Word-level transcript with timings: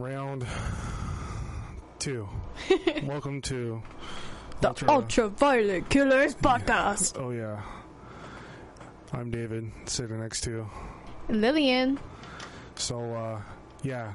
round 0.00 0.46
two. 1.98 2.28
Welcome 3.02 3.42
to 3.42 3.82
The 4.60 4.68
Ultra- 4.68 4.90
Ultraviolet 4.90 5.88
Killers 5.88 6.34
podcast. 6.34 7.20
Oh 7.20 7.30
yeah. 7.30 7.62
I'm 9.12 9.30
David, 9.30 9.70
sitting 9.86 10.20
next 10.20 10.42
to. 10.42 10.66
Lillian. 11.28 11.98
So 12.76 13.00
uh 13.00 13.40
yeah, 13.82 14.14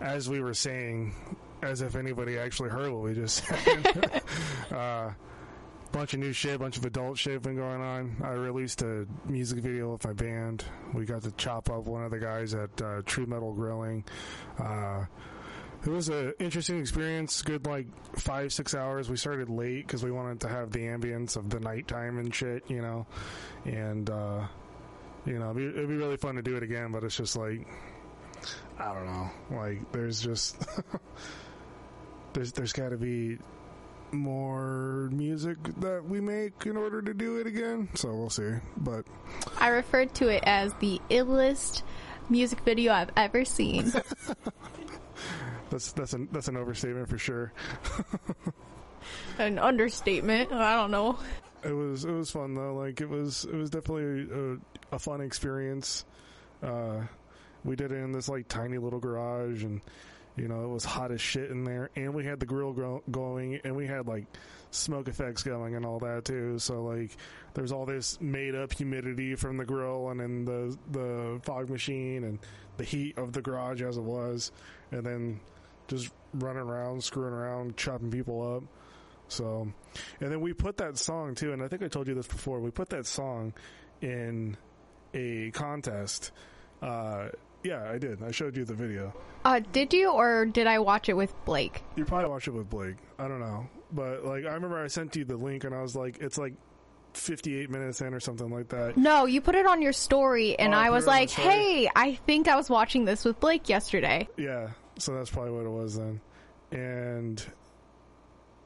as 0.00 0.28
we 0.28 0.40
were 0.40 0.54
saying, 0.54 1.14
as 1.62 1.80
if 1.82 1.96
anybody 1.96 2.38
actually 2.38 2.70
heard 2.70 2.92
what 2.92 3.02
we 3.02 3.14
just 3.14 3.44
said. 3.44 4.22
uh 4.70 5.10
bunch 5.92 6.14
of 6.14 6.20
new 6.20 6.32
shit, 6.32 6.58
bunch 6.60 6.76
of 6.76 6.84
adult 6.84 7.18
shit 7.18 7.42
been 7.42 7.56
going 7.56 7.80
on. 7.80 8.16
I 8.22 8.30
released 8.30 8.82
a 8.82 9.06
music 9.26 9.60
video 9.60 9.92
with 9.92 10.04
my 10.04 10.12
band. 10.12 10.64
We 10.94 11.04
got 11.04 11.22
to 11.22 11.30
chop 11.32 11.70
up 11.70 11.84
one 11.84 12.04
of 12.04 12.10
the 12.10 12.18
guys 12.18 12.54
at 12.54 12.80
uh, 12.82 13.02
True 13.06 13.26
Metal 13.26 13.52
Grilling. 13.52 14.04
Uh 14.58 15.04
it 15.84 15.90
was 15.90 16.08
an 16.08 16.34
interesting 16.40 16.80
experience. 16.80 17.40
Good, 17.42 17.66
like 17.66 17.86
five, 18.16 18.52
six 18.52 18.74
hours. 18.74 19.08
We 19.08 19.16
started 19.16 19.48
late 19.48 19.86
because 19.86 20.02
we 20.02 20.10
wanted 20.10 20.40
to 20.40 20.48
have 20.48 20.72
the 20.72 20.80
ambience 20.80 21.36
of 21.36 21.50
the 21.50 21.60
nighttime 21.60 22.18
and 22.18 22.34
shit, 22.34 22.64
you 22.68 22.82
know. 22.82 23.06
And 23.64 24.10
uh, 24.10 24.46
you 25.24 25.38
know, 25.38 25.50
it'd 25.50 25.56
be, 25.56 25.66
it'd 25.66 25.88
be 25.88 25.96
really 25.96 26.16
fun 26.16 26.34
to 26.34 26.42
do 26.42 26.56
it 26.56 26.62
again. 26.62 26.90
But 26.90 27.04
it's 27.04 27.16
just 27.16 27.36
like, 27.36 27.66
I 28.78 28.92
don't 28.92 29.06
know. 29.06 29.30
Like, 29.52 29.92
there's 29.92 30.20
just 30.20 30.66
there's 32.32 32.52
there's 32.52 32.72
got 32.72 32.88
to 32.88 32.96
be 32.96 33.38
more 34.12 35.08
music 35.12 35.58
that 35.80 36.04
we 36.04 36.20
make 36.20 36.66
in 36.66 36.76
order 36.76 37.02
to 37.02 37.14
do 37.14 37.36
it 37.38 37.46
again. 37.46 37.88
So 37.94 38.14
we'll 38.14 38.30
see. 38.30 38.54
But 38.76 39.04
I 39.58 39.68
referred 39.68 40.14
to 40.16 40.28
it 40.28 40.42
as 40.46 40.72
the 40.74 41.00
illest 41.10 41.82
music 42.28 42.60
video 42.60 42.92
I've 42.92 43.10
ever 43.16 43.44
seen. 43.44 43.92
that's 45.70 45.92
that's 45.92 46.12
an 46.12 46.28
that's 46.32 46.48
an 46.48 46.56
overstatement 46.56 47.08
for 47.08 47.18
sure. 47.18 47.52
An 49.38 49.58
understatement. 49.58 50.52
I 50.52 50.74
don't 50.74 50.90
know. 50.90 51.18
It 51.64 51.72
was 51.72 52.04
it 52.04 52.12
was 52.12 52.30
fun 52.30 52.54
though. 52.54 52.74
Like 52.74 53.00
it 53.00 53.08
was 53.08 53.44
it 53.44 53.54
was 53.54 53.70
definitely 53.70 54.28
a, 54.32 54.94
a 54.94 54.98
fun 54.98 55.20
experience. 55.20 56.04
Uh, 56.62 57.02
we 57.64 57.76
did 57.76 57.92
it 57.92 57.96
in 57.96 58.12
this 58.12 58.28
like 58.28 58.48
tiny 58.48 58.78
little 58.78 59.00
garage, 59.00 59.64
and 59.64 59.80
you 60.40 60.48
know 60.48 60.64
it 60.64 60.68
was 60.68 60.84
hot 60.84 61.10
as 61.12 61.20
shit 61.20 61.50
in 61.50 61.64
there, 61.64 61.90
and 61.96 62.14
we 62.14 62.24
had 62.24 62.40
the 62.40 62.46
grill 62.46 63.02
going, 63.10 63.60
and 63.64 63.76
we 63.76 63.86
had 63.86 64.06
like 64.06 64.26
smoke 64.70 65.08
effects 65.08 65.42
going 65.42 65.74
and 65.76 65.86
all 65.86 65.98
that 65.98 66.24
too. 66.24 66.58
So 66.58 66.82
like 66.82 67.16
there's 67.54 67.72
all 67.72 67.86
this 67.86 68.20
made 68.20 68.54
up 68.54 68.72
humidity 68.72 69.34
from 69.34 69.56
the 69.56 69.64
grill 69.64 70.10
and 70.10 70.20
then 70.20 70.44
the 70.44 70.76
the 70.90 71.40
fog 71.42 71.70
machine 71.70 72.24
and 72.24 72.38
the 72.76 72.84
heat 72.84 73.18
of 73.18 73.32
the 73.32 73.42
garage 73.42 73.82
as 73.82 73.96
it 73.96 74.02
was, 74.02 74.52
and 74.92 75.04
then 75.04 75.40
just 75.88 76.10
running 76.34 76.62
around, 76.62 77.02
screwing 77.02 77.32
around, 77.32 77.76
chopping 77.76 78.10
people 78.10 78.56
up. 78.56 78.62
So, 79.28 79.70
and 80.20 80.32
then 80.32 80.40
we 80.40 80.52
put 80.52 80.76
that 80.78 80.96
song 80.96 81.34
too, 81.34 81.52
and 81.52 81.62
I 81.62 81.68
think 81.68 81.82
I 81.82 81.88
told 81.88 82.08
you 82.08 82.14
this 82.14 82.26
before. 82.26 82.60
We 82.60 82.70
put 82.70 82.90
that 82.90 83.06
song 83.06 83.52
in 84.00 84.56
a 85.14 85.50
contest. 85.50 86.32
Uh, 86.80 87.28
yeah, 87.68 87.90
I 87.90 87.98
did. 87.98 88.22
I 88.22 88.30
showed 88.30 88.56
you 88.56 88.64
the 88.64 88.74
video. 88.74 89.12
Uh, 89.44 89.60
did 89.72 89.92
you 89.92 90.10
or 90.10 90.46
did 90.46 90.66
I 90.66 90.78
watch 90.78 91.08
it 91.08 91.16
with 91.16 91.32
Blake? 91.44 91.82
You 91.96 92.04
probably 92.04 92.28
watched 92.30 92.48
it 92.48 92.52
with 92.54 92.68
Blake. 92.70 92.96
I 93.18 93.28
don't 93.28 93.40
know, 93.40 93.68
but 93.92 94.24
like 94.24 94.44
I 94.44 94.52
remember 94.54 94.82
I 94.82 94.86
sent 94.88 95.14
you 95.16 95.24
the 95.24 95.36
link, 95.36 95.64
and 95.64 95.74
I 95.74 95.82
was 95.82 95.94
like, 95.94 96.18
it's 96.20 96.38
like 96.38 96.54
58 97.14 97.70
minutes 97.70 98.00
in 98.00 98.14
or 98.14 98.20
something 98.20 98.50
like 98.50 98.68
that. 98.68 98.96
No, 98.96 99.26
you 99.26 99.40
put 99.40 99.54
it 99.54 99.66
on 99.66 99.82
your 99.82 99.92
story, 99.92 100.58
and 100.58 100.74
Oh, 100.74 100.78
I 100.78 100.90
was 100.90 101.04
it 101.04 101.08
on 101.08 101.14
the 101.14 101.20
like, 101.20 101.30
"Hey, 101.30 101.90
I 101.94 102.14
think 102.14 102.48
I 102.48 102.56
was 102.56 102.68
watching 102.70 103.04
this 103.04 103.24
with 103.24 103.38
Blake 103.40 103.68
yesterday." 103.68 104.28
Yeah, 104.36 104.70
so 104.98 105.14
that's 105.14 105.30
probably 105.30 105.52
what 105.52 105.66
it 105.66 105.70
was 105.70 105.96
then. 105.96 106.20
And 106.70 107.42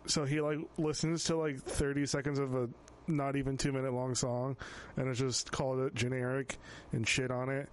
so 0.06 0.24
he 0.24 0.40
like 0.40 0.58
listens 0.78 1.24
to 1.24 1.36
like 1.36 1.60
30 1.62 2.06
seconds 2.06 2.38
of 2.38 2.54
a 2.54 2.68
not 3.06 3.36
even 3.36 3.56
two 3.56 3.72
minute 3.72 3.92
long 3.92 4.14
song 4.14 4.56
and 4.96 5.08
it's 5.08 5.18
just 5.18 5.50
called 5.52 5.80
it 5.80 5.94
generic 5.94 6.56
and 6.92 7.06
shit 7.06 7.30
on 7.30 7.48
it, 7.48 7.68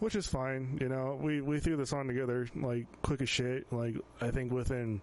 which 0.00 0.16
is 0.16 0.26
fine. 0.26 0.78
You 0.80 0.88
know, 0.88 1.18
we, 1.20 1.40
we 1.40 1.60
threw 1.60 1.76
the 1.76 1.86
song 1.86 2.08
together 2.08 2.48
like 2.56 2.86
quick 3.02 3.22
as 3.22 3.28
shit, 3.28 3.72
like 3.72 3.94
I 4.20 4.30
think 4.30 4.52
within 4.52 5.00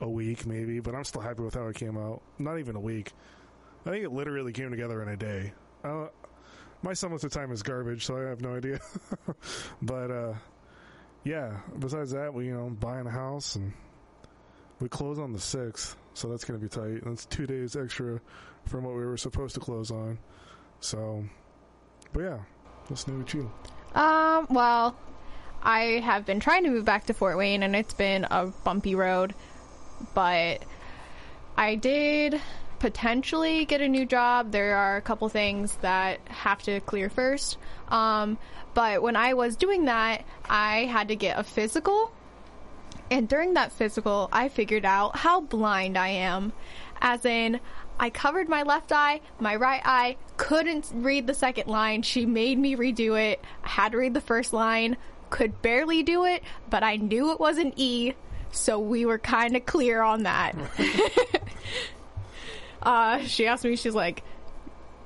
a 0.00 0.08
week 0.08 0.46
maybe, 0.46 0.80
but 0.80 0.94
I'm 0.94 1.04
still 1.04 1.22
happy 1.22 1.42
with 1.42 1.54
how 1.54 1.66
it 1.68 1.76
came 1.76 1.96
out. 1.96 2.20
Not 2.38 2.58
even 2.58 2.76
a 2.76 2.80
week. 2.80 3.12
I 3.86 3.90
think 3.90 4.04
it 4.04 4.12
literally 4.12 4.52
came 4.52 4.70
together 4.70 5.00
in 5.02 5.08
a 5.08 5.16
day. 5.16 5.52
Uh, 5.84 6.08
my 6.82 6.92
semester 6.92 7.28
time 7.28 7.52
is 7.52 7.62
garbage, 7.62 8.04
so 8.04 8.16
I 8.16 8.28
have 8.28 8.40
no 8.40 8.56
idea. 8.56 8.80
but, 9.82 10.10
uh, 10.10 10.34
yeah, 11.24 11.58
besides 11.78 12.10
that, 12.10 12.34
we, 12.34 12.46
you 12.46 12.54
know, 12.54 12.68
buying 12.68 13.06
a 13.06 13.10
house 13.10 13.54
and 13.54 13.72
we 14.80 14.88
close 14.88 15.18
on 15.18 15.32
the 15.32 15.38
6th, 15.38 15.94
so 16.14 16.28
that's 16.28 16.44
going 16.44 16.60
to 16.60 16.64
be 16.64 16.68
tight. 16.68 17.04
That's 17.04 17.26
two 17.26 17.46
days 17.46 17.76
extra 17.76 18.20
from 18.64 18.84
what 18.84 18.94
we 18.94 19.06
were 19.06 19.16
supposed 19.16 19.54
to 19.54 19.60
close 19.60 19.92
on. 19.92 20.18
So, 20.80 21.24
but 22.12 22.20
yeah, 22.20 22.38
what's 22.88 23.06
new 23.06 23.18
with 23.18 23.34
you? 23.34 23.50
Um, 23.96 24.46
well, 24.50 24.94
I 25.62 26.02
have 26.04 26.26
been 26.26 26.38
trying 26.38 26.64
to 26.64 26.70
move 26.70 26.84
back 26.84 27.06
to 27.06 27.14
Fort 27.14 27.38
Wayne, 27.38 27.62
and 27.62 27.74
it's 27.74 27.94
been 27.94 28.24
a 28.30 28.52
bumpy 28.62 28.94
road, 28.94 29.34
but 30.14 30.62
I 31.56 31.76
did 31.76 32.40
potentially 32.78 33.64
get 33.64 33.80
a 33.80 33.88
new 33.88 34.04
job. 34.04 34.52
There 34.52 34.76
are 34.76 34.98
a 34.98 35.00
couple 35.00 35.30
things 35.30 35.76
that 35.76 36.20
have 36.28 36.62
to 36.64 36.80
clear 36.80 37.08
first. 37.08 37.56
Um, 37.88 38.36
but 38.74 39.00
when 39.00 39.16
I 39.16 39.32
was 39.32 39.56
doing 39.56 39.86
that, 39.86 40.26
I 40.44 40.84
had 40.84 41.08
to 41.08 41.16
get 41.16 41.38
a 41.38 41.42
physical. 41.42 42.12
And 43.10 43.26
during 43.26 43.54
that 43.54 43.72
physical, 43.72 44.28
I 44.30 44.50
figured 44.50 44.84
out 44.84 45.16
how 45.16 45.40
blind 45.40 45.96
I 45.96 46.08
am. 46.08 46.52
As 47.00 47.24
in, 47.24 47.60
I 47.98 48.10
covered 48.10 48.48
my 48.48 48.62
left 48.62 48.92
eye, 48.92 49.20
my 49.40 49.56
right 49.56 49.80
eye, 49.84 50.16
couldn't 50.36 50.90
read 50.94 51.26
the 51.26 51.34
second 51.34 51.68
line. 51.68 52.02
She 52.02 52.26
made 52.26 52.58
me 52.58 52.76
redo 52.76 53.18
it. 53.20 53.42
I 53.64 53.68
had 53.68 53.92
to 53.92 53.98
read 53.98 54.14
the 54.14 54.20
first 54.20 54.52
line, 54.52 54.96
could 55.30 55.62
barely 55.62 56.02
do 56.02 56.24
it, 56.24 56.42
but 56.68 56.82
I 56.82 56.96
knew 56.96 57.32
it 57.32 57.40
was 57.40 57.58
an 57.58 57.72
E, 57.76 58.12
so 58.50 58.78
we 58.78 59.06
were 59.06 59.18
kind 59.18 59.56
of 59.56 59.64
clear 59.66 60.02
on 60.02 60.24
that. 60.24 60.54
uh, 62.82 63.20
she 63.20 63.46
asked 63.46 63.64
me, 63.64 63.76
she's 63.76 63.94
like, 63.94 64.22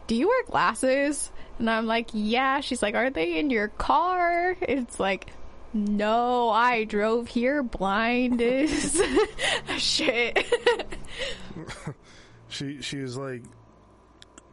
Do 0.07 0.15
you 0.15 0.29
wear 0.29 0.45
glasses? 0.45 1.31
And 1.59 1.71
I'm 1.71 1.87
like, 1.87 2.11
Yeah. 2.13 2.61
She's 2.61 2.83
like, 2.83 2.95
Are 2.95 3.11
they 3.11 3.39
in 3.39 3.51
your 3.51 3.69
car? 3.69 4.57
It's 4.61 4.99
like, 4.99 5.33
no, 5.73 6.51
I 6.51 6.83
drove 6.85 7.29
here 7.29 7.63
blind 7.63 8.43
as 8.43 9.01
shit. 9.79 10.45
She 12.51 12.83
she 12.83 12.99
was 12.99 13.17
like, 13.17 13.43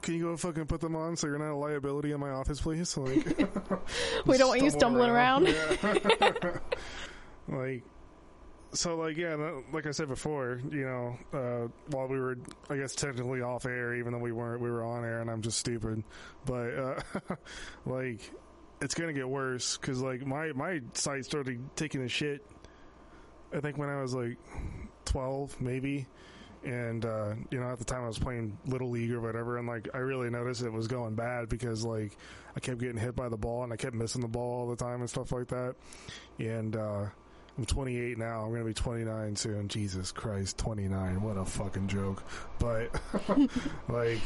"Can 0.01 0.15
you 0.15 0.23
go 0.23 0.37
fucking 0.37 0.65
put 0.67 0.81
them 0.81 0.95
on 0.95 1.15
so 1.15 1.27
you're 1.27 1.39
not 1.39 1.51
a 1.51 1.55
liability 1.55 2.11
in 2.11 2.19
my 2.19 2.29
office, 2.29 2.61
please?" 2.61 2.97
Like, 2.97 4.25
we 4.25 4.37
don't 4.37 4.49
want 4.49 4.61
you 4.61 4.69
stumbling 4.69 5.09
around. 5.09 5.47
Yeah. 5.47 6.59
like, 7.47 7.83
so 8.73 8.95
like 8.95 9.17
yeah, 9.17 9.35
like 9.71 9.85
I 9.87 9.91
said 9.91 10.07
before, 10.07 10.61
you 10.71 10.85
know, 10.85 11.17
uh, 11.33 11.67
while 11.87 12.07
we 12.07 12.19
were, 12.19 12.37
I 12.69 12.77
guess 12.77 12.93
technically 12.93 13.41
off 13.41 13.65
air, 13.65 13.95
even 13.95 14.13
though 14.13 14.19
we 14.19 14.31
weren't, 14.31 14.61
we 14.61 14.69
were 14.69 14.83
on 14.83 15.03
air, 15.03 15.21
and 15.21 15.29
I'm 15.29 15.41
just 15.41 15.57
stupid, 15.57 16.03
but 16.45 16.77
uh, 16.77 16.99
like, 17.85 18.31
it's 18.81 18.93
gonna 18.93 19.13
get 19.13 19.27
worse 19.27 19.77
because 19.77 20.01
like 20.01 20.25
my 20.25 20.51
my 20.53 20.81
site 20.93 21.25
started 21.25 21.59
taking 21.75 22.03
a 22.03 22.07
shit. 22.07 22.45
I 23.53 23.59
think 23.61 23.77
when 23.77 23.89
I 23.89 24.01
was 24.01 24.13
like 24.13 24.37
twelve, 25.05 25.59
maybe 25.61 26.05
and 26.63 27.05
uh, 27.05 27.33
you 27.51 27.59
know 27.59 27.69
at 27.69 27.79
the 27.79 27.85
time 27.85 28.03
I 28.03 28.07
was 28.07 28.19
playing 28.19 28.57
little 28.65 28.89
league 28.89 29.11
or 29.11 29.21
whatever, 29.21 29.57
and 29.57 29.67
like 29.67 29.87
I 29.93 29.99
really 29.99 30.29
noticed 30.29 30.61
it 30.61 30.71
was 30.71 30.87
going 30.87 31.15
bad 31.15 31.49
because 31.49 31.85
like 31.85 32.17
I 32.55 32.59
kept 32.59 32.79
getting 32.79 32.97
hit 32.97 33.15
by 33.15 33.29
the 33.29 33.37
ball 33.37 33.63
and 33.63 33.71
I 33.71 33.75
kept 33.75 33.93
missing 33.93 34.21
the 34.21 34.27
ball 34.27 34.61
all 34.61 34.67
the 34.67 34.75
time 34.75 35.01
and 35.01 35.09
stuff 35.09 35.31
like 35.31 35.47
that. 35.47 35.75
And 36.39 36.75
uh, 36.75 37.05
I'm 37.57 37.65
28 37.65 38.17
now. 38.17 38.43
I'm 38.43 38.51
gonna 38.51 38.65
be 38.65 38.73
29 38.73 39.35
soon. 39.35 39.67
Jesus 39.67 40.11
Christ, 40.11 40.57
29. 40.57 41.21
What 41.21 41.37
a 41.37 41.45
fucking 41.45 41.87
joke. 41.87 42.23
But 42.59 42.89
like. 43.89 44.21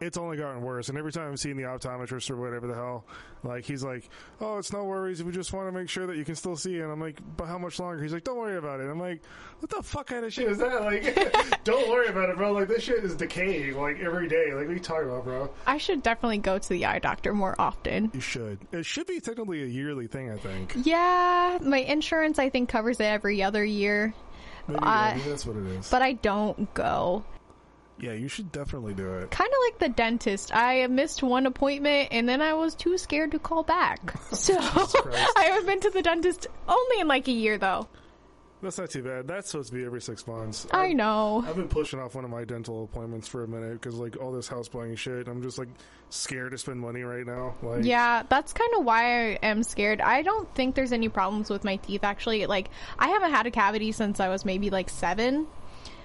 It's 0.00 0.16
only 0.16 0.36
gotten 0.36 0.62
worse, 0.62 0.88
and 0.88 0.96
every 0.96 1.10
time 1.10 1.28
I'm 1.28 1.36
seeing 1.36 1.56
the 1.56 1.64
optometrist 1.64 2.30
or 2.30 2.36
whatever 2.36 2.68
the 2.68 2.74
hell, 2.74 3.04
like 3.42 3.64
he's 3.64 3.82
like, 3.82 4.08
"Oh, 4.40 4.58
it's 4.58 4.72
no 4.72 4.84
worries. 4.84 5.24
We 5.24 5.32
just 5.32 5.52
want 5.52 5.66
to 5.66 5.72
make 5.72 5.88
sure 5.88 6.06
that 6.06 6.16
you 6.16 6.24
can 6.24 6.36
still 6.36 6.54
see." 6.56 6.78
And 6.78 6.90
I'm 6.92 7.00
like, 7.00 7.18
"But 7.36 7.46
how 7.46 7.58
much 7.58 7.80
longer?" 7.80 8.00
He's 8.02 8.12
like, 8.12 8.22
"Don't 8.22 8.38
worry 8.38 8.56
about 8.56 8.78
it." 8.80 8.88
I'm 8.88 9.00
like, 9.00 9.22
"What 9.58 9.70
the 9.70 9.82
fuck 9.82 10.06
kind 10.06 10.24
of 10.24 10.32
shit 10.32 10.48
is 10.48 10.58
that?" 10.58 10.82
Like, 10.82 11.60
don't 11.64 11.88
worry 11.90 12.06
about 12.06 12.30
it, 12.30 12.36
bro. 12.36 12.52
Like 12.52 12.68
this 12.68 12.84
shit 12.84 13.02
is 13.02 13.16
decaying 13.16 13.76
like 13.76 13.98
every 13.98 14.28
day. 14.28 14.52
Like, 14.54 14.66
what 14.66 14.70
are 14.70 14.74
you 14.74 14.78
talking 14.80 15.08
about, 15.08 15.24
bro? 15.24 15.50
I 15.66 15.78
should 15.78 16.02
definitely 16.04 16.38
go 16.38 16.58
to 16.58 16.68
the 16.68 16.86
eye 16.86 17.00
doctor 17.00 17.34
more 17.34 17.56
often. 17.58 18.12
You 18.14 18.20
should. 18.20 18.58
It 18.70 18.86
should 18.86 19.08
be 19.08 19.18
technically 19.18 19.62
a 19.64 19.66
yearly 19.66 20.06
thing, 20.06 20.30
I 20.30 20.36
think. 20.36 20.74
Yeah, 20.84 21.58
my 21.60 21.78
insurance 21.78 22.38
I 22.38 22.50
think 22.50 22.68
covers 22.68 23.00
it 23.00 23.04
every 23.04 23.42
other 23.42 23.64
year, 23.64 24.14
Maybe, 24.68 24.78
Uh, 24.80 25.14
maybe 25.16 25.28
that's 25.28 25.44
what 25.44 25.56
it 25.56 25.66
is. 25.66 25.90
but 25.90 26.02
I 26.02 26.12
don't 26.12 26.72
go. 26.74 27.24
Yeah, 28.00 28.12
you 28.12 28.28
should 28.28 28.52
definitely 28.52 28.94
do 28.94 29.12
it. 29.14 29.30
Kind 29.30 29.50
of 29.50 29.58
like 29.66 29.78
the 29.80 29.88
dentist. 29.88 30.54
I 30.54 30.86
missed 30.86 31.22
one 31.22 31.46
appointment 31.46 32.08
and 32.12 32.28
then 32.28 32.40
I 32.40 32.54
was 32.54 32.74
too 32.74 32.96
scared 32.98 33.32
to 33.32 33.38
call 33.38 33.62
back. 33.62 34.14
So 34.32 34.54
I 34.60 35.44
haven't 35.50 35.66
been 35.66 35.80
to 35.80 35.90
the 35.90 36.02
dentist 36.02 36.46
only 36.68 37.00
in 37.00 37.08
like 37.08 37.26
a 37.28 37.32
year 37.32 37.58
though. 37.58 37.88
That's 38.60 38.76
not 38.78 38.90
too 38.90 39.02
bad. 39.04 39.28
That's 39.28 39.50
supposed 39.50 39.70
to 39.70 39.76
be 39.76 39.84
every 39.84 40.00
six 40.00 40.26
months. 40.26 40.66
I 40.72 40.92
know. 40.92 41.44
I've 41.46 41.54
been 41.54 41.68
pushing 41.68 42.00
off 42.00 42.16
one 42.16 42.24
of 42.24 42.30
my 42.30 42.44
dental 42.44 42.84
appointments 42.84 43.28
for 43.28 43.44
a 43.44 43.48
minute 43.48 43.74
because 43.74 43.94
like 43.94 44.16
all 44.20 44.32
this 44.32 44.48
house 44.48 44.66
buying 44.68 44.96
shit. 44.96 45.28
I'm 45.28 45.42
just 45.42 45.58
like 45.58 45.68
scared 46.10 46.50
to 46.52 46.58
spend 46.58 46.80
money 46.80 47.02
right 47.02 47.24
now. 47.24 47.54
Like, 47.62 47.84
Yeah, 47.84 48.24
that's 48.28 48.52
kind 48.52 48.70
of 48.76 48.84
why 48.84 49.02
I 49.04 49.38
am 49.42 49.62
scared. 49.62 50.00
I 50.00 50.22
don't 50.22 50.52
think 50.56 50.74
there's 50.74 50.92
any 50.92 51.08
problems 51.08 51.50
with 51.50 51.62
my 51.62 51.76
teeth 51.76 52.02
actually. 52.02 52.46
Like, 52.46 52.70
I 52.98 53.08
haven't 53.08 53.30
had 53.30 53.46
a 53.46 53.50
cavity 53.52 53.92
since 53.92 54.18
I 54.18 54.28
was 54.28 54.44
maybe 54.44 54.70
like 54.70 54.88
seven, 54.90 55.46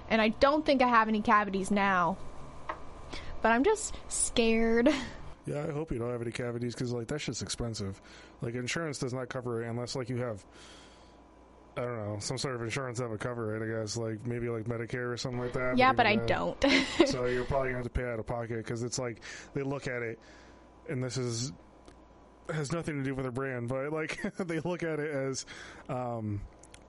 and 0.08 0.20
I 0.20 0.28
don't 0.28 0.64
think 0.64 0.82
I 0.82 0.88
have 0.88 1.08
any 1.08 1.20
cavities 1.20 1.70
now. 1.70 2.16
But 3.42 3.52
I'm 3.52 3.64
just 3.64 3.94
scared. 4.08 4.88
Yeah, 5.46 5.66
I 5.68 5.72
hope 5.72 5.92
you 5.92 5.98
don't 5.98 6.10
have 6.10 6.22
any 6.22 6.30
cavities 6.30 6.74
because 6.74 6.90
like 6.90 7.06
that 7.08 7.18
shit's 7.18 7.42
expensive. 7.42 8.00
Like 8.40 8.54
insurance 8.54 8.98
does 8.98 9.12
not 9.12 9.28
cover 9.28 9.62
it 9.62 9.68
unless 9.68 9.94
like 9.94 10.08
you 10.08 10.16
have, 10.16 10.42
I 11.76 11.82
don't 11.82 11.96
know, 11.98 12.16
some 12.18 12.38
sort 12.38 12.54
of 12.54 12.62
insurance 12.62 12.98
that 12.98 13.10
would 13.10 13.20
cover 13.20 13.54
it. 13.54 13.62
I 13.62 13.78
guess 13.82 13.98
like 13.98 14.24
maybe 14.26 14.48
like 14.48 14.64
Medicare 14.64 15.12
or 15.12 15.18
something 15.18 15.40
like 15.40 15.52
that. 15.52 15.76
yeah, 15.76 15.92
but 15.92 16.06
I 16.06 16.16
then- 16.16 16.26
don't. 16.26 16.64
so 17.06 17.26
you're 17.26 17.44
probably 17.44 17.68
gonna 17.72 17.82
have 17.82 17.84
to 17.84 17.90
pay 17.90 18.04
out 18.10 18.18
of 18.18 18.26
pocket 18.26 18.56
because 18.56 18.82
it's 18.82 18.98
like 18.98 19.20
they 19.52 19.60
look 19.60 19.86
at 19.86 20.00
it, 20.00 20.18
and 20.88 21.04
this 21.04 21.18
is 21.18 21.52
has 22.50 22.72
nothing 22.72 22.96
to 22.96 23.02
do 23.04 23.14
with 23.14 23.24
their 23.26 23.30
brand, 23.30 23.68
but 23.68 23.92
like 23.92 24.22
they 24.38 24.60
look 24.60 24.82
at 24.82 24.98
it 24.98 25.10
as 25.14 25.44
um, 25.90 26.40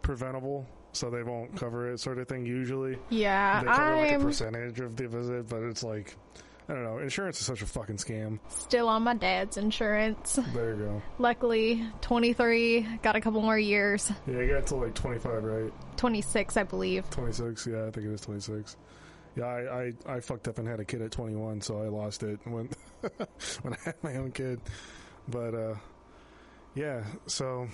preventable, 0.01 0.65
so 0.95 1.09
they 1.09 1.23
won't 1.23 1.55
cover 1.55 1.91
it, 1.91 1.99
sort 1.99 2.17
of 2.17 2.27
thing. 2.27 2.45
Usually, 2.45 2.97
yeah, 3.09 3.61
they 3.61 3.67
cover 3.67 3.95
like 3.95 4.11
a 4.11 4.15
I'm 4.15 4.21
percentage 4.21 4.79
of 4.79 4.95
the 4.95 5.07
visit, 5.07 5.49
but 5.49 5.63
it's 5.63 5.83
like 5.83 6.15
I 6.67 6.73
don't 6.73 6.83
know. 6.83 6.97
Insurance 6.97 7.39
is 7.39 7.45
such 7.45 7.61
a 7.61 7.65
fucking 7.67 7.97
scam. 7.97 8.39
still 8.49 8.87
on 8.87 9.03
my 9.03 9.13
dad's 9.13 9.57
insurance. 9.57 10.39
There 10.53 10.71
you 10.71 10.83
go. 10.83 11.01
Luckily, 11.19 11.85
23, 12.01 12.99
got 13.03 13.15
a 13.15 13.21
couple 13.21 13.41
more 13.41 13.59
years. 13.59 14.11
Yeah, 14.25 14.39
you 14.39 14.53
got 14.53 14.65
to 14.67 14.75
like 14.75 14.95
25, 14.95 15.43
right? 15.43 15.97
26, 15.97 16.57
I 16.57 16.63
believe. 16.63 17.07
26. 17.11 17.67
Yeah, 17.67 17.85
I 17.85 17.91
think 17.91 18.07
it 18.07 18.13
is 18.13 18.21
26. 18.21 18.77
Yeah, 19.35 19.45
I, 19.45 19.83
I, 20.07 20.15
I 20.15 20.19
fucked 20.21 20.47
up 20.47 20.57
and 20.57 20.67
had 20.67 20.79
a 20.79 20.85
kid 20.85 21.01
at 21.01 21.11
21, 21.11 21.61
so 21.61 21.81
I 21.81 21.87
lost 21.87 22.23
it 22.23 22.39
when 22.45 22.69
when 23.61 23.73
I 23.73 23.77
had 23.83 23.95
my 24.01 24.15
own 24.15 24.31
kid. 24.31 24.59
But 25.27 25.53
uh, 25.53 25.75
yeah, 26.73 27.03
so 27.27 27.67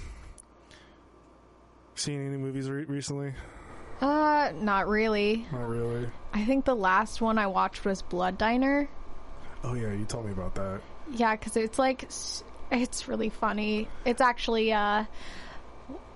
seen 1.96 2.26
any 2.26 2.38
movies 2.38 2.70
re- 2.70 2.86
recently? 2.86 3.34
Uh, 4.00 4.52
not 4.56 4.88
really. 4.88 5.46
Not 5.52 5.70
really. 5.70 6.10
I 6.34 6.44
think 6.46 6.66
the 6.66 6.76
last 6.76 7.22
one 7.22 7.38
I 7.38 7.48
watched 7.48 7.86
was 7.86 8.02
Blood 8.02 8.38
Diner. 8.38 8.90
Oh 9.64 9.76
yeah, 9.76 9.92
you 9.94 10.06
told 10.06 10.26
me 10.26 10.32
about 10.32 10.56
that. 10.56 10.82
Yeah, 11.12 11.36
because 11.36 11.56
it's 11.56 11.78
like 11.78 12.04
it's 12.72 13.08
really 13.08 13.30
funny. 13.30 13.88
It's 14.06 14.22
actually 14.22 14.74
uh 14.74 15.06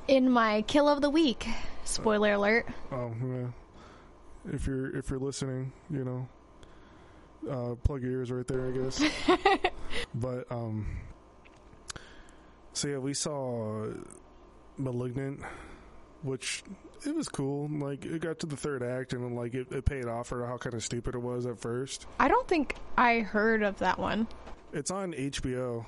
in 0.07 0.29
my 0.29 0.63
kill 0.63 0.87
of 0.87 1.01
the 1.01 1.09
week. 1.09 1.47
Spoiler 1.83 2.33
alert. 2.33 2.65
Oh 2.91 3.11
yeah. 3.23 3.47
If 4.51 4.65
you're 4.65 4.95
if 4.95 5.09
you're 5.09 5.19
listening, 5.19 5.71
you 5.91 6.03
know, 6.03 6.27
uh, 7.49 7.75
plug 7.75 8.01
your 8.01 8.11
ears 8.11 8.31
right 8.31 8.47
there, 8.47 8.67
I 8.67 8.71
guess. 8.71 9.03
but 10.15 10.51
um, 10.51 10.87
so 12.73 12.87
yeah, 12.87 12.97
we 12.97 13.13
saw 13.13 13.87
*Malignant*, 14.77 15.41
which 16.23 16.63
it 17.05 17.15
was 17.15 17.27
cool. 17.29 17.69
Like 17.71 18.05
it 18.05 18.21
got 18.21 18.39
to 18.39 18.45
the 18.47 18.57
third 18.57 18.83
act, 18.83 19.13
and 19.13 19.35
like 19.35 19.53
it, 19.53 19.71
it 19.71 19.85
paid 19.85 20.05
off 20.05 20.27
for 20.27 20.45
how 20.45 20.57
kind 20.57 20.73
of 20.73 20.83
stupid 20.83 21.15
it 21.15 21.19
was 21.21 21.45
at 21.45 21.59
first. 21.59 22.07
I 22.19 22.27
don't 22.27 22.47
think 22.47 22.75
I 22.97 23.19
heard 23.19 23.63
of 23.63 23.79
that 23.79 23.99
one. 23.99 24.27
It's 24.73 24.91
on 24.91 25.13
HBO. 25.13 25.85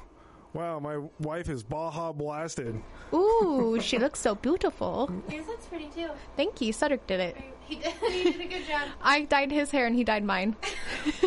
Wow, 0.53 0.79
my 0.79 0.97
wife 1.19 1.49
is 1.49 1.61
Baja 1.61 2.11
blasted. 2.13 2.81
Ooh, 3.13 3.77
she 3.81 3.99
looks 3.99 4.19
so 4.19 4.33
beautiful. 4.33 5.11
Yours 5.29 5.45
looks 5.47 5.65
pretty 5.65 5.89
too. 5.93 6.09
Thank 6.35 6.61
you. 6.61 6.73
Cedric 6.73 7.05
did 7.05 7.19
it. 7.19 7.37
He 7.65 7.75
did, 7.75 7.93
he 8.09 8.23
did 8.31 8.41
a 8.41 8.45
good 8.45 8.65
job. 8.67 8.87
I 9.01 9.23
dyed 9.23 9.51
his 9.51 9.69
hair 9.71 9.85
and 9.85 9.95
he 9.95 10.03
dyed 10.03 10.23
mine. 10.23 10.55
What 11.03 11.21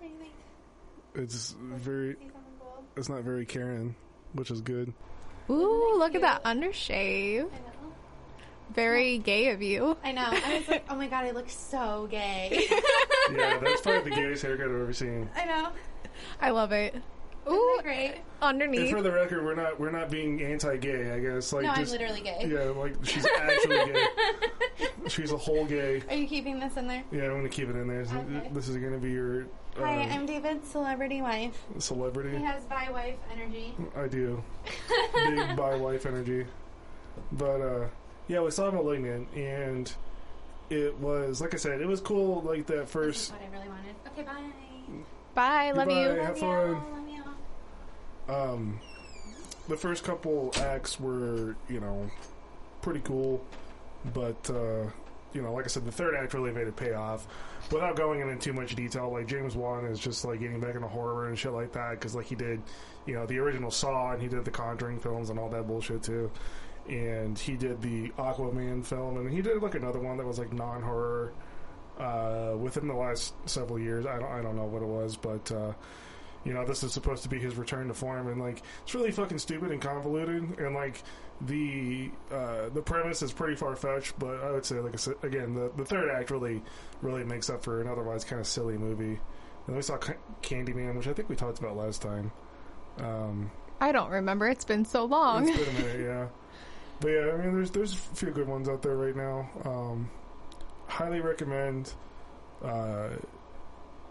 do 0.00 0.06
you 0.06 0.18
think? 0.18 0.32
It's 1.14 1.54
very. 1.60 2.14
See 2.14 2.20
something 2.20 2.42
cool? 2.60 2.84
It's 2.96 3.08
not 3.08 3.22
very 3.22 3.44
Karen, 3.44 3.94
which 4.32 4.50
is 4.50 4.60
good. 4.60 4.92
Ooh, 5.50 5.94
look 5.98 6.14
at 6.14 6.20
that 6.22 6.42
undershave. 6.44 7.40
I 7.40 7.58
know. 7.58 7.92
Very 8.74 9.18
gay 9.18 9.50
of 9.50 9.60
you. 9.60 9.96
I 10.02 10.12
know. 10.12 10.24
I 10.30 10.58
was 10.58 10.68
like, 10.68 10.84
oh 10.88 10.96
my 10.96 11.08
god, 11.08 11.24
I 11.24 11.30
look 11.32 11.50
so 11.50 12.08
gay. 12.10 12.68
Yeah, 13.30 13.56
that's 13.58 13.80
probably 13.80 14.10
the 14.10 14.16
gayest 14.16 14.42
haircut 14.42 14.66
I've 14.66 14.72
ever 14.74 14.92
seen. 14.92 15.30
I 15.36 15.44
know. 15.44 15.68
I 16.40 16.50
love 16.50 16.72
it. 16.72 16.92
Isn't 17.46 17.54
Ooh, 17.56 17.72
that 17.76 17.84
great? 17.84 18.06
And 18.14 18.20
underneath. 18.42 18.90
for 18.90 19.00
the 19.00 19.12
record, 19.12 19.44
we're 19.44 19.54
not 19.54 19.78
we're 19.78 19.90
not 19.92 20.10
being 20.10 20.42
anti-gay. 20.42 21.12
I 21.12 21.20
guess 21.20 21.52
like 21.52 21.64
No, 21.64 21.70
I'm 21.70 21.84
literally 21.86 22.20
gay. 22.20 22.48
yeah, 22.52 22.64
like 22.70 22.94
she's 23.04 23.24
actually 23.38 23.92
gay. 23.92 24.06
She's 25.08 25.32
a 25.32 25.36
whole 25.36 25.64
gay. 25.64 26.02
Are 26.08 26.14
you 26.16 26.26
keeping 26.26 26.58
this 26.60 26.76
in 26.76 26.86
there? 26.88 27.02
Yeah, 27.12 27.24
I'm 27.24 27.36
gonna 27.36 27.48
keep 27.48 27.68
it 27.68 27.76
in 27.76 27.86
there. 27.88 28.00
Okay. 28.02 28.48
This 28.52 28.68
is 28.68 28.76
gonna 28.76 28.98
be 28.98 29.10
your 29.10 29.46
Hi, 29.78 30.02
I'm 30.10 30.26
David, 30.26 30.64
celebrity 30.66 31.22
wife. 31.22 31.58
celebrity. 31.78 32.36
He 32.36 32.44
has 32.44 32.62
bi 32.64 32.90
wife 32.90 33.16
energy. 33.32 33.74
I 33.96 34.06
do 34.06 34.42
big 35.14 35.56
bi 35.56 35.76
wife 35.76 36.04
energy, 36.04 36.46
but 37.32 37.60
uh, 37.60 37.86
yeah, 38.28 38.40
we 38.42 38.50
saw 38.50 38.70
*Malignant* 38.70 39.28
and 39.34 39.90
it 40.68 40.96
was 40.98 41.40
like 41.40 41.54
I 41.54 41.56
said, 41.56 41.80
it 41.80 41.86
was 41.88 42.00
cool. 42.00 42.42
Like 42.42 42.66
that 42.66 42.74
This 42.74 42.84
is 42.86 42.90
first. 42.92 43.32
what 43.32 43.40
I 43.40 43.56
really 43.56 43.68
wanted. 43.68 43.94
Okay, 44.08 44.22
bye. 44.22 44.50
Bye. 45.34 45.70
Love 45.70 45.88
Goodbye. 45.88 46.02
you. 46.02 46.08
Have 46.20 46.38
Love 46.42 46.78
fun. 46.82 47.08
you. 47.08 47.22
Love 47.24 47.24
you. 48.28 48.34
um, 48.34 48.80
the 49.68 49.76
first 49.76 50.04
couple 50.04 50.52
acts 50.56 51.00
were, 51.00 51.56
you 51.70 51.80
know, 51.80 52.10
pretty 52.82 53.00
cool, 53.00 53.42
but 54.12 54.50
uh, 54.50 54.84
you 55.32 55.40
know, 55.40 55.54
like 55.54 55.64
I 55.64 55.68
said, 55.68 55.86
the 55.86 55.92
third 55.92 56.14
act 56.14 56.34
really 56.34 56.52
made 56.52 56.66
it 56.66 56.76
pay 56.76 56.92
off. 56.92 57.26
Without 57.72 57.96
going 57.96 58.20
into 58.20 58.36
too 58.36 58.52
much 58.52 58.74
detail, 58.74 59.10
like 59.10 59.26
James 59.26 59.56
Wan 59.56 59.86
is 59.86 59.98
just 59.98 60.24
like 60.24 60.40
getting 60.40 60.60
back 60.60 60.74
into 60.74 60.88
horror 60.88 61.28
and 61.28 61.38
shit 61.38 61.52
like 61.52 61.72
that 61.72 61.92
because, 61.92 62.14
like, 62.14 62.26
he 62.26 62.34
did, 62.34 62.60
you 63.06 63.14
know, 63.14 63.24
the 63.24 63.38
original 63.38 63.70
Saw 63.70 64.12
and 64.12 64.20
he 64.20 64.28
did 64.28 64.44
the 64.44 64.50
Conjuring 64.50 65.00
films 65.00 65.30
and 65.30 65.38
all 65.38 65.48
that 65.48 65.66
bullshit 65.66 66.02
too. 66.02 66.30
And 66.88 67.38
he 67.38 67.56
did 67.56 67.80
the 67.80 68.10
Aquaman 68.18 68.84
film, 68.84 69.16
and 69.16 69.32
he 69.32 69.40
did 69.40 69.62
like 69.62 69.74
another 69.74 70.00
one 70.00 70.18
that 70.18 70.26
was 70.26 70.38
like 70.38 70.52
non-horror 70.52 71.32
uh, 71.98 72.54
within 72.58 72.88
the 72.88 72.94
last 72.94 73.34
several 73.48 73.78
years. 73.78 74.04
I 74.04 74.18
don't, 74.18 74.30
I 74.30 74.42
don't 74.42 74.56
know 74.56 74.64
what 74.64 74.82
it 74.82 74.88
was, 74.88 75.16
but 75.16 75.50
uh, 75.52 75.72
you 76.44 76.52
know, 76.52 76.64
this 76.64 76.82
is 76.82 76.92
supposed 76.92 77.22
to 77.22 77.28
be 77.28 77.38
his 77.38 77.54
return 77.54 77.88
to 77.88 77.94
form, 77.94 78.28
and 78.28 78.40
like 78.40 78.62
it's 78.82 78.94
really 78.94 79.12
fucking 79.12 79.38
stupid 79.38 79.70
and 79.70 79.80
convoluted, 79.80 80.58
and 80.58 80.74
like 80.74 81.02
the 81.46 82.10
uh, 82.30 82.68
the 82.70 82.82
premise 82.82 83.22
is 83.22 83.32
pretty 83.32 83.56
far 83.56 83.76
fetched. 83.76 84.18
But 84.18 84.42
I 84.42 84.50
would 84.52 84.64
say, 84.64 84.80
like 84.80 84.94
I 84.94 84.96
said, 84.96 85.14
again, 85.22 85.54
the 85.54 85.70
the 85.76 85.84
third 85.84 86.10
act 86.10 86.30
really 86.30 86.62
really 87.00 87.24
makes 87.24 87.50
up 87.50 87.62
for 87.64 87.80
an 87.80 87.88
otherwise 87.88 88.24
kind 88.24 88.40
of 88.40 88.46
silly 88.46 88.78
movie. 88.78 89.04
And 89.14 89.68
then 89.68 89.76
we 89.76 89.82
saw 89.82 89.96
Ca- 89.96 90.14
Candyman, 90.42 90.96
which 90.96 91.06
I 91.06 91.12
think 91.12 91.28
we 91.28 91.36
talked 91.36 91.58
about 91.58 91.76
last 91.76 92.02
time. 92.02 92.32
Um, 92.98 93.50
I 93.80 93.92
don't 93.92 94.10
remember. 94.10 94.48
It's 94.48 94.64
been 94.64 94.84
so 94.84 95.04
long. 95.04 95.48
it's 95.48 95.58
been 95.58 95.76
a 95.76 95.78
minute, 95.80 96.00
yeah. 96.00 96.26
But 97.00 97.08
yeah, 97.08 97.30
I 97.32 97.36
mean, 97.38 97.54
there's 97.54 97.70
there's 97.70 97.92
a 97.94 97.96
few 97.96 98.30
good 98.30 98.48
ones 98.48 98.68
out 98.68 98.82
there 98.82 98.96
right 98.96 99.16
now. 99.16 99.50
Um, 99.64 100.10
highly 100.86 101.20
recommend 101.20 101.92
uh, 102.62 103.08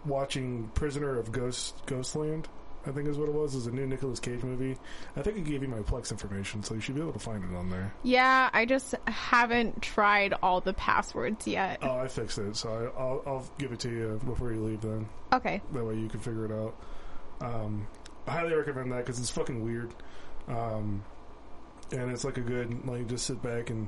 watching 0.06 0.70
Prisoner 0.74 1.18
of 1.18 1.32
Ghost 1.32 1.76
Ghostland. 1.86 2.50
I 2.86 2.92
think 2.92 3.08
is 3.08 3.18
what 3.18 3.30
it 3.30 3.34
was. 3.36 3.56
It's 3.56 3.68
a 3.68 3.72
new 3.72 3.86
Nicolas 3.86 4.20
Cage 4.20 4.42
movie. 4.44 4.76
I 5.16 5.22
think 5.22 5.38
I 5.38 5.42
gave 5.42 5.62
you 5.62 5.68
my 5.70 5.80
Plex 5.80 6.12
information, 6.12 6.64
so 6.64 6.74
you 6.74 6.82
should 6.82 6.96
be 6.96 7.02
able 7.02 7.14
to 7.14 7.20
find 7.20 7.44
it 7.44 7.56
on 7.56 7.70
there. 7.70 7.94
Yeah, 8.04 8.50
I 8.54 8.66
just 8.66 8.96
haven't 9.08 9.82
tried 9.82 10.34
all 10.42 10.62
the 10.62 10.74
passwords 10.74 11.46
yet. 11.48 11.80
Oh, 11.84 11.98
I 12.00 12.08
fixed 12.08 12.40
it, 12.40 12.56
so 12.56 12.70
I, 12.70 13.00
I'll 13.00 13.24
I'll 13.28 13.46
give 13.60 13.72
it 13.72 13.80
to 13.82 13.90
you 13.90 14.20
before 14.26 14.52
you 14.52 14.62
leave. 14.64 14.82
Then 14.82 15.08
Okay. 15.32 15.62
that 15.74 15.84
way 15.86 15.96
you 15.96 16.08
can 16.10 16.20
figure 16.20 16.46
it 16.46 16.52
out. 16.52 16.76
Um, 17.42 17.88
I 18.28 18.32
highly 18.32 18.54
recommend 18.54 18.92
that 18.92 19.06
because 19.06 19.20
it's 19.20 19.30
fucking 19.30 19.64
weird, 19.64 19.94
um, 20.48 21.04
and 21.92 22.12
it's 22.12 22.24
like 22.24 22.38
a 22.38 22.42
good 22.42 22.88
like 22.88 23.08
just 23.08 23.26
sit 23.28 23.42
back 23.44 23.70
and 23.70 23.88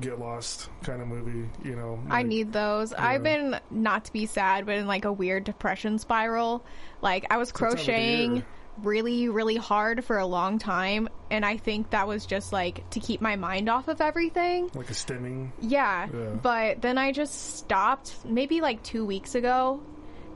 get 0.00 0.18
lost 0.18 0.68
kind 0.82 1.00
of 1.00 1.08
movie. 1.08 1.48
You 1.64 1.76
know, 1.76 2.00
I 2.10 2.22
need 2.22 2.52
those. 2.52 2.92
I've 2.92 3.22
been 3.22 3.58
not 3.70 4.04
to 4.06 4.12
be 4.12 4.26
sad, 4.26 4.66
but 4.66 4.76
in 4.76 4.86
like 4.86 5.04
a 5.04 5.12
weird 5.12 5.44
depression 5.44 5.98
spiral. 5.98 6.64
Like 7.00 7.26
I 7.30 7.36
was 7.38 7.52
time 7.52 7.68
of 7.68 7.70
the 7.72 7.76
crocheting 7.76 8.44
really, 8.82 9.28
really 9.28 9.56
hard 9.56 10.04
for 10.04 10.18
a 10.18 10.26
long 10.26 10.58
time, 10.58 11.08
and 11.30 11.44
I 11.44 11.56
think 11.56 11.90
that 11.90 12.06
was 12.06 12.26
just 12.26 12.52
like 12.52 12.88
to 12.90 13.00
keep 13.00 13.20
my 13.20 13.36
mind 13.36 13.68
off 13.68 13.88
of 13.88 14.00
everything. 14.00 14.70
like 14.74 14.90
a 14.90 14.94
stimming. 14.94 15.50
Yeah. 15.60 16.08
Yeah. 16.12 16.30
But 16.42 16.82
then 16.82 16.98
I 16.98 17.12
just 17.12 17.56
stopped 17.56 18.14
maybe 18.24 18.60
like 18.60 18.82
two 18.82 19.04
weeks 19.04 19.34
ago. 19.34 19.80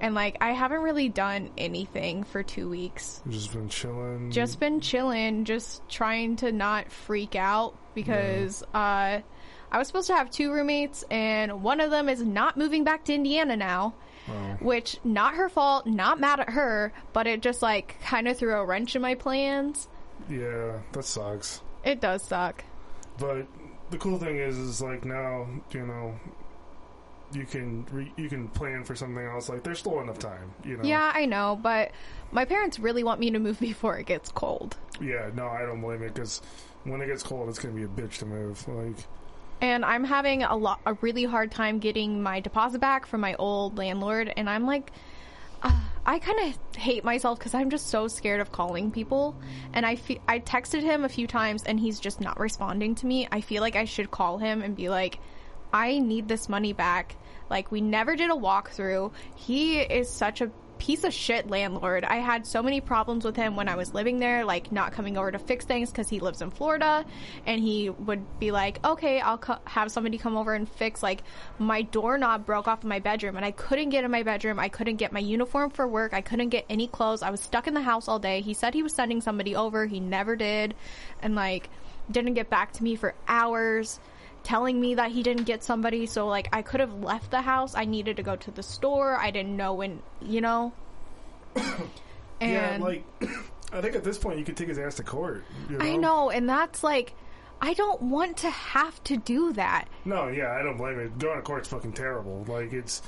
And 0.00 0.16
like 0.16 0.36
I 0.40 0.50
haven't 0.50 0.80
really 0.80 1.08
done 1.08 1.50
anything 1.56 2.24
for 2.24 2.42
two 2.42 2.68
weeks. 2.68 3.22
Just 3.28 3.52
been 3.52 3.68
chilling. 3.68 4.32
Just 4.32 4.58
been 4.58 4.80
chilling, 4.80 5.44
just 5.44 5.88
trying 5.88 6.34
to 6.36 6.50
not 6.50 6.90
freak 6.90 7.36
out 7.36 7.76
because 7.94 8.64
uh 8.74 9.20
I 9.72 9.78
was 9.78 9.86
supposed 9.86 10.06
to 10.08 10.14
have 10.14 10.30
two 10.30 10.52
roommates, 10.52 11.02
and 11.10 11.62
one 11.62 11.80
of 11.80 11.90
them 11.90 12.10
is 12.10 12.22
not 12.22 12.58
moving 12.58 12.84
back 12.84 13.04
to 13.06 13.14
Indiana 13.14 13.56
now. 13.56 13.94
Oh. 14.28 14.32
Which 14.60 14.98
not 15.02 15.34
her 15.34 15.48
fault, 15.48 15.86
not 15.86 16.20
mad 16.20 16.38
at 16.38 16.50
her, 16.50 16.92
but 17.12 17.26
it 17.26 17.40
just 17.40 17.62
like 17.62 18.00
kind 18.02 18.28
of 18.28 18.38
threw 18.38 18.54
a 18.54 18.64
wrench 18.64 18.94
in 18.94 19.02
my 19.02 19.16
plans. 19.16 19.88
Yeah, 20.28 20.78
that 20.92 21.04
sucks. 21.04 21.62
It 21.84 22.00
does 22.00 22.22
suck. 22.22 22.62
But 23.18 23.48
the 23.90 23.98
cool 23.98 24.18
thing 24.18 24.36
is, 24.36 24.56
is 24.58 24.80
like 24.80 25.04
now, 25.04 25.48
you 25.72 25.86
know, 25.86 26.14
you 27.32 27.44
can 27.46 27.86
re- 27.90 28.12
you 28.16 28.28
can 28.28 28.48
plan 28.48 28.84
for 28.84 28.94
something 28.94 29.24
else. 29.24 29.48
Like 29.48 29.64
there's 29.64 29.78
still 29.78 30.00
enough 30.00 30.18
time, 30.18 30.52
you 30.64 30.76
know. 30.76 30.84
Yeah, 30.84 31.10
I 31.14 31.26
know, 31.26 31.58
but 31.60 31.92
my 32.30 32.44
parents 32.44 32.78
really 32.78 33.02
want 33.02 33.20
me 33.20 33.30
to 33.30 33.38
move 33.38 33.58
before 33.60 33.98
it 33.98 34.06
gets 34.06 34.30
cold. 34.30 34.76
Yeah, 35.00 35.30
no, 35.34 35.48
I 35.48 35.62
don't 35.62 35.80
blame 35.80 36.02
it 36.02 36.14
because 36.14 36.42
when 36.84 37.00
it 37.00 37.06
gets 37.06 37.22
cold, 37.22 37.48
it's 37.48 37.58
gonna 37.58 37.74
be 37.74 37.84
a 37.84 37.88
bitch 37.88 38.18
to 38.18 38.26
move. 38.26 38.66
Like, 38.68 38.96
And 39.62 39.84
I'm 39.84 40.02
having 40.02 40.42
a 40.42 40.56
lot, 40.56 40.80
a 40.84 40.94
really 40.94 41.22
hard 41.22 41.52
time 41.52 41.78
getting 41.78 42.20
my 42.20 42.40
deposit 42.40 42.80
back 42.80 43.06
from 43.06 43.20
my 43.20 43.36
old 43.36 43.78
landlord, 43.78 44.32
and 44.36 44.50
I'm 44.50 44.66
like, 44.66 44.90
uh, 45.62 45.70
I 46.04 46.18
kind 46.18 46.40
of 46.52 46.76
hate 46.76 47.04
myself 47.04 47.38
because 47.38 47.54
I'm 47.54 47.70
just 47.70 47.86
so 47.86 48.08
scared 48.08 48.40
of 48.40 48.50
calling 48.50 48.90
people. 48.90 49.36
And 49.72 49.86
I 49.86 49.94
fe- 49.94 50.20
I 50.26 50.40
texted 50.40 50.82
him 50.82 51.04
a 51.04 51.08
few 51.08 51.28
times, 51.28 51.62
and 51.62 51.78
he's 51.78 52.00
just 52.00 52.20
not 52.20 52.40
responding 52.40 52.96
to 52.96 53.06
me. 53.06 53.28
I 53.30 53.40
feel 53.40 53.62
like 53.62 53.76
I 53.76 53.84
should 53.84 54.10
call 54.10 54.38
him 54.38 54.62
and 54.62 54.74
be 54.74 54.88
like, 54.88 55.20
I 55.72 56.00
need 56.00 56.26
this 56.26 56.48
money 56.48 56.72
back. 56.72 57.14
Like 57.48 57.70
we 57.70 57.80
never 57.80 58.16
did 58.16 58.30
a 58.30 58.34
walkthrough. 58.34 59.12
He 59.36 59.78
is 59.78 60.08
such 60.08 60.40
a 60.40 60.50
piece 60.82 61.04
of 61.04 61.14
shit 61.14 61.48
landlord. 61.48 62.02
I 62.02 62.16
had 62.16 62.44
so 62.44 62.60
many 62.60 62.80
problems 62.80 63.24
with 63.24 63.36
him 63.36 63.54
when 63.54 63.68
I 63.68 63.76
was 63.76 63.94
living 63.94 64.18
there, 64.18 64.44
like 64.44 64.72
not 64.72 64.90
coming 64.90 65.16
over 65.16 65.30
to 65.30 65.38
fix 65.38 65.64
things 65.64 65.92
because 65.92 66.08
he 66.08 66.18
lives 66.18 66.42
in 66.42 66.50
Florida, 66.50 67.04
and 67.46 67.62
he 67.62 67.88
would 67.88 68.40
be 68.40 68.50
like, 68.50 68.84
"Okay, 68.84 69.20
I'll 69.20 69.38
co- 69.38 69.60
have 69.64 69.92
somebody 69.92 70.18
come 70.18 70.36
over 70.36 70.54
and 70.54 70.68
fix." 70.68 71.00
Like 71.00 71.22
my 71.60 71.82
doorknob 71.82 72.44
broke 72.44 72.66
off 72.66 72.82
in 72.82 72.88
my 72.88 72.98
bedroom, 72.98 73.36
and 73.36 73.44
I 73.44 73.52
couldn't 73.52 73.90
get 73.90 74.02
in 74.02 74.10
my 74.10 74.24
bedroom. 74.24 74.58
I 74.58 74.68
couldn't 74.68 74.96
get 74.96 75.12
my 75.12 75.20
uniform 75.20 75.70
for 75.70 75.86
work. 75.86 76.14
I 76.14 76.20
couldn't 76.20 76.48
get 76.48 76.66
any 76.68 76.88
clothes. 76.88 77.22
I 77.22 77.30
was 77.30 77.40
stuck 77.40 77.68
in 77.68 77.74
the 77.74 77.82
house 77.82 78.08
all 78.08 78.18
day. 78.18 78.40
He 78.40 78.52
said 78.52 78.74
he 78.74 78.82
was 78.82 78.92
sending 78.92 79.20
somebody 79.20 79.54
over. 79.54 79.86
He 79.86 80.00
never 80.00 80.34
did, 80.34 80.74
and 81.22 81.36
like 81.36 81.70
didn't 82.10 82.34
get 82.34 82.50
back 82.50 82.72
to 82.72 82.82
me 82.82 82.96
for 82.96 83.14
hours 83.28 84.00
telling 84.42 84.80
me 84.80 84.94
that 84.96 85.10
he 85.10 85.22
didn't 85.22 85.44
get 85.44 85.62
somebody 85.62 86.06
so 86.06 86.26
like 86.26 86.48
I 86.52 86.62
could 86.62 86.80
have 86.80 87.02
left 87.02 87.30
the 87.30 87.42
house. 87.42 87.74
I 87.74 87.84
needed 87.84 88.16
to 88.16 88.22
go 88.22 88.36
to 88.36 88.50
the 88.50 88.62
store. 88.62 89.16
I 89.16 89.30
didn't 89.30 89.56
know 89.56 89.74
when, 89.74 90.02
you 90.20 90.40
know. 90.40 90.72
yeah, 92.40 92.78
like 92.80 93.04
I 93.72 93.80
think 93.80 93.96
at 93.96 94.04
this 94.04 94.18
point 94.18 94.38
you 94.38 94.44
could 94.44 94.56
take 94.56 94.68
his 94.68 94.78
ass 94.78 94.96
to 94.96 95.02
court. 95.02 95.44
You 95.70 95.78
know? 95.78 95.84
I 95.84 95.96
know, 95.96 96.30
and 96.30 96.48
that's 96.48 96.82
like 96.82 97.14
I 97.62 97.74
don't 97.74 98.02
want 98.02 98.38
to 98.38 98.50
have 98.50 99.02
to 99.04 99.16
do 99.16 99.52
that. 99.52 99.86
No, 100.04 100.26
yeah, 100.26 100.52
I 100.52 100.62
don't 100.62 100.76
blame 100.76 100.98
it. 100.98 101.16
Going 101.18 101.36
to 101.36 101.42
court's 101.42 101.68
fucking 101.68 101.92
terrible. 101.92 102.44
Like 102.48 102.72
it's, 102.72 103.02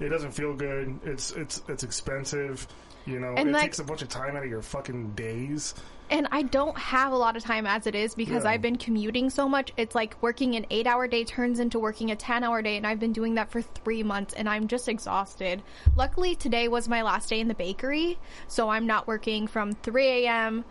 it 0.00 0.08
doesn't 0.08 0.32
feel 0.32 0.54
good. 0.54 0.98
It's 1.04 1.32
it's 1.32 1.62
it's 1.68 1.82
expensive. 1.84 2.66
You 3.06 3.18
know, 3.18 3.34
And, 3.36 3.48
it 3.48 3.52
like- 3.52 3.62
takes 3.62 3.78
a 3.78 3.84
bunch 3.84 4.02
of 4.02 4.08
time 4.08 4.36
out 4.36 4.42
of 4.42 4.50
your 4.50 4.60
fucking 4.62 5.12
days. 5.12 5.74
And 6.10 6.26
I 6.32 6.42
don't 6.42 6.76
have 6.76 7.12
a 7.12 7.16
lot 7.16 7.36
of 7.36 7.42
time 7.42 7.66
as 7.66 7.86
it 7.86 7.94
is 7.94 8.14
because 8.14 8.44
Yeah. 8.44 8.50
I've 8.50 8.62
been 8.62 8.76
commuting 8.76 9.30
so 9.30 9.48
much. 9.48 9.72
It's 9.76 9.94
like 9.94 10.20
working 10.20 10.54
an 10.56 10.66
8-hour 10.70 11.06
day 11.08 11.24
turns 11.24 11.60
into 11.60 11.78
working 11.78 12.10
a 12.10 12.16
10-hour 12.16 12.62
day 12.62 12.76
and 12.76 12.86
I've 12.86 12.98
been 13.00 13.12
doing 13.12 13.36
that 13.36 13.50
for 13.50 13.62
3 13.62 14.02
months 14.02 14.34
and 14.34 14.48
I'm 14.48 14.66
just 14.68 14.88
exhausted. 14.88 15.62
Luckily 15.96 16.34
today 16.34 16.66
was 16.68 16.88
my 16.88 17.02
last 17.02 17.30
day 17.30 17.38
in 17.40 17.46
the 17.48 17.54
bakery, 17.54 18.18
so 18.48 18.68
I'm 18.68 18.86
not 18.86 19.06
working 19.06 19.46
from 19.46 19.72
3 19.72 20.06
a.m. 20.26 20.64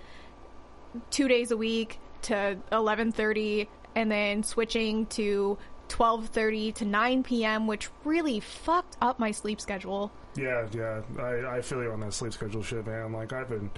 2 1.09 1.27
days 1.27 1.51
a 1.51 1.57
week 1.57 1.99
to 2.23 2.57
11:30 2.71 3.67
and 3.95 4.11
then 4.11 4.43
switching 4.43 5.05
to 5.07 5.57
12:30 5.89 6.73
to 6.75 6.85
9 6.85 7.23
p.m., 7.23 7.67
which 7.67 7.89
really 8.05 8.39
fucked 8.39 8.97
up 9.01 9.19
my 9.19 9.31
sleep 9.31 9.59
schedule. 9.59 10.11
Yeah, 10.35 10.67
yeah, 10.71 11.01
I 11.19 11.57
I 11.57 11.61
feel 11.61 11.83
you 11.83 11.91
on 11.91 11.99
that 12.01 12.13
sleep 12.13 12.33
schedule 12.33 12.63
shit, 12.63 12.85
man. 12.85 13.11
Like 13.11 13.33
I've 13.33 13.49
been 13.49 13.69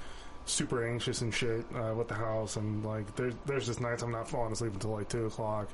super 0.46 0.88
anxious 0.88 1.22
and 1.22 1.34
shit 1.34 1.66
uh, 1.76 1.94
with 1.96 2.08
the 2.08 2.14
house, 2.14 2.56
and 2.56 2.86
like 2.86 3.16
there's 3.16 3.34
there's 3.46 3.66
just 3.66 3.82
nights 3.82 4.04
I'm 4.04 4.12
not 4.12 4.30
falling 4.30 4.52
asleep 4.52 4.74
until 4.74 4.92
like 4.92 5.10
two 5.10 5.26
o'clock, 5.26 5.70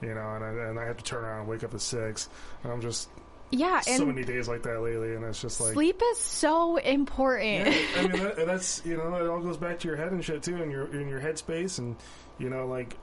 you 0.00 0.14
know, 0.14 0.34
and 0.34 0.44
I, 0.44 0.48
and 0.68 0.78
I 0.78 0.84
have 0.84 0.96
to 0.96 1.04
turn 1.04 1.24
around 1.24 1.40
and 1.40 1.48
wake 1.48 1.64
up 1.64 1.74
at 1.74 1.80
six. 1.80 2.28
And 2.62 2.72
I'm 2.72 2.80
just 2.80 3.08
Yeah, 3.50 3.82
and 3.86 3.98
so 3.98 4.06
many 4.06 4.24
days 4.24 4.48
like 4.48 4.62
that 4.62 4.80
lately, 4.80 5.14
and 5.14 5.24
it's 5.24 5.40
just 5.40 5.60
like 5.60 5.74
sleep 5.74 6.00
is 6.12 6.18
so 6.18 6.76
important. 6.76 7.66
Yeah, 7.68 7.86
I 7.96 8.08
mean, 8.08 8.22
that, 8.22 8.46
that's 8.46 8.82
you 8.84 8.96
know, 8.96 9.14
it 9.16 9.28
all 9.28 9.40
goes 9.40 9.56
back 9.56 9.78
to 9.80 9.88
your 9.88 9.96
head 9.96 10.12
and 10.12 10.24
shit 10.24 10.42
too, 10.42 10.56
and 10.62 10.70
your 10.70 10.86
in 10.94 11.08
your 11.08 11.20
headspace, 11.20 11.78
and 11.78 11.96
you 12.38 12.48
know, 12.48 12.66
like 12.66 12.96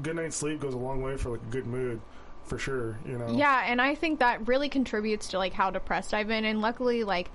good 0.00 0.16
night's 0.16 0.36
sleep 0.36 0.60
goes 0.60 0.74
a 0.74 0.78
long 0.78 1.02
way 1.02 1.16
for 1.16 1.30
like 1.30 1.42
a 1.42 1.50
good 1.50 1.66
mood, 1.66 2.00
for 2.44 2.58
sure. 2.58 2.98
You 3.06 3.18
know. 3.18 3.28
Yeah, 3.30 3.64
and 3.66 3.80
I 3.80 3.94
think 3.94 4.18
that 4.20 4.46
really 4.46 4.68
contributes 4.68 5.28
to 5.28 5.38
like 5.38 5.52
how 5.52 5.70
depressed 5.70 6.14
I've 6.14 6.28
been. 6.28 6.44
And 6.44 6.60
luckily, 6.60 7.04
like 7.04 7.30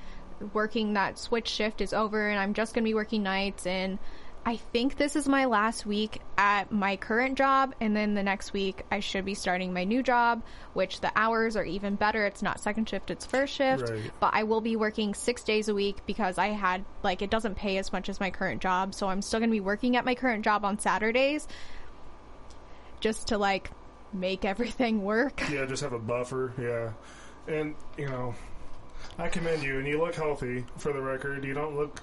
working 0.54 0.94
that 0.94 1.18
switch 1.18 1.48
shift 1.48 1.82
is 1.82 1.94
over, 1.94 2.30
and 2.30 2.40
I'm 2.40 2.54
just 2.54 2.74
gonna 2.74 2.86
be 2.86 2.94
working 2.94 3.24
nights. 3.24 3.66
And 3.66 3.98
I 4.46 4.56
think 4.56 4.96
this 4.96 5.18
is 5.18 5.28
my 5.28 5.46
last 5.46 5.86
week 5.86 6.22
at 6.38 6.72
my 6.72 6.96
current 6.96 7.38
job, 7.38 7.76
and 7.82 7.96
then 7.96 8.14
the 8.14 8.24
next 8.24 8.54
week 8.54 8.84
I 8.92 9.02
should 9.02 9.26
be 9.26 9.34
starting 9.34 9.74
my 9.74 9.84
new 9.84 10.02
job, 10.02 10.42
which 10.74 11.02
the 11.02 11.12
hours 11.16 11.58
are 11.58 11.66
even 11.66 11.96
better. 11.96 12.26
It's 12.26 12.42
not 12.42 12.60
second 12.60 12.88
shift; 12.88 13.12
it's 13.12 13.26
first 13.26 13.54
shift. 13.54 13.90
Right. 13.90 14.12
But 14.20 14.32
I 14.34 14.44
will 14.44 14.62
be 14.62 14.76
working 14.76 15.14
six 15.14 15.44
days 15.44 15.68
a 15.68 15.74
week 15.74 15.98
because 16.06 16.38
I 16.38 16.48
had 16.48 16.86
like 17.04 17.22
it 17.22 17.30
doesn't 17.30 17.56
pay 17.56 17.78
as 17.78 17.92
much 17.92 18.08
as 18.08 18.20
my 18.20 18.30
current 18.30 18.62
job, 18.62 18.94
so 18.94 19.08
I'm 19.08 19.22
still 19.22 19.40
gonna 19.40 19.52
be 19.52 19.60
working 19.60 19.96
at 19.98 20.06
my 20.06 20.16
current 20.16 20.46
job 20.46 20.64
on 20.64 20.80
Saturdays, 20.80 21.48
just 23.00 23.28
to 23.30 23.38
like 23.38 23.72
make 24.14 24.46
everything 24.46 25.04
work. 25.04 25.42
Yeah, 25.52 25.66
just 25.66 25.84
have 25.84 25.94
a 25.94 26.00
buffer. 26.00 26.54
Yeah, 26.60 27.54
and 27.54 27.76
you 27.98 28.08
know, 28.10 28.36
I 29.18 29.28
commend 29.30 29.64
you, 29.64 29.78
and 29.80 29.88
you 29.88 30.00
look 30.00 30.16
healthy. 30.16 30.66
For 30.78 30.94
the 30.94 31.02
record, 31.02 31.44
you 31.44 31.54
don't 31.54 31.76
look 31.76 32.02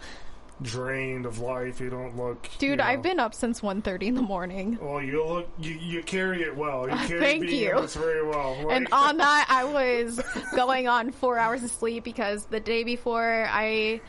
drained 0.63 1.27
of 1.27 1.41
life. 1.41 1.81
You 1.81 1.91
don't 1.91 2.17
look. 2.17 2.49
Dude, 2.59 2.71
you 2.71 2.77
know- 2.77 2.85
I've 2.85 3.03
been 3.03 3.19
up 3.19 3.35
since 3.35 3.61
1.30 3.61 4.03
in 4.05 4.15
the 4.15 4.23
morning. 4.23 4.79
Well, 4.81 5.03
you 5.03 5.25
look. 5.25 5.49
You, 5.59 5.73
you 5.75 6.03
carry 6.03 6.43
it 6.43 6.57
well. 6.57 6.89
You 6.89 6.97
carry 7.09 7.21
Thank 7.21 7.51
you. 7.51 7.73
honest 7.73 7.97
very 7.97 8.27
well. 8.27 8.57
Like, 8.63 8.77
And 8.77 8.89
on 8.93 9.17
that, 9.19 9.47
I 9.49 9.65
was 9.65 10.21
going 10.55 10.87
on 10.89 11.11
four 11.11 11.39
hours 11.39 11.65
of 11.65 11.71
sleep 11.71 12.05
because 12.05 12.47
the 12.47 12.61
day 12.61 12.85
before 12.85 13.47
I 13.51 14.01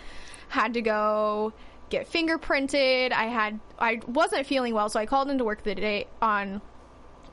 had 0.49 0.75
to 0.75 0.81
go 0.81 1.53
get 1.89 2.11
fingerprinted. 2.11 3.11
I 3.11 3.25
had 3.25 3.59
I 3.79 3.99
wasn't 4.07 4.45
feeling 4.45 4.73
well, 4.75 4.89
so 4.89 4.99
I 4.99 5.05
called 5.07 5.29
into 5.29 5.43
work 5.43 5.63
the 5.63 5.75
day 5.75 6.07
on 6.21 6.61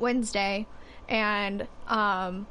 Wednesday, 0.03 0.67
and 1.09 1.67
um, 1.89 2.47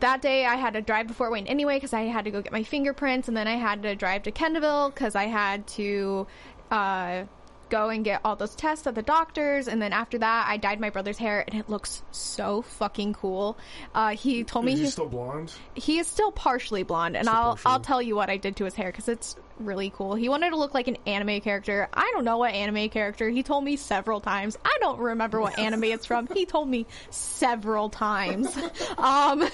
that 0.00 0.22
day 0.22 0.44
I 0.44 0.54
had 0.54 0.74
to 0.74 0.82
drive 0.82 1.08
to 1.08 1.14
Fort 1.14 1.32
Wayne 1.32 1.46
anyway 1.48 1.76
because 1.76 1.92
I 1.92 2.02
had 2.02 2.24
to 2.26 2.30
go 2.30 2.42
get 2.42 2.52
my 2.52 2.62
fingerprints, 2.62 3.26
and 3.26 3.36
then 3.36 3.48
I 3.48 3.56
had 3.56 3.82
to 3.82 3.96
drive 3.96 4.22
to 4.24 4.32
Kendallville 4.32 4.94
because 4.94 5.16
I 5.16 5.24
had 5.24 5.66
to 5.68 6.26
uh, 6.70 7.24
go 7.70 7.88
and 7.88 8.04
get 8.04 8.20
all 8.24 8.36
those 8.36 8.54
tests 8.54 8.86
at 8.86 8.94
the 8.94 9.02
doctors, 9.02 9.68
and 9.68 9.80
then 9.80 9.92
after 9.92 10.18
that 10.18 10.46
I 10.48 10.56
dyed 10.56 10.80
my 10.80 10.90
brother's 10.90 11.18
hair, 11.18 11.44
and 11.48 11.58
it 11.58 11.68
looks 11.68 12.02
so 12.12 12.62
fucking 12.62 13.14
cool. 13.14 13.56
Uh, 13.94 14.10
he 14.10 14.44
told 14.44 14.64
me 14.64 14.72
is 14.72 14.78
he 14.78 14.84
he's 14.84 14.92
still 14.92 15.08
blonde? 15.08 15.52
he 15.74 15.98
is 15.98 16.06
still 16.06 16.30
partially 16.32 16.82
blonde, 16.82 17.16
and 17.16 17.26
Still 17.26 17.36
I'll 17.36 17.50
partially. 17.56 17.72
I'll 17.72 17.80
tell 17.80 18.02
you 18.02 18.14
what 18.16 18.30
I 18.30 18.36
did 18.36 18.56
to 18.56 18.64
his 18.64 18.74
hair 18.74 18.90
because 18.90 19.08
it's 19.08 19.36
really 19.58 19.90
cool. 19.90 20.14
He 20.14 20.28
wanted 20.28 20.50
to 20.50 20.56
look 20.56 20.74
like 20.74 20.88
an 20.88 20.96
anime 21.06 21.40
character. 21.40 21.88
I 21.92 22.10
don't 22.14 22.24
know 22.24 22.38
what 22.38 22.52
anime 22.52 22.88
character. 22.88 23.28
He 23.28 23.42
told 23.42 23.64
me 23.64 23.76
several 23.76 24.20
times. 24.20 24.58
I 24.64 24.76
don't 24.80 24.98
remember 24.98 25.40
what 25.40 25.58
anime 25.58 25.84
it's 25.84 26.06
from. 26.06 26.26
He 26.26 26.46
told 26.46 26.68
me 26.68 26.86
several 27.10 27.90
times. 27.90 28.56
um, 28.98 29.48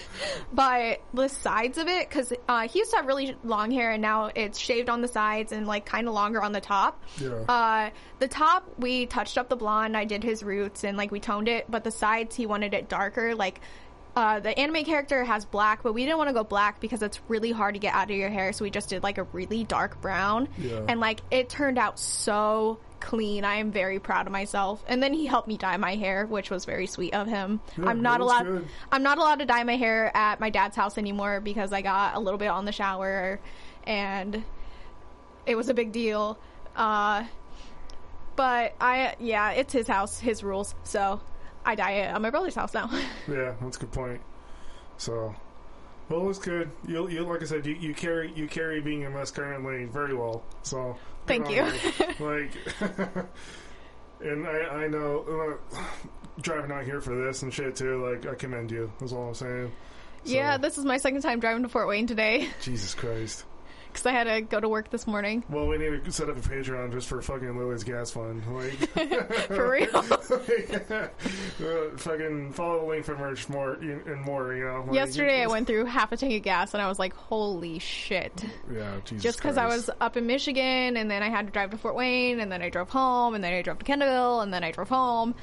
but 0.52 1.02
the 1.12 1.28
sides 1.28 1.78
of 1.78 1.88
it, 1.88 2.08
because 2.08 2.32
uh, 2.48 2.68
he 2.68 2.80
used 2.80 2.90
to 2.92 2.98
have 2.98 3.06
really 3.06 3.36
long 3.44 3.70
hair, 3.70 3.90
and 3.90 4.02
now 4.02 4.30
it's 4.34 4.58
shaved 4.58 4.88
on 4.88 5.00
the 5.00 5.08
sides 5.08 5.52
and 5.52 5.66
like 5.66 5.86
kind 5.86 6.08
of 6.08 6.14
longer 6.14 6.42
on 6.42 6.52
the 6.52 6.60
top. 6.60 7.02
Yeah. 7.20 7.44
Uh, 7.48 7.90
the 8.18 8.28
top 8.28 8.68
we 8.78 9.06
touched 9.06 9.38
up 9.38 9.48
the 9.48 9.56
blonde. 9.56 9.96
I 9.96 10.04
did 10.04 10.22
his 10.22 10.42
roots 10.42 10.84
and 10.84 10.96
like 10.96 11.10
we 11.10 11.20
toned 11.20 11.48
it, 11.48 11.70
but 11.70 11.84
the 11.84 11.90
sides 11.90 12.36
he 12.36 12.46
wanted 12.46 12.74
it 12.74 12.88
darker, 12.88 13.34
like. 13.34 13.60
Uh, 14.16 14.40
the 14.40 14.58
anime 14.58 14.84
character 14.84 15.24
has 15.24 15.44
black, 15.44 15.82
but 15.82 15.92
we 15.92 16.04
didn't 16.04 16.18
want 16.18 16.28
to 16.28 16.34
go 16.34 16.44
black 16.44 16.80
because 16.80 17.02
it's 17.02 17.20
really 17.28 17.52
hard 17.52 17.74
to 17.74 17.80
get 17.80 17.94
out 17.94 18.10
of 18.10 18.16
your 18.16 18.28
hair, 18.28 18.52
so 18.52 18.64
we 18.64 18.70
just 18.70 18.88
did 18.88 19.02
like 19.02 19.18
a 19.18 19.22
really 19.24 19.64
dark 19.64 20.00
brown. 20.00 20.48
Yeah. 20.58 20.80
And 20.88 21.00
like 21.00 21.20
it 21.30 21.48
turned 21.48 21.78
out 21.78 21.98
so 21.98 22.80
clean. 23.00 23.44
I 23.44 23.56
am 23.56 23.72
very 23.72 23.98
proud 23.98 24.26
of 24.26 24.32
myself. 24.32 24.84
And 24.86 25.02
then 25.02 25.12
he 25.12 25.26
helped 25.26 25.48
me 25.48 25.56
dye 25.56 25.76
my 25.78 25.96
hair, 25.96 26.26
which 26.26 26.50
was 26.50 26.64
very 26.64 26.86
sweet 26.86 27.14
of 27.14 27.26
him. 27.26 27.60
Yeah, 27.78 27.86
I'm 27.86 28.02
not 28.02 28.20
allowed 28.20 28.46
good. 28.46 28.68
I'm 28.92 29.02
not 29.02 29.18
allowed 29.18 29.40
to 29.40 29.46
dye 29.46 29.64
my 29.64 29.76
hair 29.76 30.14
at 30.14 30.38
my 30.40 30.50
dad's 30.50 30.76
house 30.76 30.98
anymore 30.98 31.40
because 31.40 31.72
I 31.72 31.82
got 31.82 32.14
a 32.14 32.20
little 32.20 32.38
bit 32.38 32.48
on 32.48 32.66
the 32.66 32.72
shower 32.72 33.40
and 33.84 34.44
it 35.46 35.56
was 35.56 35.68
a 35.68 35.74
big 35.74 35.92
deal. 35.92 36.38
Uh 36.76 37.24
but 38.36 38.74
I 38.80 39.16
yeah, 39.18 39.52
it's 39.52 39.72
his 39.72 39.88
house, 39.88 40.20
his 40.20 40.44
rules. 40.44 40.74
So 40.84 41.20
I 41.64 41.74
dye 41.74 41.92
it 41.92 42.14
at 42.14 42.20
my 42.22 42.30
brother's 42.30 42.54
house 42.54 42.74
now. 42.74 42.90
Yeah, 43.28 43.54
that's 43.60 43.76
a 43.76 43.80
good 43.80 43.92
point. 43.92 44.20
So, 44.98 45.34
well, 46.08 46.28
it's 46.30 46.38
good. 46.38 46.70
You, 46.86 47.08
you 47.08 47.22
like 47.24 47.42
I 47.42 47.46
said, 47.46 47.64
you, 47.66 47.74
you 47.74 47.94
carry 47.94 48.32
you 48.34 48.46
carry 48.48 48.80
being 48.80 49.04
a 49.04 49.10
mess 49.10 49.30
currently 49.30 49.84
very 49.84 50.14
well. 50.14 50.42
So, 50.62 50.96
Thank 51.26 51.50
you. 51.50 51.62
like, 52.20 52.52
and 54.20 54.46
I 54.46 54.58
I 54.84 54.88
know 54.88 55.58
uh, 55.72 55.78
driving 56.40 56.72
out 56.72 56.84
here 56.84 57.00
for 57.00 57.14
this 57.14 57.42
and 57.42 57.52
shit 57.52 57.76
too. 57.76 58.04
Like 58.04 58.26
I 58.26 58.34
commend 58.34 58.70
you. 58.70 58.90
That's 58.98 59.12
all 59.12 59.28
I'm 59.28 59.34
saying. 59.34 59.72
So, 60.24 60.32
Yeah, 60.32 60.56
this 60.58 60.76
is 60.76 60.84
my 60.84 60.98
second 60.98 61.22
time 61.22 61.40
driving 61.40 61.62
to 61.62 61.68
Fort 61.68 61.88
Wayne 61.88 62.06
today 62.06 62.48
Jesus 62.60 62.94
Christ. 62.94 63.44
Because 63.92 64.06
I 64.06 64.12
had 64.12 64.24
to 64.24 64.40
go 64.40 64.60
to 64.60 64.68
work 64.68 64.90
this 64.90 65.06
morning. 65.06 65.44
Well, 65.48 65.66
we 65.66 65.78
need 65.78 66.04
to 66.04 66.12
set 66.12 66.28
up 66.28 66.36
a 66.36 66.40
Patreon 66.40 66.92
just 66.92 67.08
for 67.08 67.20
fucking 67.20 67.56
Lily's 67.56 67.84
gas 67.84 68.10
fund. 68.10 68.42
Like, 68.54 68.72
For 69.46 69.70
real. 69.70 69.96
uh, 69.96 71.08
fucking 71.96 72.52
follow 72.52 72.80
the 72.80 72.86
link 72.86 73.04
for 73.04 73.16
merch 73.16 73.48
more 73.48 73.74
and 73.74 74.20
more. 74.22 74.54
You 74.54 74.64
know. 74.64 74.84
Like, 74.86 74.94
Yesterday 74.94 75.42
I 75.42 75.46
went 75.46 75.66
through 75.66 75.86
half 75.86 76.12
a 76.12 76.16
tank 76.16 76.34
of 76.34 76.42
gas 76.42 76.74
and 76.74 76.82
I 76.82 76.88
was 76.88 76.98
like, 76.98 77.14
holy 77.14 77.78
shit. 77.78 78.44
Yeah, 78.72 78.96
Jesus. 79.04 79.22
Just 79.22 79.38
because 79.38 79.56
I 79.56 79.66
was 79.66 79.90
up 80.00 80.16
in 80.16 80.26
Michigan 80.26 80.96
and 80.96 81.10
then 81.10 81.22
I 81.22 81.28
had 81.28 81.46
to 81.46 81.52
drive 81.52 81.70
to 81.70 81.78
Fort 81.78 81.94
Wayne 81.94 82.40
and 82.40 82.50
then 82.50 82.62
I 82.62 82.68
drove 82.68 82.90
home 82.90 83.34
and 83.34 83.42
then 83.42 83.52
I 83.52 83.62
drove 83.62 83.78
to 83.78 83.84
Kendallville 83.84 84.42
and 84.42 84.52
then 84.52 84.64
I 84.64 84.70
drove 84.70 84.88
home. 84.88 85.34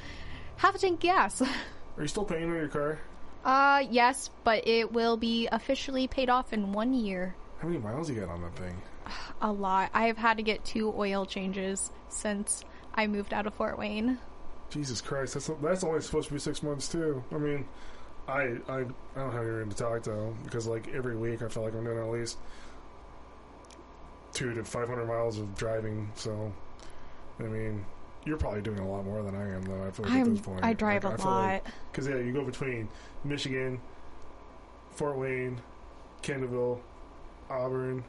Half 0.56 0.74
a 0.74 0.78
tank 0.78 0.94
of 0.94 1.00
gas. 1.00 1.42
Are 1.42 2.02
you 2.02 2.08
still 2.08 2.24
paying 2.24 2.50
on 2.50 2.56
your 2.56 2.68
car? 2.68 2.98
Uh, 3.44 3.84
yes, 3.90 4.30
but 4.44 4.66
it 4.66 4.92
will 4.92 5.16
be 5.16 5.48
officially 5.50 6.06
paid 6.06 6.28
off 6.28 6.52
in 6.52 6.72
one 6.72 6.92
year. 6.92 7.34
How 7.58 7.68
many 7.68 7.80
miles 7.80 8.08
you 8.08 8.20
got 8.20 8.28
on 8.28 8.42
that 8.42 8.54
thing? 8.56 8.76
A 9.40 9.50
lot. 9.52 9.90
I 9.94 10.06
have 10.06 10.16
had 10.18 10.36
to 10.36 10.42
get 10.42 10.64
two 10.64 10.92
oil 10.96 11.26
changes 11.26 11.90
since 12.08 12.64
I 12.94 13.06
moved 13.06 13.32
out 13.34 13.46
of 13.46 13.54
Fort 13.54 13.78
Wayne. 13.78 14.18
Jesus 14.70 15.00
Christ, 15.00 15.34
that's 15.34 15.50
that's 15.62 15.82
only 15.82 16.00
supposed 16.02 16.28
to 16.28 16.34
be 16.34 16.40
six 16.40 16.62
months 16.62 16.88
too. 16.88 17.24
I 17.32 17.38
mean, 17.38 17.66
I 18.26 18.58
I, 18.68 18.80
I 18.80 18.84
don't 19.16 19.32
have 19.32 19.46
anything 19.46 19.70
to 19.70 19.76
talk 19.76 20.02
though 20.02 20.36
because 20.44 20.66
like 20.66 20.88
every 20.88 21.16
week 21.16 21.42
I 21.42 21.48
feel 21.48 21.62
like 21.62 21.74
I'm 21.74 21.84
doing 21.84 21.98
at 21.98 22.10
least 22.10 22.36
two 24.34 24.52
to 24.54 24.64
five 24.64 24.88
hundred 24.88 25.06
miles 25.06 25.38
of 25.38 25.56
driving. 25.56 26.10
So, 26.16 26.52
I 27.40 27.44
mean, 27.44 27.84
you're 28.26 28.36
probably 28.36 28.60
doing 28.60 28.78
a 28.78 28.88
lot 28.88 29.04
more 29.06 29.22
than 29.22 29.34
I 29.34 29.54
am 29.54 29.62
though. 29.62 29.84
I 29.86 29.90
feel 29.90 30.04
like 30.04 30.14
at 30.14 30.20
I'm, 30.20 30.34
this 30.34 30.44
point, 30.44 30.64
I 30.64 30.72
drive 30.74 31.04
Like, 31.04 31.18
a 31.18 31.22
I 31.22 31.24
lot. 31.24 31.62
Because 31.90 32.06
yeah, 32.06 32.16
you 32.18 32.32
go 32.32 32.44
between 32.44 32.88
Michigan, 33.24 33.80
Fort 34.90 35.16
Wayne, 35.16 35.60
Kendallville, 36.22 36.78
Auburn. 37.50 38.04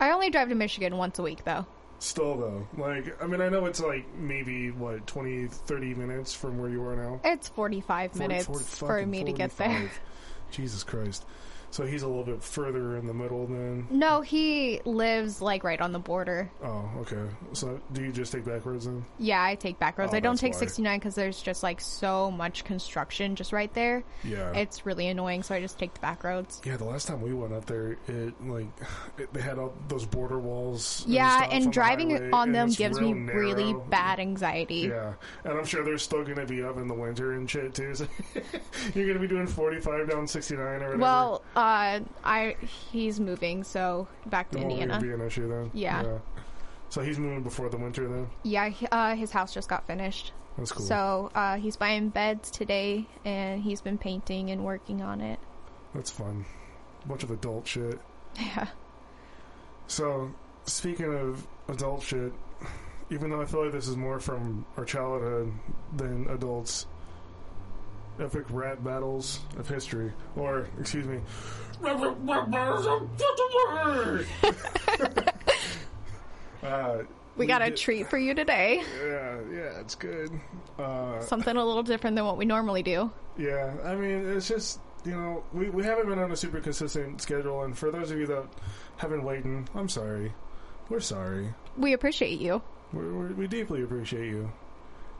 I 0.00 0.10
only 0.10 0.30
drive 0.30 0.48
to 0.48 0.54
Michigan 0.54 0.96
once 0.96 1.18
a 1.18 1.22
week 1.22 1.44
though. 1.44 1.66
Still 2.00 2.36
though, 2.36 2.68
like 2.76 3.20
I 3.22 3.26
mean, 3.26 3.40
I 3.40 3.48
know 3.48 3.66
it's 3.66 3.80
like 3.80 4.06
maybe 4.14 4.70
what 4.70 5.06
20, 5.06 5.48
30 5.48 5.94
minutes 5.94 6.32
from 6.32 6.58
where 6.58 6.70
you 6.70 6.82
are 6.84 6.94
now. 6.94 7.20
It's 7.24 7.48
45 7.48 8.12
40 8.12 8.28
minutes 8.28 8.46
40 8.46 8.64
for 8.64 9.06
me 9.06 9.24
to 9.24 9.32
get 9.32 9.56
there. 9.56 9.90
Jesus 10.52 10.84
Christ! 10.84 11.24
So 11.70 11.84
he's 11.84 12.02
a 12.02 12.08
little 12.08 12.24
bit 12.24 12.42
further 12.42 12.96
in 12.96 13.06
the 13.06 13.14
middle 13.14 13.46
then. 13.46 13.86
No, 13.90 14.20
he 14.20 14.80
lives 14.84 15.42
like 15.42 15.64
right 15.64 15.80
on 15.80 15.92
the 15.92 15.98
border. 15.98 16.50
Oh, 16.64 16.90
okay. 17.00 17.22
So 17.52 17.80
do 17.92 18.02
you 18.02 18.12
just 18.12 18.32
take 18.32 18.44
backwards 18.44 18.86
then? 18.86 19.04
Yeah, 19.18 19.42
I 19.42 19.54
take 19.54 19.78
back 19.78 19.98
roads. 19.98 20.12
Oh, 20.14 20.16
I 20.16 20.20
don't 20.20 20.38
take 20.38 20.54
why. 20.54 20.60
69 20.60 20.98
because 20.98 21.14
there's 21.14 21.42
just 21.42 21.62
like 21.62 21.80
so 21.80 22.30
much 22.30 22.64
construction 22.64 23.36
just 23.36 23.52
right 23.52 23.72
there. 23.74 24.02
Yeah. 24.24 24.52
It's 24.52 24.86
really 24.86 25.08
annoying, 25.08 25.42
so 25.42 25.54
I 25.54 25.60
just 25.60 25.78
take 25.78 25.94
the 25.94 26.00
back 26.00 26.24
roads. 26.24 26.60
yeah, 26.64 26.76
the 26.76 26.84
last 26.84 27.06
time 27.06 27.20
we 27.20 27.32
went 27.34 27.52
up 27.52 27.66
there, 27.66 27.98
it 28.08 28.34
like 28.46 28.68
it, 29.18 29.32
they 29.32 29.40
had 29.40 29.58
all 29.58 29.74
those 29.88 30.06
border 30.06 30.38
walls. 30.38 31.04
Yeah, 31.06 31.44
on 31.44 31.52
and 31.52 31.64
the 31.66 31.70
driving 31.70 32.10
highway, 32.10 32.30
on 32.30 32.48
and 32.48 32.54
them 32.54 32.70
gives 32.70 33.00
me 33.00 33.12
real 33.12 33.54
really 33.54 33.76
bad 33.90 34.20
anxiety. 34.20 34.88
Yeah, 34.90 35.14
and 35.44 35.58
I'm 35.58 35.64
sure 35.64 35.84
they're 35.84 35.98
still 35.98 36.24
going 36.24 36.36
to 36.38 36.46
be 36.46 36.62
up 36.62 36.76
in 36.78 36.88
the 36.88 36.94
winter 36.94 37.32
and 37.32 37.48
shit 37.48 37.74
too. 37.74 37.94
So 37.94 38.08
you're 38.94 39.06
going 39.06 39.14
to 39.14 39.20
be 39.20 39.28
doing 39.28 39.46
45 39.46 40.10
down 40.10 40.26
69 40.26 40.60
or 40.66 40.72
whatever. 40.74 40.96
Well, 40.96 41.42
uh, 41.58 42.00
I 42.24 42.56
he's 42.92 43.18
moving, 43.20 43.64
so 43.64 44.06
back 44.26 44.50
to 44.50 44.58
It 44.58 44.60
won't 44.62 44.72
Indiana. 44.80 45.00
be 45.00 45.12
an 45.12 45.20
issue 45.20 45.48
then. 45.48 45.70
Yeah. 45.74 46.18
So 46.90 47.02
he's 47.02 47.18
moving 47.18 47.42
before 47.42 47.68
the 47.68 47.76
winter 47.76 48.08
then. 48.08 48.28
Yeah, 48.44 48.68
he- 48.68 48.86
uh, 48.90 49.14
his 49.14 49.30
house 49.30 49.52
just 49.52 49.68
got 49.68 49.86
finished, 49.86 50.32
That's 50.56 50.72
cool. 50.72 50.86
so 50.86 51.30
uh, 51.34 51.56
he's 51.56 51.76
buying 51.76 52.08
beds 52.08 52.50
today, 52.50 53.06
and 53.24 53.62
he's 53.62 53.80
been 53.82 53.98
painting 53.98 54.50
and 54.50 54.64
working 54.64 55.02
on 55.02 55.20
it. 55.20 55.38
That's 55.94 56.10
fun. 56.10 56.44
Bunch 57.06 57.22
of 57.24 57.30
adult 57.30 57.66
shit. 57.66 57.98
Yeah. 58.38 58.68
So, 59.86 60.30
speaking 60.66 61.12
of 61.14 61.46
adult 61.68 62.02
shit, 62.02 62.32
even 63.10 63.30
though 63.30 63.40
I 63.40 63.46
feel 63.46 63.64
like 63.64 63.72
this 63.72 63.88
is 63.88 63.96
more 63.96 64.20
from 64.20 64.64
our 64.76 64.84
childhood 64.84 65.52
than 65.96 66.26
adults, 66.28 66.86
epic 68.20 68.44
rap 68.50 68.82
battles 68.82 69.40
of 69.58 69.68
history, 69.68 70.12
or 70.36 70.66
excuse 70.80 71.06
me, 71.06 71.20
uh, 76.62 76.98
We 77.36 77.46
got 77.46 77.62
a 77.62 77.70
treat 77.70 78.08
for 78.08 78.18
you 78.18 78.34
today. 78.34 78.82
Yeah, 79.00 79.38
yeah, 79.52 79.80
it's 79.80 79.94
good. 79.94 80.30
Uh, 80.78 81.20
Something 81.20 81.56
a 81.56 81.64
little 81.64 81.82
different 81.82 82.16
than 82.16 82.24
what 82.24 82.36
we 82.36 82.44
normally 82.44 82.82
do. 82.82 83.10
Yeah, 83.36 83.72
I 83.84 83.94
mean, 83.94 84.28
it's 84.28 84.48
just 84.48 84.80
you 85.04 85.12
know 85.12 85.44
we 85.52 85.70
we 85.70 85.84
haven't 85.84 86.08
been 86.08 86.18
on 86.18 86.32
a 86.32 86.36
super 86.36 86.60
consistent 86.60 87.20
schedule, 87.20 87.62
and 87.62 87.76
for 87.78 87.90
those 87.90 88.10
of 88.10 88.18
you 88.18 88.26
that 88.26 88.46
have 88.96 89.10
been 89.10 89.22
waiting, 89.22 89.68
I'm 89.74 89.88
sorry. 89.88 90.32
We're 90.88 91.00
sorry. 91.00 91.52
We 91.76 91.92
appreciate 91.92 92.40
you. 92.40 92.62
We're, 92.92 93.12
we're, 93.12 93.32
we 93.34 93.46
deeply 93.46 93.82
appreciate 93.82 94.26
you, 94.30 94.50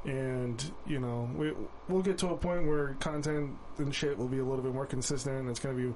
and 0.05 0.65
you 0.87 0.99
know 0.99 1.29
we 1.37 1.53
we'll 1.89 2.03
get 2.03 2.19
to 2.19 2.29
a 2.29 2.37
point 2.37 2.67
where 2.67 2.95
content 3.01 3.51
and 3.79 3.95
shit 3.95 4.17
will 4.17 4.29
be 4.29 4.39
a 4.39 4.45
little 4.45 4.63
bit 4.63 4.73
more 4.75 4.87
consistent. 4.87 5.37
And 5.41 5.49
it's 5.51 5.61
gonna 5.61 5.75
be 5.75 5.93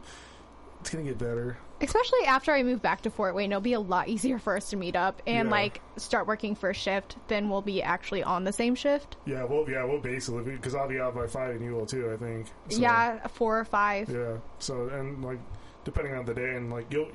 it's 0.81 0.91
gonna 0.91 1.05
get 1.05 1.19
better. 1.19 1.57
Especially 1.81 2.25
after 2.27 2.53
I 2.53 2.63
move 2.63 2.81
back 2.83 3.03
to 3.03 3.11
Fort 3.11 3.35
Wayne, 3.35 3.51
it'll 3.53 3.61
be 3.61 3.73
a 3.73 3.81
lot 3.81 4.09
easier 4.09 4.39
for 4.39 4.57
us 4.57 4.71
to 4.71 4.77
meet 4.77 4.95
up 4.97 5.21
and 5.27 5.49
Yeah. 5.49 5.53
like 5.53 5.81
start 5.97 6.27
working 6.27 6.55
first 6.55 6.81
shift. 6.81 7.17
Then 7.29 7.49
we'll 7.49 7.63
be 7.63 7.83
actually 7.83 8.23
on 8.23 8.45
the 8.45 8.53
same 8.53 8.75
shift. 8.75 9.17
Yeah, 9.25 9.45
well, 9.45 9.65
yeah, 9.69 9.85
we'll 9.85 10.01
basically 10.01 10.43
because 10.45 10.75
I'll 10.75 10.89
be 10.89 10.99
out 11.01 11.15
by 11.15 11.27
five, 11.27 11.57
and 11.57 11.65
you 11.65 11.73
will 11.73 11.87
too. 11.87 12.11
I 12.13 12.17
think. 12.17 12.47
So, 12.69 12.81
yeah, 12.81 13.27
four 13.29 13.59
or 13.59 13.65
five. 13.65 14.09
Yeah. 14.11 14.39
So 14.59 14.89
and 14.89 15.25
like 15.25 15.39
depending 15.85 16.15
on 16.15 16.25
the 16.25 16.35
day 16.35 16.55
and 16.57 16.71
like 16.71 16.87
you'll 16.93 17.09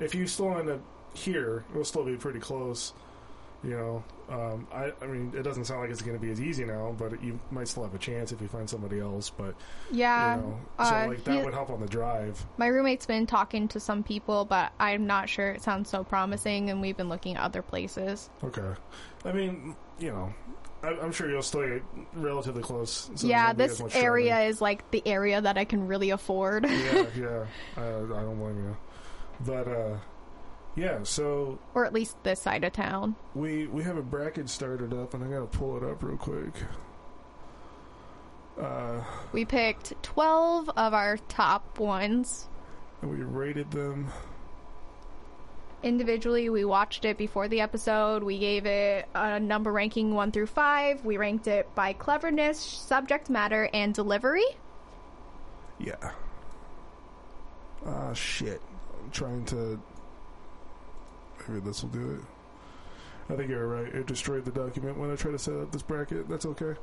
if 0.00 0.14
you 0.14 0.26
still 0.26 0.56
end 0.58 0.70
up 0.70 0.80
here, 1.12 1.64
it'll 1.72 1.84
still 1.84 2.04
be 2.04 2.16
pretty 2.16 2.38
close. 2.40 2.92
You 3.62 3.70
know, 3.76 4.04
um, 4.30 4.66
I 4.72 4.92
I 5.02 5.06
mean 5.06 5.32
it 5.36 5.42
doesn't 5.42 5.64
sound 5.64 5.80
like 5.80 5.90
it's 5.90 6.02
going 6.02 6.16
to 6.16 6.20
be 6.24 6.30
as 6.30 6.40
easy 6.40 6.64
now, 6.64 6.94
but 6.96 7.22
you 7.22 7.38
might 7.50 7.68
still 7.68 7.82
have 7.82 7.94
a 7.94 7.98
chance 7.98 8.30
if 8.32 8.40
you 8.40 8.48
find 8.48 8.70
somebody 8.70 9.00
else. 9.00 9.28
But 9.30 9.54
Yeah. 9.90 10.36
you 10.36 10.42
know, 10.42 10.60
so 10.78 10.84
uh, 10.84 11.06
like 11.08 11.24
that 11.24 11.34
he- 11.38 11.44
would 11.44 11.52
help 11.54 11.70
on 11.70 11.80
the 11.80 11.88
drive. 11.88 12.44
My 12.56 12.68
roommate's 12.68 13.06
been 13.06 13.26
talking 13.26 13.68
to 13.68 13.80
some 13.80 14.02
people, 14.02 14.44
but 14.44 14.72
I'm 14.78 15.06
not 15.06 15.28
sure 15.28 15.50
it 15.50 15.62
sounds 15.62 15.90
so 15.90 16.04
promising, 16.04 16.70
and 16.70 16.80
we've 16.80 16.96
been 16.96 17.08
looking 17.08 17.36
at 17.36 17.42
other 17.42 17.62
places. 17.62 18.30
Okay. 18.44 18.70
I 19.24 19.32
mean, 19.32 19.74
you 19.98 20.10
know, 20.12 20.32
I, 20.82 20.88
I'm 20.90 21.12
sure 21.12 21.28
you'll 21.28 21.42
stay 21.42 21.82
relatively 22.14 22.62
close. 22.62 23.10
so 23.14 23.26
yeah, 23.26 23.52
this 23.52 23.82
area 23.94 24.40
is 24.42 24.60
like 24.62 24.90
the 24.92 25.02
area 25.06 25.40
that 25.40 25.58
I 25.58 25.64
can 25.64 25.86
really 25.88 26.10
afford. 26.10 26.64
yeah, 26.70 27.06
yeah. 27.18 27.44
I, 27.76 27.80
I 27.82 28.22
don't 28.22 28.38
blame 28.38 28.56
you. 28.56 28.76
But 29.44 29.68
uh, 29.68 29.96
yeah. 30.76 31.00
So 31.02 31.58
or 31.74 31.84
at 31.84 31.92
least 31.92 32.16
this 32.22 32.40
side 32.40 32.64
of 32.64 32.72
town. 32.72 33.16
We 33.34 33.66
we 33.66 33.82
have 33.84 33.96
a 33.96 34.02
bracket 34.02 34.48
started 34.48 34.92
up, 34.94 35.14
and 35.14 35.22
I 35.24 35.28
gotta 35.28 35.46
pull 35.46 35.76
it 35.76 35.82
up 35.82 36.02
real 36.02 36.16
quick. 36.16 36.54
Uh, 38.60 39.02
We 39.32 39.44
picked 39.44 39.94
12 40.02 40.68
of 40.76 40.92
our 40.94 41.16
top 41.28 41.78
ones. 41.78 42.48
and 43.00 43.10
we 43.10 43.22
rated 43.22 43.70
them. 43.70 44.08
Individually, 45.82 46.50
we 46.50 46.66
watched 46.66 47.06
it 47.06 47.16
before 47.16 47.48
the 47.48 47.62
episode. 47.62 48.22
We 48.22 48.38
gave 48.38 48.66
it 48.66 49.08
a 49.14 49.40
number 49.40 49.72
ranking 49.72 50.12
1 50.14 50.30
through 50.30 50.48
5. 50.48 51.06
We 51.06 51.16
ranked 51.16 51.46
it 51.46 51.74
by 51.74 51.94
cleverness, 51.94 52.58
subject 52.60 53.30
matter, 53.30 53.70
and 53.72 53.94
delivery. 53.94 54.44
Yeah. 55.78 56.12
Ah, 57.86 58.12
shit. 58.12 58.60
I'm 59.02 59.10
trying 59.10 59.46
to. 59.46 59.80
Maybe 61.50 61.66
this 61.66 61.82
will 61.82 61.90
do 61.90 62.10
it. 62.12 63.32
I 63.32 63.36
think 63.36 63.48
you're 63.50 63.66
right. 63.66 63.92
It 63.94 64.06
destroyed 64.06 64.44
the 64.44 64.50
document 64.50 64.98
when 64.98 65.10
I 65.10 65.16
tried 65.16 65.32
to 65.32 65.38
set 65.38 65.54
up 65.54 65.72
this 65.72 65.82
bracket. 65.82 66.28
That's 66.28 66.46
okay. 66.46 66.74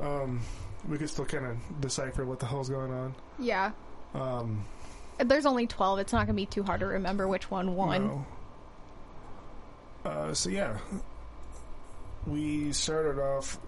Um, 0.00 0.40
we 0.88 0.96
can 0.98 1.08
still 1.08 1.24
kind 1.24 1.46
of 1.46 1.80
decipher 1.80 2.24
what 2.24 2.40
the 2.40 2.46
hell's 2.46 2.68
going 2.68 2.92
on. 2.92 3.14
Yeah. 3.38 3.72
Um, 4.14 4.64
There's 5.18 5.46
only 5.46 5.66
12. 5.66 6.00
It's 6.00 6.12
not 6.12 6.26
going 6.26 6.36
to 6.36 6.42
be 6.42 6.46
too 6.46 6.62
hard 6.62 6.80
to 6.80 6.86
remember 6.86 7.28
which 7.28 7.50
one 7.50 7.74
won. 7.74 8.06
No. 8.06 8.26
Uh, 10.04 10.34
so 10.34 10.48
yeah, 10.48 10.78
we 12.26 12.72
started 12.72 13.20
off 13.20 13.60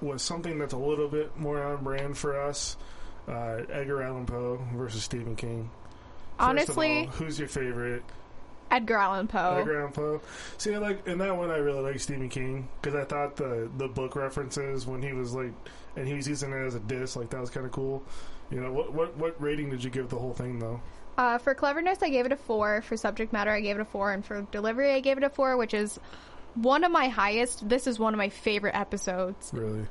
with 0.00 0.20
something 0.20 0.58
that's 0.58 0.74
a 0.74 0.78
little 0.78 1.08
bit 1.08 1.36
more 1.36 1.62
on 1.62 1.82
brand 1.82 2.16
for 2.16 2.40
us. 2.40 2.76
Uh, 3.26 3.62
Edgar 3.70 4.02
Allan 4.02 4.26
Poe 4.26 4.64
versus 4.74 5.02
Stephen 5.02 5.34
King. 5.34 5.70
First 6.38 6.48
Honestly, 6.48 6.98
all, 7.00 7.06
who's 7.06 7.38
your 7.38 7.48
favorite? 7.48 8.04
Edgar 8.74 8.96
Allan 8.96 9.28
Poe. 9.28 9.58
Edgar 9.60 9.80
Allan 9.80 9.92
Poe. 9.92 10.20
See, 10.58 10.74
I 10.74 10.78
like 10.78 11.06
in 11.06 11.18
that 11.18 11.36
one, 11.36 11.50
I 11.50 11.58
really 11.58 11.80
like 11.80 12.00
Stephen 12.00 12.28
King 12.28 12.68
because 12.82 12.96
I 12.96 13.04
thought 13.04 13.36
the 13.36 13.70
the 13.78 13.86
book 13.86 14.16
references 14.16 14.84
when 14.86 15.00
he 15.00 15.12
was 15.12 15.32
like, 15.32 15.52
and 15.96 16.08
he 16.08 16.14
was 16.14 16.26
using 16.26 16.52
it 16.52 16.66
as 16.66 16.74
a 16.74 16.80
diss, 16.80 17.14
like 17.14 17.30
that 17.30 17.40
was 17.40 17.50
kind 17.50 17.64
of 17.64 17.72
cool. 17.72 18.02
You 18.50 18.60
know, 18.60 18.72
what 18.72 18.92
what 18.92 19.16
what 19.16 19.40
rating 19.40 19.70
did 19.70 19.84
you 19.84 19.90
give 19.90 20.08
the 20.08 20.18
whole 20.18 20.34
thing 20.34 20.58
though? 20.58 20.80
Uh, 21.16 21.38
for 21.38 21.54
cleverness, 21.54 22.02
I 22.02 22.08
gave 22.08 22.26
it 22.26 22.32
a 22.32 22.36
4. 22.36 22.82
For 22.82 22.96
subject 22.96 23.32
matter, 23.32 23.52
I 23.52 23.60
gave 23.60 23.76
it 23.76 23.80
a 23.80 23.84
4. 23.84 24.12
And 24.14 24.24
for 24.26 24.42
delivery, 24.50 24.92
I 24.92 24.98
gave 24.98 25.16
it 25.16 25.22
a 25.22 25.30
4, 25.30 25.56
which 25.56 25.72
is 25.72 26.00
one 26.54 26.82
of 26.82 26.90
my 26.90 27.06
highest. 27.06 27.68
This 27.68 27.86
is 27.86 28.00
one 28.00 28.14
of 28.14 28.18
my 28.18 28.30
favorite 28.30 28.74
episodes. 28.74 29.52
Really? 29.54 29.86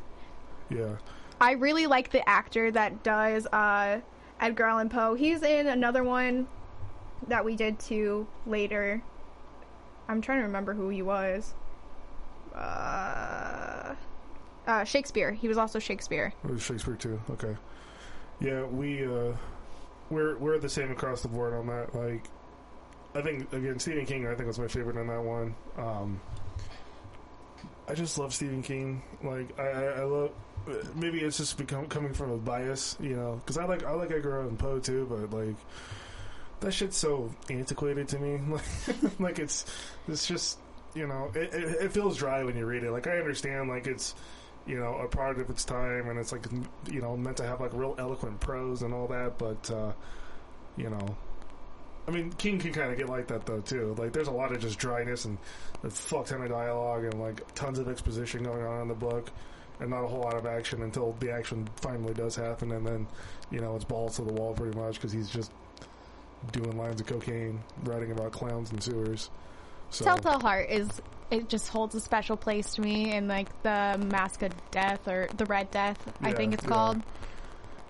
Yeah. 0.69 0.97
I 1.39 1.51
really 1.53 1.87
like 1.87 2.11
the 2.11 2.27
actor 2.27 2.71
that 2.71 3.03
does 3.03 3.47
uh, 3.47 4.01
Edgar 4.41 4.65
Allan 4.65 4.89
Poe. 4.89 5.13
He's 5.13 5.43
in 5.43 5.67
another 5.67 6.03
one 6.03 6.45
that 7.27 7.45
we 7.45 7.55
did 7.55 7.79
too 7.79 8.27
later. 8.45 9.01
I'm 10.07 10.21
trying 10.21 10.39
to 10.39 10.45
remember 10.45 10.73
who 10.73 10.89
he 10.89 11.01
was. 11.01 11.53
Uh, 12.53 13.95
uh, 14.67 14.83
Shakespeare. 14.83 15.31
He 15.31 15.47
was 15.47 15.57
also 15.57 15.79
Shakespeare. 15.79 16.33
It 16.43 16.49
was 16.51 16.61
Shakespeare 16.61 16.95
too. 16.95 17.19
Okay. 17.31 17.55
Yeah, 18.39 18.63
we 18.65 19.05
uh, 19.05 19.33
we're 20.09 20.37
we're 20.37 20.59
the 20.59 20.69
same 20.69 20.91
across 20.91 21.21
the 21.21 21.27
board 21.27 21.53
on 21.53 21.67
that. 21.67 21.95
Like, 21.95 22.25
I 23.15 23.21
think 23.21 23.51
again, 23.53 23.79
Stephen 23.79 24.05
King. 24.05 24.27
I 24.27 24.35
think 24.35 24.47
was 24.47 24.59
my 24.59 24.67
favorite 24.67 24.97
on 24.97 25.07
that 25.07 25.21
one. 25.21 25.55
Um, 25.77 26.19
I 27.87 27.93
just 27.93 28.17
love 28.17 28.33
Stephen 28.33 28.61
King. 28.61 29.01
Like, 29.23 29.57
I, 29.59 29.63
I, 29.63 29.83
I 29.83 30.03
love. 30.03 30.31
Maybe 30.95 31.19
it's 31.19 31.37
just 31.37 31.57
become 31.57 31.87
coming 31.87 32.13
from 32.13 32.31
a 32.31 32.37
bias, 32.37 32.95
you 32.99 33.15
know, 33.15 33.41
because 33.43 33.57
I 33.57 33.65
like 33.65 33.83
I 33.83 33.91
like 33.91 34.11
Edgar 34.11 34.39
Allan 34.39 34.55
Poe 34.55 34.79
too, 34.79 35.05
but 35.09 35.37
like 35.37 35.55
that 36.63 36.73
shit's 36.73 36.97
so 36.97 37.29
antiquated 37.49 38.07
to 38.09 38.19
me. 38.19 38.39
Like, 38.49 39.19
like 39.19 39.39
it's 39.39 39.65
it's 40.07 40.27
just 40.27 40.59
you 40.95 41.07
know 41.07 41.31
it, 41.35 41.53
it, 41.53 41.83
it 41.83 41.91
feels 41.91 42.17
dry 42.17 42.43
when 42.43 42.57
you 42.57 42.65
read 42.65 42.83
it. 42.83 42.91
Like 42.91 43.07
I 43.07 43.17
understand, 43.17 43.69
like 43.69 43.87
it's 43.87 44.15
you 44.65 44.79
know 44.79 44.95
a 44.95 45.07
product 45.07 45.41
of 45.41 45.49
its 45.49 45.65
time, 45.65 46.09
and 46.09 46.17
it's 46.19 46.31
like 46.31 46.45
you 46.91 47.01
know 47.01 47.15
meant 47.15 47.37
to 47.37 47.45
have 47.45 47.61
like 47.61 47.73
real 47.73 47.95
eloquent 47.97 48.39
prose 48.39 48.81
and 48.81 48.93
all 48.93 49.07
that, 49.07 49.37
but 49.37 49.69
uh, 49.71 49.91
you 50.77 50.89
know. 50.89 51.15
I 52.05 52.11
mean, 52.11 52.33
King 52.33 52.59
can 52.59 52.73
kind 52.73 52.91
of 52.91 52.97
get 52.97 53.07
like 53.07 53.27
that 53.27 53.45
though 53.45 53.61
too. 53.61 53.95
Like, 53.97 54.11
there's 54.11 54.27
a 54.27 54.31
lot 54.31 54.51
of 54.51 54.59
just 54.59 54.77
dryness 54.77 55.23
and 55.23 55.37
a 55.83 55.89
fuck 55.89 56.25
ton 56.25 56.41
of 56.41 56.49
dialogue 56.49 57.05
and 57.05 57.13
like 57.21 57.53
tons 57.55 57.79
of 57.79 57.87
exposition 57.87 58.43
going 58.43 58.65
on 58.65 58.81
in 58.81 58.87
the 58.89 58.93
book, 58.93 59.31
and 59.79 59.89
not 59.89 60.03
a 60.03 60.07
whole 60.07 60.19
lot 60.19 60.35
of 60.35 60.45
action 60.45 60.81
until 60.81 61.15
the 61.19 61.31
action 61.31 61.65
finally 61.77 62.13
does 62.13 62.35
happen, 62.35 62.73
and 62.73 62.85
then 62.85 63.07
you 63.51 63.61
know 63.61 63.75
it's 63.75 63.85
balls 63.85 64.17
to 64.17 64.23
the 64.23 64.33
wall 64.33 64.53
pretty 64.53 64.77
much 64.77 64.95
because 64.95 65.13
he's 65.13 65.29
just 65.29 65.51
doing 66.51 66.77
lines 66.77 67.01
of 67.01 67.07
cocaine, 67.07 67.61
writing 67.83 68.11
about 68.11 68.31
clowns 68.31 68.71
and 68.71 68.81
sewers. 68.81 69.29
So 69.89 70.05
Telltale 70.05 70.39
Heart 70.39 70.69
is 70.69 70.89
it 71.31 71.49
just 71.49 71.69
holds 71.69 71.95
a 71.95 71.99
special 71.99 72.37
place 72.37 72.75
to 72.75 72.81
me 72.81 73.13
in 73.13 73.27
like 73.27 73.49
the 73.63 73.97
Mask 74.11 74.41
of 74.43 74.51
Death 74.71 75.07
or 75.07 75.27
the 75.35 75.45
Red 75.45 75.71
Death, 75.71 75.97
I 76.21 76.33
think 76.33 76.53
it's 76.53 76.63
yeah. 76.63 76.69
called. 76.69 77.01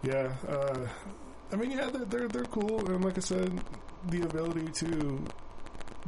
yeah, 0.01 0.33
uh, 0.47 0.87
I 1.51 1.55
mean, 1.55 1.71
yeah, 1.71 1.89
they're, 1.89 2.05
they're 2.05 2.27
they're 2.27 2.45
cool, 2.45 2.79
and 2.89 3.03
like 3.03 3.17
I 3.17 3.21
said, 3.21 3.59
the 4.09 4.21
ability 4.21 4.67
to 4.67 5.23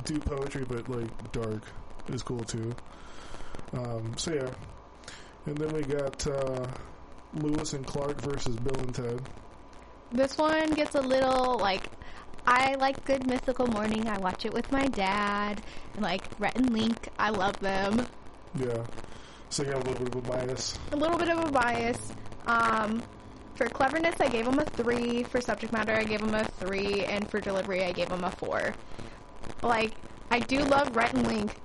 do 0.03 0.19
poetry 0.19 0.65
but 0.67 0.88
like 0.89 1.31
dark 1.31 1.63
is 2.10 2.21
cool 2.23 2.43
too. 2.43 2.73
Um, 3.73 4.13
so 4.17 4.34
yeah, 4.34 4.49
and 5.45 5.58
then 5.58 5.73
we 5.73 5.81
got 5.81 6.25
uh, 6.27 6.67
Lewis 7.34 7.73
and 7.73 7.86
Clark 7.86 8.21
versus 8.21 8.55
Bill 8.58 8.79
and 8.79 8.95
Ted. 8.95 9.21
This 10.12 10.38
one 10.38 10.71
gets 10.73 10.95
a 10.95 11.01
little 11.01 11.58
like 11.60 11.84
I 12.47 12.75
like 12.75 13.03
Good 13.05 13.25
Mythical 13.27 13.67
Morning. 13.67 14.08
I 14.08 14.17
watch 14.19 14.45
it 14.45 14.53
with 14.53 14.71
my 14.71 14.88
dad. 14.88 15.62
And 15.93 16.03
like 16.03 16.23
Rhett 16.39 16.55
and 16.55 16.71
Link, 16.71 17.10
I 17.17 17.29
love 17.29 17.60
them. 17.60 18.08
Yeah, 18.60 18.86
so 19.49 19.63
you 19.63 19.69
have 19.71 19.86
a 19.86 19.89
little 19.89 20.05
bit 20.05 20.15
of 20.15 20.25
a 20.25 20.31
bias. 20.31 20.77
A 20.91 20.95
little 20.95 21.17
bit 21.17 21.29
of 21.29 21.43
a 21.43 21.51
bias. 21.51 22.13
Um, 22.47 23.01
for 23.55 23.67
cleverness, 23.67 24.15
I 24.19 24.29
gave 24.29 24.45
them 24.45 24.60
a 24.60 24.65
three. 24.65 25.23
For 25.23 25.41
subject 25.41 25.73
matter, 25.73 25.93
I 25.93 26.03
gave 26.03 26.19
them 26.21 26.36
a 26.36 26.43
three, 26.43 27.03
and 27.05 27.29
for 27.29 27.39
delivery, 27.39 27.84
I 27.84 27.91
gave 27.91 28.10
them 28.10 28.23
a 28.23 28.31
four. 28.31 28.73
Like 29.62 29.93
I 30.29 30.39
do 30.39 30.60
love 30.60 30.95
Rhett 30.95 31.13
and 31.13 31.25
Link, 31.27 31.55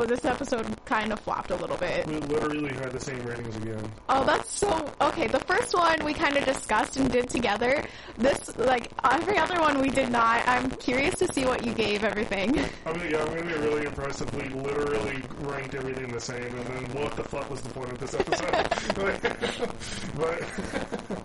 but 0.00 0.08
this 0.08 0.24
episode 0.24 0.66
kind 0.86 1.12
of 1.12 1.20
flopped 1.20 1.50
a 1.50 1.56
little 1.56 1.76
bit. 1.76 2.06
We 2.06 2.20
literally 2.20 2.72
had 2.72 2.90
the 2.90 2.98
same 2.98 3.22
ratings 3.22 3.54
again. 3.56 3.92
Oh, 4.08 4.24
that's 4.24 4.50
so 4.50 4.90
okay. 4.98 5.26
The 5.26 5.40
first 5.40 5.74
one 5.74 6.02
we 6.06 6.14
kind 6.14 6.38
of 6.38 6.46
discussed 6.46 6.96
and 6.96 7.12
did 7.12 7.28
together. 7.28 7.84
This, 8.16 8.56
like 8.56 8.90
every 9.04 9.36
other 9.36 9.60
one, 9.60 9.78
we 9.78 9.90
did 9.90 10.10
not. 10.10 10.48
I'm 10.48 10.70
curious 10.70 11.16
to 11.16 11.30
see 11.34 11.44
what 11.44 11.66
you 11.66 11.74
gave 11.74 12.02
everything. 12.02 12.58
I 12.86 12.92
mean, 12.94 13.10
yeah, 13.10 13.18
I'm 13.18 13.26
gonna 13.26 13.42
be 13.42 13.52
really 13.52 13.84
impressed 13.84 14.22
if 14.22 14.32
we 14.34 14.48
literally 14.48 15.22
ranked 15.40 15.74
everything 15.74 16.10
the 16.10 16.18
same, 16.18 16.46
and 16.46 16.66
then 16.66 17.02
what 17.02 17.14
the 17.14 17.24
fuck 17.24 17.50
was 17.50 17.60
the 17.60 17.68
point 17.68 17.92
of 17.92 17.98
this 17.98 18.14
episode? 18.14 18.56
but 20.16 21.22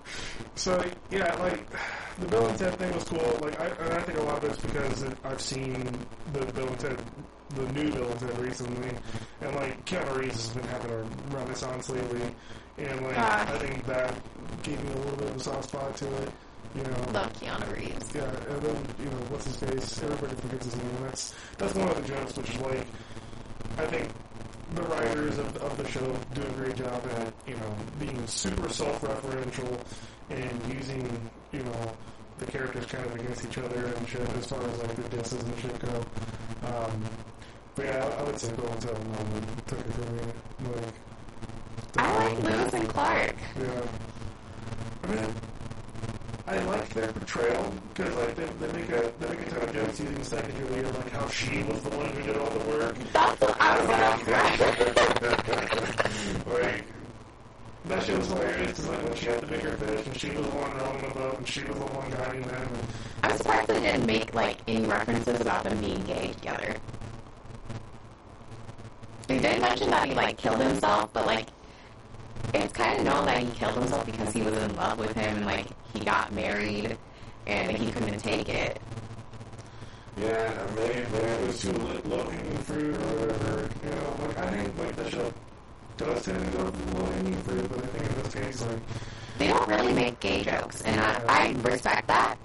so 0.56 0.84
yeah, 1.12 1.34
like 1.36 1.66
the 2.20 2.28
Bill 2.28 2.46
and 2.46 2.58
Ted 2.60 2.78
thing 2.78 2.94
was 2.94 3.06
cool. 3.06 3.40
Like, 3.42 3.58
I, 3.58 3.68
and 3.68 3.94
I 3.94 4.02
think 4.02 4.18
a 4.20 4.24
lot 4.24 4.44
of 4.44 4.52
it's 4.52 4.62
because 4.62 5.04
it, 5.04 5.18
I've 5.24 5.40
seen 5.40 5.98
the 6.34 6.46
Bill 6.48 6.68
and 6.68 6.80
Ted, 6.80 7.02
the 7.50 7.62
new 7.74 7.92
Bill 7.92 8.10
and 8.12 8.20
Ted 8.20 8.38
recently, 8.40 8.90
and 9.42 9.56
like 9.56 9.86
Keanu 9.86 10.18
Reeves 10.18 10.48
has 10.48 10.56
been 10.56 10.68
having 10.68 10.92
a 10.92 11.04
renaissance 11.36 11.90
lately, 11.90 12.22
and 12.78 13.02
like 13.02 13.18
Ah. 13.18 13.54
I 13.54 13.58
think 13.60 13.86
that 13.86 14.14
gave 14.64 14.84
me 14.84 14.92
a 14.94 14.98
little 14.98 15.18
bit 15.18 15.30
of 15.30 15.36
a 15.38 15.40
soft 15.40 15.70
spot 15.70 15.96
to 15.98 16.06
it. 16.24 16.30
You 16.76 16.84
know, 16.84 17.12
Love 17.14 17.32
Keanu 17.40 17.74
Reeves. 17.74 18.14
yeah, 18.14 18.24
and 18.50 18.62
then 18.62 18.76
you 19.00 19.06
know 19.06 19.18
what's 19.30 19.46
his 19.46 19.56
face? 19.58 20.04
Everybody 20.04 20.36
forgets 20.42 20.66
his 20.66 20.76
name. 20.76 20.90
And 20.98 21.06
that's 21.06 21.34
that's 21.58 21.74
one 21.76 21.88
of 21.90 21.96
the 21.96 22.08
jokes, 22.14 22.36
which 22.36 22.50
is 22.50 22.60
like 22.60 22.86
I 23.78 23.86
think 23.86 24.10
the 24.74 24.82
writers 24.84 25.38
of, 25.38 25.56
of 25.58 25.78
the 25.78 25.88
show 25.88 26.06
do 26.34 26.42
a 26.42 26.50
great 26.60 26.76
job 26.76 27.02
at 27.18 27.32
you 27.48 27.54
know 27.56 27.76
being 28.00 28.26
super 28.28 28.68
self-referential 28.68 29.80
and 30.32 30.74
using 30.74 31.30
you 31.54 31.60
know 31.64 31.92
the 32.40 32.46
characters 32.48 32.86
kind 32.88 33.06
of 33.06 33.16
against 33.16 33.46
each 33.46 33.58
other 33.58 33.86
and 33.86 34.08
shit 34.10 34.20
as 34.36 34.46
far 34.48 34.62
as 34.62 34.78
like 34.80 34.96
the 34.98 35.18
disses 35.18 35.42
and 35.44 35.58
shit 35.60 35.80
go. 35.80 36.04
Um, 36.66 37.04
but 37.76 37.86
yeah, 37.86 38.16
I 38.18 38.24
would 38.24 38.40
say 38.40 38.52
Bill 38.54 38.68
and 38.68 38.82
Ted 38.82 38.98
Nolan 39.08 39.46
took 39.68 39.80
it 39.80 39.94
from 39.94 40.16
me. 40.16 40.22
Like, 40.74 40.94
I 41.98 42.26
like 42.26 42.44
Lewis 42.44 42.74
and 42.74 42.90
Clark. 42.90 43.36
yeah. 43.60 43.82
I 45.04 45.08
mean, 45.08 45.36
I 46.48 46.60
like 46.60 46.90
their 46.90 47.12
portrayal 47.12 47.74
because 47.94 48.16
like 48.16 48.36
they, 48.36 48.46
they 48.46 48.72
make 48.74 48.90
a 48.90 49.12
they 49.20 49.30
make 49.30 49.48
a 49.48 49.50
ton 49.50 49.62
of 49.64 49.74
jokes 49.74 50.00
using 50.00 50.18
Sacagawea, 50.18 50.94
like 50.96 51.12
how 51.12 51.28
she 51.28 51.64
was 51.64 51.82
the 51.82 51.90
one 51.90 52.10
who 52.12 52.22
did 52.22 52.38
all 52.38 52.50
the 52.50 52.66
work. 52.70 52.96
That's 53.14 53.42
what 53.42 53.60
I 53.60 53.78
was 53.80 53.88
gonna 53.88 54.16
like 56.62 56.84
that 57.88 58.04
shit 58.04 58.18
was 58.18 58.28
hilarious 58.28 58.68
because 58.68 58.88
like 58.88 59.04
when 59.04 59.16
she 59.16 59.26
had 59.26 59.42
the 59.42 59.48
bigger 59.48 59.72
fish 59.78 60.06
and 60.06 60.18
she 60.18 60.30
was 60.30 60.46
the 60.46 60.52
one 60.52 60.78
rowing 60.78 61.02
the 61.02 61.14
boat 61.14 61.38
and 61.38 61.48
she 61.48 61.64
was 61.64 61.78
the 61.78 61.86
one 61.86 62.10
guiding 62.12 62.42
them. 62.44 62.70
And, 62.74 62.88
I'm 63.24 63.38
surprised 63.38 63.68
they 63.68 63.80
didn't 63.80 64.06
make 64.06 64.34
like 64.34 64.58
any 64.68 64.86
references 64.86 65.42
about 65.42 65.64
them 65.64 65.80
being 65.80 66.04
gay 66.04 66.32
together. 66.34 66.76
They 69.28 69.40
did 69.40 69.60
mention 69.62 69.90
that 69.90 70.08
he 70.08 70.14
like 70.14 70.38
killed 70.38 70.60
himself, 70.62 71.12
but 71.14 71.26
like 71.26 71.48
it's 72.54 72.74
kind 72.74 73.00
of 73.00 73.06
known 73.06 73.26
that 73.26 73.40
he 73.40 73.50
killed 73.52 73.74
himself 73.74 74.06
because 74.06 74.32
he 74.34 74.42
was 74.42 74.54
in 74.54 74.76
love 74.76 75.00
with 75.00 75.14
him 75.16 75.38
and 75.38 75.46
like 75.46 75.68
he 75.94 76.00
got 76.06 76.32
married 76.32 76.98
and 77.48 77.76
he 77.76 77.92
couldn't 77.92 78.20
take 78.20 78.50
it. 78.50 78.80
yeah, 80.18 80.52
maybe, 80.76 81.06
maybe 81.12 81.26
it 81.26 81.48
was 81.48 81.60
too 81.62 81.72
low 82.06 82.30
hanging 82.30 82.58
fruit 82.60 82.96
or 82.96 83.00
whatever. 83.00 83.70
You 83.84 83.90
know, 83.92 84.28
like 84.28 84.38
I 84.38 84.52
think 84.52 84.78
like 84.80 84.96
the 84.96 85.10
show 85.10 85.34
does 85.98 86.24
tend 86.26 86.46
to 86.46 86.58
go 86.58 86.72
for 86.72 87.00
low 87.00 87.06
hanging 87.06 87.42
fruit, 87.44 87.70
but 87.70 87.84
I 87.84 87.88
think 87.88 88.10
in 88.10 88.24
this 88.24 88.34
case 88.34 88.62
like. 88.68 88.80
They 89.38 89.48
don't 89.48 89.68
really 89.68 89.92
make 89.92 90.20
gay 90.22 90.44
jokes, 90.44 90.82
and 90.84 91.00
I, 91.00 91.22
I 91.28 91.52
respect 91.62 92.08
that. 92.08 92.38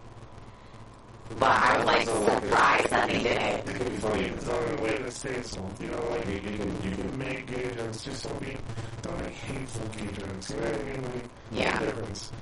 But 1.38 1.48
I 1.48 1.82
like 1.84 2.06
surprised 2.06 2.90
that 2.90 3.08
they 3.08 3.22
did 3.22 3.36
it. 3.36 3.68
It 3.68 3.76
can 3.76 3.88
be 3.88 3.96
funny 3.96 4.24
it's 4.24 4.44
in 4.48 4.78
a 4.78 4.82
way 4.82 4.98
that's 4.98 5.22
tasteful. 5.22 5.70
You 5.80 5.86
know, 5.88 6.08
like 6.10 6.26
you, 6.26 6.34
you 6.34 6.40
can 6.58 6.82
you 6.90 6.96
can 6.96 7.18
make 7.18 7.46
gay 7.46 7.74
jokes, 7.74 8.04
just 8.04 8.24
don't 8.28 8.40
be 8.40 8.56
don't 9.02 9.18
make 9.22 9.32
hateful 9.34 9.86
gay 9.88 10.12
jokes. 10.12 10.50
You 10.50 10.56
know 10.56 10.62
what 10.62 10.74
I 10.80 10.84
mean? 10.84 11.02
Like 11.04 11.24
Yeah. 11.52 11.78
difference. 11.78 12.32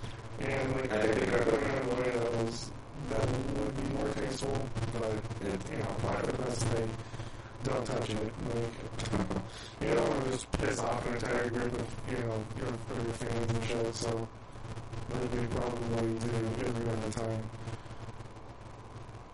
And 0.40 0.76
like 0.76 0.92
I 0.92 1.02
think 1.02 1.14
they 1.14 1.26
done 1.26 1.48
it 1.48 1.62
in 1.62 1.90
a 1.90 1.94
way 2.00 2.10
that 2.10 2.32
was 2.44 2.70
that 3.10 3.26
would 3.58 3.76
be 3.76 3.94
more 3.96 4.08
tasteful, 4.14 4.58
but 4.94 5.12
it 5.46 5.70
you 5.70 5.78
know, 5.78 5.96
by 6.02 6.20
the 6.22 6.32
best 6.42 6.70
they 6.72 6.88
don't 7.64 7.84
touch 7.86 8.10
it. 8.10 8.16
Like 8.18 8.74
you 9.82 9.94
don't 9.94 10.08
want 10.08 10.24
to 10.24 10.30
just 10.32 10.50
piss 10.52 10.78
off 10.80 11.06
an 11.06 11.14
entire 11.14 11.50
group 11.50 11.72
of 11.72 11.86
you 12.10 12.18
know 12.24 12.42
your 12.56 12.68
of 12.68 13.04
your 13.04 13.14
fans 13.14 13.52
and 13.52 13.64
shit. 13.64 13.94
So 13.94 14.28
maybe 15.14 15.46
probably 15.54 15.88
what 15.94 16.04
you 16.04 16.18
do 16.18 16.66
every 16.66 16.90
other 16.90 17.12
time. 17.12 17.42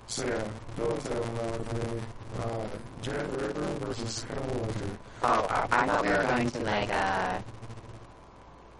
So 0.07 0.27
yeah, 0.27 0.45
Bill 0.77 0.91
and 0.93 1.01
Ted 1.05 1.23
on 1.23 1.35
that 1.35 1.67
for 1.67 1.95
me. 1.95 2.01
Uh, 2.39 2.67
Jack 3.03 3.31
the 3.31 3.39
Ripper 3.39 3.87
versus 3.87 4.23
Hannibal 4.25 4.55
Lecter. 4.57 4.91
Oh, 5.23 5.47
I, 5.51 5.69
I 5.71 5.87
thought 5.87 6.03
we 6.03 6.09
were 6.09 6.23
going 6.23 6.51
to 6.51 6.61
like, 6.61 6.91
uh, 6.93 7.39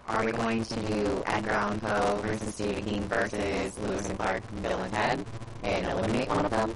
are 0.07 0.25
we 0.25 0.31
going 0.31 0.63
to 0.63 0.75
do 0.81 1.23
Edgar 1.25 1.51
Allan 1.51 1.79
Poe 1.79 2.19
versus 2.21 2.53
Stephen 2.53 2.83
King 2.85 3.01
versus 3.03 3.77
Lewis 3.79 4.07
and 4.07 4.17
Clark, 4.17 4.43
Bill 4.61 4.79
and 4.79 4.93
Ted, 4.93 5.25
and 5.63 5.85
eliminate 5.87 6.27
one 6.29 6.45
of 6.45 6.51
them 6.51 6.75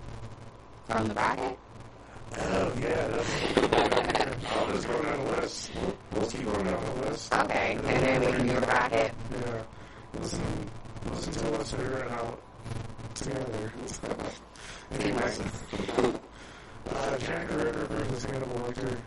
from 0.87 1.07
the 1.07 1.13
bracket? 1.13 1.57
Oh 2.37 2.73
yeah, 2.79 3.07
that's 3.07 4.47
I'll 4.55 4.71
just 4.71 4.87
go 4.87 5.01
down 5.03 5.25
the 5.25 5.31
list. 5.41 5.71
We'll, 5.75 5.97
we'll 6.13 6.29
keep 6.29 6.45
going 6.45 6.65
down 6.65 6.83
the 6.83 7.09
list. 7.09 7.33
Okay, 7.33 7.73
and 7.75 7.85
then 7.85 8.21
we 8.21 8.27
can 8.31 8.47
do 8.47 8.57
a 8.57 8.61
bracket. 8.61 9.11
Yeah. 9.45 9.61
Listen, 10.19 10.41
listen 11.11 11.33
to 11.33 11.59
us 11.59 11.71
figure 11.71 11.99
it 11.99 12.11
out 12.11 12.41
together. 13.15 13.73
Anyways, 14.91 15.39
uh, 16.89 17.17
Jack 17.17 17.47
the 17.49 17.57
Ripper 17.57 17.85
versus 17.85 18.23
Hannibal 18.25 18.59
Lecter. 18.59 18.97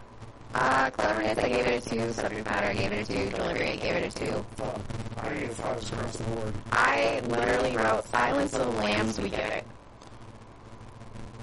Uh, 0.54 0.90
cleverness, 0.90 1.38
I 1.38 1.48
gave 1.48 1.66
it 1.66 1.86
a 1.86 1.90
2. 1.90 2.12
Subject 2.12 2.44
matter, 2.44 2.66
I 2.66 2.74
gave 2.74 2.92
it 2.92 3.08
a 3.08 3.30
2. 3.30 3.30
Delivery, 3.36 3.70
I 3.70 3.76
gave 3.76 3.96
it 3.96 4.14
a 4.14 4.18
2. 4.18 4.44
Fuck. 4.56 4.80
I 5.18 5.34
gave 5.34 5.54
fives 5.54 5.90
across 5.90 6.16
the 6.16 6.24
board. 6.24 6.54
I 6.72 7.20
literally 7.26 7.76
wrote 7.76 8.04
Silence 8.06 8.54
of 8.54 8.66
the 8.66 8.82
Lambs, 8.82 9.18
we 9.18 9.30
get 9.30 9.52
it. 9.52 9.64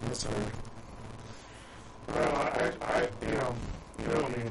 That's 0.04 0.24
fair. 0.24 0.46
Well, 2.10 2.36
I, 2.36 2.72
I, 2.82 3.08
you 3.26 3.34
know, 3.36 3.56
you 4.00 4.08
know 4.08 4.30
me. 4.30 4.44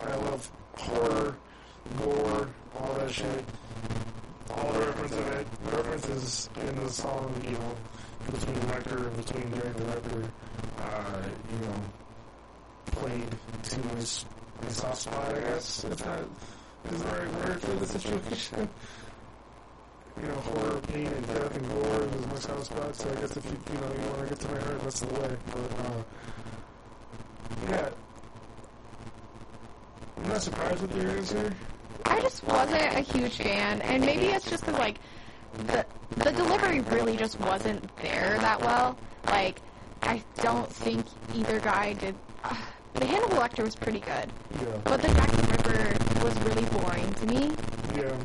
I 0.00 0.14
love 0.16 0.50
horror, 0.76 1.36
gore, 1.98 2.48
all 2.78 2.94
that 2.94 3.10
shit. 3.10 3.44
All 4.56 4.72
the 4.72 4.78
references 4.80 5.18
in 5.18 5.32
it, 5.32 5.46
the 5.64 5.76
references 5.76 6.48
in 6.68 6.76
the 6.76 6.88
song, 6.90 7.34
you 7.44 7.50
know, 7.52 7.74
between 8.30 8.56
Lecter 8.70 9.06
and 9.08 9.16
between 9.16 9.50
Jack 9.54 9.74
the 9.76 9.84
Ripper, 9.84 10.30
uh, 10.80 11.22
you 11.52 11.66
know, 11.66 11.74
played 12.86 13.28
to 13.64 13.78
my, 13.80 13.94
s- 13.98 14.24
soft 14.68 14.98
spot, 15.02 15.34
I 15.34 15.40
guess, 15.40 15.84
if 15.84 15.98
that 15.98 16.20
is 16.92 17.02
the 17.02 17.08
right 17.08 17.34
word 17.34 17.60
for 17.60 17.72
the 17.72 17.86
situation. 17.86 18.68
You 20.22 20.28
know, 20.28 20.34
horror, 20.36 20.80
pain, 20.92 21.08
and 21.08 21.26
death 21.26 21.56
and 21.56 21.68
gore 21.70 22.02
is 22.04 22.26
my 22.28 22.36
soft 22.36 22.66
spot, 22.66 22.94
so 22.94 23.10
I 23.10 23.14
guess 23.16 23.36
if 23.36 23.44
you, 23.46 23.58
you 23.72 23.80
know, 23.80 23.92
you 24.00 24.08
want 24.10 24.20
to 24.20 24.26
get 24.28 24.38
to 24.38 24.48
my 24.48 24.60
heart, 24.60 24.80
that's 24.82 25.00
the 25.00 25.06
way. 25.12 25.36
But, 25.50 25.78
uh, 25.80 26.02
yeah. 27.68 27.88
I'm 30.16 30.28
not 30.28 30.40
surprised 30.40 30.82
with 30.82 30.96
your 30.96 31.10
answer. 31.10 31.52
I 32.06 32.20
just 32.20 32.44
wasn't 32.44 32.82
a 32.82 33.00
huge 33.00 33.36
fan, 33.36 33.80
and 33.82 34.04
maybe 34.04 34.26
it's 34.26 34.48
just 34.48 34.64
because 34.64 34.78
like 34.78 34.98
the 35.66 35.84
the 36.16 36.30
delivery 36.32 36.80
really 36.80 37.16
just 37.16 37.38
wasn't 37.40 37.94
there 37.98 38.36
that 38.40 38.60
well. 38.60 38.96
Like 39.26 39.60
I 40.02 40.22
don't 40.36 40.70
think 40.70 41.06
either 41.34 41.60
guy 41.60 41.94
did. 41.94 42.14
Uh, 42.44 42.54
the 42.94 43.06
Hannibal 43.06 43.36
Lecter 43.38 43.64
was 43.64 43.74
pretty 43.74 44.00
good, 44.00 44.30
Yeah. 44.60 44.76
but 44.84 45.02
the 45.02 45.08
Jack 45.08 45.30
the 45.32 45.42
Ripper 45.48 46.24
was 46.24 46.38
really 46.42 46.64
boring 46.66 47.12
to 47.14 47.26
me. 47.26 47.50
Yeah. 47.96 48.16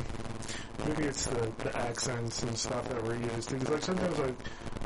Maybe 0.87 1.03
it's 1.05 1.25
the, 1.25 1.51
the 1.57 1.75
accents 1.77 2.41
and 2.43 2.57
stuff 2.57 2.87
that 2.89 3.03
were 3.03 3.15
used. 3.15 3.51
Because 3.51 3.69
like 3.69 3.83
sometimes 3.83 4.17
like 4.19 4.35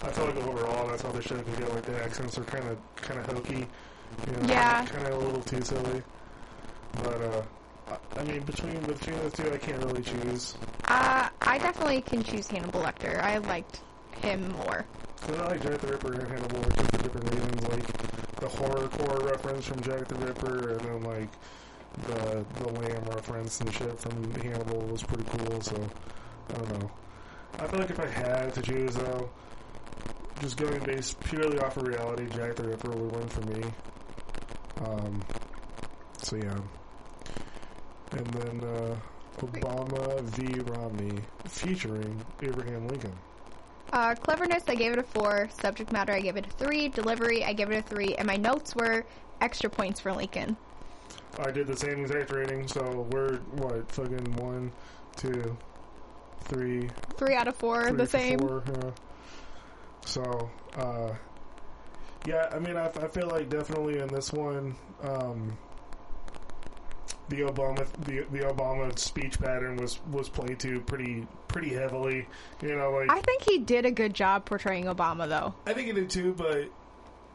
I 0.03 0.11
feel 0.11 0.25
like 0.25 0.37
overall 0.37 0.87
that's 0.87 1.01
how 1.03 1.11
the 1.11 1.21
show 1.21 1.35
can 1.41 1.53
get. 1.55 1.73
Like 1.73 1.85
the 1.85 2.03
accents 2.03 2.37
are 2.37 2.43
kind 2.45 2.67
of 2.67 2.77
kind 2.95 3.19
of 3.19 3.25
hokey. 3.27 3.67
You 4.27 4.33
know, 4.33 4.47
Yeah. 4.47 4.85
Kind 4.85 5.07
of 5.07 5.13
a 5.13 5.17
little 5.25 5.41
too 5.41 5.61
silly. 5.61 6.01
But 7.03 7.21
uh, 7.21 7.41
I, 8.17 8.23
mean 8.23 8.41
between 8.41 8.79
between 8.81 9.17
the 9.23 9.29
two, 9.29 9.51
I 9.51 9.57
can't 9.57 9.83
really 9.83 10.03
choose. 10.03 10.55
Uh, 10.85 11.29
I 11.41 11.57
definitely 11.57 12.01
can 12.01 12.23
choose 12.23 12.47
Hannibal 12.47 12.81
Lecter. 12.81 13.21
I 13.21 13.37
liked 13.39 13.81
him 14.21 14.51
more. 14.53 14.85
Cause 15.21 15.39
I 15.39 15.47
like 15.47 15.63
Jack 15.63 15.79
the 15.79 15.87
Ripper 15.87 16.13
and 16.13 16.27
Hannibal 16.27 16.59
Lecter 16.61 16.91
for 16.91 17.03
different 17.03 17.29
reasons. 17.33 17.67
Like 17.67 18.37
the 18.39 18.47
horror 18.47 18.87
core 18.89 19.19
reference 19.27 19.65
from 19.65 19.81
Jack 19.81 20.07
the 20.07 20.15
Ripper, 20.15 20.69
and 20.71 20.79
then 20.81 21.03
like 21.03 21.29
the 22.07 22.45
the 22.59 22.67
lamb 22.69 23.03
reference 23.05 23.59
and 23.61 23.73
shit 23.73 23.99
from 23.99 24.33
Hannibal 24.41 24.81
was 24.81 25.03
pretty 25.03 25.23
cool. 25.25 25.61
So 25.61 25.75
I 26.49 26.53
don't 26.53 26.79
know. 26.79 26.91
I 27.59 27.67
feel 27.67 27.79
like 27.79 27.89
if 27.89 27.99
I 27.99 28.07
had 28.07 28.53
to 28.55 28.61
choose 28.61 28.95
though, 28.95 29.29
just 30.41 30.57
going 30.57 30.83
based 30.83 31.19
purely 31.21 31.59
off 31.59 31.77
of 31.77 31.87
reality, 31.87 32.27
Jack 32.35 32.55
the 32.55 32.67
Ripper 32.67 32.89
would 32.89 33.11
win 33.15 33.27
for 33.27 33.41
me. 33.41 33.63
Um. 34.85 35.21
So 36.17 36.35
yeah. 36.37 36.57
And 38.13 38.27
then 38.27 38.69
uh, 38.69 38.95
Obama 39.39 40.21
v. 40.21 40.59
Romney 40.61 41.19
featuring 41.45 42.23
Abraham 42.41 42.87
Lincoln. 42.87 43.13
Uh, 43.91 44.15
cleverness, 44.15 44.63
I 44.67 44.75
gave 44.75 44.93
it 44.93 44.99
a 44.99 45.03
four. 45.03 45.49
Subject 45.61 45.91
matter, 45.91 46.13
I 46.13 46.21
gave 46.21 46.37
it 46.37 46.45
a 46.47 46.49
three. 46.49 46.87
Delivery, 46.89 47.43
I 47.43 47.53
gave 47.53 47.71
it 47.71 47.77
a 47.77 47.81
three. 47.81 48.15
And 48.15 48.27
my 48.27 48.37
notes 48.37 48.75
were 48.75 49.05
extra 49.41 49.69
points 49.69 49.99
for 49.99 50.13
Lincoln. 50.13 50.57
I 51.39 51.51
did 51.51 51.67
the 51.67 51.75
same 51.75 52.01
exact 52.01 52.31
rating, 52.31 52.67
so 52.67 53.07
we're 53.11 53.37
what 53.37 53.91
fucking 53.91 54.35
one, 54.35 54.71
two, 55.15 55.57
three, 56.41 56.89
Three 57.17 57.35
out 57.35 57.47
of 57.47 57.55
four, 57.55 57.87
three 57.87 57.97
the 57.97 58.07
same. 58.07 58.39
Four, 58.39 58.63
yeah. 58.67 58.91
So, 60.05 60.51
uh, 60.75 61.13
yeah, 62.27 62.49
I 62.51 62.59
mean, 62.59 62.77
I, 62.77 62.87
I 62.87 63.07
feel 63.07 63.27
like 63.27 63.49
definitely 63.49 63.99
in 63.99 64.07
this 64.07 64.31
one, 64.31 64.75
um, 65.01 65.57
the 67.29 67.41
Obama 67.41 67.87
the 68.05 68.25
the 68.31 68.45
Obama 68.45 68.97
speech 68.97 69.39
pattern 69.39 69.77
was 69.77 69.99
was 70.11 70.29
played 70.29 70.59
to 70.59 70.79
pretty 70.81 71.25
pretty 71.47 71.73
heavily. 71.73 72.27
You 72.61 72.75
know, 72.75 72.91
like 72.91 73.11
I 73.11 73.21
think 73.21 73.43
he 73.43 73.59
did 73.59 73.85
a 73.85 73.91
good 73.91 74.13
job 74.13 74.45
portraying 74.45 74.85
Obama, 74.85 75.27
though. 75.27 75.53
I 75.65 75.73
think 75.73 75.87
he 75.87 75.93
did 75.93 76.09
too, 76.09 76.33
but 76.33 76.69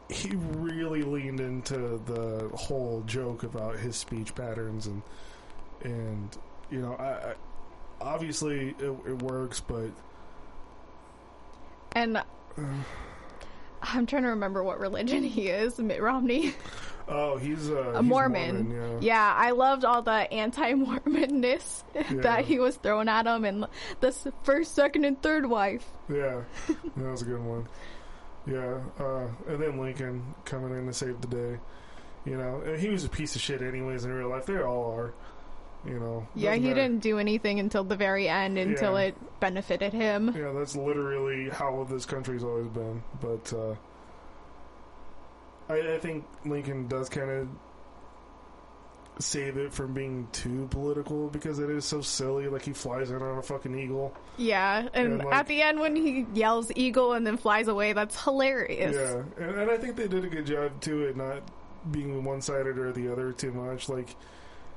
he 0.09 0.31
really 0.35 1.03
leaned 1.03 1.39
into 1.39 2.01
the 2.05 2.49
whole 2.55 3.03
joke 3.05 3.43
about 3.43 3.77
his 3.77 3.95
speech 3.95 4.33
patterns 4.35 4.87
and 4.87 5.01
and 5.83 6.37
you 6.71 6.81
know, 6.81 6.95
I, 6.95 7.31
I 7.31 7.33
obviously 8.01 8.75
it, 8.79 8.95
it 9.07 9.21
works, 9.23 9.59
but 9.59 9.89
And 11.93 12.17
uh, 12.17 12.23
I'm 13.81 14.05
trying 14.05 14.23
to 14.23 14.29
remember 14.29 14.63
what 14.63 14.79
religion 14.79 15.23
he 15.23 15.47
is, 15.47 15.77
Mitt 15.79 16.01
Romney. 16.01 16.53
oh, 17.07 17.37
he's 17.37 17.69
uh, 17.69 17.75
a 17.75 18.01
he's 18.01 18.09
Mormon. 18.09 18.71
yeah. 18.71 18.97
yeah. 19.01 19.33
I 19.35 19.51
loved 19.51 19.85
all 19.85 20.01
the 20.01 20.31
anti-Mormonness 20.31 21.83
Yeah. 21.95 22.21
that 22.21 22.45
he 22.45 22.59
was 22.59 22.75
throwing 22.77 23.07
at 23.09 23.25
him, 23.25 23.45
and 23.45 23.65
the 23.99 24.11
first, 24.43 24.75
second, 24.75 25.05
and 25.05 25.21
third 25.21 25.45
wife. 25.45 25.85
Yeah, 26.09 26.41
that 26.67 27.11
was 27.11 27.21
a 27.21 27.25
good 27.25 27.43
one. 27.43 27.67
Yeah, 28.45 28.79
uh, 28.99 29.27
and 29.47 29.61
then 29.61 29.79
Lincoln 29.79 30.33
coming 30.45 30.71
in 30.77 30.85
to 30.87 30.93
save 30.93 31.21
the 31.21 31.27
day. 31.27 31.59
You 32.25 32.37
know, 32.37 32.75
he 32.77 32.89
was 32.89 33.05
a 33.05 33.09
piece 33.09 33.35
of 33.35 33.41
shit 33.41 33.61
anyways 33.61 34.05
in 34.05 34.11
real 34.11 34.29
life. 34.29 34.45
They 34.45 34.57
all 34.61 34.91
are. 34.91 35.13
You 35.85 35.99
know. 35.99 36.27
Yeah, 36.35 36.55
he 36.55 36.61
matter. 36.69 36.75
didn't 36.75 36.99
do 37.01 37.19
anything 37.19 37.59
until 37.59 37.83
the 37.85 37.95
very 37.95 38.27
end, 38.27 38.57
until 38.57 38.93
Yeah. 38.99 39.07
it 39.07 39.39
benefited 39.39 39.93
him. 39.93 40.33
Yeah, 40.37 40.51
that's 40.51 40.75
literally 40.75 41.49
how 41.49 41.87
this 41.89 42.05
country's 42.05 42.43
always 42.43 42.67
been. 42.67 43.01
But 43.21 43.53
uh, 43.53 43.75
I, 45.69 45.95
I 45.95 45.97
think 45.99 46.25
Lincoln 46.45 46.87
does 46.87 47.07
kind 47.09 47.29
of 47.31 47.47
save 49.19 49.57
it 49.57 49.73
from 49.73 49.93
being 49.93 50.27
too 50.31 50.67
political 50.71 51.27
because 51.27 51.59
it 51.59 51.69
is 51.69 51.83
so 51.85 52.01
silly. 52.01 52.47
Like 52.47 52.63
he 52.63 52.73
flies 52.73 53.11
in 53.11 53.21
on 53.21 53.37
a 53.37 53.41
fucking 53.41 53.77
eagle. 53.77 54.13
Yeah, 54.37 54.87
and 54.93 55.13
And, 55.13 55.17
like- 55.19 55.33
at 55.33 55.47
the 55.47 55.61
end 55.61 55.79
when 55.79 55.95
he 55.95 56.25
yells 56.33 56.71
"eagle" 56.75 57.13
and 57.13 57.25
then 57.27 57.37
flies 57.37 57.67
away, 57.67 57.93
that's 57.93 58.21
hilarious. 58.23 58.95
Yeah, 58.95 59.23
and, 59.45 59.55
and 59.61 59.71
I 59.71 59.77
think 59.77 59.95
they 59.95 60.07
did 60.07 60.23
a 60.25 60.29
good 60.29 60.45
job 60.45 60.79
too 60.81 61.07
at 61.07 61.15
not 61.17 61.41
being 61.91 62.23
one 62.23 62.41
sided 62.41 62.77
or 62.77 62.91
the 62.91 63.11
other 63.11 63.31
too 63.31 63.51
much. 63.51 63.89
Like, 63.89 64.15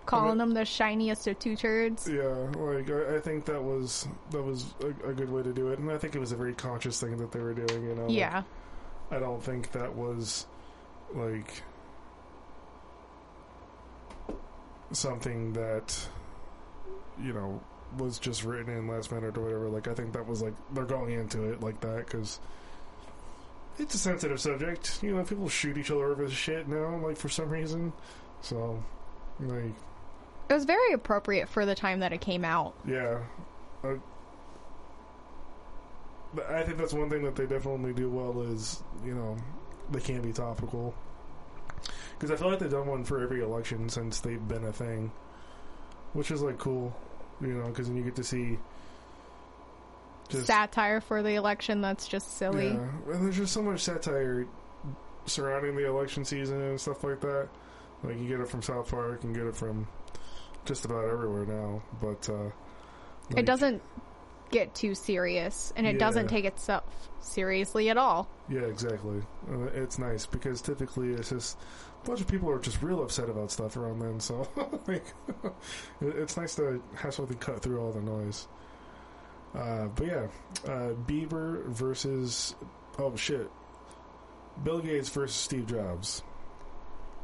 Calling 0.04 0.38
them 0.38 0.52
the 0.52 0.64
shiniest 0.64 1.26
of 1.28 1.38
two 1.38 1.56
turds. 1.56 2.08
yeah, 2.08 2.24
like 2.56 2.90
I, 2.90 3.16
I 3.16 3.20
think 3.20 3.44
that 3.44 3.62
was 3.62 4.08
that 4.30 4.42
was 4.42 4.74
a, 4.80 5.10
a 5.10 5.12
good 5.12 5.30
way 5.30 5.42
to 5.42 5.52
do 5.52 5.68
it, 5.68 5.78
and 5.78 5.90
I 5.90 5.98
think 5.98 6.14
it 6.14 6.18
was 6.18 6.32
a 6.32 6.36
very 6.36 6.54
conscious 6.54 7.00
thing 7.00 7.16
that 7.18 7.30
they 7.30 7.40
were 7.40 7.54
doing. 7.54 7.84
You 7.84 7.94
know, 7.94 8.06
Like, 8.06 8.16
Yeah, 8.16 8.42
I 9.10 9.18
don't 9.18 9.42
think 9.42 9.72
that 9.72 9.94
was 9.94 10.46
like 11.14 11.62
something 14.92 15.52
that 15.54 16.08
you 17.22 17.32
know 17.32 17.60
was 17.98 18.18
just 18.18 18.44
written 18.44 18.76
in 18.76 18.88
last 18.88 19.12
minute 19.12 19.36
or 19.36 19.42
whatever. 19.42 19.68
Like 19.68 19.88
I 19.88 19.94
think 19.94 20.12
that 20.14 20.26
was 20.26 20.42
like 20.42 20.54
they're 20.72 20.84
going 20.84 21.12
into 21.12 21.44
it 21.52 21.60
like 21.60 21.80
that 21.80 22.06
because 22.06 22.40
it's 23.78 23.94
a 23.94 23.98
sensitive 23.98 24.40
subject. 24.40 24.98
You 25.02 25.16
know, 25.16 25.24
people 25.24 25.48
shoot 25.48 25.76
each 25.78 25.90
other 25.90 26.06
over 26.06 26.24
this 26.24 26.32
shit 26.34 26.68
now, 26.68 26.96
like 26.98 27.16
for 27.16 27.28
some 27.28 27.48
reason. 27.50 27.92
So, 28.40 28.82
like, 29.40 29.74
it 30.48 30.54
was 30.54 30.64
very 30.64 30.92
appropriate 30.92 31.48
for 31.48 31.64
the 31.66 31.74
time 31.74 32.00
that 32.00 32.12
it 32.12 32.20
came 32.20 32.44
out. 32.44 32.74
yeah. 32.86 33.18
But 36.34 36.50
I 36.50 36.62
think 36.62 36.78
that's 36.78 36.94
one 36.94 37.10
thing 37.10 37.22
that 37.24 37.36
they 37.36 37.44
definitely 37.46 37.92
do 37.92 38.08
well 38.08 38.40
is, 38.42 38.82
you 39.04 39.14
know, 39.14 39.36
they 39.90 40.00
can 40.00 40.22
be 40.22 40.32
topical. 40.32 40.94
Because 42.14 42.30
I 42.30 42.36
feel 42.36 42.48
like 42.48 42.58
they've 42.58 42.70
done 42.70 42.86
one 42.86 43.04
for 43.04 43.20
every 43.20 43.42
election 43.42 43.90
since 43.90 44.20
they've 44.20 44.48
been 44.48 44.64
a 44.64 44.72
thing. 44.72 45.12
Which 46.14 46.30
is, 46.30 46.40
like, 46.40 46.56
cool. 46.56 46.96
You 47.40 47.48
know, 47.48 47.66
because 47.66 47.88
then 47.88 47.96
you 47.96 48.02
get 48.02 48.16
to 48.16 48.24
see. 48.24 48.58
Just, 50.30 50.46
Satire 50.46 51.02
for 51.02 51.22
the 51.22 51.34
election 51.34 51.82
that's 51.82 52.08
just 52.08 52.38
silly. 52.38 52.68
Yeah. 52.68 53.12
And 53.12 53.26
there's 53.26 53.36
just 53.36 53.52
so 53.52 53.62
much 53.62 53.80
satire 53.80 54.46
surrounding 55.26 55.76
the 55.76 55.86
election 55.86 56.24
season 56.24 56.62
and 56.62 56.80
stuff 56.80 57.04
like 57.04 57.20
that. 57.20 57.48
Like, 58.02 58.18
you 58.18 58.26
get 58.26 58.40
it 58.40 58.48
from 58.48 58.62
South 58.62 58.90
Park 58.90 59.24
and 59.24 59.34
get 59.34 59.44
it 59.44 59.54
from 59.54 59.86
just 60.64 60.84
about 60.84 61.04
everywhere 61.04 61.46
now. 61.46 61.82
But, 62.00 62.28
uh. 62.28 62.50
It 63.36 63.46
doesn't 63.46 63.82
get 64.50 64.74
too 64.74 64.94
serious, 64.94 65.72
and 65.76 65.86
it 65.86 65.94
Yeah. 65.94 65.98
doesn't 66.00 66.28
take 66.28 66.44
itself 66.44 66.84
seriously 67.20 67.88
at 67.88 67.96
all. 67.96 68.28
Yeah, 68.48 68.60
exactly. 68.60 69.22
Uh, 69.50 69.64
it's 69.74 69.98
nice 69.98 70.26
because 70.26 70.60
typically 70.60 71.12
it's 71.14 71.30
just 71.30 71.56
a 72.04 72.06
bunch 72.06 72.20
of 72.20 72.26
people 72.28 72.50
are 72.50 72.58
just 72.58 72.82
real 72.82 73.02
upset 73.02 73.30
about 73.30 73.50
stuff 73.50 73.76
around 73.76 74.00
then. 74.00 74.20
So 74.20 74.46
like, 74.86 75.04
it's 76.02 76.36
nice 76.36 76.54
to 76.56 76.82
have 76.96 77.14
something 77.14 77.38
cut 77.38 77.62
through 77.62 77.80
all 77.80 77.92
the 77.92 78.02
noise. 78.02 78.46
Uh, 79.54 79.86
but 79.94 80.06
yeah, 80.06 80.26
uh, 80.66 80.92
Bieber 81.06 81.64
versus 81.66 82.54
oh 82.98 83.14
shit, 83.16 83.50
Bill 84.64 84.80
Gates 84.80 85.08
versus 85.08 85.36
Steve 85.36 85.66
Jobs. 85.66 86.22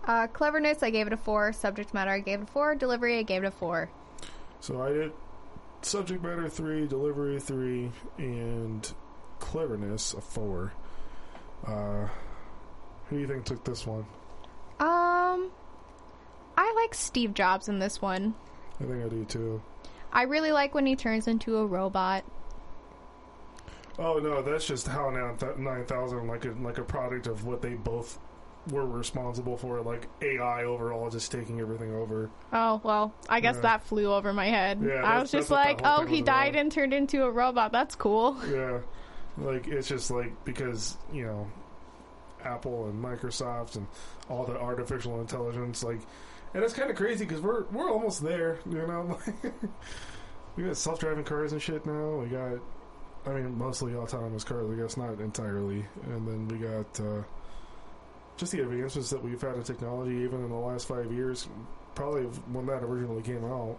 Uh, 0.04 0.26
cleverness, 0.26 0.82
I 0.82 0.90
gave 0.90 1.06
it 1.06 1.12
a 1.12 1.18
four. 1.18 1.52
Subject 1.52 1.92
matter, 1.92 2.10
I 2.10 2.20
gave 2.20 2.40
it 2.40 2.44
a 2.44 2.52
four. 2.52 2.74
Delivery, 2.74 3.18
I 3.18 3.22
gave 3.22 3.44
it 3.44 3.48
a 3.48 3.50
four. 3.50 3.90
So 4.60 4.80
I 4.82 4.92
did 4.92 5.12
subject 5.82 6.22
matter 6.22 6.48
three, 6.48 6.86
delivery 6.86 7.38
three, 7.38 7.90
and 8.16 8.90
cleverness 9.38 10.14
a 10.14 10.20
four. 10.20 10.72
Uh, 11.66 12.08
who 13.06 13.16
do 13.16 13.20
you 13.20 13.26
think 13.26 13.44
took 13.44 13.64
this 13.64 13.86
one? 13.86 14.06
Um, 14.80 15.50
I 16.56 16.72
like 16.74 16.94
Steve 16.94 17.34
Jobs 17.34 17.68
in 17.68 17.78
this 17.78 18.00
one. 18.00 18.34
I 18.80 18.84
think 18.84 19.04
I 19.04 19.08
do 19.08 19.24
too. 19.24 19.62
I 20.12 20.22
really 20.22 20.52
like 20.52 20.74
when 20.74 20.86
he 20.86 20.96
turns 20.96 21.26
into 21.26 21.56
a 21.58 21.66
robot. 21.66 22.24
Oh 23.98 24.18
no, 24.18 24.42
that's 24.42 24.66
just 24.66 24.86
HAL 24.86 25.10
nine 25.58 25.84
thousand 25.84 26.28
like 26.28 26.44
a 26.44 26.50
like 26.60 26.78
a 26.78 26.84
product 26.84 27.26
of 27.26 27.44
what 27.44 27.60
they 27.60 27.74
both 27.74 28.18
were 28.70 28.84
responsible 28.86 29.56
for, 29.56 29.80
like 29.80 30.08
AI 30.20 30.64
overall 30.64 31.08
just 31.10 31.32
taking 31.32 31.60
everything 31.60 31.94
over. 31.94 32.28
Oh 32.52 32.80
well, 32.84 33.14
I 33.28 33.40
guess 33.40 33.56
Yeah. 33.56 33.62
that 33.62 33.82
flew 33.84 34.12
over 34.12 34.32
my 34.32 34.46
head. 34.46 34.80
Yeah, 34.84 35.02
I 35.04 35.20
was 35.20 35.30
just 35.30 35.50
like, 35.50 35.80
oh, 35.84 36.04
he 36.04 36.20
died 36.22 36.50
about. 36.50 36.60
and 36.60 36.72
turned 36.72 36.92
into 36.92 37.24
a 37.24 37.30
robot. 37.30 37.72
That's 37.72 37.94
cool. 37.94 38.36
Yeah, 38.50 38.80
like 39.38 39.68
it's 39.68 39.88
just 39.88 40.10
like 40.10 40.32
because 40.44 40.96
you 41.12 41.24
know 41.24 41.50
Apple 42.44 42.88
and 42.88 43.02
Microsoft 43.02 43.76
and 43.76 43.86
all 44.28 44.44
the 44.44 44.58
artificial 44.58 45.20
intelligence, 45.20 45.82
like, 45.82 46.00
and 46.54 46.62
it's 46.62 46.74
kind 46.74 46.90
of 46.90 46.96
crazy 46.96 47.24
because 47.24 47.40
we're 47.40 47.64
we're 47.72 47.90
almost 47.90 48.22
there. 48.22 48.58
You 48.68 48.86
know, 48.86 49.18
we 50.56 50.64
got 50.64 50.76
self 50.76 50.98
driving 51.00 51.24
cars 51.24 51.52
and 51.52 51.62
shit 51.62 51.86
now. 51.86 52.16
We 52.18 52.26
got, 52.28 52.58
I 53.26 53.30
mean, 53.30 53.56
mostly 53.56 53.94
autonomous 53.94 54.44
cars. 54.44 54.68
I 54.70 54.74
guess 54.80 54.96
not 54.96 55.20
entirely, 55.20 55.84
and 56.04 56.26
then 56.26 56.48
we 56.48 56.58
got 56.58 57.00
uh, 57.00 57.22
just 58.38 58.52
the 58.52 58.60
advancements 58.62 59.10
that 59.10 59.22
we've 59.22 59.40
had 59.40 59.56
in 59.56 59.62
technology, 59.62 60.16
even 60.16 60.42
in 60.44 60.48
the 60.48 60.56
last 60.56 60.86
five 60.88 61.12
years. 61.12 61.48
Probably 61.94 62.22
when 62.24 62.66
that 62.66 62.82
originally 62.82 63.22
came 63.22 63.44
out. 63.44 63.76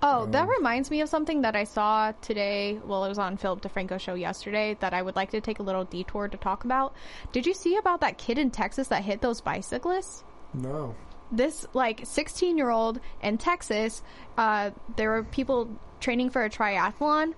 Oh, 0.00 0.26
that 0.26 0.44
Um, 0.44 0.48
reminds 0.48 0.90
me 0.92 1.00
of 1.00 1.08
something 1.08 1.42
that 1.42 1.56
I 1.56 1.64
saw 1.64 2.12
today. 2.22 2.78
Well, 2.84 3.04
it 3.04 3.08
was 3.08 3.18
on 3.18 3.36
Philip 3.36 3.62
DeFranco 3.62 3.98
show 3.98 4.14
yesterday 4.14 4.76
that 4.80 4.94
I 4.94 5.02
would 5.02 5.16
like 5.16 5.30
to 5.32 5.40
take 5.40 5.58
a 5.58 5.62
little 5.64 5.84
detour 5.84 6.28
to 6.28 6.36
talk 6.36 6.64
about. 6.64 6.94
Did 7.32 7.46
you 7.46 7.54
see 7.54 7.76
about 7.76 8.00
that 8.02 8.16
kid 8.18 8.38
in 8.38 8.50
Texas 8.52 8.88
that 8.88 9.02
hit 9.04 9.20
those 9.22 9.40
bicyclists? 9.40 10.24
No, 10.52 10.96
This 11.30 11.66
like 11.74 12.02
16 12.06 12.56
year 12.56 12.70
old 12.70 13.00
in 13.20 13.38
Texas, 13.38 14.02
uh, 14.36 14.70
there 14.96 15.10
were 15.10 15.24
people 15.24 15.78
training 16.00 16.30
for 16.30 16.44
a 16.44 16.50
triathlon, 16.50 17.34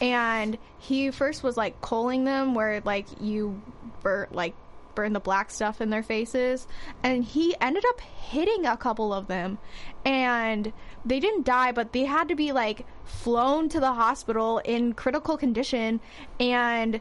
and 0.00 0.58
he 0.78 1.10
first 1.10 1.42
was 1.42 1.56
like 1.56 1.80
coaling 1.80 2.24
them 2.24 2.54
where 2.54 2.80
like 2.84 3.06
you 3.20 3.60
burn 4.02 4.28
like 4.30 4.54
burn 4.94 5.12
the 5.12 5.20
black 5.20 5.50
stuff 5.50 5.80
in 5.80 5.90
their 5.90 6.02
faces, 6.02 6.66
and 7.02 7.24
he 7.24 7.54
ended 7.60 7.84
up 7.88 8.00
hitting 8.00 8.66
a 8.66 8.76
couple 8.76 9.12
of 9.12 9.26
them, 9.26 9.58
and 10.04 10.72
they 11.04 11.20
didn't 11.20 11.44
die, 11.44 11.72
but 11.72 11.92
they 11.92 12.04
had 12.04 12.28
to 12.28 12.34
be 12.34 12.52
like 12.52 12.86
flown 13.04 13.68
to 13.68 13.80
the 13.80 13.92
hospital 13.92 14.58
in 14.64 14.92
critical 14.92 15.36
condition, 15.36 16.00
and 16.38 17.00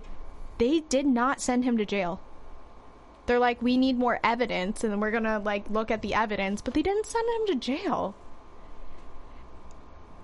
they 0.57 0.81
did 0.81 1.05
not 1.05 1.41
send 1.41 1.63
him 1.63 1.77
to 1.77 1.85
jail. 1.85 2.21
They're 3.25 3.39
like 3.39 3.61
we 3.61 3.77
need 3.77 3.97
more 3.97 4.19
evidence 4.23 4.83
and 4.83 5.01
we're 5.01 5.11
gonna 5.11 5.39
like 5.39 5.69
look 5.69 5.91
at 5.91 6.01
the 6.01 6.13
evidence. 6.13 6.61
But 6.61 6.73
they 6.73 6.81
didn't 6.81 7.05
send 7.05 7.25
him 7.29 7.47
to 7.47 7.55
jail. 7.55 8.15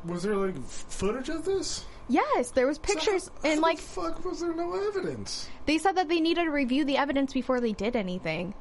Was 0.06 0.24
there 0.24 0.36
like 0.36 0.62
footage 0.66 1.30
of 1.30 1.46
this? 1.46 1.86
Yes 2.10 2.52
there 2.52 2.68
was 2.68 2.78
pictures 2.80 3.26
So 3.26 3.32
how- 3.44 3.50
and 3.50 3.56
how 3.60 3.62
like 3.68 3.78
the 3.78 3.84
fuck 3.84 4.26
was 4.26 4.40
there 4.42 4.54
no 4.54 4.74
evidence? 4.88 5.48
they 5.66 5.78
said 5.78 5.96
that 5.96 6.10
they 6.10 6.20
needed 6.20 6.44
to 6.46 6.52
review 6.52 6.84
the 6.84 6.98
evidence 6.98 7.32
before 7.34 7.62
they 7.62 7.72
did 7.72 7.96
anything 7.96 8.54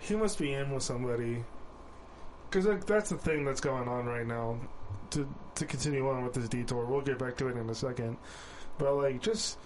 He 0.00 0.14
must 0.16 0.38
be 0.38 0.52
in 0.52 0.70
with 0.70 0.82
somebody. 0.82 1.44
Because 2.50 2.66
like, 2.66 2.84
that's 2.86 3.08
the 3.10 3.16
thing 3.16 3.44
that's 3.44 3.60
going 3.60 3.88
on 3.88 4.04
right 4.06 4.26
now. 4.26 4.58
To 5.10 5.26
to 5.56 5.64
continue 5.66 6.08
on 6.08 6.24
with 6.24 6.34
this 6.34 6.48
detour, 6.48 6.84
we'll 6.84 7.00
get 7.00 7.18
back 7.18 7.36
to 7.38 7.48
it 7.48 7.56
in 7.56 7.70
a 7.70 7.74
second. 7.74 8.16
But 8.78 8.94
like, 8.96 9.22
just 9.22 9.56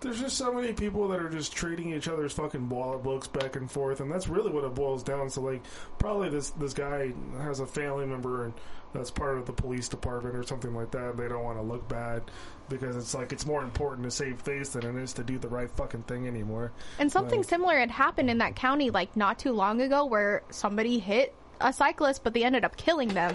there's 0.00 0.18
just 0.20 0.36
so 0.36 0.52
many 0.52 0.72
people 0.72 1.08
that 1.08 1.20
are 1.20 1.28
just 1.30 1.54
trading 1.54 1.92
each 1.94 2.08
other's 2.08 2.32
fucking 2.32 2.68
wallet 2.68 3.02
books 3.02 3.28
back 3.28 3.54
and 3.56 3.70
forth, 3.70 4.00
and 4.00 4.10
that's 4.10 4.28
really 4.28 4.50
what 4.50 4.64
it 4.64 4.74
boils 4.74 5.02
down 5.02 5.28
to. 5.30 5.40
Like, 5.40 5.62
probably 5.98 6.28
this 6.28 6.50
this 6.50 6.74
guy 6.74 7.12
has 7.38 7.60
a 7.60 7.66
family 7.66 8.04
member 8.06 8.44
and 8.46 8.54
that's 8.94 9.10
part 9.10 9.36
of 9.36 9.44
the 9.44 9.52
police 9.52 9.88
department 9.88 10.36
or 10.36 10.42
something 10.44 10.74
like 10.74 10.90
that. 10.92 11.16
They 11.16 11.28
don't 11.28 11.42
want 11.44 11.58
to 11.58 11.62
look 11.62 11.86
bad 11.88 12.22
because 12.68 12.96
it's 12.96 13.12
like 13.14 13.32
it's 13.32 13.44
more 13.44 13.62
important 13.62 14.04
to 14.04 14.10
save 14.10 14.40
face 14.40 14.70
than 14.70 14.84
it 14.86 15.02
is 15.02 15.12
to 15.14 15.24
do 15.24 15.36
the 15.38 15.48
right 15.48 15.70
fucking 15.70 16.04
thing 16.04 16.26
anymore. 16.26 16.72
and 16.98 17.10
something 17.12 17.40
Like- 17.40 17.48
similar 17.48 17.76
had 17.78 17.90
happened 17.90 18.30
in 18.30 18.38
that 18.38 18.56
county 18.56 18.88
like 18.90 19.14
not 19.16 19.38
too 19.38 19.52
long 19.52 19.82
ago 19.82 20.06
where 20.06 20.42
somebody 20.50 20.98
hit 20.98 21.34
a 21.60 21.72
cyclist 21.72 22.24
but 22.24 22.32
they 22.32 22.42
ended 22.44 22.64
up 22.64 22.76
killing 22.76 23.08
them 23.08 23.32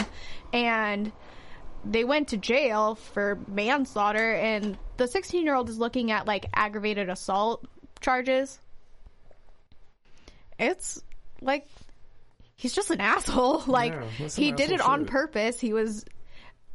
and 0.54 1.12
they 1.86 2.04
went 2.04 2.30
to 2.30 2.38
jail 2.38 2.96
for 2.96 3.38
manslaughter 3.48 4.34
and 4.34 4.78
the 4.98 5.08
16 5.08 5.46
year 5.46 5.56
old 5.56 5.70
is 5.70 5.78
looking 5.78 6.12
at 6.12 6.26
like 6.26 6.46
aggravated 6.54 7.10
assault 7.10 7.64
charges 8.02 8.60
it's 10.58 11.02
like 11.42 11.68
he's 12.60 12.74
just 12.74 12.92
an 12.92 13.00
asshole 13.00 13.64
like 13.68 13.94
Yeah, 14.20 14.28
he 14.28 14.52
did 14.52 14.72
it 14.72 14.82
on 14.82 15.02
shit. 15.02 15.08
purpose 15.08 15.60
he 15.60 15.72
was 15.74 16.04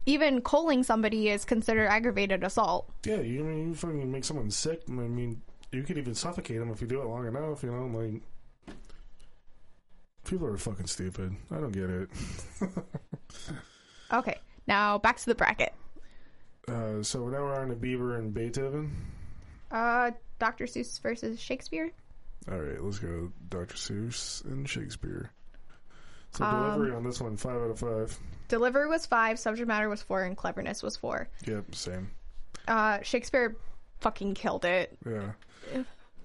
even 0.07 0.41
calling 0.41 0.83
somebody 0.83 1.29
is 1.29 1.45
considered 1.45 1.87
aggravated 1.89 2.43
assault 2.43 2.91
Yeah, 3.07 3.21
you 3.21 3.41
I 3.45 3.49
mean 3.49 3.69
you 3.69 3.75
fucking 3.75 4.11
make 4.11 4.25
someone 4.25 4.51
sick. 4.51 4.83
I 4.89 4.93
mean, 4.93 5.41
you 5.73 5.83
could 5.83 5.99
even 5.99 6.15
suffocate 6.15 6.59
them 6.59 6.71
if 6.71 6.81
you 6.81 6.87
do 6.87 7.01
it 7.03 7.07
long 7.07 7.27
enough. 7.27 7.63
You 7.63 7.71
know, 7.73 7.87
like 7.99 8.23
people 10.25 10.47
are 10.47 10.57
fucking 10.57 10.87
stupid. 10.87 11.35
I 11.51 11.57
don't 11.57 11.73
get 11.73 11.91
it. 11.91 12.09
okay 14.13 14.39
now 14.67 14.99
back 14.99 15.17
to 15.19 15.27
the 15.27 15.35
bracket 15.35 15.73
Uh, 16.67 17.03
so 17.03 17.29
now 17.29 17.43
we're 17.43 17.61
on 17.61 17.69
to 17.69 17.75
Bieber 17.75 18.19
and 18.19 18.33
Beethoven. 18.33 18.91
uh 19.71 20.11
dr 20.39 20.65
seuss 20.65 20.99
versus 21.03 21.39
shakespeare 21.39 21.91
All 22.51 22.59
right, 22.59 22.83
let's 22.83 22.99
go. 22.99 23.31
Dr. 23.51 23.75
Seuss 23.75 24.43
and 24.47 24.67
Shakespeare. 24.69 25.31
So 26.37 26.45
Um, 26.45 26.63
delivery 26.75 26.97
on 26.97 27.05
this 27.05 27.21
one, 27.21 27.37
five 27.37 27.57
out 27.57 27.71
of 27.71 27.79
five. 27.79 28.19
Delivery 28.49 28.89
was 28.89 29.07
five, 29.07 29.39
subject 29.39 29.67
matter 29.69 29.89
was 29.89 30.03
four, 30.03 30.23
and 30.23 30.37
cleverness 30.37 30.83
was 30.83 30.97
four. 30.97 31.29
Yep, 31.47 31.75
same. 31.75 32.11
Uh, 32.69 32.99
Shakespeare 33.03 33.57
fucking 34.01 34.35
killed 34.35 34.65
it. 34.65 34.97
Yeah, 35.07 35.33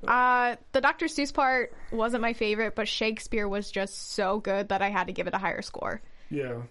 Uh, 0.07 0.55
the 0.71 0.79
Dr. 0.81 1.07
Seuss 1.07 1.33
part 1.33 1.73
wasn't 1.91 2.21
my 2.21 2.33
favorite, 2.33 2.73
but 2.75 2.87
Shakespeare 2.87 3.47
was 3.47 3.69
just 3.69 4.13
so 4.13 4.39
good 4.39 4.69
that 4.69 4.81
I 4.81 4.89
had 4.89 5.07
to 5.07 5.13
give 5.13 5.27
it 5.27 5.33
a 5.33 5.37
higher 5.37 5.61
score. 5.61 6.01
yeah, 6.29 6.61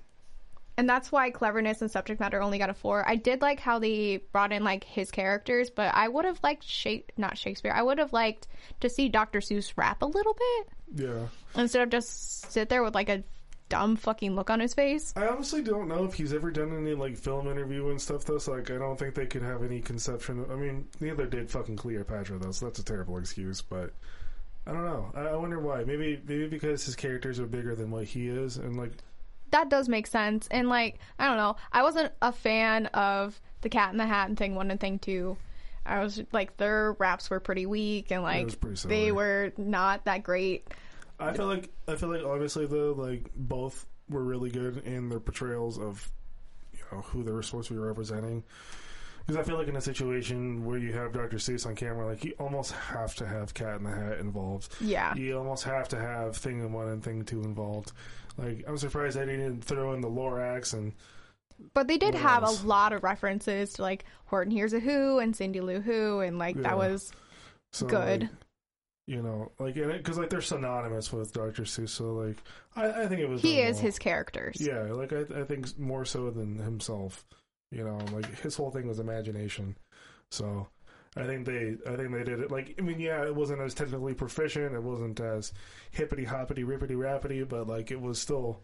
And 0.79 0.89
that's 0.89 1.11
why 1.11 1.31
cleverness 1.31 1.83
and 1.83 1.91
subject 1.91 2.21
matter 2.21 2.41
only 2.41 2.57
got 2.57 2.71
a 2.71 2.75
four. 2.75 3.07
I 3.07 3.17
did 3.17 3.43
like 3.43 3.59
how 3.59 3.81
they 3.81 4.19
brought 4.31 4.53
in 4.53 4.63
like 4.63 4.85
his 4.85 5.11
characters, 5.11 5.71
but 5.71 5.93
I 5.93 6.07
would 6.07 6.25
have 6.25 6.39
liked 6.45 6.63
Shake, 6.63 7.11
not 7.17 7.37
Shakespeare. 7.37 7.73
I 7.75 7.83
would 7.83 7.99
have 7.99 8.13
liked 8.13 8.47
to 8.79 8.89
see 8.89 9.09
Dr. 9.09 9.41
Seuss 9.41 9.73
rap 9.77 10.03
a 10.03 10.07
little 10.07 10.35
bit 10.35 11.05
yeah. 11.05 11.27
instead 11.61 11.83
of 11.83 11.91
just 11.91 12.53
sit 12.53 12.69
there 12.69 12.85
with 12.85 12.95
like 12.95 13.09
a 13.09 13.25
dumb 13.69 13.97
fucking 13.97 14.37
look 14.37 14.51
on 14.51 14.61
his 14.61 14.73
face. 14.73 15.13
I 15.17 15.27
honestly 15.27 15.63
don't 15.63 15.89
know 15.89 16.05
if 16.05 16.15
he's 16.15 16.33
ever 16.33 16.53
done 16.53 16.73
any 16.73 16.95
like 16.95 17.17
film 17.17 17.49
interview 17.49 17.89
and 17.89 18.01
stuff 18.01 18.25
though. 18.25 18.39
So 18.39 18.53
like, 18.53 18.71
I 18.71 18.79
don't 18.79 18.97
think 18.97 19.17
they 19.17 19.27
could 19.27 19.43
have 19.43 19.65
any 19.65 19.81
conception. 19.81 20.39
Of, 20.39 20.53
I 20.53 20.55
mean, 20.55 20.87
neither 21.01 21.27
did 21.27 21.51
fucking 21.51 21.75
Cleopatra 21.75 22.39
though, 22.39 22.53
so 22.53 22.67
that's 22.67 22.79
a 22.79 22.85
terrible 22.85 23.19
excuse. 23.19 23.63
But 23.63 23.91
I 24.65 24.71
don't 24.73 24.85
know. 24.85 25.11
I, 25.13 25.23
I 25.23 25.35
wonder 25.35 25.59
why. 25.59 25.83
Maybe 25.83 26.21
maybe 26.25 26.47
because 26.47 26.85
his 26.85 26.95
characters 26.95 27.41
are 27.41 27.47
bigger 27.47 27.75
than 27.75 27.91
what 27.91 28.05
he 28.05 28.29
is, 28.29 28.59
and 28.59 28.77
like 28.77 28.93
that 29.51 29.69
does 29.69 29.89
make 29.89 30.07
sense. 30.07 30.49
And 30.51 30.69
like, 30.69 30.99
I 31.19 31.27
don't 31.27 31.37
know, 31.37 31.57
I 31.73 31.83
wasn't 31.83 32.13
a 32.23 32.33
fan 32.33 32.87
of 32.87 33.41
the 33.61 33.69
Cat 33.69 33.93
in 33.93 33.99
the 33.99 34.07
Hat 34.07 34.29
and 34.29 34.39
thing 34.39 34.55
one 34.55 34.71
and 34.71 34.81
thing 34.81 34.99
two. 34.99 35.37
I 35.85 36.01
was 36.01 36.23
like, 36.33 36.57
their 36.59 36.93
raps 36.99 37.31
were 37.31 37.41
pretty 37.41 37.67
weak 37.67 38.11
and 38.11 38.23
like 38.23 38.61
they 38.83 39.11
were 39.11 39.53
not 39.57 40.05
that 40.05 40.23
great. 40.23 40.69
I 41.19 41.33
feel 41.33 41.47
like 41.47 41.71
I 41.89 41.97
feel 41.97 42.11
like 42.11 42.25
obviously 42.25 42.67
though 42.67 42.93
like 42.93 43.31
both 43.35 43.87
were 44.09 44.23
really 44.23 44.51
good 44.51 44.79
in 44.85 45.09
their 45.09 45.21
portrayals 45.21 45.79
of 45.79 46.11
you 46.73 46.81
know 46.93 47.03
who 47.03 47.23
they 47.25 47.33
were 47.33 47.43
supposed 47.43 47.69
to 47.69 47.75
be 47.75 47.81
representing. 47.81 48.45
Because 49.29 49.45
I 49.45 49.47
feel 49.47 49.59
like 49.59 49.69
in 49.69 49.77
a 49.77 49.81
situation 49.83 50.65
where 50.65 50.79
you 50.79 50.91
have 50.95 51.13
Dr. 51.13 51.37
Seuss 51.37 51.67
on 51.67 51.75
camera, 51.75 52.07
like 52.07 52.25
you 52.25 52.33
almost 52.39 52.73
have 52.73 53.15
to 53.17 53.27
have 53.27 53.53
Cat 53.53 53.77
in 53.77 53.85
the 53.85 53.91
Hat 53.91 54.21
involved. 54.21 54.75
Yeah. 54.81 55.15
You 55.15 55.37
almost 55.37 55.65
have 55.65 55.87
to 55.89 55.99
have 55.99 56.35
Thing 56.35 56.61
in 56.61 56.73
One 56.73 56.89
and 56.89 57.05
Thing 57.05 57.23
Two 57.27 57.43
involved. 57.43 57.93
Like 58.39 58.65
I'm 58.67 58.79
surprised 58.79 59.19
they 59.19 59.27
didn't 59.27 59.61
throw 59.63 59.93
in 59.93 60.01
the 60.01 60.09
Lorax 60.09 60.73
and 60.73 60.95
But 61.75 61.89
they 61.89 61.99
did 61.99 62.15
have 62.15 62.43
else? 62.43 62.63
a 62.63 62.67
lot 62.67 62.95
of 62.95 63.03
references 63.05 63.75
to 63.75 63.83
like 63.83 64.07
Horton 64.25 64.51
Hears 64.51 64.73
a 64.73 64.81
Who 64.81 65.19
and 65.19 65.37
Cindy 65.37 65.61
Lou 65.61 65.81
Who, 65.83 66.21
and 66.21 66.39
like 66.39 66.57
Yeah. 66.57 66.63
that 66.63 66.79
was 66.79 67.13
so 67.73 67.87
Good. 67.87 68.23
like, 68.23 68.31
you 69.07 69.21
know, 69.21 69.53
like 69.59 69.75
because 69.75 70.17
like 70.17 70.31
they're 70.31 70.41
synonymous 70.41 71.13
with 71.13 71.35
Dr. 71.35 71.65
Seuss. 71.65 71.91
So 71.91 72.15
like 72.15 72.39
I, 72.77 73.03
I 73.03 73.07
think 73.09 73.21
it 73.21 73.29
was 73.29 73.43
he 73.43 73.61
is 73.61 73.77
well. 73.77 73.83
his 73.85 73.99
characters. 73.99 74.57
Yeah, 74.59 74.85
like 74.93 75.13
I, 75.13 75.25
I 75.39 75.45
think 75.45 75.79
more 75.79 76.07
so 76.07 76.31
than 76.31 76.57
himself. 76.59 77.27
You 77.71 77.85
know, 77.85 77.99
like 78.13 78.27
his 78.43 78.57
whole 78.57 78.71
thing 78.71 78.87
was 78.89 78.99
imagination. 78.99 79.77
So, 80.31 80.69
I 81.17 81.25
think 81.25 81.47
they, 81.47 81.77
I 81.87 81.97
think 81.97 82.13
they 82.13 82.25
did 82.25 82.41
it. 82.41 82.51
Like, 82.51 82.75
I 82.79 82.83
mean, 82.83 83.01
yeah, 83.01 83.25
it 83.25 83.35
wasn't 83.35 83.61
as 83.61 83.75
technically 83.75 84.15
proficient. 84.15 84.75
It 84.75 84.83
wasn't 84.83 85.21
as 85.21 85.53
hippity 85.91 86.25
hoppity 86.25 86.65
rippity 86.65 86.97
rappity, 86.97 87.49
but 87.49 87.67
like 87.67 87.91
it 87.91 88.01
was 88.01 88.21
still, 88.21 88.61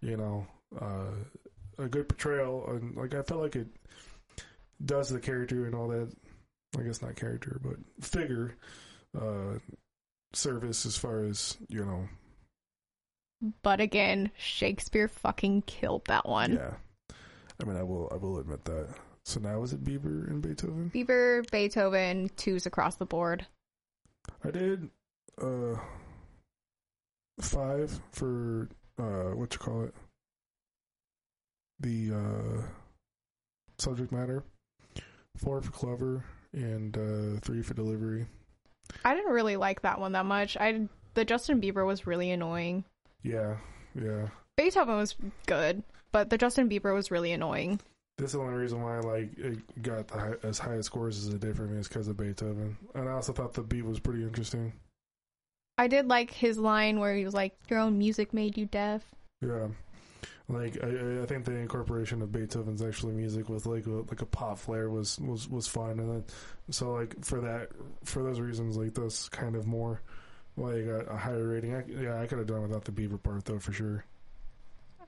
you 0.00 0.16
know, 0.16 0.46
uh, 0.80 1.12
a 1.78 1.88
good 1.88 2.08
portrayal. 2.08 2.66
And 2.68 2.96
like 2.96 3.14
I 3.14 3.22
felt 3.22 3.40
like 3.40 3.56
it 3.56 3.68
does 4.84 5.08
the 5.08 5.20
character 5.20 5.66
and 5.66 5.74
all 5.74 5.88
that. 5.88 6.12
I 6.78 6.82
guess 6.82 7.00
not 7.00 7.16
character, 7.16 7.58
but 7.64 7.76
figure 8.04 8.54
uh, 9.18 9.58
service 10.34 10.84
as 10.84 10.96
far 10.96 11.24
as 11.24 11.56
you 11.68 11.84
know. 11.84 12.08
But 13.62 13.80
again, 13.80 14.30
Shakespeare 14.36 15.08
fucking 15.08 15.62
killed 15.62 16.04
that 16.06 16.28
one. 16.28 16.54
Yeah, 16.54 16.74
I 17.60 17.64
mean, 17.64 17.76
I 17.76 17.82
will, 17.82 18.08
I 18.12 18.16
will 18.16 18.38
admit 18.38 18.64
that. 18.64 18.88
So 19.24 19.40
now 19.40 19.62
is 19.62 19.72
it 19.72 19.84
Bieber 19.84 20.26
and 20.28 20.40
Beethoven? 20.40 20.90
Bieber, 20.94 21.48
Beethoven, 21.50 22.30
twos 22.36 22.64
across 22.66 22.96
the 22.96 23.04
board. 23.04 23.46
I 24.44 24.50
did 24.50 24.88
uh 25.40 25.76
five 27.40 28.00
for 28.10 28.68
uh 28.98 29.34
what 29.34 29.52
you 29.52 29.58
call 29.58 29.84
it 29.84 29.94
the 31.80 32.12
uh 32.12 32.62
subject 33.78 34.12
matter, 34.12 34.44
four 35.36 35.60
for 35.60 35.70
clever, 35.72 36.24
and 36.52 36.96
uh 36.96 37.40
three 37.40 37.62
for 37.62 37.74
delivery. 37.74 38.26
I 39.04 39.14
didn't 39.14 39.32
really 39.32 39.56
like 39.56 39.82
that 39.82 40.00
one 40.00 40.12
that 40.12 40.26
much. 40.26 40.56
I 40.56 40.88
the 41.14 41.24
Justin 41.24 41.60
Bieber 41.60 41.86
was 41.86 42.06
really 42.06 42.30
annoying. 42.30 42.84
Yeah, 43.22 43.56
yeah. 43.94 44.28
Beethoven 44.58 44.96
was 44.96 45.14
good, 45.46 45.84
but 46.10 46.30
the 46.30 46.36
Justin 46.36 46.68
Bieber 46.68 46.92
was 46.92 47.12
really 47.12 47.30
annoying. 47.30 47.78
This 48.18 48.30
is 48.30 48.32
the 48.32 48.40
only 48.40 48.54
reason 48.54 48.82
why 48.82 48.98
like 48.98 49.38
it 49.38 49.82
got 49.82 50.08
the 50.08 50.18
high, 50.18 50.34
as 50.42 50.58
high 50.58 50.80
scores 50.80 51.16
as 51.16 51.32
it 51.32 51.40
did 51.40 51.54
for 51.54 51.62
me 51.62 51.78
is 51.78 51.86
because 51.86 52.08
of 52.08 52.16
Beethoven, 52.16 52.76
and 52.96 53.08
I 53.08 53.12
also 53.12 53.32
thought 53.32 53.54
the 53.54 53.62
beat 53.62 53.84
was 53.84 54.00
pretty 54.00 54.24
interesting. 54.24 54.72
I 55.78 55.86
did 55.86 56.08
like 56.08 56.32
his 56.32 56.58
line 56.58 56.98
where 56.98 57.14
he 57.14 57.24
was 57.24 57.34
like, 57.34 57.56
"Your 57.68 57.78
own 57.78 57.98
music 57.98 58.34
made 58.34 58.58
you 58.58 58.66
deaf." 58.66 59.04
Yeah, 59.40 59.68
like 60.48 60.82
I, 60.82 61.22
I 61.22 61.26
think 61.26 61.44
the 61.44 61.54
incorporation 61.54 62.20
of 62.20 62.32
Beethoven's 62.32 62.82
actually 62.82 63.12
music 63.12 63.48
with 63.48 63.64
like 63.64 63.86
a, 63.86 63.90
like 63.90 64.22
a 64.22 64.26
pop 64.26 64.58
flair 64.58 64.90
was 64.90 65.20
was 65.20 65.48
was 65.48 65.68
fun, 65.68 66.00
and 66.00 66.10
then 66.10 66.24
so 66.70 66.94
like 66.94 67.24
for 67.24 67.40
that 67.42 67.68
for 68.02 68.24
those 68.24 68.40
reasons, 68.40 68.76
like 68.76 68.94
this 68.94 69.28
kind 69.28 69.54
of 69.54 69.68
more 69.68 70.02
why 70.56 70.72
like 70.72 70.86
a, 70.86 70.98
a 71.12 71.16
higher 71.16 71.46
rating. 71.46 71.76
I, 71.76 71.84
yeah, 71.86 72.20
I 72.20 72.26
could 72.26 72.38
have 72.38 72.48
done 72.48 72.62
without 72.62 72.84
the 72.84 72.90
Beaver 72.90 73.18
part 73.18 73.44
though 73.44 73.60
for 73.60 73.72
sure. 73.72 74.04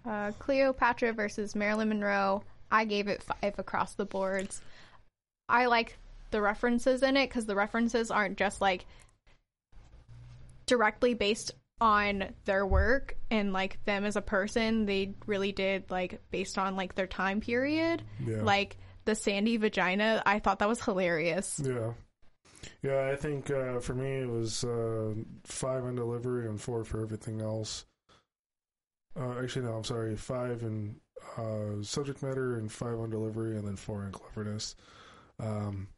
Uh, 0.05 0.33
Cleopatra 0.39 1.13
versus 1.13 1.55
Marilyn 1.55 1.89
Monroe. 1.91 2.43
I 2.71 2.85
gave 2.85 3.09
it 3.09 3.23
five 3.23 3.59
across 3.59 3.95
the 3.95 4.07
boards. 4.07 4.61
I 5.49 5.67
like 5.67 5.99
the 6.31 6.41
references 6.41 7.03
in 7.03 7.17
it 7.17 7.29
because 7.29 7.47
the 7.47 7.57
references 7.57 8.11
aren't 8.11 8.39
just 8.39 8.61
like 8.61 8.87
directly 10.67 11.15
based 11.15 11.53
on 11.81 12.25
their 12.45 12.67
work 12.67 13.17
and 13.31 13.53
like 13.53 13.83
them 13.85 14.05
as 14.05 14.17
a 14.17 14.23
person. 14.23 14.87
They 14.87 15.15
really 15.27 15.53
did 15.53 15.91
like 15.91 16.21
based 16.31 16.59
on 16.59 16.77
like 16.77 16.95
their 16.95 17.07
time 17.07 17.41
period. 17.41 18.03
Yeah, 18.25 18.43
Like 18.43 18.77
the 19.05 19.15
Sandy 19.15 19.57
vagina, 19.57 20.23
I 20.25 20.39
thought 20.39 20.61
that 20.61 20.69
was 20.69 20.83
hilarious. 20.83 21.61
yeah, 21.65 21.93
yeah. 22.83 23.11
I 23.11 23.17
think 23.17 23.51
uh, 23.51 23.81
for 23.81 23.95
me 23.95 24.21
it 24.21 24.29
was 24.29 24.63
uh, 24.63 25.15
five 25.45 25.85
in 25.85 25.97
delivery 25.97 26.47
and 26.47 26.61
four 26.61 26.85
for 26.85 27.03
everything 27.03 27.41
else. 27.41 27.87
Uh, 29.19 29.41
actually, 29.43 29.67
no, 29.67 29.73
I'm 29.73 29.85
sorry, 29.85 30.17
five 30.17 30.63
in 30.63 30.97
uh, 31.37 31.83
subject 31.83 32.23
matter 32.23 32.57
and 32.57 32.71
five 32.71 32.99
on 32.99 33.11
delivery, 33.11 33.57
and 33.57 33.67
then 33.67 33.77
four 33.77 34.05
in 34.05 34.13
cleverness. 34.13 34.77
Um, 35.39 35.89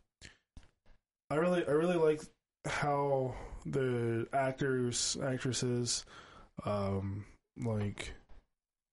I 1.31 1.37
really, 1.37 1.67
I 1.67 1.71
really 1.73 1.97
like 1.97 2.23
how 2.67 3.35
the 3.67 4.27
actors, 4.33 5.17
actresses, 5.23 6.05
um, 6.65 7.25
like 7.59 8.13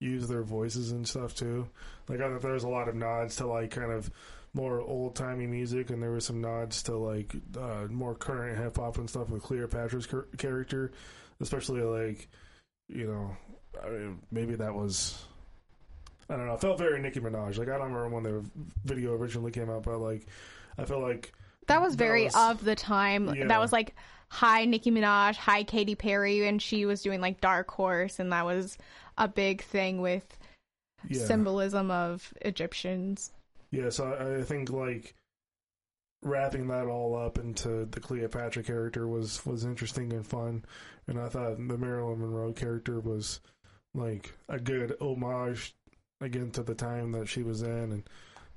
use 0.02 0.28
their 0.28 0.44
voices 0.44 0.92
and 0.92 1.08
stuff 1.08 1.36
too. 1.36 1.70
Like 2.08 2.22
I 2.22 2.30
thought 2.30 2.42
there 2.42 2.54
was 2.54 2.64
a 2.64 2.70
lot 2.70 2.88
of 2.88 2.96
nods 2.96 3.36
to 3.38 3.48
like 3.48 3.72
kind 3.72 3.92
of 3.92 4.10
more 4.54 4.82
old 4.82 5.16
timey 5.16 5.48
music, 5.48 5.90
and 5.90 6.02
there 6.02 6.12
was 6.12 6.26
some 6.26 6.42
nods 6.42 6.84
to 6.84 6.98
like 6.98 7.36
uh, 7.58 7.86
more 7.90 8.16
current 8.16 8.58
hip 8.58 8.78
hop 8.78 8.98
and 8.98 9.10
stuff 9.10 9.30
with 9.30 9.44
Cleopatra's 9.44 10.08
char- 10.08 10.28
character, 10.38 10.92
especially 11.40 11.82
like 11.82 12.28
you 12.88 13.06
know, 13.08 13.38
I 13.84 13.90
mean, 13.90 14.20
maybe 14.32 14.56
that 14.56 14.74
was. 14.74 15.24
I 16.30 16.36
don't 16.36 16.46
know. 16.46 16.54
It 16.54 16.62
felt 16.62 16.78
very 16.78 17.02
Nicki 17.02 17.20
Minaj. 17.20 17.58
Like 17.58 17.70
I 17.70 17.78
don't 17.78 17.92
remember 17.92 18.10
when 18.10 18.24
the 18.24 18.46
video 18.86 19.14
originally 19.14 19.52
came 19.52 19.70
out, 19.70 19.84
but 19.84 19.98
like 20.00 20.28
I 20.78 20.86
felt 20.86 21.02
like 21.02 21.34
That 21.68 21.82
was 21.82 21.94
That 21.96 22.04
very 22.06 22.26
was- 22.26 22.36
of 22.36 22.64
the 22.64 22.76
time. 22.76 23.34
Yeah. 23.36 23.48
That 23.48 23.60
was 23.60 23.72
like 23.72 23.96
hi 24.30 24.66
Nicki 24.66 24.92
Minaj, 24.92 25.36
hi 25.36 25.64
Katy 25.64 25.96
Perry, 25.96 26.48
and 26.48 26.62
she 26.62 26.86
was 26.86 27.02
doing 27.02 27.20
like 27.20 27.42
Dark 27.42 27.72
Horse, 27.72 28.20
and 28.20 28.32
that 28.32 28.46
was 28.46 28.78
a 29.18 29.28
big 29.28 29.64
thing 29.64 30.02
with 30.02 30.38
yeah, 31.08 31.26
symbolism 31.26 31.90
of 31.92 32.32
Egyptians. 32.42 33.32
yeah. 33.72 33.90
So 33.90 34.06
I, 34.14 34.40
I 34.40 34.44
think 34.44 34.70
like 34.70 35.16
wrapping 36.22 36.68
that 36.68 36.86
all 36.86 37.16
up 37.18 37.38
into 37.40 37.86
the 37.86 38.00
Cleopatra 38.00 38.62
character 38.64 39.08
was 39.08 39.44
was 39.48 39.66
interesting 39.66 40.14
and 40.14 40.28
fun, 40.28 40.64
and 41.08 41.20
I 41.20 41.28
thought 41.30 41.56
the 41.58 41.78
Marilyn 41.78 42.20
Monroe 42.20 42.54
character 42.54 43.00
was 43.00 43.40
like 43.94 44.34
a 44.48 44.60
good 44.60 44.96
homage 45.02 45.76
again 46.22 46.52
to 46.52 46.64
the 46.64 46.76
time 46.76 47.12
that 47.14 47.28
she 47.28 47.44
was 47.44 47.62
in 47.62 47.70
and 47.92 48.04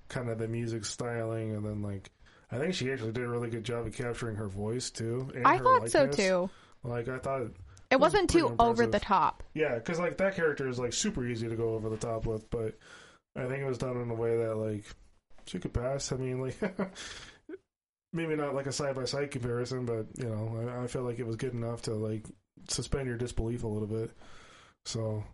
kind 0.08 0.28
of 0.28 0.38
the 0.38 0.48
music 0.48 0.84
styling, 0.84 1.54
and 1.54 1.64
then 1.64 1.82
like. 1.82 2.10
I 2.50 2.58
think 2.58 2.74
she 2.74 2.92
actually 2.92 3.12
did 3.12 3.24
a 3.24 3.28
really 3.28 3.48
good 3.48 3.64
job 3.64 3.86
of 3.86 3.94
capturing 3.96 4.36
her 4.36 4.46
voice 4.46 4.90
too. 4.90 5.30
and 5.34 5.46
I 5.46 5.56
her 5.56 5.64
thought 5.64 5.90
so 5.90 6.06
too. 6.06 6.50
Like 6.84 7.08
I 7.08 7.16
thought 7.16 7.46
It 7.90 7.98
wasn't 7.98 8.28
too 8.28 8.54
over 8.58 8.86
the 8.86 9.00
top. 9.00 9.42
Yeah, 9.54 9.76
because 9.76 9.98
like 9.98 10.18
that 10.18 10.36
character 10.36 10.68
is 10.68 10.78
like 10.78 10.92
super 10.92 11.26
easy 11.26 11.48
to 11.48 11.56
go 11.56 11.70
over 11.70 11.88
the 11.88 11.96
top 11.96 12.26
with, 12.26 12.50
but 12.50 12.78
I 13.34 13.46
think 13.46 13.60
it 13.60 13.66
was 13.66 13.78
done 13.78 13.96
in 13.96 14.10
a 14.10 14.14
way 14.14 14.36
that 14.36 14.56
like 14.56 14.84
she 15.46 15.58
could 15.60 15.72
pass. 15.72 16.12
I 16.12 16.16
mean, 16.16 16.42
like 16.42 16.60
maybe 18.12 18.36
not 18.36 18.54
like 18.54 18.66
a 18.66 18.72
side 18.72 18.96
by 18.96 19.06
side 19.06 19.30
comparison, 19.30 19.86
but 19.86 20.06
you 20.18 20.28
know, 20.28 20.68
I, 20.68 20.84
I 20.84 20.86
feel 20.88 21.04
like 21.04 21.18
it 21.18 21.26
was 21.26 21.36
good 21.36 21.54
enough 21.54 21.80
to 21.82 21.94
like 21.94 22.26
suspend 22.68 23.06
your 23.06 23.16
disbelief 23.16 23.64
a 23.64 23.68
little 23.68 23.88
bit. 23.88 24.10
So 24.84 25.24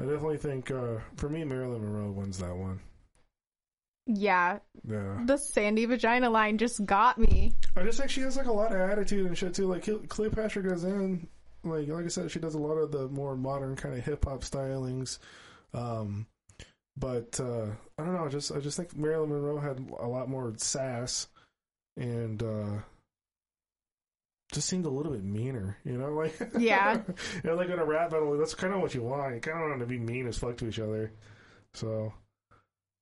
I 0.00 0.04
definitely 0.04 0.38
think 0.38 0.70
uh 0.70 0.98
for 1.16 1.28
me, 1.28 1.44
Marilyn 1.44 1.82
Monroe 1.82 2.10
wins 2.10 2.38
that 2.38 2.56
one. 2.56 2.80
Yeah, 4.06 4.58
Yeah, 4.86 5.22
the 5.24 5.38
Sandy 5.38 5.86
vagina 5.86 6.28
line 6.28 6.58
just 6.58 6.84
got 6.84 7.16
me. 7.16 7.54
I 7.74 7.82
just 7.84 7.98
think 7.98 8.10
she 8.10 8.20
has 8.20 8.36
like 8.36 8.46
a 8.46 8.52
lot 8.52 8.72
of 8.72 8.78
attitude 8.78 9.26
and 9.26 9.36
shit 9.36 9.54
too. 9.54 9.66
Like 9.66 9.88
Cleopatra 10.08 10.62
goes 10.62 10.84
in, 10.84 11.26
like 11.64 11.88
like 11.88 12.04
I 12.04 12.08
said, 12.08 12.30
she 12.30 12.38
does 12.38 12.54
a 12.54 12.58
lot 12.58 12.74
of 12.74 12.92
the 12.92 13.08
more 13.08 13.34
modern 13.34 13.76
kind 13.76 13.96
of 13.96 14.04
hip 14.04 14.26
hop 14.26 14.42
stylings. 14.42 15.18
Um, 15.72 16.26
but 16.96 17.40
uh, 17.40 17.66
I 17.98 18.04
don't 18.04 18.14
know. 18.14 18.26
I 18.26 18.28
just 18.28 18.52
I 18.52 18.60
just 18.60 18.76
think 18.76 18.94
Marilyn 18.96 19.30
Monroe 19.30 19.58
had 19.58 19.84
a 19.98 20.06
lot 20.06 20.28
more 20.28 20.52
sass, 20.58 21.28
and 21.96 22.42
uh, 22.42 22.78
just 24.54 24.68
seemed 24.68 24.86
a 24.86 24.90
little 24.90 25.12
bit 25.12 25.24
meaner. 25.24 25.76
You 25.84 25.98
know, 25.98 26.12
like 26.14 26.34
Yeah. 26.58 27.02
you 27.44 27.50
know, 27.50 27.56
like 27.56 27.68
in 27.68 27.78
a 27.78 27.84
rap 27.84 28.10
battle, 28.10 28.36
that's 28.38 28.54
kind 28.54 28.72
of 28.72 28.80
what 28.80 28.94
you 28.94 29.02
want. 29.02 29.34
You 29.34 29.40
kind 29.40 29.62
of 29.62 29.68
want 29.68 29.80
to 29.80 29.86
be 29.86 29.98
mean 29.98 30.26
as 30.26 30.38
fuck 30.38 30.56
to 30.58 30.68
each 30.68 30.78
other. 30.78 31.12
So, 31.74 32.12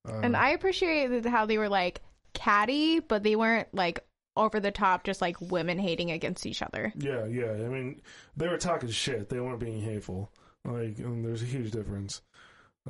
um, 0.08 0.24
And 0.24 0.36
I 0.36 0.50
appreciated 0.50 1.26
how 1.26 1.46
they 1.46 1.58
were 1.58 1.68
like 1.68 2.00
catty, 2.32 3.00
but 3.00 3.22
they 3.22 3.36
weren't 3.36 3.68
like 3.72 4.04
over 4.36 4.60
the 4.60 4.70
top, 4.70 5.04
just 5.04 5.20
like 5.20 5.40
women 5.40 5.78
hating 5.78 6.10
against 6.10 6.46
each 6.46 6.62
other. 6.62 6.92
Yeah, 6.96 7.26
yeah. 7.26 7.52
I 7.52 7.68
mean, 7.68 8.00
they 8.36 8.48
were 8.48 8.58
talking 8.58 8.88
shit. 8.88 9.28
They 9.28 9.40
weren't 9.40 9.60
being 9.60 9.82
hateful. 9.82 10.30
Like, 10.64 10.98
and 10.98 11.24
there's 11.24 11.42
a 11.42 11.46
huge 11.46 11.70
difference. 11.70 12.22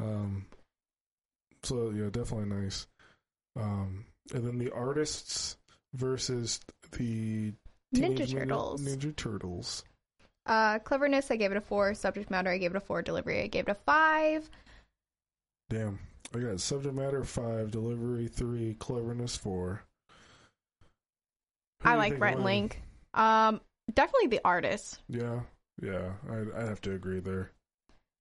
Um, 0.00 0.46
so 1.64 1.90
yeah, 1.90 2.08
definitely 2.10 2.54
nice. 2.54 2.86
Um, 3.56 4.06
and 4.32 4.46
then 4.46 4.58
the 4.58 4.70
artists 4.70 5.56
versus 5.94 6.60
the 6.92 7.52
Ninja 7.94 8.30
Turtles. 8.30 8.82
Ninja 8.82 9.14
Turtles. 9.14 9.84
Uh, 10.46 10.78
cleverness, 10.80 11.30
I 11.30 11.36
gave 11.36 11.52
it 11.52 11.56
a 11.56 11.60
four. 11.60 11.94
Subject 11.94 12.30
matter, 12.30 12.50
I 12.50 12.58
gave 12.58 12.72
it 12.72 12.76
a 12.76 12.80
four. 12.80 13.02
Delivery, 13.02 13.42
I 13.42 13.46
gave 13.46 13.68
it 13.68 13.72
a 13.72 13.76
five. 13.86 14.48
Damn, 15.70 15.98
I 16.34 16.38
got 16.38 16.60
subject 16.60 16.94
matter 16.94 17.22
five, 17.24 17.70
delivery 17.70 18.28
three, 18.28 18.74
cleverness 18.74 19.36
four. 19.36 19.82
Who 21.82 21.88
I 21.88 21.94
like 21.96 22.20
and? 22.20 22.44
Link. 22.44 22.80
Um, 23.14 23.60
definitely 23.92 24.28
the 24.28 24.40
artist. 24.44 25.00
Yeah, 25.08 25.40
yeah. 25.80 26.12
I 26.30 26.60
I 26.60 26.64
have 26.64 26.80
to 26.82 26.92
agree 26.92 27.20
there. 27.20 27.52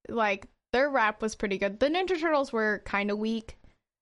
Like 0.10 0.48
their 0.74 0.90
rap 0.90 1.22
was 1.22 1.36
pretty 1.36 1.58
good. 1.58 1.80
The 1.80 1.88
Ninja 1.88 2.20
Turtles 2.20 2.54
were 2.54 2.82
kind 2.86 3.12
of 3.12 3.18
weak, 3.18 3.58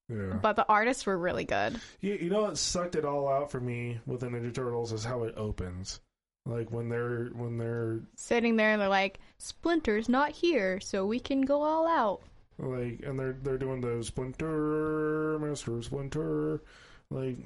Yeah. 0.10 0.39
but 0.41 0.55
the 0.55 0.66
artists 0.68 1.05
were 1.05 1.18
really 1.18 1.45
good. 1.45 1.80
You, 2.01 2.16
you 2.16 2.30
know 2.30 2.41
what 2.41 2.57
sucked 2.57 2.95
it 2.95 3.05
all 3.05 3.28
out 3.28 3.51
for 3.51 3.60
me 3.60 3.99
with 4.05 4.22
the 4.22 4.28
Ninja 4.28 4.53
Turtles 4.53 4.91
is 4.91 5.03
how 5.03 5.24
it 5.24 5.36
opens. 5.38 5.99
Like 6.45 6.72
when 6.72 6.89
they're 6.89 7.26
when 7.34 7.57
they're 7.57 7.99
Sitting 8.16 8.55
there 8.55 8.72
and 8.72 8.82
they're 8.82 8.89
like, 8.89 9.20
"Splinter's 9.38 10.10
not 10.10 10.32
here, 10.32 10.80
so 10.80 11.05
we 11.05 11.20
can 11.20 11.41
go 11.41 11.62
all 11.62 11.88
out." 11.88 12.22
like 12.57 13.01
and 13.05 13.18
they're 13.18 13.38
they're 13.41 13.57
doing 13.57 13.80
the 13.80 14.03
Splinter 14.03 15.39
Master 15.39 15.82
Splinter 15.82 16.62
like 17.10 17.38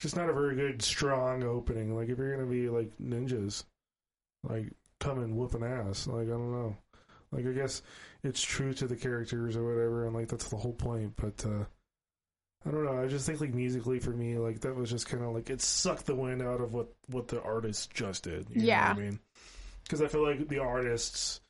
just 0.00 0.16
not 0.16 0.28
a 0.28 0.32
very 0.32 0.54
good 0.54 0.82
strong 0.82 1.42
opening. 1.42 1.94
Like 1.94 2.08
if 2.08 2.18
you're 2.18 2.36
gonna 2.36 2.48
be 2.48 2.68
like 2.68 2.90
ninjas, 2.98 3.64
like 4.44 4.66
coming 5.00 5.36
whooping 5.36 5.64
ass. 5.64 6.06
Like 6.06 6.26
I 6.26 6.30
don't 6.30 6.52
know. 6.52 6.76
Like 7.32 7.46
I 7.46 7.52
guess 7.52 7.82
it's 8.22 8.42
true 8.42 8.72
to 8.74 8.86
the 8.86 8.96
characters 8.96 9.56
or 9.56 9.64
whatever, 9.64 10.06
and 10.06 10.14
like 10.14 10.28
that's 10.28 10.48
the 10.48 10.56
whole 10.56 10.72
point. 10.72 11.14
But 11.16 11.44
uh 11.46 11.64
I 12.66 12.70
don't 12.70 12.84
know. 12.84 13.00
I 13.02 13.06
just 13.06 13.24
think 13.26 13.40
like 13.40 13.54
musically 13.54 14.00
for 14.00 14.10
me, 14.10 14.36
like 14.36 14.60
that 14.60 14.74
was 14.74 14.90
just 14.90 15.08
kind 15.08 15.22
of 15.22 15.32
like 15.32 15.48
it 15.50 15.60
sucked 15.60 16.06
the 16.06 16.14
wind 16.14 16.42
out 16.42 16.60
of 16.60 16.72
what 16.72 16.88
what 17.06 17.28
the 17.28 17.40
artist 17.42 17.92
just 17.94 18.24
did. 18.24 18.46
You 18.50 18.62
Yeah. 18.62 18.80
know 18.88 18.94
what 18.94 18.98
I 18.98 19.00
mean, 19.10 19.20
because 19.84 20.02
I 20.02 20.08
feel 20.08 20.22
like 20.22 20.48
the 20.48 20.58
artists, 20.58 21.40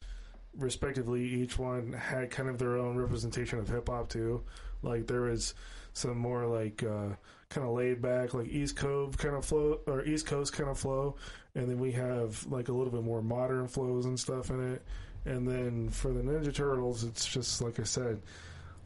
respectively, 0.56 1.24
each 1.24 1.58
one 1.58 1.92
had 1.92 2.30
kind 2.30 2.48
of 2.48 2.58
their 2.58 2.76
own 2.76 2.96
representation 2.96 3.58
of 3.58 3.68
hip 3.68 3.88
hop 3.88 4.08
too. 4.10 4.44
Like 4.82 5.06
there 5.06 5.22
was 5.22 5.54
some 5.94 6.18
more 6.18 6.46
like 6.46 6.82
uh, 6.82 7.08
kind 7.48 7.66
of 7.66 7.72
laid 7.74 8.00
back, 8.02 8.34
like 8.34 8.48
East 8.48 8.76
Cove 8.76 9.16
kind 9.18 9.34
of 9.34 9.44
flow 9.44 9.80
or 9.86 10.04
East 10.04 10.26
Coast 10.26 10.52
kind 10.52 10.68
of 10.68 10.78
flow, 10.78 11.16
and 11.54 11.68
then 11.68 11.78
we 11.78 11.92
have 11.92 12.46
like 12.46 12.68
a 12.68 12.72
little 12.72 12.92
bit 12.92 13.02
more 13.02 13.22
modern 13.22 13.66
flows 13.66 14.04
and 14.04 14.20
stuff 14.20 14.50
in 14.50 14.74
it. 14.74 14.82
And 15.24 15.46
then 15.46 15.88
for 15.90 16.12
the 16.12 16.22
Ninja 16.22 16.54
Turtles, 16.54 17.04
it's 17.04 17.26
just 17.26 17.60
like 17.60 17.78
I 17.80 17.84
said, 17.84 18.22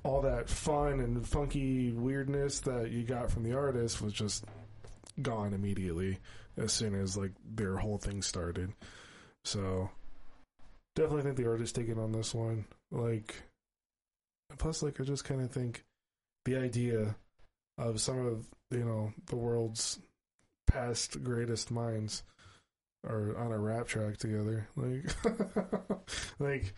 all 0.04 0.22
that 0.22 0.48
fun 0.48 1.00
and 1.00 1.26
funky 1.26 1.92
weirdness 1.92 2.60
that 2.60 2.90
you 2.90 3.04
got 3.04 3.30
from 3.30 3.44
the 3.44 3.54
artist 3.56 4.02
was 4.02 4.12
just 4.12 4.44
gone 5.20 5.52
immediately 5.52 6.18
as 6.56 6.72
soon 6.72 6.94
as 6.94 7.16
like 7.16 7.32
their 7.44 7.76
whole 7.76 7.98
thing 7.98 8.22
started. 8.22 8.72
So 9.44 9.90
definitely 10.94 11.22
think 11.22 11.36
the 11.36 11.48
artist 11.48 11.74
taken 11.74 11.98
on 11.98 12.12
this 12.12 12.34
one. 12.34 12.64
Like 12.90 13.34
plus 14.58 14.82
like 14.82 15.00
I 15.00 15.04
just 15.04 15.24
kind 15.24 15.40
of 15.40 15.50
think 15.50 15.84
the 16.44 16.56
idea 16.56 17.14
of 17.78 18.00
some 18.00 18.26
of 18.26 18.46
you 18.70 18.84
know 18.84 19.12
the 19.26 19.36
world's 19.36 20.00
past 20.66 21.22
greatest 21.22 21.70
minds 21.70 22.22
are 23.04 23.36
on 23.36 23.52
a 23.52 23.58
rap 23.58 23.86
track 23.86 24.16
together. 24.16 24.68
Like 24.76 25.04
like 26.38 26.74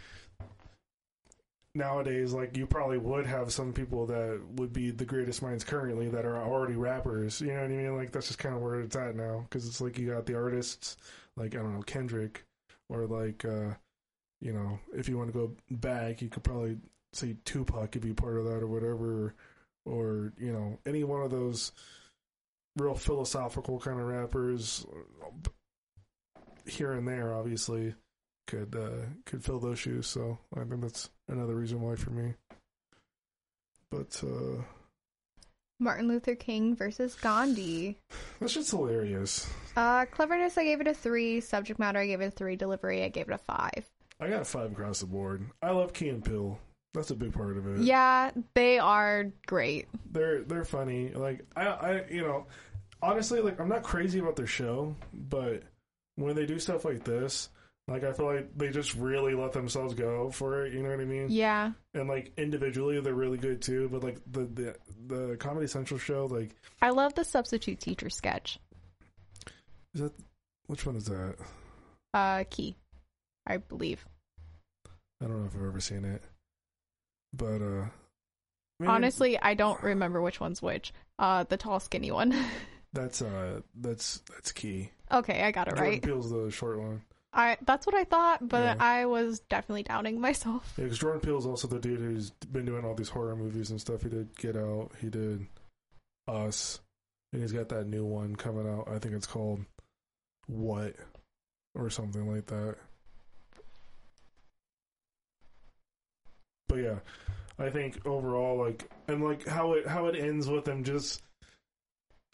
nowadays 1.75 2.33
like 2.33 2.57
you 2.57 2.66
probably 2.66 2.99
would 2.99 3.27
have 3.27 3.53
some 3.53 3.72
people 3.72 4.07
that 4.07 4.41
would 4.55 4.72
be 4.72 4.91
the 4.91 5.05
greatest 5.05 5.43
minds 5.43 5.64
currently 5.64 6.09
that 6.09 6.25
are 6.25 6.39
already 6.39 6.77
rappers. 6.77 7.41
You 7.41 7.49
know 7.49 7.62
what 7.62 7.64
i 7.64 7.68
mean? 7.68 7.97
Like 7.97 8.12
that's 8.12 8.29
just 8.29 8.39
kind 8.39 8.55
of 8.55 8.62
where 8.62 8.81
it's 8.81 8.97
at 8.97 9.16
now. 9.16 9.47
Because 9.49 9.66
it's 9.66 9.81
like 9.81 9.99
you 9.99 10.12
got 10.12 10.27
the 10.27 10.37
artists 10.37 10.97
like 11.37 11.55
i 11.55 11.59
don't 11.59 11.75
know 11.75 11.83
kendrick 11.83 12.45
or 12.89 13.07
like 13.07 13.45
uh 13.45 13.75
you 14.41 14.53
know 14.53 14.79
if 14.95 15.09
you 15.09 15.18
want 15.18 15.33
to 15.33 15.37
go 15.37 15.51
back 15.72 16.22
you 16.22 16.29
could 16.29 16.45
probably 16.45 16.77
say 17.12 17.37
tupac 17.45 17.91
could 17.91 18.03
be 18.03 18.12
part 18.12 18.39
of 18.39 18.45
that 18.45 18.62
or 18.62 18.66
whatever. 18.66 19.35
Or 19.87 20.33
you 20.39 20.53
know 20.53 20.79
any 20.87 21.05
one 21.05 21.22
of 21.22 21.31
those 21.31 21.72
real 22.77 22.95
philosophical 22.95 23.79
kind 23.79 24.01
of 24.01 24.07
rappers 24.07 24.87
here 26.67 26.93
and 26.93 27.07
there 27.07 27.35
obviously 27.35 27.95
could 28.47 28.75
uh 28.77 29.07
could 29.27 29.43
fill 29.45 29.59
those 29.59 29.79
shoes 29.79 30.07
so 30.07 30.39
i 30.57 30.61
think 30.65 30.81
that's 30.81 31.09
another 31.29 31.55
reason 31.55 31.81
why 31.81 31.95
for 31.97 32.11
me 32.11 32.35
but 33.91 34.21
uh 34.25 34.62
Martin 35.81 36.07
Luther 36.09 36.35
King 36.37 36.77
versus 36.77 37.15
Gandhi. 37.17 37.99
that's 38.41 38.55
just 38.55 38.71
hilarious 38.71 39.51
Uh, 39.77 40.05
cleverness, 40.07 40.57
I 40.57 40.62
gave 40.62 40.81
it 40.81 40.87
a 40.87 40.95
three. 40.95 41.41
Subject 41.41 41.81
matter, 41.81 41.99
I 41.99 42.07
gave 42.07 42.21
it 42.21 42.27
a 42.27 42.31
three. 42.31 42.55
Delivery, 42.55 43.03
I 43.03 43.09
gave 43.09 43.29
it 43.29 43.35
a 43.35 43.39
five. 43.39 43.85
i 44.21 44.29
got 44.29 44.43
a 44.43 44.45
five 44.45 44.71
across 44.73 45.01
the 45.01 45.07
board 45.07 45.45
i 45.62 45.71
love 45.71 45.93
Key 45.93 46.11
and 46.11 46.25
Peele 46.25 46.59
that's 46.95 47.11
a 47.11 47.17
big 47.17 47.33
part 47.33 47.57
of 47.57 47.67
it 47.67 47.81
Yeah, 47.83 48.31
they 48.55 48.79
are 48.79 49.33
great. 49.47 49.89
they're 50.12 50.43
they're 50.43 50.65
funny. 50.65 51.09
Like 51.11 51.45
I, 51.57 51.67
I 51.67 52.05
you 52.09 52.23
know, 52.23 52.47
honestly, 53.03 53.41
like 53.41 53.59
I'm 53.59 53.69
not 53.69 53.83
crazy 53.83 54.21
about 54.21 54.37
their 54.37 54.47
show, 54.47 54.95
but 55.12 55.65
when 56.17 56.35
they 56.37 56.47
do 56.47 56.59
stuff 56.59 56.85
like 56.85 57.05
this, 57.05 57.49
like 57.87 58.03
I 58.03 58.12
feel 58.12 58.27
like 58.27 58.57
they 58.57 58.71
just 58.71 58.95
really 58.95 59.35
let 59.35 59.53
themselves 59.53 59.95
go 59.95 60.31
for 60.31 60.65
it. 60.65 60.73
You 60.73 60.83
know 60.83 60.91
what 60.91 61.01
I 61.01 61.05
mean? 61.05 61.27
Yeah. 61.29 61.73
And 61.93 62.09
like 62.09 62.33
individually, 62.39 62.99
they're 63.01 63.12
really 63.15 63.39
good 63.39 63.61
too. 63.61 63.89
But 63.91 64.03
like 64.03 64.19
the 64.31 64.47
the 64.47 64.77
the 65.07 65.37
Comedy 65.37 65.67
Central 65.67 65.99
show, 65.99 66.27
like 66.27 66.55
I 66.81 66.91
love 66.91 67.15
the 67.15 67.25
substitute 67.25 67.81
teacher 67.81 68.09
sketch. 68.09 68.59
is 69.95 70.01
that 70.01 70.12
which 70.67 70.87
one 70.87 70.97
is 70.97 71.07
that? 71.07 71.37
Uh, 72.15 72.45
Key, 72.49 72.75
I 73.47 73.59
believe. 73.59 74.05
I 75.23 75.27
don't 75.27 75.41
know 75.41 75.47
if 75.47 75.55
I've 75.55 75.67
ever 75.67 75.81
seen 75.81 76.05
it, 76.05 76.23
but 77.35 77.61
uh, 77.61 77.87
maybe 78.81 78.89
Honestly, 78.91 79.39
I 79.39 79.55
don't 79.55 79.83
remember 79.83 80.23
which 80.23 80.41
one's 80.41 80.62
which. 80.62 80.93
Uh, 81.19 81.45
the 81.45 81.57
tall, 81.57 81.81
skinny 81.81 82.11
one. 82.11 82.33
that's 82.95 83.21
uh 83.21 83.61
that's 83.81 84.23
that's 84.33 84.53
key. 84.53 84.91
okay, 85.13 85.43
I 85.43 85.51
got 85.51 85.69
it 85.69 85.73
right. 85.73 85.79
Jordan 85.79 85.93
right. 85.93 86.03
Peele's 86.03 86.31
the 86.31 86.51
short 86.51 86.79
one. 86.81 87.03
I 87.33 87.57
that's 87.67 87.85
what 87.85 87.95
I 87.95 88.05
thought, 88.05 88.49
but 88.49 88.63
Yeah. 88.63 88.77
I 88.79 89.07
was 89.07 89.41
definitely 89.41 89.83
doubting 89.83 90.21
myself. 90.23 90.73
Yeah, 90.79 90.85
because 90.85 90.99
Jordan 90.99 91.21
Peele's 91.21 91.47
also 91.47 91.69
the 91.69 91.79
dude 91.81 91.99
who's 92.01 92.31
been 92.31 92.65
doing 92.65 92.85
all 92.85 92.95
these 92.95 93.09
horror 93.09 93.37
movies 93.37 93.71
and 93.71 93.81
stuff. 93.81 94.03
He 94.03 94.09
did 94.09 94.35
Get 94.39 94.57
Out, 94.57 94.93
he 95.01 95.11
did 95.11 95.45
Us, 96.29 96.81
and 97.33 97.43
he's 97.43 97.53
got 97.53 97.69
that 97.71 97.87
new 97.89 98.05
one 98.05 98.37
coming 98.37 98.69
out. 98.69 98.89
I 98.89 98.99
think 99.01 99.15
it's 99.15 99.27
called 99.27 99.61
What 100.47 100.95
or 101.75 101.91
something 101.91 102.33
like 102.33 102.47
that. 102.47 102.77
But 106.69 106.77
yeah, 106.77 106.99
I 107.59 107.71
think 107.71 108.07
overall, 108.07 108.59
like, 108.59 108.89
and 109.09 109.23
like 109.23 109.47
how 109.47 109.73
it 109.75 109.87
how 109.87 110.07
it 110.07 110.17
ends 110.17 110.49
with 110.49 110.65
them 110.65 110.83
just 110.85 111.23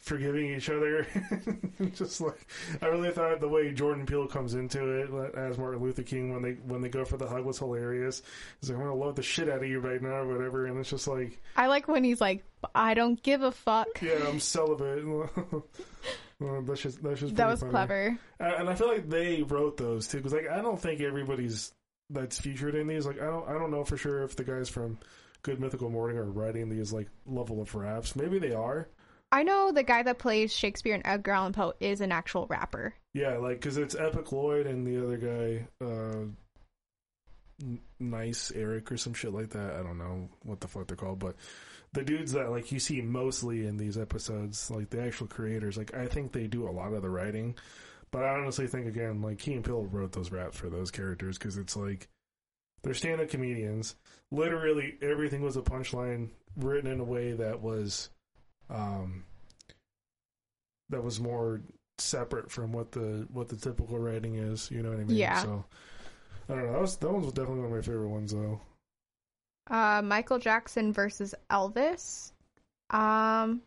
forgiving 0.01 0.53
each 0.53 0.69
other. 0.69 1.07
just 1.93 2.19
like 2.19 2.47
I 2.81 2.87
really 2.87 3.11
thought 3.11 3.39
the 3.39 3.47
way 3.47 3.71
Jordan 3.71 4.05
Peele 4.05 4.27
comes 4.27 4.53
into 4.55 4.83
it 4.89 5.35
as 5.35 5.57
Martin 5.57 5.81
Luther 5.81 6.03
King 6.03 6.33
when 6.33 6.41
they 6.41 6.53
when 6.53 6.81
they 6.81 6.89
go 6.89 7.05
for 7.05 7.17
the 7.17 7.27
hug 7.27 7.45
was 7.45 7.59
hilarious. 7.59 8.21
He's 8.59 8.69
like, 8.69 8.79
I'm 8.79 8.85
gonna 8.85 8.95
love 8.95 9.15
the 9.15 9.23
shit 9.23 9.49
out 9.49 9.63
of 9.63 9.69
you 9.69 9.79
right 9.79 10.01
now, 10.01 10.09
or 10.09 10.27
whatever, 10.27 10.65
and 10.65 10.77
it's 10.79 10.89
just 10.89 11.07
like, 11.07 11.39
I 11.55 11.67
like 11.67 11.87
when 11.87 12.03
he's 12.03 12.19
like, 12.19 12.43
"I 12.75 12.93
don't 12.93 13.21
give 13.23 13.41
a 13.41 13.51
fuck." 13.51 13.87
yeah, 14.01 14.27
I'm 14.27 14.39
celibate. 14.39 15.05
Well, 16.41 16.63
that's 16.63 16.81
just 16.81 17.03
that's 17.03 17.19
just 17.19 17.35
that 17.35 17.47
was 17.47 17.59
funny. 17.59 17.71
clever. 17.71 18.17
And 18.39 18.67
I 18.67 18.73
feel 18.73 18.87
like 18.87 19.07
they 19.07 19.43
wrote 19.43 19.77
those 19.77 20.07
too, 20.07 20.17
because 20.17 20.33
like 20.33 20.49
I 20.49 20.59
don't 20.63 20.81
think 20.81 20.99
everybody's 20.99 21.71
that's 22.09 22.39
featured 22.39 22.73
in 22.73 22.87
these. 22.87 23.05
Like 23.05 23.21
I 23.21 23.25
don't 23.25 23.47
I 23.47 23.53
don't 23.53 23.69
know 23.69 23.83
for 23.83 23.95
sure 23.95 24.23
if 24.23 24.35
the 24.35 24.43
guys 24.43 24.67
from 24.67 24.97
Good 25.43 25.59
Mythical 25.59 25.91
Morning 25.91 26.17
are 26.17 26.25
writing 26.25 26.67
these 26.67 26.91
like 26.91 27.09
level 27.27 27.61
of 27.61 27.75
raps. 27.75 28.15
Maybe 28.15 28.39
they 28.39 28.53
are. 28.53 28.87
I 29.31 29.43
know 29.43 29.71
the 29.71 29.83
guy 29.83 30.03
that 30.03 30.19
plays 30.19 30.53
Shakespeare 30.53 30.93
and 30.93 31.05
Edgar 31.05 31.31
Allan 31.31 31.53
Poe 31.53 31.73
is 31.79 32.01
an 32.01 32.11
actual 32.11 32.47
rapper. 32.47 32.93
Yeah, 33.13 33.37
like 33.37 33.61
because 33.61 33.77
it's 33.77 33.95
Epic 33.95 34.31
Lloyd 34.31 34.67
and 34.67 34.85
the 34.85 35.03
other 35.03 35.17
guy, 35.17 35.67
uh, 35.85 36.25
N- 37.61 37.79
Nice 37.99 38.51
Eric 38.53 38.91
or 38.91 38.97
some 38.97 39.13
shit 39.13 39.33
like 39.33 39.49
that. 39.51 39.75
I 39.75 39.83
don't 39.83 39.97
know 39.97 40.29
what 40.43 40.59
the 40.59 40.67
fuck 40.67 40.87
they're 40.87 40.97
called, 40.97 41.19
but 41.19 41.35
the 41.93 42.03
dudes 42.03 42.33
that 42.33 42.51
like 42.51 42.71
you 42.71 42.79
see 42.79 43.01
mostly 43.01 43.65
in 43.67 43.77
these 43.77 43.97
episodes, 43.97 44.69
like 44.71 44.89
the 44.89 45.01
actual 45.01 45.27
creators, 45.27 45.77
like 45.77 45.93
I 45.93 46.07
think 46.07 46.31
they 46.31 46.47
do 46.47 46.67
a 46.67 46.71
lot 46.71 46.93
of 46.93 47.01
the 47.01 47.09
writing. 47.09 47.55
But 48.11 48.23
I 48.23 48.37
honestly 48.37 48.67
think 48.67 48.87
again, 48.87 49.21
like 49.21 49.39
Key 49.39 49.53
and 49.53 49.63
Peele 49.63 49.85
wrote 49.85 50.11
those 50.11 50.31
raps 50.31 50.57
for 50.57 50.69
those 50.69 50.91
characters 50.91 51.37
because 51.37 51.57
it's 51.57 51.77
like 51.77 52.09
they're 52.83 52.93
stand-up 52.93 53.29
comedians. 53.29 53.95
Literally 54.31 54.97
everything 55.01 55.41
was 55.41 55.55
a 55.55 55.61
punchline 55.61 56.29
written 56.57 56.91
in 56.91 56.99
a 56.99 57.05
way 57.05 57.31
that 57.33 57.61
was, 57.61 58.09
um, 58.71 59.23
that 60.89 61.03
was 61.03 61.19
more 61.19 61.61
separate 61.97 62.51
from 62.51 62.71
what 62.71 62.91
the 62.91 63.27
what 63.31 63.49
the 63.49 63.55
typical 63.55 63.99
writing 63.99 64.35
is. 64.35 64.69
You 64.71 64.81
know 64.81 64.89
what 64.89 64.99
I 64.99 65.03
mean? 65.03 65.17
Yeah. 65.17 65.41
So 65.41 65.65
I 66.49 66.55
don't 66.55 66.65
know. 66.65 66.73
That 66.73 66.81
was 66.81 66.97
that 66.97 67.11
one 67.11 67.21
was 67.21 67.33
definitely 67.33 67.61
one 67.61 67.71
of 67.71 67.75
my 67.77 67.81
favorite 67.81 68.09
ones 68.09 68.33
though. 68.33 68.61
Uh, 69.69 70.01
Michael 70.01 70.39
Jackson 70.39 70.91
versus 70.91 71.35
Elvis. 71.49 72.31
Um, 72.89 73.61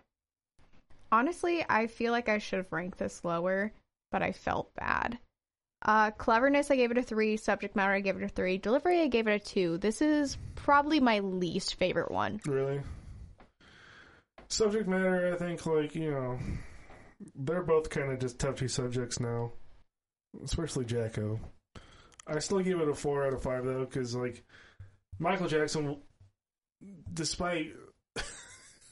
honestly, 1.11 1.65
I 1.69 1.87
feel 1.87 2.13
like 2.13 2.29
I 2.29 2.39
should 2.39 2.59
have 2.59 2.73
ranked 2.73 2.99
this 2.99 3.25
lower, 3.25 3.73
but 4.11 4.23
I 4.23 4.33
felt 4.33 4.75
bad. 4.75 5.19
Uh, 5.83 6.11
cleverness, 6.13 6.71
I 6.71 6.77
gave 6.77 6.91
it 6.91 6.99
a 6.99 7.03
three. 7.03 7.37
Subject 7.37 7.77
matter, 7.77 7.93
I 7.93 8.01
gave 8.01 8.17
it 8.17 8.23
a 8.23 8.29
three. 8.29 8.59
Delivery, 8.59 9.03
I 9.03 9.07
gave 9.07 9.29
it 9.29 9.35
a 9.35 9.39
two. 9.39 9.79
This 9.79 10.03
is 10.03 10.37
probably 10.57 10.99
my 10.99 11.21
least 11.21 11.77
favorite 11.77 12.11
one. 12.11 12.41
Really. 12.47 12.81
Subject 14.55 14.89
matter, 14.89 15.33
I 15.35 15.37
think, 15.37 15.67
like 15.67 15.97
you 15.97 16.13
know, 16.13 16.39
they're 17.35 17.63
both 17.63 17.91
kind 17.91 18.13
of 18.13 18.21
just 18.21 18.39
touchy 18.39 18.69
subjects 18.69 19.19
now, 19.19 19.51
especially 20.45 20.85
Jacko. 20.85 21.41
I 22.27 22.39
still 22.39 22.61
give 22.61 22.81
it 22.81 22.89
a 22.89 22.95
four 22.95 23.27
out 23.27 23.33
of 23.33 23.43
five 23.43 23.65
though, 23.65 23.85
because 23.85 24.15
like 24.15 24.45
Michael 25.19 25.49
Jackson, 25.49 25.97
despite 27.13 27.73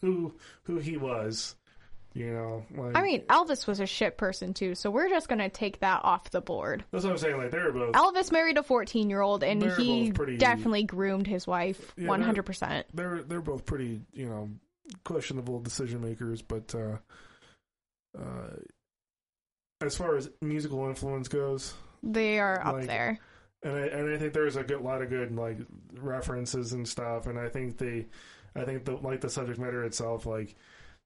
who 0.00 0.34
who 0.64 0.78
he 0.78 0.96
was, 0.96 1.54
you 2.12 2.32
know, 2.32 2.64
like 2.76 2.96
I 2.96 3.02
mean, 3.02 3.20
Elvis 3.22 3.68
was 3.68 3.78
a 3.78 3.86
shit 3.86 4.18
person 4.18 4.54
too, 4.54 4.74
so 4.74 4.90
we're 4.90 5.08
just 5.08 5.28
gonna 5.28 5.48
take 5.48 5.78
that 5.78 6.00
off 6.02 6.28
the 6.32 6.40
board. 6.40 6.84
that's 6.90 7.04
what 7.04 7.12
I'm 7.12 7.18
saying. 7.18 7.36
Like 7.36 7.52
they 7.52 7.58
were 7.58 7.70
both 7.70 7.92
Elvis 7.94 8.32
married 8.32 8.58
a 8.58 8.64
14 8.64 9.08
year 9.08 9.20
old, 9.20 9.44
and 9.44 9.62
he 9.62 10.10
pretty- 10.10 10.38
definitely 10.38 10.82
groomed 10.82 11.28
his 11.28 11.46
wife 11.46 11.94
Yeah, 11.96 12.08
100%. 12.08 12.82
they're 12.92 13.22
they're 13.22 13.40
both 13.40 13.64
pretty 13.64 14.00
you 14.12 14.28
know 14.28 14.50
questionable 15.04 15.60
decision 15.60 16.00
makers, 16.00 16.42
but 16.42 16.74
uh, 16.74 16.96
uh, 18.18 18.56
as 19.80 19.96
far 19.96 20.16
as 20.16 20.30
musical 20.40 20.86
influence 20.88 21.28
goes, 21.28 21.74
They 22.02 22.38
are 22.38 22.60
up 22.66 22.74
Like- 22.74 22.86
there. 22.86 23.18
and 23.62 23.72
I 23.76 23.80
and 23.86 24.10
I 24.14 24.18
think 24.18 24.32
there's 24.32 24.56
a 24.56 24.62
good 24.64 24.80
lot 24.80 25.02
of 25.02 25.08
good 25.08 25.34
like 25.34 25.58
references 25.94 26.72
and 26.72 26.86
stuff, 26.86 27.26
and 27.26 27.38
I 27.38 27.48
think 27.48 27.78
the, 27.78 28.06
I 28.56 28.64
think 28.64 28.84
the 28.84 28.96
like 28.96 29.20
the 29.20 29.30
subject 29.30 29.58
matter 29.58 29.84
itself, 29.84 30.26
like 30.26 30.56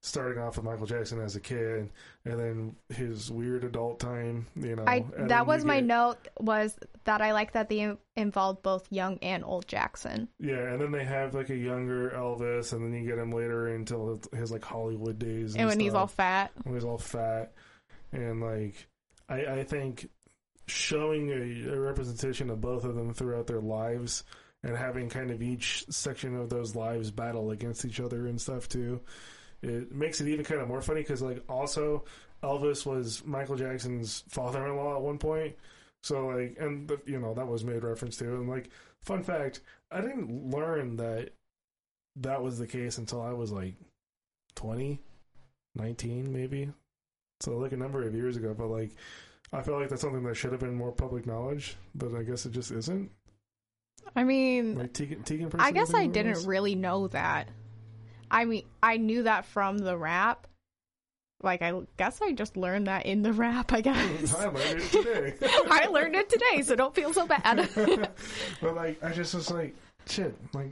starting 0.01 0.41
off 0.41 0.55
with 0.55 0.65
Michael 0.65 0.85
Jackson 0.85 1.19
as 1.19 1.35
a 1.35 1.39
kid, 1.39 1.89
and 2.25 2.39
then 2.39 2.75
his 2.89 3.29
weird 3.31 3.63
adult 3.63 3.99
time, 3.99 4.47
you 4.55 4.75
know. 4.75 4.83
I 4.87 5.03
that 5.27 5.45
was 5.47 5.65
my 5.65 5.77
get- 5.77 5.85
note 5.85 6.27
was 6.39 6.77
that 7.05 7.21
I 7.21 7.33
like 7.33 7.53
that 7.53 7.69
they 7.69 7.95
involved 8.15 8.61
both 8.63 8.87
young 8.91 9.17
and 9.21 9.43
old 9.43 9.67
Jackson. 9.67 10.27
Yeah, 10.39 10.71
and 10.71 10.81
then 10.81 10.91
they 10.91 11.03
have 11.03 11.33
like 11.33 11.49
a 11.49 11.55
younger 11.57 12.11
Elvis, 12.11 12.73
and 12.73 12.83
then 12.83 12.93
you 12.93 13.07
get 13.09 13.17
him 13.17 13.31
later 13.31 13.67
into 13.73 14.19
his 14.33 14.51
like 14.51 14.63
Hollywood 14.63 15.19
days, 15.19 15.53
and, 15.53 15.61
And 15.61 15.69
when 15.69 15.79
he's 15.79 15.93
all 15.93 16.07
fat. 16.07 16.51
when 16.63 16.75
he's 16.75 16.85
all 16.85 16.97
fat, 16.97 17.53
and 18.11 18.39
like 18.41 18.87
I, 19.29 19.45
I 19.45 19.63
think 19.63 20.07
showing 20.67 21.29
a, 21.31 21.73
a 21.73 21.79
representation 21.79 22.49
of 22.49 22.61
both 22.61 22.83
of 22.83 22.95
them 22.95 23.13
throughout 23.13 23.47
their 23.47 23.61
lives 23.61 24.23
and 24.63 24.75
having 24.75 25.07
kind 25.09 25.31
of 25.31 25.41
each 25.41 25.85
section 25.89 26.35
of 26.35 26.49
those 26.49 26.75
lives 26.75 27.09
battle 27.11 27.51
against 27.51 27.85
each 27.85 27.99
other 27.99 28.27
and 28.27 28.39
stuff 28.41 28.67
too, 28.67 28.99
it 29.61 29.91
makes 29.91 30.21
it 30.21 30.27
even 30.27 30.45
kind 30.45 30.61
of 30.61 30.67
more 30.67 30.81
funny 30.81 31.01
because 31.01 31.21
like 31.21 31.43
also 31.49 32.05
Elvis 32.43 32.85
was 32.85 33.25
Michael 33.25 33.55
Jackson's 33.55 34.23
father-in-law 34.29 34.95
at 34.95 35.01
one 35.01 35.17
point. 35.17 35.55
So 36.03 36.27
like, 36.27 36.57
and 36.59 36.87
the, 36.87 36.99
you 37.05 37.19
know 37.19 37.33
that 37.33 37.47
was 37.47 37.63
made 37.63 37.83
reference 37.83 38.17
to, 38.17 38.25
and 38.25 38.49
like, 38.49 38.69
fun 39.01 39.23
fact, 39.23 39.61
I 39.91 40.01
didn't 40.01 40.51
learn 40.51 40.97
that 40.97 41.31
that 42.17 42.41
was 42.41 42.57
the 42.57 42.67
case 42.67 42.97
until 42.97 43.21
I 43.21 43.33
was 43.33 43.51
like 43.51 43.75
20, 44.55 44.99
19 45.75 46.31
maybe. 46.31 46.71
So 47.39 47.57
like 47.57 47.71
a 47.71 47.77
number 47.77 48.03
of 48.03 48.15
years 48.15 48.37
ago, 48.37 48.55
but 48.57 48.67
like 48.67 48.91
I 49.53 49.61
feel 49.61 49.79
like 49.79 49.89
that's 49.89 50.01
something 50.01 50.23
that 50.23 50.35
should 50.35 50.51
have 50.51 50.61
been 50.61 50.75
more 50.75 50.91
public 50.91 51.25
knowledge, 51.25 51.77
but 51.95 52.13
I 52.15 52.23
guess 52.23 52.45
it 52.45 52.51
just 52.51 52.71
isn't. 52.71 53.09
I 54.15 54.23
mean, 54.23 54.77
Like 54.77 54.93
Tegan, 54.93 55.23
Tegan 55.23 55.51
I 55.59 55.71
guess 55.71 55.93
I 55.93 56.07
didn't 56.07 56.45
really 56.45 56.75
know 56.75 57.07
that. 57.09 57.49
I 58.31 58.45
mean, 58.45 58.63
I 58.83 58.97
knew 58.97 59.23
that 59.23 59.45
from 59.45 59.77
the 59.77 59.97
rap. 59.97 60.47
Like, 61.43 61.61
I 61.61 61.71
guess 61.97 62.19
I 62.21 62.31
just 62.31 62.57
learned 62.57 62.87
that 62.87 63.05
in 63.05 63.21
the 63.21 63.31
rap, 63.31 63.71
I 63.71 63.81
guess. 63.81 64.33
I 64.39 64.45
learned 64.47 64.81
it 64.81 64.91
today. 64.91 65.33
I 65.69 65.85
learned 65.85 66.15
it 66.15 66.29
today, 66.29 66.61
so 66.63 66.75
don't 66.75 66.95
feel 66.95 67.13
so 67.13 67.27
bad. 67.27 67.69
but 68.61 68.75
like, 68.75 69.03
I 69.03 69.11
just 69.11 69.35
was 69.35 69.51
like, 69.51 69.75
shit, 70.07 70.35
like 70.53 70.71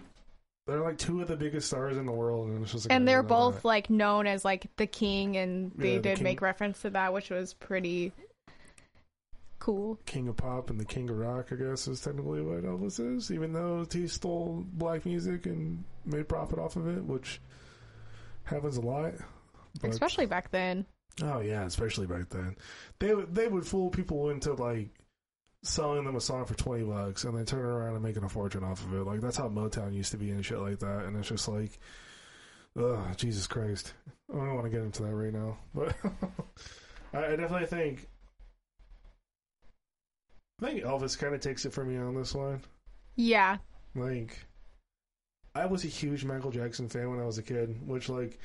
they're 0.66 0.82
like 0.82 0.98
two 0.98 1.22
of 1.22 1.28
the 1.28 1.36
biggest 1.36 1.68
stars 1.68 1.98
in 1.98 2.08
the 2.08 2.12
world, 2.12 2.48
and 2.50 2.64
it's 2.64 2.72
just 2.72 2.86
like, 2.90 2.96
and 2.96 3.08
they're 3.08 3.22
both 3.22 3.58
that. 3.58 3.66
like 3.68 3.90
known 3.92 4.26
as 4.26 4.44
like 4.44 4.66
the 4.78 4.88
king, 4.88 5.38
and 5.38 5.72
they 5.76 5.92
Yeah, 5.92 5.96
the 5.98 6.02
did 6.02 6.16
king. 6.18 6.24
make 6.24 6.42
reference 6.42 6.82
to 6.82 6.90
that, 6.90 7.14
which 7.14 7.30
was 7.30 7.54
pretty 7.54 8.12
cool. 9.66 10.00
King 10.06 10.28
of 10.28 10.38
Pop 10.38 10.70
and 10.70 10.80
the 10.80 10.86
King 10.86 11.10
of 11.10 11.18
Rock, 11.18 11.48
I 11.52 11.56
guess, 11.56 11.88
is 11.88 12.00
technically 12.00 12.42
what 12.42 12.64
Elvis 12.64 13.00
is, 13.00 13.32
even 13.32 13.52
though 13.52 13.84
he 13.92 14.08
stole 14.08 14.64
black 14.74 15.08
music 15.08 15.48
and 15.48 15.84
made 16.06 16.30
profit 16.30 16.60
off 16.60 16.76
of 16.76 16.88
it, 16.88 17.04
which 17.04 17.42
happens 18.44 18.78
a 18.78 18.82
lot. 18.82 19.14
But- 19.82 19.90
Especially 19.90 20.28
back 20.28 20.52
then. 20.52 20.86
Oh 21.24 21.40
yeah, 21.40 21.66
especially 21.66 22.06
back 22.06 22.30
then. 22.30 22.56
They 23.00 23.16
would 23.16 23.34
they 23.34 23.48
would 23.48 23.66
fool 23.66 23.90
people 23.90 24.30
into 24.30 24.54
like 24.54 24.90
selling 25.64 26.04
them 26.04 26.16
a 26.16 26.22
song 26.22 26.46
for 26.46 26.54
twenty 26.54 26.84
bucks 26.84 27.24
and 27.24 27.36
then 27.36 27.46
turning 27.46 27.66
around 27.66 27.96
and 27.96 28.04
making 28.04 28.24
a 28.24 28.30
fortune 28.30 28.64
off 28.64 28.86
of 28.86 28.94
it. 28.94 29.04
Like 29.04 29.22
that's 29.22 29.38
how 29.38 29.48
Motown 29.50 29.94
used 29.94 30.12
to 30.12 30.18
be 30.18 30.30
and 30.30 30.46
shit 30.46 30.60
like 30.60 30.80
that. 30.80 31.06
And 31.06 31.18
it's 31.18 31.30
just 31.30 31.48
like, 31.48 31.80
ugh, 32.78 33.00
Jesus 33.18 33.48
Christ. 33.48 33.94
I 34.32 34.36
don't 34.38 34.56
want 34.56 34.66
to 34.66 34.70
get 34.70 34.82
into 34.82 35.04
that 35.04 35.16
right 35.16 35.34
now, 35.34 35.58
but 35.74 35.96
I 37.14 37.36
definitely 37.38 37.68
think 37.68 38.10
I 40.62 40.68
think 40.68 40.84
Elvis 40.84 41.18
kind 41.18 41.36
of 41.36 41.42
takes 41.42 41.66
it 41.66 41.74
from 41.74 41.90
me 41.90 41.98
on 41.98 42.16
this 42.16 42.34
one. 42.34 42.62
Yeah. 43.16 43.58
Like, 43.94 44.46
I 45.54 45.66
was 45.66 45.84
a 45.84 45.88
huge 45.88 46.24
Michael 46.26 46.52
Jackson 46.52 46.88
fan 46.90 47.10
when 47.10 47.20
I 47.20 47.26
was 47.26 47.38
a 47.38 47.44
kid, 47.44 47.76
which, 47.88 48.10
like, 48.10 48.40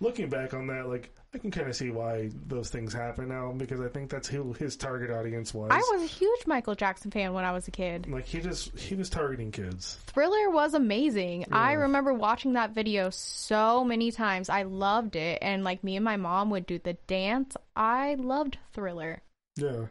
looking 0.00 0.28
back 0.28 0.54
on 0.54 0.66
that, 0.68 0.88
like, 0.88 1.14
I 1.34 1.38
can 1.38 1.50
kind 1.50 1.68
of 1.68 1.74
see 1.74 1.90
why 1.90 2.30
those 2.46 2.70
things 2.70 2.92
happen 2.92 3.28
now 3.28 3.50
because 3.50 3.80
I 3.80 3.88
think 3.88 4.08
that's 4.08 4.28
who 4.28 4.52
his 4.52 4.76
target 4.76 5.10
audience 5.10 5.52
was. 5.52 5.70
I 5.72 5.78
was 5.78 6.02
a 6.02 6.06
huge 6.06 6.46
Michael 6.46 6.76
Jackson 6.76 7.10
fan 7.10 7.32
when 7.32 7.44
I 7.44 7.50
was 7.50 7.66
a 7.66 7.72
kid. 7.72 8.08
like 8.08 8.24
he 8.24 8.38
just 8.40 8.78
he 8.78 8.94
was 8.94 9.10
targeting 9.10 9.50
kids. 9.50 9.98
Thriller 10.06 10.50
was 10.50 10.74
amazing. 10.74 11.46
I 11.50 11.72
remember 11.72 12.14
watching 12.14 12.52
that 12.52 12.70
video 12.70 13.10
so 13.10 13.82
many 13.82 14.12
times. 14.12 14.48
I 14.48 14.62
loved 14.62 15.16
it. 15.16 15.40
And 15.42 15.64
like 15.64 15.82
me 15.82 15.96
and 15.96 16.04
my 16.04 16.16
mom 16.16 16.50
would 16.50 16.66
do 16.66 16.78
the 16.78 16.92
dance. 17.08 17.56
I 17.74 18.14
loved 18.14 18.58
Thriller. 18.72 19.20
Yeah. 19.56 19.86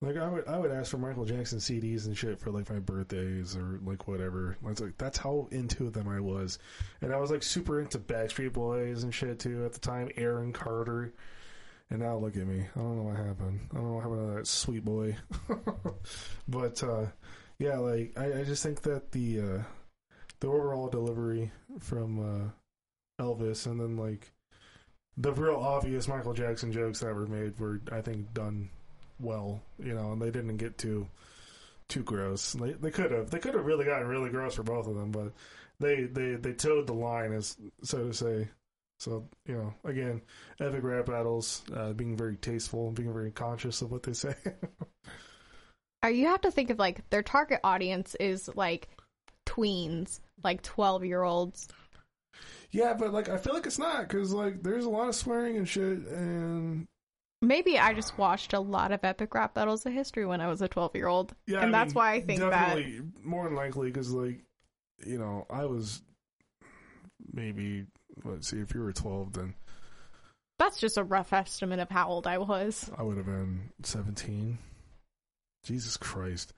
Like 0.00 0.16
I 0.16 0.28
would, 0.28 0.46
I 0.46 0.56
would 0.58 0.70
ask 0.70 0.92
for 0.92 0.98
Michael 0.98 1.24
Jackson 1.24 1.58
CDs 1.58 2.06
and 2.06 2.16
shit 2.16 2.38
for 2.38 2.52
like 2.52 2.70
my 2.70 2.78
birthdays 2.78 3.56
or 3.56 3.80
like 3.84 4.06
whatever. 4.06 4.56
That's 4.64 4.80
like 4.80 4.96
that's 4.96 5.18
how 5.18 5.48
into 5.50 5.90
them 5.90 6.08
I 6.08 6.20
was, 6.20 6.60
and 7.02 7.12
I 7.12 7.18
was 7.18 7.32
like 7.32 7.42
super 7.42 7.80
into 7.80 7.98
Backstreet 7.98 8.52
Boys 8.52 9.02
and 9.02 9.12
shit 9.12 9.40
too 9.40 9.64
at 9.64 9.72
the 9.72 9.80
time. 9.80 10.08
Aaron 10.16 10.52
Carter, 10.52 11.12
and 11.90 11.98
now 11.98 12.16
look 12.16 12.36
at 12.36 12.46
me. 12.46 12.64
I 12.76 12.78
don't 12.78 12.96
know 12.96 13.02
what 13.02 13.16
happened. 13.16 13.60
I 13.72 13.74
don't 13.74 13.86
know 13.86 13.94
what 13.94 14.02
happened 14.04 14.28
to 14.28 14.34
that 14.36 14.46
sweet 14.46 14.84
boy. 14.84 15.16
but 16.48 16.80
uh, 16.84 17.06
yeah, 17.58 17.78
like 17.78 18.12
I, 18.16 18.40
I 18.40 18.44
just 18.44 18.62
think 18.62 18.82
that 18.82 19.10
the 19.10 19.40
uh, 19.40 19.62
the 20.38 20.46
overall 20.46 20.88
delivery 20.88 21.50
from 21.80 22.20
uh, 22.20 23.22
Elvis 23.22 23.66
and 23.66 23.80
then 23.80 23.96
like 23.96 24.30
the 25.16 25.32
real 25.32 25.56
obvious 25.56 26.06
Michael 26.06 26.34
Jackson 26.34 26.70
jokes 26.70 27.00
that 27.00 27.12
were 27.12 27.26
made 27.26 27.58
were 27.58 27.80
I 27.90 28.00
think 28.00 28.32
done 28.32 28.70
well, 29.20 29.60
you 29.82 29.94
know, 29.94 30.12
and 30.12 30.20
they 30.22 30.30
didn't 30.30 30.56
get 30.56 30.78
too 30.78 31.06
too 31.88 32.02
gross. 32.02 32.52
They 32.52 32.72
they 32.72 32.90
could 32.90 33.10
have 33.10 33.30
they 33.30 33.38
could 33.38 33.54
have 33.54 33.64
really 33.66 33.84
gotten 33.84 34.08
really 34.08 34.30
gross 34.30 34.54
for 34.54 34.62
both 34.62 34.86
of 34.86 34.94
them, 34.94 35.10
but 35.10 35.32
they 35.80 36.04
they 36.04 36.34
they 36.36 36.52
towed 36.52 36.86
the 36.86 36.92
line 36.94 37.32
as 37.32 37.56
so 37.82 38.08
to 38.08 38.12
say. 38.14 38.48
So 39.00 39.28
you 39.46 39.54
know, 39.54 39.74
again, 39.84 40.22
epic 40.60 40.82
rap 40.82 41.06
battles, 41.06 41.62
uh, 41.74 41.92
being 41.92 42.16
very 42.16 42.36
tasteful, 42.36 42.88
and 42.88 42.96
being 42.96 43.12
very 43.12 43.30
conscious 43.30 43.80
of 43.82 43.90
what 43.92 44.02
they 44.02 44.12
say. 44.12 44.34
Uh, 46.04 46.08
You 46.08 46.26
have 46.26 46.42
to 46.42 46.50
think 46.52 46.70
of 46.70 46.78
like 46.78 47.08
their 47.10 47.24
target 47.24 47.58
audience 47.64 48.14
is 48.20 48.48
like 48.54 48.88
tweens, 49.46 50.20
like 50.44 50.62
12 50.62 51.04
year 51.04 51.22
olds. 51.24 51.66
yeah, 52.70 52.94
but 52.94 53.12
like 53.12 53.28
I 53.28 53.36
feel 53.36 53.52
like 53.54 53.66
it's 53.66 53.80
not 53.80 54.02
because 54.02 54.32
like 54.32 54.62
there's 54.62 54.84
a 54.84 54.90
lot 54.90 55.08
of 55.08 55.16
swearing 55.16 55.56
and 55.56 55.68
shit, 55.68 55.98
and 56.06 56.86
Maybe 57.40 57.78
I 57.78 57.94
just 57.94 58.18
watched 58.18 58.52
a 58.52 58.60
lot 58.60 58.90
of 58.92 59.04
epic 59.04 59.32
rap 59.34 59.54
battles 59.54 59.86
of 59.86 59.92
history 59.92 60.26
when 60.26 60.40
I 60.40 60.48
was 60.48 60.60
a 60.60 60.68
12 60.68 60.96
year 60.96 61.06
old. 61.06 61.34
yeah, 61.46 61.62
and 61.62 61.74
I 61.74 61.78
that's 61.78 61.94
mean, 61.94 61.98
why 61.98 62.12
I 62.14 62.20
think 62.20 62.40
that. 62.40 62.78
more 63.22 63.44
than 63.44 63.54
likely 63.54 63.88
because 63.90 64.10
like 64.12 64.40
you 65.06 65.18
know 65.18 65.46
I 65.48 65.64
was 65.66 66.02
maybe 67.32 67.86
let's 68.24 68.48
see 68.48 68.58
if 68.58 68.74
you 68.74 68.80
were 68.82 68.92
twelve 68.92 69.32
then 69.34 69.54
That's 70.58 70.78
just 70.80 70.98
a 70.98 71.04
rough 71.04 71.32
estimate 71.32 71.78
of 71.78 71.88
how 71.90 72.08
old 72.08 72.26
I 72.26 72.38
was. 72.38 72.90
I 72.98 73.02
would 73.04 73.16
have 73.16 73.26
been 73.26 73.70
17. 73.84 74.58
Jesus 75.64 75.96
Christ. 75.96 76.52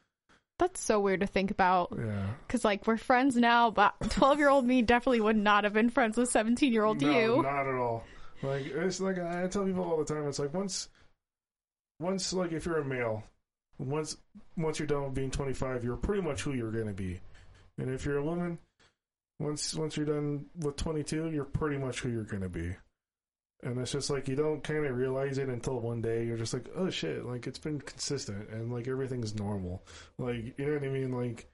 That's 0.59 0.81
so 0.81 1.01
weird 1.01 1.21
to 1.21 1.27
think 1.27 1.51
about. 1.51 1.93
Yeah. 1.99 2.27
Because, 2.47 2.65
like, 2.67 2.87
we're 2.87 2.97
friends 2.99 3.35
now, 3.37 3.71
but 3.71 3.95
12 4.11 4.39
year 4.39 4.49
old 4.51 4.67
me 4.67 4.83
definitely 4.83 5.21
would 5.21 5.37
not 5.37 5.65
have 5.65 5.73
been 5.73 5.91
friends 5.91 6.17
with 6.17 6.31
17 6.31 6.73
year 6.73 6.85
old 6.85 7.01
no, 7.03 7.11
you. 7.11 7.43
not 7.43 7.67
at 7.67 7.75
all. 7.75 8.05
Like, 8.43 8.67
it's 8.67 9.01
like, 9.01 9.19
I 9.19 9.47
tell 9.49 9.65
people 9.65 9.85
all 9.85 9.99
the 9.99 10.05
time, 10.05 10.27
it's 10.27 10.39
like, 10.39 10.55
once, 10.55 10.89
once, 11.99 12.33
like, 12.33 12.53
if 12.53 12.65
you're 12.65 12.79
a 12.79 12.85
male, 12.85 13.23
once, 13.79 14.17
once 14.57 14.79
you're 14.79 14.87
done 14.87 15.05
with 15.05 15.15
being 15.15 15.31
25, 15.31 15.85
you're 15.85 15.97
pretty 15.97 16.23
much 16.23 16.43
who 16.43 16.55
you're 16.55 16.71
to 16.89 16.95
be. 16.95 17.21
And 17.79 17.91
if 17.91 18.05
you're 18.05 18.19
a 18.19 18.25
woman, 18.25 18.59
once, 19.39 19.75
once 19.75 19.97
you're 19.97 20.07
done 20.07 20.47
with 20.59 20.77
22, 20.77 21.31
you're 21.31 21.45
pretty 21.45 21.79
much 21.79 22.01
who 22.01 22.11
you're 22.11 22.25
to 22.25 22.49
be. 22.49 22.75
And 23.63 23.79
it's 23.79 23.93
just 23.93 24.09
like, 24.09 24.27
you 24.27 24.37
don't 24.37 24.65
kind 24.65 24.87
of 24.87 24.97
realize 24.97 25.37
it 25.37 25.51
until 25.51 25.79
one 25.81 26.01
day 26.01 26.25
you're 26.25 26.39
just 26.39 26.55
like, 26.55 26.67
oh 26.77 26.89
shit, 26.89 27.27
like, 27.27 27.47
it's 27.47 27.59
been 27.59 27.79
consistent 27.81 28.49
and, 28.49 28.73
like, 28.73 28.89
everything's 28.89 29.35
normal. 29.35 29.83
Like, 30.19 30.59
you 30.59 30.65
know 30.67 30.75
what 30.75 30.85
I 30.85 30.89
mean? 30.89 31.13
Like, 31.13 31.47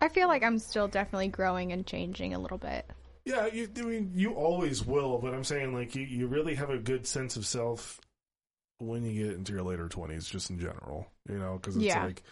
I 0.00 0.08
feel 0.08 0.28
like 0.28 0.42
I'm 0.42 0.58
still 0.58 0.88
definitely 0.88 1.28
growing 1.28 1.72
and 1.72 1.86
changing 1.86 2.34
a 2.34 2.38
little 2.38 2.58
bit. 2.58 2.86
Yeah, 3.26 3.46
you, 3.46 3.68
I 3.76 3.82
mean, 3.82 4.12
you 4.14 4.34
always 4.34 4.86
will, 4.86 5.18
but 5.18 5.34
I'm 5.34 5.42
saying 5.44 5.74
like 5.74 5.94
you, 5.96 6.02
you 6.04 6.28
really 6.28 6.54
have 6.54 6.70
a 6.70 6.78
good 6.78 7.06
sense 7.06 7.36
of 7.36 7.44
self 7.44 8.00
when 8.78 9.04
you 9.04 9.26
get 9.26 9.34
into 9.34 9.52
your 9.52 9.62
later 9.62 9.88
20s, 9.88 10.30
just 10.30 10.48
in 10.48 10.60
general, 10.60 11.08
you 11.28 11.36
know, 11.38 11.58
because 11.60 11.76
it's 11.76 11.84
Yeah. 11.86 12.04
like 12.04 12.22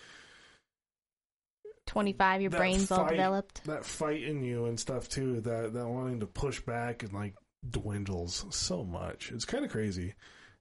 25, 1.87 2.43
your 2.43 2.51
brain's 2.51 2.91
all 2.91 3.07
developed. 3.07 3.65
that 3.65 3.85
fight 3.85 4.23
in 4.23 4.43
you 4.43 4.67
and 4.67 4.79
stuff 4.79 5.09
too, 5.09 5.41
that 5.43 5.75
that 5.75 5.87
wanting 5.89 6.21
to 6.21 6.27
push 6.27 6.61
back 6.61 7.03
and 7.03 7.13
like 7.13 7.35
dwindles 7.69 8.47
so 8.51 8.85
much. 8.85 9.33
It's 9.33 9.45
kind 9.45 9.65
of 9.65 9.71
crazy, 9.71 10.15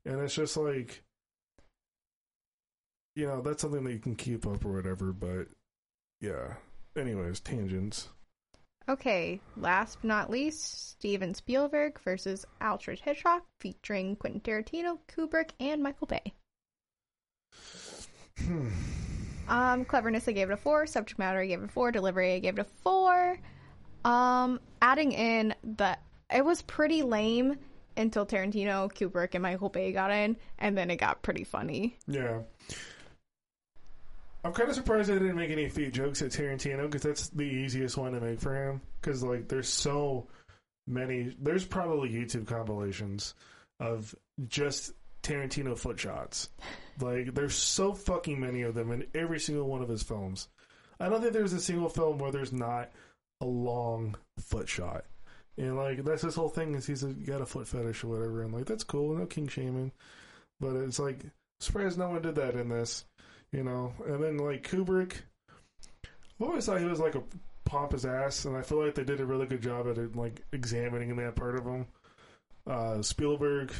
and 0.05 0.19
it's 0.19 0.33
just 0.35 0.57
like, 0.57 1.01
you 3.15 3.25
know, 3.27 3.41
that's 3.41 3.61
something 3.61 3.83
that 3.83 3.93
you 3.93 3.99
can 3.99 4.15
keep 4.15 4.45
up 4.47 4.65
or 4.65 4.73
whatever. 4.73 5.13
But 5.13 5.47
yeah, 6.19 6.55
anyways, 6.97 7.39
tangents. 7.39 8.09
Okay, 8.89 9.39
last 9.55 9.99
but 10.01 10.07
not 10.07 10.29
least, 10.29 10.91
Steven 10.91 11.33
Spielberg 11.33 11.99
versus 12.01 12.45
Alfred 12.59 12.99
Hitchcock, 12.99 13.43
featuring 13.61 14.17
Quentin 14.17 14.41
Tarantino, 14.41 14.99
Kubrick, 15.07 15.51
and 15.59 15.81
Michael 15.81 16.07
Bay. 16.07 16.33
Um, 19.47 19.85
cleverness, 19.85 20.27
I 20.27 20.33
gave 20.33 20.49
it 20.49 20.53
a 20.53 20.57
four. 20.57 20.85
Subject 20.85 21.17
matter, 21.17 21.39
I 21.39 21.45
gave 21.45 21.61
it 21.61 21.65
a 21.65 21.71
four. 21.71 21.91
Delivery, 21.91 22.33
I 22.33 22.39
gave 22.39 22.57
it 22.57 22.61
a 22.61 22.67
four. 22.83 23.39
Um, 24.03 24.59
adding 24.81 25.13
in 25.13 25.55
the, 25.63 25.97
it 26.33 26.43
was 26.43 26.61
pretty 26.61 27.03
lame 27.03 27.55
until 27.95 28.25
Tarantino, 28.25 28.91
Kubrick, 28.91 29.33
and 29.33 29.43
Michael 29.43 29.69
Bay 29.69 29.93
got 29.93 30.11
in, 30.11 30.35
and 30.59 30.77
then 30.77 30.91
it 30.91 30.97
got 30.97 31.21
pretty 31.21 31.45
funny. 31.45 31.97
Yeah. 32.07 32.39
I'm 34.43 34.51
kind 34.51 34.69
of 34.69 34.75
surprised 34.75 35.09
they 35.09 35.13
didn't 35.13 35.37
make 35.37 35.51
any 35.51 35.69
feet 35.69 35.93
jokes 35.93 36.21
at 36.21 36.31
Tarantino 36.31 36.83
because 36.83 37.01
that's 37.01 37.29
the 37.29 37.43
easiest 37.43 37.97
one 37.97 38.11
to 38.11 38.19
make 38.19 38.41
for 38.41 38.55
him. 38.55 38.81
Because 38.99 39.23
like, 39.23 39.47
there's 39.47 39.69
so 39.69 40.27
many. 40.85 41.35
There's 41.39 41.65
probably 41.65 42.09
YouTube 42.09 42.45
compilations 42.47 43.35
of 43.79 44.13
just 44.47 44.93
Tarantino 45.23 45.77
foot 45.77 45.99
shots. 45.99 46.49
Like, 46.99 47.33
there's 47.33 47.55
so 47.55 47.93
fucking 47.93 48.39
many 48.39 48.63
of 48.63 48.75
them 48.75 48.91
in 48.91 49.05
every 49.15 49.39
single 49.39 49.67
one 49.67 49.81
of 49.81 49.89
his 49.89 50.03
films. 50.03 50.49
I 50.99 51.09
don't 51.09 51.21
think 51.21 51.33
there's 51.33 51.53
a 51.53 51.61
single 51.61 51.89
film 51.89 52.17
where 52.17 52.31
there's 52.31 52.53
not 52.53 52.91
a 53.41 53.45
long 53.45 54.15
foot 54.39 54.67
shot. 54.67 55.05
And 55.57 55.77
like, 55.77 56.03
that's 56.03 56.21
his 56.23 56.35
whole 56.35 56.49
thing 56.49 56.75
is 56.75 56.85
he's 56.85 57.03
a, 57.03 57.13
got 57.13 57.41
a 57.41 57.45
foot 57.45 57.67
fetish 57.67 58.03
or 58.03 58.07
whatever. 58.07 58.43
And 58.43 58.53
like, 58.53 58.65
that's 58.65 58.83
cool. 58.83 59.15
No 59.15 59.25
king 59.25 59.47
shaming. 59.47 59.91
But 60.59 60.75
it's 60.75 60.99
like, 60.99 61.25
surprised 61.59 61.97
no 61.97 62.09
one 62.09 62.21
did 62.21 62.35
that 62.35 62.55
in 62.55 62.69
this 62.69 63.05
you 63.53 63.63
know. 63.63 63.93
And 64.05 64.21
then 64.21 64.37
like 64.37 64.67
Kubrick, 64.67 65.13
I 66.03 66.43
always 66.43 66.65
thought 66.65 66.79
he 66.79 66.85
was 66.85 66.99
like 66.99 67.15
a 67.15 67.23
pompous 67.65 68.03
ass, 68.05 68.45
and 68.45 68.57
I 68.57 68.61
feel 68.61 68.83
like 68.83 68.95
they 68.95 69.03
did 69.03 69.21
a 69.21 69.25
really 69.25 69.45
good 69.45 69.61
job 69.61 69.87
at 69.87 70.15
like 70.15 70.43
examining 70.51 71.15
that 71.15 71.35
part 71.35 71.55
of 71.55 71.65
him. 71.65 71.87
Uh, 72.65 73.01
Spielberg, 73.01 73.73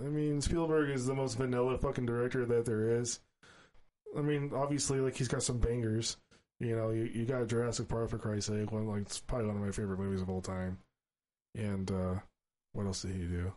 I 0.00 0.08
mean, 0.08 0.40
Spielberg 0.40 0.90
is 0.90 1.06
the 1.06 1.14
most 1.14 1.38
vanilla 1.38 1.78
fucking 1.78 2.06
director 2.06 2.44
that 2.46 2.64
there 2.64 2.98
is. 2.98 3.20
I 4.16 4.20
mean, 4.20 4.50
obviously, 4.54 5.00
like 5.00 5.16
he's 5.16 5.28
got 5.28 5.42
some 5.42 5.58
bangers. 5.58 6.16
You 6.60 6.76
know, 6.76 6.90
you, 6.90 7.10
you 7.12 7.24
got 7.24 7.48
Jurassic 7.48 7.88
Park 7.88 8.10
for 8.10 8.18
Christ's 8.18 8.50
sake, 8.50 8.70
one 8.72 8.86
like 8.86 9.02
it's 9.02 9.20
probably 9.20 9.48
one 9.48 9.56
of 9.56 9.62
my 9.62 9.72
favorite 9.72 9.98
movies 9.98 10.22
of 10.22 10.30
all 10.30 10.40
time. 10.40 10.78
And 11.54 11.90
uh, 11.90 12.14
what 12.72 12.86
else 12.86 13.02
did 13.02 13.16
he 13.16 13.22
do? 13.22 13.52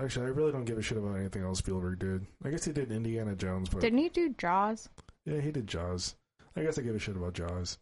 Actually, 0.00 0.26
I 0.26 0.30
really 0.30 0.52
don't 0.52 0.64
give 0.64 0.78
a 0.78 0.82
shit 0.82 0.98
about 0.98 1.16
anything 1.16 1.42
else 1.42 1.58
Spielberg 1.58 1.98
did. 2.00 2.26
I 2.44 2.50
guess 2.50 2.64
he 2.64 2.72
did 2.72 2.90
Indiana 2.90 3.34
Jones, 3.36 3.68
but 3.68 3.80
Didn't 3.80 3.98
he 4.00 4.08
do 4.08 4.34
Jaws? 4.36 4.88
yeah, 5.24 5.40
he 5.40 5.50
did 5.52 5.66
Jaws. 5.66 6.16
I 6.56 6.62
guess 6.62 6.78
I 6.78 6.82
give 6.82 6.94
a 6.94 6.98
shit 6.98 7.16
about 7.16 7.34
Jaws. 7.34 7.78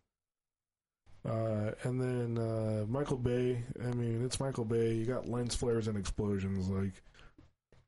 Uh, 1.29 1.71
and 1.85 2.01
then 2.01 2.37
uh, 2.39 2.85
Michael 2.89 3.17
Bay. 3.17 3.63
I 3.81 3.93
mean, 3.95 4.25
it's 4.25 4.41
Michael 4.41 4.65
Bay. 4.65 4.95
You 4.95 5.05
got 5.07 5.29
lens 5.29 5.55
flares 5.55 5.87
and 5.87 5.97
explosions. 5.97 6.69
Like, 6.69 7.01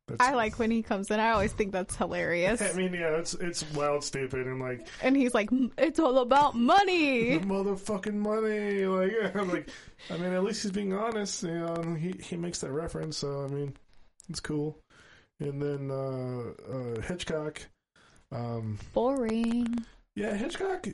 that's, 0.07 0.21
I 0.21 0.35
like 0.35 0.59
when 0.59 0.71
he 0.71 0.83
comes 0.83 1.11
in. 1.11 1.19
I 1.19 1.31
always 1.31 1.53
think 1.53 1.73
that's 1.73 1.97
hilarious. 1.97 2.63
I 2.75 2.75
mean, 2.75 2.95
yeah, 2.95 3.17
it's 3.17 3.35
it's 3.35 3.65
wild, 3.73 4.05
stupid, 4.05 4.47
and 4.47 4.61
like 4.61 4.87
And 5.03 5.17
he's 5.17 5.35
like, 5.35 5.51
"M- 5.51 5.73
"It's 5.79 5.99
all 5.99 6.19
about 6.19 6.53
the 6.53 6.59
money." 6.61 7.39
motherfucking 7.41 8.15
money. 8.15 8.85
Like, 8.87 9.13
I'm 9.35 9.49
like, 9.51 9.69
I 10.11 10.17
mean, 10.17 10.33
at 10.33 10.45
least 10.45 10.63
he's 10.63 10.73
being 10.73 10.93
honest. 10.93 11.43
You 11.43 11.55
know, 11.59 11.75
and 11.75 11.99
he 11.99 12.15
he 12.23 12.37
makes 12.37 12.61
that 12.61 12.71
reference. 12.71 13.17
So 13.17 13.45
I 13.45 13.49
mean, 13.49 13.75
it's 14.29 14.41
cool. 14.41 14.79
And 15.41 15.61
then 15.61 15.91
uh, 15.91 16.53
uh, 16.73 17.01
Hitchcock. 17.01 17.61
Um, 18.33 18.79
Boring. 18.93 19.85
Yeah, 20.17 20.37
Hitchcock, 20.37 20.87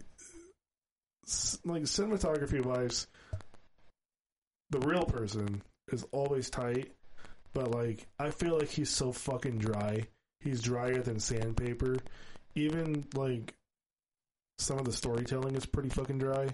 like 1.65 1.83
cinematography 1.83 2.65
wise, 2.65 3.07
the 4.71 4.81
real 4.81 5.05
person 5.05 5.63
is 5.93 6.05
always 6.13 6.51
tight, 6.51 6.93
but 7.53 7.71
like 7.71 8.07
I 8.19 8.31
feel 8.31 8.59
like 8.59 8.69
he's 8.69 8.91
so 8.91 9.13
fucking 9.13 9.59
dry. 9.59 10.07
He's 10.41 10.63
drier 10.63 11.03
than 11.03 11.21
sandpaper. 11.21 11.99
Even 12.55 13.05
like 13.15 13.55
some 14.59 14.79
of 14.79 14.85
the 14.85 14.93
storytelling 14.93 15.55
is 15.55 15.67
pretty 15.67 15.91
fucking 15.91 16.19
dry. 16.19 16.49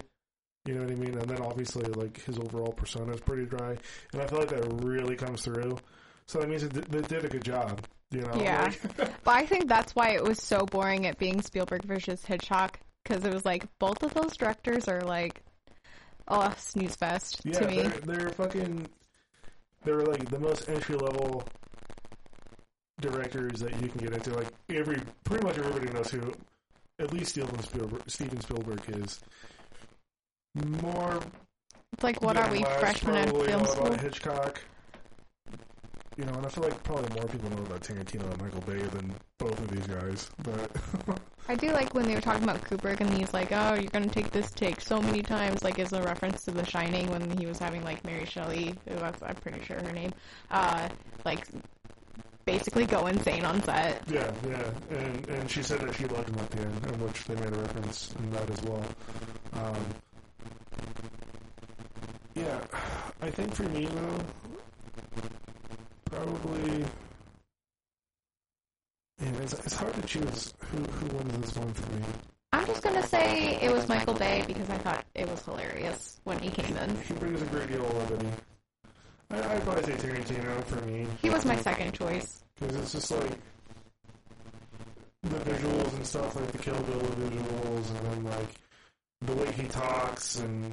You 0.64 0.74
know 0.74 0.82
what 0.82 0.90
I 0.90 0.96
mean? 0.96 1.16
And 1.16 1.28
then 1.28 1.40
obviously 1.40 1.84
like 1.92 2.20
his 2.22 2.38
overall 2.38 2.72
persona 2.72 3.12
is 3.12 3.20
pretty 3.20 3.46
dry, 3.46 3.76
and 4.12 4.22
I 4.22 4.26
feel 4.26 4.40
like 4.40 4.48
that 4.48 4.84
really 4.84 5.16
comes 5.16 5.42
through. 5.42 5.78
So 6.26 6.40
that 6.40 6.48
means 6.48 6.62
it 6.64 6.72
did, 6.72 6.84
they 6.86 7.02
did 7.02 7.24
a 7.24 7.28
good 7.28 7.44
job. 7.44 7.80
You 8.10 8.22
know? 8.22 8.34
Yeah. 8.36 8.72
Like- 8.98 9.22
But 9.24 9.34
I 9.34 9.46
think 9.46 9.68
that's 9.68 9.94
why 9.94 10.10
it 10.10 10.22
was 10.22 10.42
so 10.42 10.64
boring 10.66 11.06
at 11.06 11.18
being 11.18 11.42
Spielberg 11.42 11.84
versus 11.84 12.24
Hitchcock 12.24 12.78
because 13.02 13.24
it 13.24 13.32
was 13.32 13.44
like 13.44 13.64
both 13.78 14.02
of 14.02 14.12
those 14.14 14.36
directors 14.36 14.88
are 14.88 15.00
like, 15.02 15.42
oh, 16.28 16.52
snooze 16.58 16.96
fest 16.96 17.40
Yeah, 17.44 17.58
to 17.60 17.66
me. 17.68 17.82
they're, 17.82 18.00
they're 18.18 18.30
fucking. 18.30 18.88
They're 19.84 20.00
like 20.02 20.28
the 20.30 20.40
most 20.40 20.68
entry 20.68 20.96
level 20.96 21.44
directors 23.00 23.60
that 23.60 23.80
you 23.82 23.88
can 23.88 23.98
get 24.00 24.12
into. 24.12 24.34
Like 24.34 24.48
every, 24.70 24.98
pretty 25.24 25.44
much 25.46 25.58
everybody 25.58 25.92
knows 25.92 26.10
who, 26.10 26.32
at 26.98 27.12
least 27.12 27.30
Steven 27.30 27.62
Spielberg, 27.62 28.02
Steven 28.08 28.40
Spielberg 28.40 28.80
is. 28.88 29.20
More. 30.82 31.20
It's 31.92 32.02
like, 32.02 32.20
what 32.22 32.36
are 32.36 32.50
we, 32.50 32.62
freshmen 32.78 33.14
at 33.16 33.28
film 33.30 33.64
school? 33.66 33.92
Hitchcock. 33.94 34.60
You 36.16 36.24
know, 36.24 36.32
and 36.32 36.46
I 36.46 36.48
feel 36.48 36.64
like 36.64 36.82
probably 36.82 37.14
more 37.14 37.28
people 37.28 37.50
know 37.50 37.62
about 37.62 37.82
Tarantino 37.82 38.30
and 38.30 38.40
Michael 38.40 38.62
Bay 38.62 38.80
than 38.80 39.14
both 39.36 39.58
of 39.58 39.68
these 39.68 39.86
guys. 39.86 40.30
But 40.42 41.18
I 41.48 41.54
do 41.56 41.70
like 41.72 41.92
when 41.94 42.06
they 42.06 42.14
were 42.14 42.22
talking 42.22 42.42
about 42.42 42.62
Kubrick 42.62 43.00
and 43.00 43.10
he's 43.12 43.34
like, 43.34 43.52
oh, 43.52 43.74
you're 43.74 43.90
gonna 43.90 44.08
take 44.08 44.30
this 44.30 44.50
take 44.52 44.80
so 44.80 45.00
many 45.02 45.22
times, 45.22 45.62
like 45.62 45.78
as 45.78 45.92
a 45.92 46.02
reference 46.02 46.44
to 46.44 46.52
The 46.52 46.64
Shining 46.64 47.10
when 47.10 47.36
he 47.36 47.44
was 47.44 47.58
having 47.58 47.84
like 47.84 48.02
Mary 48.04 48.24
Shelley, 48.24 48.74
who 48.88 48.94
that's 48.96 49.22
I'm 49.22 49.34
pretty 49.36 49.62
sure 49.64 49.76
her 49.76 49.92
name, 49.92 50.12
uh, 50.50 50.88
like 51.26 51.46
basically 52.46 52.86
go 52.86 53.06
insane 53.08 53.44
on 53.44 53.62
set. 53.62 54.02
Yeah, 54.08 54.32
yeah, 54.48 54.70
and 54.90 55.28
and 55.28 55.50
she 55.50 55.62
said 55.62 55.80
that 55.80 55.94
she 55.94 56.06
loved 56.06 56.30
him 56.30 56.38
at 56.38 56.50
the 56.50 56.60
end, 56.62 56.86
in 56.86 57.00
which 57.00 57.24
they 57.24 57.34
made 57.34 57.52
a 57.52 57.58
reference 57.58 58.14
in 58.18 58.30
that 58.32 58.48
as 58.50 58.62
well. 58.62 58.84
Um, 59.52 59.86
yeah, 62.34 62.64
I 63.20 63.30
think 63.30 63.54
for 63.54 63.64
me 63.64 63.86
though, 63.86 64.18
probably, 66.10 66.84
yeah, 69.20 69.28
it's, 69.42 69.52
it's 69.54 69.74
hard 69.76 69.94
to 69.94 70.02
choose 70.02 70.52
who 70.60 70.78
who 70.78 71.16
wins 71.16 71.38
this 71.38 71.56
one 71.56 71.72
for 71.72 71.92
me. 71.92 72.02
I'm 72.52 72.66
just 72.66 72.82
gonna 72.82 73.06
say 73.06 73.58
it 73.60 73.70
was 73.72 73.88
Michael 73.88 74.14
Bay 74.14 74.44
because 74.46 74.68
I 74.70 74.78
thought 74.78 75.04
it 75.14 75.28
was 75.28 75.42
hilarious 75.44 76.20
when 76.24 76.38
he 76.38 76.50
came 76.50 76.76
in. 76.76 76.96
He 77.02 77.14
brings 77.14 77.42
a 77.42 77.46
great 77.46 77.68
deal 77.68 77.84
of 77.84 77.94
levity. 78.10 78.28
I, 79.30 79.54
I'd 79.54 79.62
probably 79.64 79.82
say 79.82 79.92
Tarantino 80.08 80.64
for 80.66 80.80
me 80.86 81.06
He 81.20 81.30
was 81.30 81.44
my 81.44 81.56
second 81.56 81.92
choice. 81.94 82.44
because 82.58 82.76
it's 82.76 82.92
just 82.92 83.10
like 83.10 83.38
the 85.22 85.38
visuals 85.40 85.92
and 85.96 86.06
stuff, 86.06 86.36
like 86.36 86.52
the 86.52 86.58
Kill 86.58 86.80
Bill 86.82 87.00
visuals, 87.00 87.88
and 87.90 88.06
then 88.06 88.24
like 88.24 88.48
the 89.22 89.34
way 89.34 89.50
he 89.52 89.64
talks 89.64 90.38
and 90.38 90.72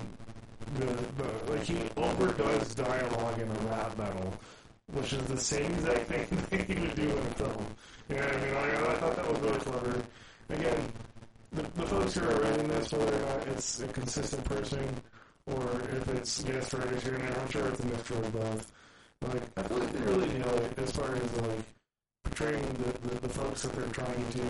the, 0.76 0.86
the 0.86 1.52
like 1.52 1.64
he 1.64 1.78
overdoes 1.98 2.76
dialogue 2.76 3.40
in 3.40 3.50
a 3.50 3.54
rap 3.70 3.98
battle, 3.98 4.34
which 4.92 5.14
is 5.14 5.24
the 5.26 5.38
same 5.38 5.72
exact 5.74 6.08
thing 6.08 6.28
that 6.50 6.68
he 6.68 6.80
would 6.80 6.96
do 6.96 7.04
in 7.04 7.18
a 7.18 7.34
film. 7.36 7.66
You 8.10 8.16
know 8.16 8.22
what 8.22 8.36
I 8.36 8.46
mean? 8.46 8.54
Like, 8.54 8.90
I 8.90 8.96
thought 8.98 9.16
that 9.16 9.32
was 9.32 9.40
really 9.40 9.60
clever. 9.60 10.04
Again, 10.50 10.92
the, 11.54 11.62
the 11.62 11.88
folks 11.88 12.14
who 12.14 12.30
are 12.30 12.42
writing 12.42 12.68
this, 12.68 12.92
whether 12.92 13.16
or 13.16 13.26
not 13.26 13.48
it's 13.48 13.82
a 13.82 13.88
consistent 13.88 14.44
person 14.46 14.88
or 15.46 15.82
if 15.92 16.08
it's 16.10 16.44
guest 16.44 16.74
writers 16.74 17.04
here 17.04 17.16
and 17.16 17.24
there, 17.24 17.40
I'm 17.40 17.50
sure 17.50 17.68
it's 17.68 17.80
a 17.80 17.86
mixture 17.86 18.16
of 18.16 18.34
both. 18.34 18.72
Like, 19.22 19.42
I 19.58 19.64
feel 19.64 19.78
like 19.78 19.92
they 19.92 20.00
really 20.02 20.28
nail 20.28 20.56
it 20.56 20.80
as 20.80 20.92
far 20.92 21.16
as 21.16 21.42
like 21.42 21.60
portraying 22.24 22.74
the, 22.74 23.08
the, 23.08 23.22
the 23.22 23.30
folks 23.30 23.62
that 23.64 23.74
they're 23.74 23.88
trying 23.88 24.30
to 24.32 24.42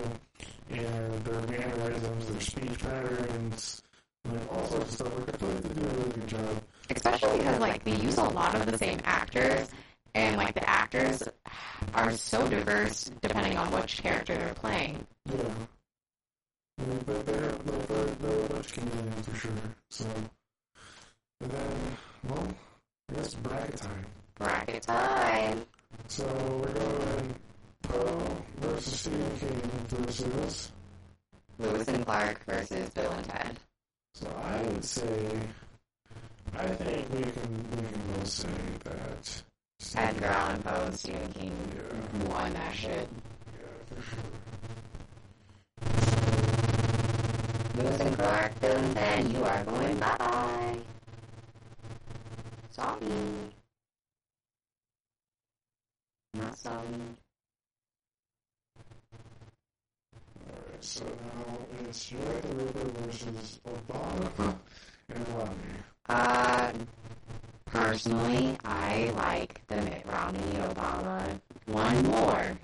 and 0.70 1.24
their 1.24 1.40
mannerisms, 1.42 2.26
their 2.26 2.40
speech 2.40 2.78
patterns, 2.80 3.82
like 4.30 4.52
all 4.52 4.66
sorts 4.66 4.88
of 4.88 4.90
stuff. 4.90 5.18
Like, 5.18 5.34
I 5.34 5.38
feel 5.38 5.48
like 5.48 5.62
they 5.62 5.80
do 5.80 5.86
a 5.86 5.92
really 5.92 6.10
good 6.12 6.28
job. 6.28 6.62
Especially 6.90 7.38
because 7.38 7.60
like 7.60 7.84
they 7.84 7.96
use 7.96 8.18
a 8.18 8.24
lot 8.24 8.54
of 8.54 8.66
the 8.66 8.76
same 8.76 8.98
actors 9.04 9.68
and 10.14 10.36
like 10.36 10.54
the 10.54 10.68
actors 10.68 11.22
are 11.94 12.12
so 12.12 12.48
diverse 12.48 13.10
depending 13.22 13.56
on 13.56 13.70
which 13.72 14.02
character 14.02 14.34
they're 14.34 14.54
playing. 14.54 15.06
Yeah. 15.26 15.34
I 16.78 16.82
mean, 16.86 17.00
but 17.06 17.26
they're, 17.26 17.52
they're, 17.52 17.78
they're, 17.86 18.04
they're 18.06 18.46
a 18.46 18.56
of 18.56 19.24
for 19.26 19.36
sure. 19.36 19.50
So, 19.90 20.06
and 21.40 21.50
then, 21.50 21.96
well, 22.28 22.48
I 23.10 23.14
guess 23.14 23.34
bracket 23.34 23.76
time. 23.76 24.06
Bracket 24.36 24.82
time. 24.82 25.66
So 26.08 26.26
we're 26.62 26.72
going 26.72 27.34
Poe 27.82 28.36
versus 28.60 29.00
Stephen 29.00 29.38
King 29.38 29.62
versus. 29.88 30.72
Lewis 31.58 31.86
and 31.88 32.04
Clark 32.04 32.44
versus 32.46 32.90
Bill 32.90 33.12
and 33.12 33.24
Ted. 33.24 33.56
So 34.14 34.26
I 34.42 34.62
would 34.62 34.84
say, 34.84 35.28
I 36.56 36.66
think 36.66 37.08
we 37.12 37.22
can 37.22 37.70
we 37.70 37.76
can 37.76 38.00
both 38.14 38.26
say 38.26 38.48
that. 38.84 39.42
Edgar 39.96 40.26
Allan 40.26 40.62
Poe 40.62 40.84
and 40.86 40.94
Stephen 40.98 41.32
King 41.32 41.52
won 42.28 42.52
that 42.54 42.74
shit. 42.74 43.08
yeah, 43.52 43.66
for 43.86 44.02
sure. 44.02 44.24
Lewis 47.76 48.16
Clark, 48.16 48.52
and 48.62 48.96
Ted, 48.96 49.28
you 49.28 49.44
are 49.44 49.64
going 49.64 49.98
bye. 49.98 50.78
Sorry. 52.70 52.98
Not 56.34 56.58
sorry. 56.58 56.76
Alright, 60.50 60.80
so 60.80 61.04
now 61.04 61.58
it's 61.88 62.10
the 62.10 62.16
Ripper 62.16 62.88
versus 63.00 63.60
Obama 63.66 64.56
and 65.08 65.28
Romney. 65.28 65.78
Uh, 66.08 66.72
personally, 67.74 68.56
I 68.64 69.12
like 69.16 69.60
the 69.66 69.76
Mitt 69.76 70.04
Romney 70.06 70.38
Obama 70.58 71.40
one 71.66 72.02
more. 72.04 72.58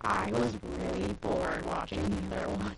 I 0.00 0.30
was 0.32 0.56
really 0.80 1.12
bored 1.20 1.64
watching 1.66 2.02
the 2.30 2.36
other 2.36 2.48
one. 2.48 2.76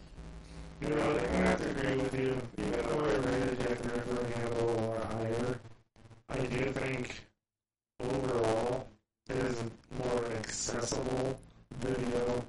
You 0.80 0.88
know, 0.88 1.18
I 1.18 1.36
have 1.36 1.58
to 1.62 1.70
agree 1.70 1.96
with 2.02 2.14
you. 2.18 2.36
Even 2.58 2.72
though 2.72 3.04
I 3.04 3.14
rated 3.14 3.60
Jack 3.60 3.84
Ripper 3.84 4.26
handle 4.38 4.70
a 4.70 4.80
lot 4.90 5.12
higher, 5.12 5.60
I 6.28 6.38
do 6.38 6.64
think 6.72 7.22
overall 8.00 8.88
it 9.28 9.36
is 9.36 9.62
more 10.02 10.24
accessible 10.38 11.38
video. 11.80 12.44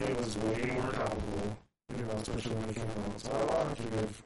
It 0.00 0.16
was 0.16 0.36
way 0.38 0.70
more 0.72 0.92
topical, 0.92 1.56
you 1.96 2.04
know, 2.04 2.12
especially 2.14 2.54
when 2.56 2.70
it 2.70 2.76
came 2.76 2.84
out. 2.84 3.20
So 3.20 3.32
I'll 3.32 3.64
have 3.68 3.76
to 3.76 3.82
give, 3.82 4.22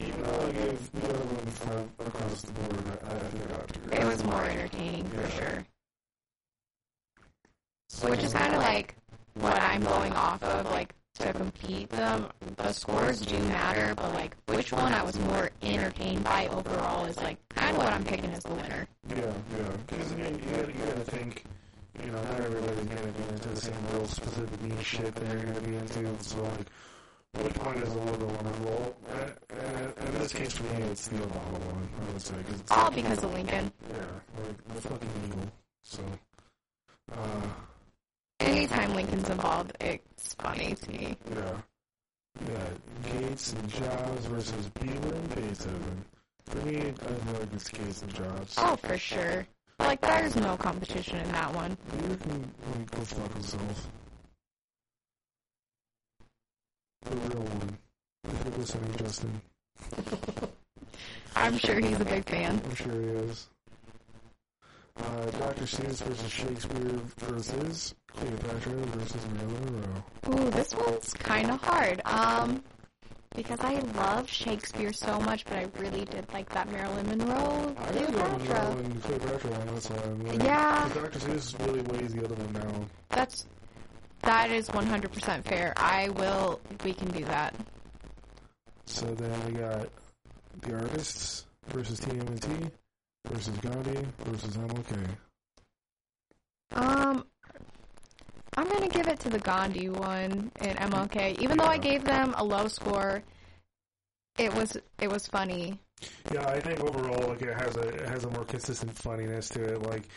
even 0.00 0.22
though 0.22 0.46
I 0.46 0.52
gave 0.52 0.92
the 0.92 1.08
other 1.08 1.18
one 1.24 1.46
five 1.46 1.88
across 2.06 2.42
the 2.42 2.52
board, 2.52 2.82
I, 3.08 3.14
I 3.14 3.18
think 3.18 3.50
I 3.50 3.52
have 3.54 3.66
to 3.72 3.80
agree. 3.80 3.98
It 3.98 4.04
was 4.06 4.24
more 4.24 4.44
entertaining 4.44 5.04
for 5.08 5.30
sure. 5.30 5.64
So- 7.88 8.10
Which 8.10 8.22
is 8.22 8.32
kind 8.32 8.54
of 8.54 8.60
like 8.62 8.94
what 9.34 9.60
I'm 9.60 9.82
going 9.82 10.12
off 10.12 10.42
of, 10.42 10.66
like 10.70 10.94
to 11.14 11.32
compete 11.32 11.90
them. 11.90 12.28
The 12.56 12.72
scores 12.72 13.20
do 13.20 13.38
matter, 13.44 13.94
but 13.94 14.14
like 14.14 14.36
which 14.46 14.72
one 14.72 14.92
I 14.92 15.02
was 15.02 15.18
more 15.18 15.50
entertained 15.62 16.24
by 16.24 16.46
overall 16.48 17.04
is 17.06 17.16
like 17.18 17.36
kind 17.50 17.70
of 17.72 17.76
what 17.82 17.92
I'm 17.92 18.04
picking 18.04 18.30
as 18.32 18.42
the 18.44 18.54
winner. 18.54 18.86
Yeah, 19.08 19.16
yeah. 19.16 19.76
Because 19.86 20.12
I 20.12 20.16
mean, 20.16 20.34
you 20.38 20.56
gotta, 20.56 20.72
you 20.72 20.78
gotta 20.78 21.00
think, 21.00 21.44
you 22.02 22.10
know, 22.10 22.22
not 22.22 22.40
everybody's 22.40 22.84
gonna 22.86 23.12
be 23.12 23.22
into 23.34 23.48
the 23.48 23.56
same 23.56 23.74
real 23.92 24.06
specific 24.06 24.62
niche 24.62 24.86
shit 24.86 25.14
that 25.14 25.30
you're 25.32 25.42
gonna 25.44 25.60
be 25.60 25.76
into. 25.76 26.22
So 26.24 26.42
like, 26.42 26.66
which 27.38 27.56
one 27.58 27.76
is 27.76 27.88
a 27.88 27.98
little 27.98 28.16
bit 28.26 28.44
more 28.44 28.70
role? 28.70 28.96
And 29.50 30.08
in 30.08 30.18
this 30.18 30.32
case, 30.32 30.52
for 30.56 30.64
me, 30.64 30.82
it's 30.84 31.08
the 31.08 31.16
Obama 31.16 31.58
one. 31.66 31.88
I 32.08 32.12
would 32.12 32.20
say 32.22 32.34
because 32.38 32.60
it's 32.60 32.72
All 32.72 32.90
because 32.90 33.22
of 33.22 33.32
Lincoln. 33.32 33.72
yeah, 33.90 34.42
like 34.42 34.68
the 34.74 34.80
fucking 34.88 35.08
eagle. 35.26 35.46
So, 35.82 36.02
uh, 37.12 37.16
Anytime 38.40 38.94
Lincoln's 38.94 39.28
involved, 39.28 39.76
it's 39.80 40.34
funny 40.34 40.74
to 40.74 40.90
me. 40.90 41.16
yeah, 41.34 41.52
yeah. 42.48 43.18
Gates 43.20 43.52
and 43.52 43.68
Jobs 43.68 44.26
versus 44.26 44.68
Beaver 44.80 45.14
and 45.14 45.34
Beethoven. 45.34 46.04
For 46.46 46.58
me, 46.66 46.78
I 46.78 46.92
feel 46.92 47.32
like 47.40 47.52
it's 47.52 47.68
Gates 47.68 48.02
and 48.02 48.14
Jobs. 48.14 48.54
Oh, 48.58 48.76
for 48.76 48.96
sure. 48.98 49.46
Like 49.78 50.00
there's 50.00 50.36
no 50.36 50.56
competition 50.56 51.18
in 51.18 51.32
that 51.32 51.54
one. 51.54 51.76
Beaver 51.92 52.16
can 52.16 52.40
like, 52.72 52.90
go 52.90 53.00
fuck 53.02 53.32
himself. 53.34 53.88
The 57.02 57.16
real 57.16 57.42
one. 57.42 57.78
If 58.24 58.44
you're 58.44 58.58
listening, 58.58 58.94
Justin. 58.96 59.40
I'm 61.36 61.56
sure 61.58 61.80
he's 61.80 62.00
a 62.00 62.04
big 62.04 62.28
fan. 62.28 62.60
I'm 62.64 62.74
sure 62.74 62.92
he 62.92 63.08
is. 63.08 63.48
Uh, 64.96 65.24
Dr. 65.30 65.64
Seuss 65.64 66.02
versus 66.02 66.30
Shakespeare 66.30 67.00
versus 67.18 67.94
Cleopatra 68.08 68.72
versus 68.72 69.24
Marilyn 69.34 69.80
Monroe. 69.80 70.04
Ooh, 70.46 70.50
this 70.50 70.74
one's 70.74 71.14
kind 71.14 71.50
of 71.50 71.60
hard. 71.62 72.02
Um, 72.04 72.62
because 73.34 73.60
I 73.60 73.78
love 73.96 74.28
Shakespeare 74.28 74.92
so 74.92 75.18
much, 75.20 75.44
but 75.46 75.54
I 75.54 75.68
really 75.78 76.04
did 76.04 76.30
like 76.34 76.50
that 76.50 76.70
Marilyn 76.70 77.06
Monroe 77.06 77.74
I 77.78 77.84
Cleopatra. 77.92 78.38
Monroe 78.38 78.78
and 78.84 79.02
Cleopatra 79.04 79.52
on 79.54 79.66
this. 79.74 79.90
Like, 79.90 80.42
Yeah. 80.42 80.88
Dr. 80.92 81.18
Seuss 81.18 81.66
really 81.66 81.80
weighs 81.82 82.12
the 82.12 82.24
other 82.24 82.34
one 82.34 82.52
down. 82.52 82.90
That's 83.08 83.46
that 84.22 84.50
is 84.50 84.68
100% 84.68 85.44
fair. 85.44 85.72
I 85.76 86.08
will. 86.10 86.60
We 86.84 86.92
can 86.92 87.10
do 87.10 87.24
that. 87.24 87.54
So 88.86 89.06
then 89.14 89.46
we 89.46 89.52
got 89.52 89.88
the 90.62 90.74
artists 90.74 91.46
versus 91.68 92.00
TMNT 92.00 92.70
versus 93.28 93.56
Gandhi 93.58 94.06
versus 94.24 94.56
MLK. 94.56 95.08
Um, 96.72 97.24
I'm 98.56 98.68
gonna 98.68 98.88
give 98.88 99.08
it 99.08 99.20
to 99.20 99.30
the 99.30 99.38
Gandhi 99.38 99.88
one 99.88 100.50
and 100.56 100.78
MLK. 100.78 101.40
Even 101.40 101.56
though 101.56 101.64
I 101.64 101.78
gave 101.78 102.04
them 102.04 102.34
a 102.36 102.44
low 102.44 102.68
score, 102.68 103.22
it 104.38 104.54
was 104.54 104.76
it 104.98 105.10
was 105.10 105.26
funny. 105.26 105.78
Yeah, 106.32 106.48
I 106.48 106.60
think 106.60 106.80
overall, 106.80 107.28
like 107.28 107.42
it 107.42 107.56
has 107.56 107.76
a 107.76 107.88
it 107.88 108.08
has 108.08 108.24
a 108.24 108.30
more 108.30 108.44
consistent 108.44 108.92
funniness 108.96 109.48
to 109.50 109.62
it. 109.62 109.82
Like, 109.82 110.08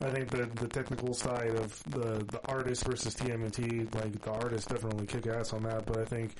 I 0.00 0.10
think 0.10 0.30
the 0.30 0.46
the 0.54 0.68
technical 0.68 1.12
side 1.14 1.56
of 1.56 1.82
the 1.90 2.24
the 2.24 2.40
artist 2.48 2.84
versus 2.84 3.14
TMNT, 3.14 3.92
like 3.94 4.20
the 4.22 4.30
artist 4.30 4.68
definitely 4.68 5.06
kick 5.06 5.26
ass 5.26 5.52
on 5.52 5.62
that. 5.64 5.86
But 5.86 5.98
I 5.98 6.04
think 6.04 6.34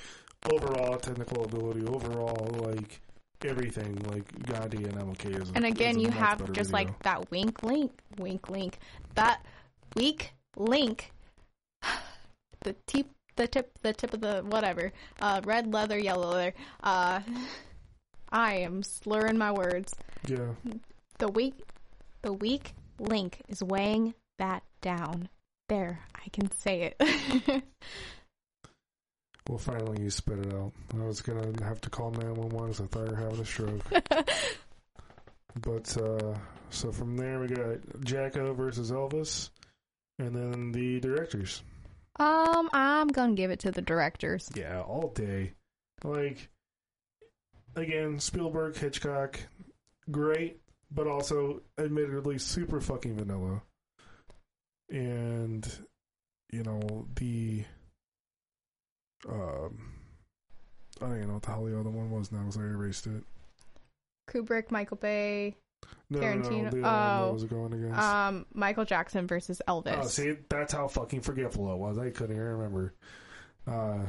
overall 0.53 0.97
technical 0.99 1.45
ability, 1.45 1.85
overall 1.87 2.49
like 2.67 3.01
everything, 3.45 3.97
like 4.11 4.25
Gandhi 4.47 4.85
and 4.85 4.95
MLK 4.95 5.41
is. 5.43 5.51
a- 5.51 5.55
And 5.57 5.67
again, 5.67 5.97
is 5.97 6.03
you 6.03 6.11
have 6.11 6.39
just 6.53 6.71
video. 6.71 6.87
like 6.87 7.03
that 7.03 7.31
wink 7.31 7.63
link, 7.63 7.93
wink 8.19 8.49
link, 8.49 8.79
that 9.15 9.45
weak 9.97 10.33
link, 10.57 11.11
the 12.63 12.75
tip, 12.87 13.07
the 13.37 13.47
tip, 13.49 13.71
the 13.83 13.93
tip 13.93 14.13
of 14.15 14.21
the 14.21 14.43
whatever, 14.47 14.93
uh, 15.21 15.41
red 15.45 15.73
leather, 15.73 15.99
yellow 15.99 16.31
leather. 16.31 16.55
Uh, 16.83 17.21
I 18.31 18.55
am 18.59 18.83
slurring 18.83 19.39
my 19.39 19.53
words. 19.53 19.95
yeah. 20.27 20.53
The 21.19 21.29
weak, 21.29 21.55
the 22.23 22.33
weak 22.33 22.75
link 22.99 23.43
is 23.49 23.63
weighing 23.63 24.15
that 24.39 24.63
down. 24.81 25.29
There, 25.69 26.01
I 26.15 26.29
can 26.31 26.51
say 26.53 26.95
it. 26.99 27.63
Well, 29.49 29.57
finally 29.57 30.03
you 30.03 30.11
spit 30.11 30.41
it 30.41 30.53
out. 30.53 30.73
I 30.95 31.07
was 31.07 31.23
gonna 31.23 31.65
have 31.65 31.81
to 31.81 31.89
call 31.89 32.11
nine 32.11 32.35
one 32.35 32.51
one, 32.51 32.67
because 32.67 32.83
I 32.83 32.87
thought 32.87 33.07
you 33.07 33.13
were 33.13 33.17
having 33.17 33.41
a 33.41 33.45
stroke. 33.47 33.83
But 35.63 35.97
uh, 35.97 36.35
so 36.71 36.93
from 36.93 37.17
there 37.17 37.41
we 37.41 37.49
got 37.49 37.79
Jacko 38.05 38.53
versus 38.53 38.93
Elvis, 38.93 39.49
and 40.19 40.37
then 40.37 40.71
the 40.73 41.01
directors. 41.01 41.63
um, 42.21 42.69
I'm 42.75 43.09
gonna 43.09 43.33
give 43.33 43.51
it 43.51 43.61
to 43.61 43.73
the 43.73 43.81
directors. 43.81 44.51
Yeah, 44.55 44.83
all 44.83 45.09
day. 45.15 45.55
Like 46.05 46.49
again, 47.75 48.21
Spielberg, 48.21 48.77
Hitchcock, 48.77 49.41
great, 50.11 50.61
but 50.91 51.07
also 51.07 51.61
admittedly 51.79 52.39
super 52.39 52.81
fucking 52.81 53.17
vanilla. 53.17 53.63
And 54.91 55.71
you 56.51 56.63
know 56.63 57.07
the 57.17 57.65
um, 59.29 59.93
I 61.01 61.07
don't 61.07 61.17
even 61.17 61.29
know 61.29 61.35
what 61.35 61.43
the 61.43 61.51
hell 61.51 61.65
the 61.65 61.79
other 61.79 61.91
one 61.91 62.11
was 62.11 62.33
now 62.33 62.39
because 62.41 62.57
I 62.57 62.63
erased 62.63 63.07
it. 63.07 63.23
Kubrick, 64.31 64.71
Michael 64.71 64.97
Bay, 64.99 65.57
No, 66.11 66.21
Tarantino- 66.21 66.51
no, 66.51 66.63
no, 66.63 66.71
the 66.71 66.83
other 66.87 67.21
one 67.21 67.29
oh. 67.29 67.33
was 67.33 67.43
it 67.45 67.51
going 67.51 67.73
against. 67.73 67.99
um, 67.99 68.47
Michael 68.55 68.85
Jackson 68.85 69.27
versus 69.27 69.61
Elvis. 69.69 69.99
Oh, 70.01 70.07
see, 70.07 70.37
that's 70.49 70.73
how 70.73 70.87
fucking 70.89 71.21
forgetful 71.23 71.73
it 71.73 71.79
was. 71.79 71.99
I 71.99 72.11
couldn't 72.11 72.37
even 72.37 72.47
remember. 72.49 72.95
Uh, 73.67 74.01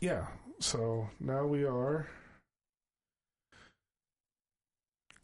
yeah. 0.00 0.26
So 0.60 1.08
now 1.20 1.44
we 1.46 1.64
are 1.64 2.06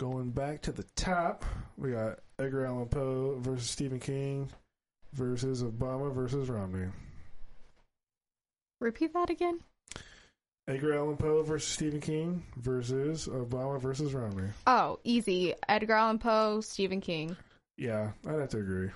going 0.01 0.31
back 0.31 0.63
to 0.63 0.73
the 0.73 0.85
top. 0.97 1.45
We 1.77 1.91
got 1.93 2.21
Edgar 2.39 2.65
Allan 2.65 2.89
Poe 2.89 3.37
versus 3.39 3.69
Stephen 3.71 4.01
King 4.01 4.49
versus 5.13 5.63
Obama 5.63 6.11
versus 6.11 6.49
Romney. 6.49 6.87
Repeat 8.81 9.13
that 9.13 9.29
again. 9.29 9.61
Edgar 10.67 10.95
Allan 10.97 11.19
Poe 11.19 11.43
versus 11.43 11.71
Stephen 11.71 12.01
King 12.01 12.43
versus 12.57 13.27
Obama 13.27 13.79
versus 13.79 14.15
Romney. 14.15 14.49
Oh, 14.67 14.99
easy. 15.05 15.55
Edgar 15.69 15.95
Allan 15.95 16.19
Poe, 16.19 16.63
Stephen 16.63 17.03
King. 17.03 17.37
Yeah, 17.77 18.13
I'd 18.27 18.41
have 18.41 18.49
to 18.51 18.59
agree. 18.59 18.89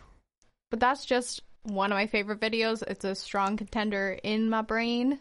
But 0.70 0.80
that's 0.80 1.04
just 1.04 1.42
one 1.64 1.92
of 1.92 1.96
my 1.96 2.06
favorite 2.06 2.40
videos. 2.40 2.82
It's 2.86 3.04
a 3.04 3.14
strong 3.14 3.58
contender 3.58 4.18
in 4.22 4.48
my 4.48 4.62
brain. 4.62 5.18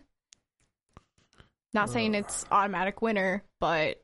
Not 1.73 1.89
saying 1.89 2.15
Uh. 2.15 2.19
it's 2.19 2.45
automatic 2.51 3.01
winner, 3.01 3.43
but 3.59 4.01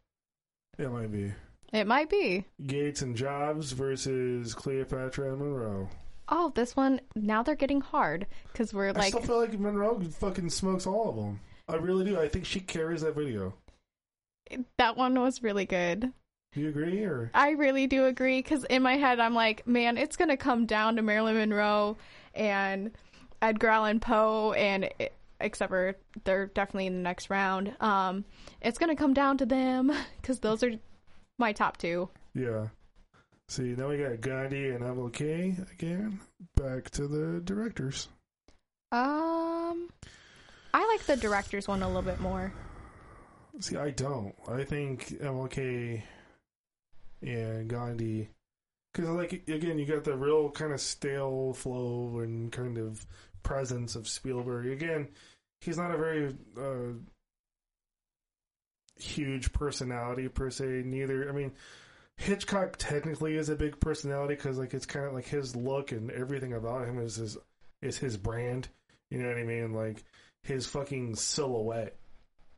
It 0.77 0.91
might 0.91 1.11
be 1.11 1.32
it 1.74 1.88
might 1.88 2.09
be. 2.09 2.45
Gates 2.65 3.01
and 3.01 3.15
Jobs 3.15 3.72
versus 3.72 4.53
Cleopatra 4.53 5.32
and 5.34 5.39
Monroe. 5.39 5.89
Oh, 6.30 6.51
this 6.55 6.76
one 6.76 7.01
now 7.15 7.41
they're 7.43 7.55
getting 7.55 7.82
hard 7.82 8.28
because 8.51 8.74
we're 8.74 8.93
like. 8.93 9.05
I 9.05 9.09
still 9.09 9.22
feel 9.22 9.39
like 9.39 9.59
Monroe 9.59 9.99
fucking 9.99 10.49
smokes 10.49 10.86
all 10.86 11.09
of 11.09 11.15
them. 11.15 11.39
I 11.67 11.76
really 11.76 12.05
do. 12.05 12.20
I 12.20 12.28
think 12.28 12.45
she 12.45 12.59
carries 12.59 13.01
that 13.01 13.15
video. 13.15 13.53
that 14.78 14.97
one 14.97 15.20
was 15.20 15.43
really 15.43 15.65
good. 15.65 16.11
Do 16.53 16.61
you 16.61 16.70
agree? 16.70 17.03
Or 17.03 17.30
I 17.34 17.51
really 17.51 17.86
do 17.86 18.05
agree 18.05 18.39
because 18.39 18.63
in 18.65 18.82
my 18.82 18.97
head 18.97 19.20
I'm 19.20 19.36
like, 19.36 19.67
man, 19.67 19.97
it's 19.97 20.17
gonna 20.17 20.38
come 20.38 20.65
down 20.65 20.95
to 20.95 21.01
Marilyn 21.01 21.36
Monroe 21.36 21.97
and 22.34 22.91
Edgar 23.41 23.67
Allan 23.67 23.99
Poe, 23.99 24.53
and 24.53 24.86
it, 24.99 25.13
except 25.39 25.70
for 25.70 25.95
they're 26.24 26.47
definitely 26.47 26.88
in 26.88 26.93
the 26.95 27.01
next 27.01 27.30
round. 27.30 27.76
Um, 27.80 28.26
it's 28.61 28.80
gonna 28.80 28.95
come 28.95 29.13
down 29.13 29.38
to 29.38 29.45
them 29.45 29.91
because 30.22 30.39
those 30.39 30.63
are 30.63 30.72
my 31.39 31.53
top 31.53 31.77
two. 31.77 32.09
Yeah. 32.33 32.67
See, 33.47 33.73
now 33.75 33.89
we 33.89 33.97
got 33.97 34.21
Gandhi 34.21 34.69
and 34.69 34.83
MLK 34.83 35.71
again. 35.71 36.19
Back 36.55 36.91
to 36.91 37.07
the 37.07 37.41
directors. 37.41 38.09
Um, 38.91 39.89
I 40.73 40.85
like 40.87 41.05
the 41.05 41.17
director's 41.17 41.67
one 41.67 41.81
a 41.81 41.87
little 41.87 42.03
bit 42.03 42.19
more. 42.19 42.53
See, 43.59 43.75
I 43.75 43.89
don't. 43.89 44.35
I 44.47 44.63
think 44.63 45.19
MLK 45.19 46.01
and 47.21 47.67
Gandhi, 47.67 48.29
because 48.93 49.09
like 49.09 49.33
again, 49.47 49.79
you 49.79 49.85
got 49.85 50.03
the 50.03 50.15
real 50.15 50.49
kind 50.51 50.71
of 50.71 50.79
stale 50.79 51.53
flow 51.53 52.19
and 52.19 52.51
kind 52.51 52.77
of 52.77 53.05
presence 53.43 53.95
of 53.95 54.07
Spielberg. 54.07 54.67
Again, 54.67 55.07
he's 55.61 55.77
not 55.77 55.93
a 55.93 55.97
very 55.97 56.35
uh, 56.57 56.93
huge 58.99 59.51
personality 59.53 60.27
per 60.27 60.49
se. 60.49 60.83
Neither, 60.85 61.29
I 61.29 61.31
mean, 61.31 61.51
Hitchcock 62.17 62.75
technically 62.77 63.35
is 63.35 63.49
a 63.49 63.55
big 63.55 63.79
personality 63.79 64.35
because 64.35 64.57
like 64.57 64.73
it's 64.73 64.85
kind 64.85 65.05
of 65.05 65.13
like 65.13 65.27
his 65.27 65.55
look 65.55 65.91
and 65.91 66.11
everything 66.11 66.53
about 66.53 66.87
him 66.87 66.99
is 66.99 67.15
his 67.15 67.37
is 67.81 67.97
his 67.97 68.17
brand. 68.17 68.67
You 69.09 69.19
know 69.19 69.29
what 69.29 69.37
I 69.37 69.43
mean? 69.43 69.73
Like 69.73 70.03
his 70.43 70.65
fucking 70.65 71.15
silhouette 71.15 71.95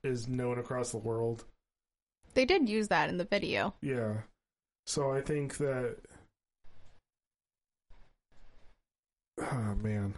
is 0.04 0.28
known 0.28 0.58
across 0.58 0.92
the 0.92 0.98
world. 0.98 1.46
They 2.34 2.46
did 2.46 2.70
use 2.70 2.88
that 2.88 3.10
in 3.10 3.18
the 3.18 3.26
video. 3.26 3.74
Yeah. 3.82 4.22
So 4.88 5.12
I 5.12 5.22
think 5.22 5.58
that. 5.58 5.98
Oh 9.40 9.76
man. 9.82 10.16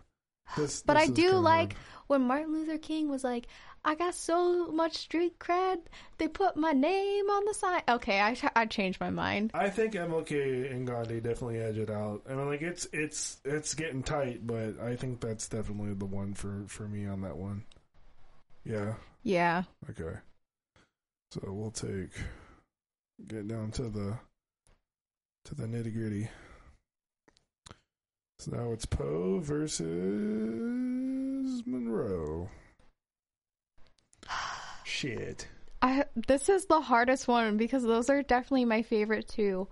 This, 0.58 0.84
But 0.84 0.96
this 0.96 1.10
I 1.10 1.14
do 1.14 1.22
kinda 1.24 1.40
like 1.40 1.76
when 2.08 2.22
Martin 2.22 2.54
Luther 2.54 2.78
King 2.78 3.10
was 3.10 3.24
like, 3.24 3.48
"I 3.86 3.96
got 3.96 4.16
so 4.16 4.72
much 4.72 4.98
street 4.98 5.40
cred, 5.40 5.80
they 6.18 6.28
put 6.28 6.56
my 6.56 6.72
name 6.72 7.30
on 7.30 7.46
the 7.46 7.54
sign." 7.54 7.82
Okay, 7.88 8.20
I 8.20 8.36
I 8.56 8.66
changed 8.66 9.00
my 9.00 9.10
mind. 9.10 9.52
I 9.54 9.70
think 9.70 9.94
MLK 9.94 10.72
and 10.72 10.88
Gandhi 10.88 11.20
definitely 11.20 11.60
edge 11.60 11.78
it 11.78 11.90
out. 11.90 12.22
I 12.30 12.34
mean, 12.34 12.48
like 12.48 12.62
it's 12.62 12.88
it's 12.94 13.38
it's 13.46 13.74
getting 13.74 14.04
tight, 14.04 14.46
but 14.46 14.80
I 14.80 14.96
think 14.96 15.20
that's 15.20 15.48
definitely 15.48 15.94
the 15.94 16.06
one 16.06 16.34
for 16.34 16.64
for 16.68 16.88
me 16.88 17.06
on 17.08 17.22
that 17.22 17.38
one. 17.38 17.64
Yeah. 18.66 18.94
Yeah, 19.24 19.64
Okay. 19.90 20.18
So 21.32 21.42
we'll 21.48 21.72
take 21.72 22.12
get 23.28 23.48
down 23.48 23.72
to 23.72 23.90
the 23.90 24.20
to 25.46 25.56
the 25.56 25.66
nitty 25.66 25.94
gritty. 25.94 26.30
So 28.40 28.52
now 28.52 28.72
it's 28.72 28.86
Poe 28.86 29.40
versus 29.40 29.88
Monroe. 31.66 32.50
Shit. 35.04 35.50
I 35.82 36.06
this 36.16 36.48
is 36.48 36.66
the 36.66 36.80
hardest 36.80 37.28
one 37.28 37.58
because 37.58 37.84
those 37.84 38.10
are 38.10 38.24
definitely 38.24 38.64
my 38.64 38.84
favorite 38.84 39.28
too. 39.28 39.68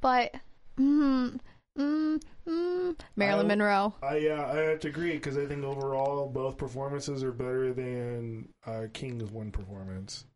But 0.00 0.36
mm, 0.78 1.36
mm, 1.76 2.22
mm, 2.46 3.00
Marilyn 3.16 3.46
I- 3.46 3.48
Monroe. 3.48 3.94
I 4.04 4.16
yeah, 4.18 4.46
I 4.46 4.56
have 4.58 4.78
to 4.80 4.88
agree 4.88 5.14
because 5.14 5.36
I 5.36 5.46
think 5.46 5.64
overall 5.64 6.28
both 6.28 6.56
performances 6.56 7.24
are 7.24 7.32
better 7.32 7.72
than 7.72 8.50
uh, 8.66 8.84
King's 8.92 9.32
one 9.32 9.50
performance. 9.50 10.26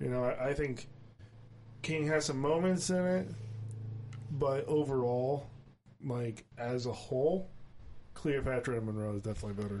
You 0.00 0.10
know, 0.10 0.24
I, 0.24 0.50
I 0.50 0.52
think 0.52 0.86
King 1.80 2.06
has 2.08 2.26
some 2.26 2.38
moments 2.38 2.90
in 2.90 3.06
it, 3.06 3.28
but 4.32 4.66
overall, 4.68 5.48
like 6.04 6.44
as 6.58 6.84
a 6.84 6.92
whole, 6.92 7.48
Cleopatra 8.12 8.76
and 8.76 8.84
Monroe 8.84 9.14
is 9.14 9.22
definitely 9.22 9.62
better. 9.62 9.80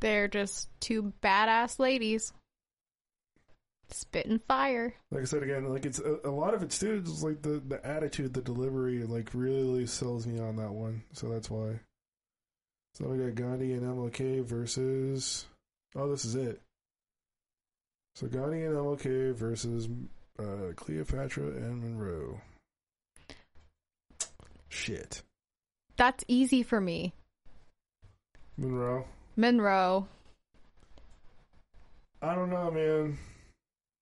They're 0.00 0.28
just 0.28 0.68
two 0.80 1.14
badass 1.22 1.78
ladies. 1.78 2.34
Spitting 3.92 4.40
fire. 4.48 4.94
Like 5.10 5.22
I 5.22 5.24
said 5.24 5.42
again, 5.42 5.68
like 5.68 5.84
it's 5.84 5.98
a, 5.98 6.18
a 6.24 6.30
lot 6.30 6.54
of 6.54 6.62
it's 6.62 6.78
too. 6.78 7.02
It's 7.04 7.22
like 7.22 7.42
the 7.42 7.62
the 7.66 7.84
attitude, 7.86 8.32
the 8.32 8.42
delivery, 8.42 9.04
like 9.04 9.30
really 9.34 9.86
sells 9.86 10.26
me 10.26 10.40
on 10.40 10.56
that 10.56 10.72
one. 10.72 11.02
So 11.12 11.28
that's 11.28 11.50
why. 11.50 11.80
So 12.94 13.06
we 13.06 13.18
got 13.18 13.34
Gandhi 13.34 13.72
and 13.72 13.82
MLK 13.82 14.44
versus. 14.44 15.46
Oh, 15.94 16.10
this 16.10 16.24
is 16.24 16.34
it. 16.34 16.60
So 18.14 18.26
Gandhi 18.26 18.64
and 18.64 18.74
MLK 18.74 19.34
versus 19.34 19.88
uh, 20.38 20.72
Cleopatra 20.76 21.44
and 21.44 21.82
Monroe. 21.82 22.40
Shit, 24.68 25.22
That's 25.96 26.24
easy 26.28 26.62
for 26.62 26.80
me. 26.80 27.12
Monroe. 28.56 29.04
Monroe. 29.36 30.08
I 32.22 32.34
don't 32.34 32.50
know, 32.50 32.70
man. 32.70 33.18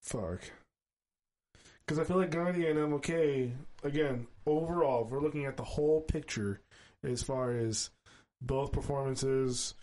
Fuck. 0.01 0.41
Because 1.85 1.99
I 1.99 2.03
feel 2.03 2.17
like 2.17 2.31
Gandhi 2.31 2.67
and 2.67 2.79
MLK, 2.79 3.51
again, 3.83 4.27
overall, 4.45 5.05
if 5.05 5.11
we're 5.11 5.21
looking 5.21 5.45
at 5.45 5.57
the 5.57 5.63
whole 5.63 6.01
picture 6.01 6.61
as 7.03 7.21
far 7.21 7.51
as 7.51 7.89
both 8.41 8.71
performances, 8.71 9.73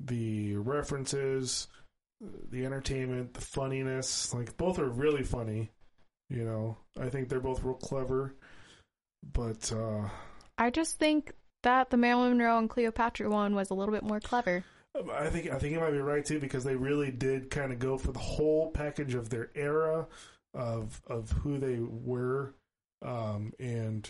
the 0.00 0.56
references, 0.56 1.68
the 2.50 2.64
entertainment, 2.64 3.34
the 3.34 3.40
funniness, 3.40 4.34
like 4.34 4.56
both 4.56 4.78
are 4.78 4.88
really 4.88 5.22
funny. 5.22 5.70
You 6.30 6.44
know, 6.44 6.76
I 7.00 7.08
think 7.08 7.28
they're 7.28 7.40
both 7.40 7.62
real 7.62 7.74
clever. 7.74 8.34
But, 9.32 9.72
uh, 9.72 10.08
I 10.58 10.70
just 10.70 10.98
think 10.98 11.32
that 11.62 11.90
the 11.90 11.96
Marilyn 11.96 12.36
Monroe 12.36 12.58
and 12.58 12.68
Cleopatra 12.68 13.30
one 13.30 13.54
was 13.54 13.70
a 13.70 13.74
little 13.74 13.94
bit 13.94 14.02
more 14.04 14.20
clever. 14.20 14.64
I 14.94 15.28
think 15.28 15.50
I 15.50 15.58
think 15.58 15.72
you 15.72 15.80
might 15.80 15.90
be 15.90 15.98
right 15.98 16.24
too 16.24 16.38
because 16.38 16.62
they 16.62 16.76
really 16.76 17.10
did 17.10 17.50
kind 17.50 17.72
of 17.72 17.78
go 17.78 17.98
for 17.98 18.12
the 18.12 18.20
whole 18.20 18.70
package 18.70 19.14
of 19.14 19.28
their 19.28 19.50
era 19.54 20.06
of 20.54 21.02
of 21.08 21.30
who 21.32 21.58
they 21.58 21.78
were 21.80 22.54
um, 23.02 23.52
and 23.58 24.08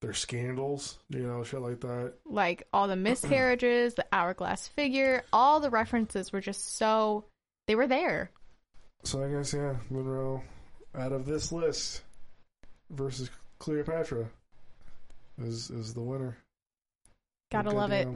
their 0.00 0.14
scandals, 0.14 0.98
you 1.08 1.26
know, 1.26 1.44
shit 1.44 1.60
like 1.60 1.80
that. 1.80 2.14
Like 2.26 2.66
all 2.72 2.88
the 2.88 2.96
miscarriages, 2.96 3.94
the 3.94 4.06
hourglass 4.12 4.68
figure, 4.68 5.24
all 5.32 5.60
the 5.60 5.70
references 5.70 6.32
were 6.32 6.40
just 6.40 6.76
so 6.76 7.24
they 7.66 7.74
were 7.74 7.86
there. 7.86 8.30
So 9.04 9.22
I 9.22 9.28
guess 9.28 9.52
yeah, 9.52 9.76
Monroe 9.90 10.42
out 10.94 11.12
of 11.12 11.26
this 11.26 11.52
list 11.52 12.02
versus 12.90 13.30
Cleopatra 13.58 14.26
is 15.38 15.70
is 15.70 15.92
the 15.92 16.02
winner. 16.02 16.38
Gotta 17.50 17.70
love 17.70 17.92
it. 17.92 18.08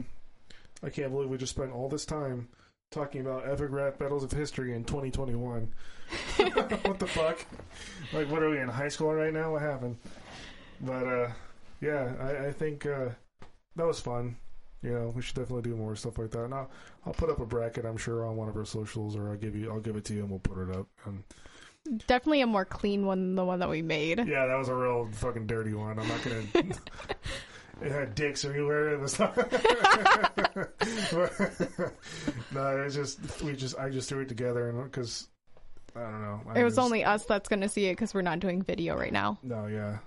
I 0.82 0.90
can't 0.90 1.10
believe 1.12 1.28
we 1.28 1.38
just 1.38 1.54
spent 1.54 1.72
all 1.72 1.88
this 1.88 2.04
time 2.06 2.48
talking 2.90 3.20
about 3.20 3.48
epic 3.48 3.68
rap 3.70 3.98
battles 3.98 4.24
of 4.24 4.32
history 4.32 4.74
in 4.74 4.84
2021. 4.84 5.72
what 6.36 6.98
the 6.98 7.06
fuck? 7.06 7.44
Like, 8.12 8.30
what 8.30 8.42
are 8.42 8.50
we 8.50 8.58
in 8.58 8.68
high 8.68 8.88
school 8.88 9.12
right 9.12 9.32
now? 9.32 9.52
What 9.52 9.62
happened? 9.62 9.98
But 10.80 11.06
uh, 11.06 11.28
yeah, 11.80 12.12
I, 12.20 12.46
I 12.46 12.52
think 12.52 12.86
uh, 12.86 13.08
that 13.76 13.86
was 13.86 14.00
fun. 14.00 14.36
You 14.82 14.92
know, 14.92 15.12
we 15.14 15.22
should 15.22 15.34
definitely 15.34 15.68
do 15.68 15.76
more 15.76 15.96
stuff 15.96 16.18
like 16.18 16.30
that. 16.30 16.44
And 16.44 16.54
I'll, 16.54 16.70
I'll 17.04 17.12
put 17.12 17.30
up 17.30 17.40
a 17.40 17.46
bracket, 17.46 17.84
I'm 17.84 17.96
sure, 17.96 18.24
on 18.24 18.36
one 18.36 18.48
of 18.48 18.56
our 18.56 18.64
socials, 18.64 19.16
or 19.16 19.28
I'll 19.30 19.36
give 19.36 19.56
you, 19.56 19.70
I'll 19.70 19.80
give 19.80 19.96
it 19.96 20.04
to 20.06 20.14
you, 20.14 20.20
and 20.20 20.30
we'll 20.30 20.38
put 20.38 20.58
it 20.58 20.74
up. 20.74 20.86
And 21.04 21.24
Definitely 22.06 22.42
a 22.42 22.46
more 22.46 22.64
clean 22.64 23.06
one 23.06 23.18
than 23.20 23.34
the 23.34 23.44
one 23.44 23.60
that 23.60 23.68
we 23.68 23.82
made. 23.82 24.18
yeah, 24.18 24.46
that 24.46 24.56
was 24.56 24.68
a 24.68 24.74
real 24.74 25.08
fucking 25.12 25.46
dirty 25.46 25.74
one. 25.74 25.98
I'm 25.98 26.06
not 26.06 26.22
gonna. 26.22 26.74
it 27.82 27.92
had 27.92 28.14
dicks 28.14 28.44
everywhere. 28.44 28.90
It 28.94 29.00
was. 29.00 29.18
no, 29.18 29.26
it 32.54 32.84
was 32.84 32.94
just 32.94 33.42
we 33.42 33.54
just 33.54 33.78
I 33.78 33.88
just 33.90 34.08
threw 34.08 34.20
it 34.20 34.28
together 34.28 34.68
and 34.70 34.84
because 34.84 35.28
I 35.96 36.00
don't 36.02 36.22
know. 36.22 36.40
I 36.48 36.60
It 36.60 36.64
was 36.64 36.74
just- 36.76 36.84
only 36.84 37.04
us 37.04 37.24
that's 37.24 37.48
going 37.48 37.60
to 37.62 37.68
see 37.68 37.86
it 37.86 37.92
because 37.92 38.14
we're 38.14 38.22
not 38.22 38.40
doing 38.40 38.62
video 38.62 38.96
right 38.96 39.12
now. 39.12 39.38
no, 39.42 39.66
yeah. 39.66 39.98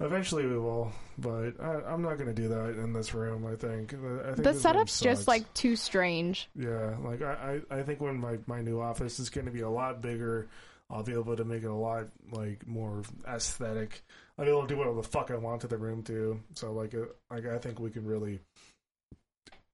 Eventually 0.00 0.46
we 0.46 0.58
will, 0.58 0.90
but 1.18 1.60
I, 1.60 1.74
I'm 1.86 2.02
not 2.02 2.14
going 2.16 2.26
to 2.26 2.34
do 2.34 2.48
that 2.48 2.70
in 2.82 2.92
this 2.92 3.14
room. 3.14 3.46
I 3.46 3.54
think. 3.54 3.94
I 3.94 4.32
think 4.32 4.42
The 4.42 4.54
setup's 4.54 4.98
just 4.98 5.28
like 5.28 5.52
too 5.54 5.76
strange. 5.76 6.48
Yeah, 6.56 6.96
like 7.04 7.22
I, 7.22 7.60
I, 7.70 7.76
I 7.78 7.82
think 7.82 8.00
when 8.00 8.18
my, 8.18 8.38
my 8.46 8.62
new 8.62 8.80
office 8.80 9.20
is 9.20 9.30
going 9.30 9.44
to 9.46 9.52
be 9.52 9.60
a 9.60 9.68
lot 9.70 10.00
bigger, 10.00 10.48
I'll 10.90 11.04
be 11.04 11.12
able 11.12 11.36
to 11.36 11.44
make 11.44 11.62
it 11.62 11.68
a 11.70 11.74
lot 11.74 12.06
like 12.32 12.66
more 12.66 13.02
aesthetic. 13.28 14.02
I'll 14.42 14.46
be 14.46 14.50
able 14.50 14.62
to 14.62 14.68
do 14.68 14.76
whatever 14.76 14.96
the 14.96 15.02
fuck 15.04 15.30
I 15.30 15.36
want 15.36 15.60
to 15.60 15.68
the 15.68 15.78
room 15.78 16.02
too. 16.02 16.40
So 16.54 16.72
like, 16.72 16.94
uh, 16.94 17.02
like 17.30 17.46
I 17.46 17.58
think 17.58 17.78
we 17.78 17.90
can 17.90 18.04
really 18.04 18.40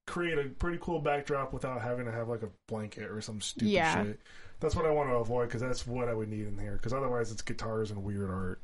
create 0.05 0.37
a 0.37 0.43
pretty 0.43 0.77
cool 0.81 0.99
backdrop 0.99 1.53
without 1.53 1.81
having 1.81 2.05
to 2.05 2.11
have 2.11 2.29
like 2.29 2.43
a 2.43 2.49
blanket 2.67 3.09
or 3.09 3.19
some 3.21 3.41
stupid 3.41 3.69
Yeah. 3.69 4.03
shit. 4.03 4.19
That's 4.59 4.75
what 4.75 4.85
I 4.85 4.91
want 4.91 5.09
to 5.09 5.15
avoid 5.15 5.47
because 5.47 5.61
that's 5.61 5.87
what 5.87 6.07
I 6.07 6.13
would 6.13 6.29
need 6.29 6.45
in 6.47 6.57
here. 6.57 6.73
Because 6.73 6.93
otherwise, 6.93 7.31
it's 7.31 7.41
guitars 7.41 7.89
and 7.91 8.03
weird 8.03 8.29
art. 8.29 8.61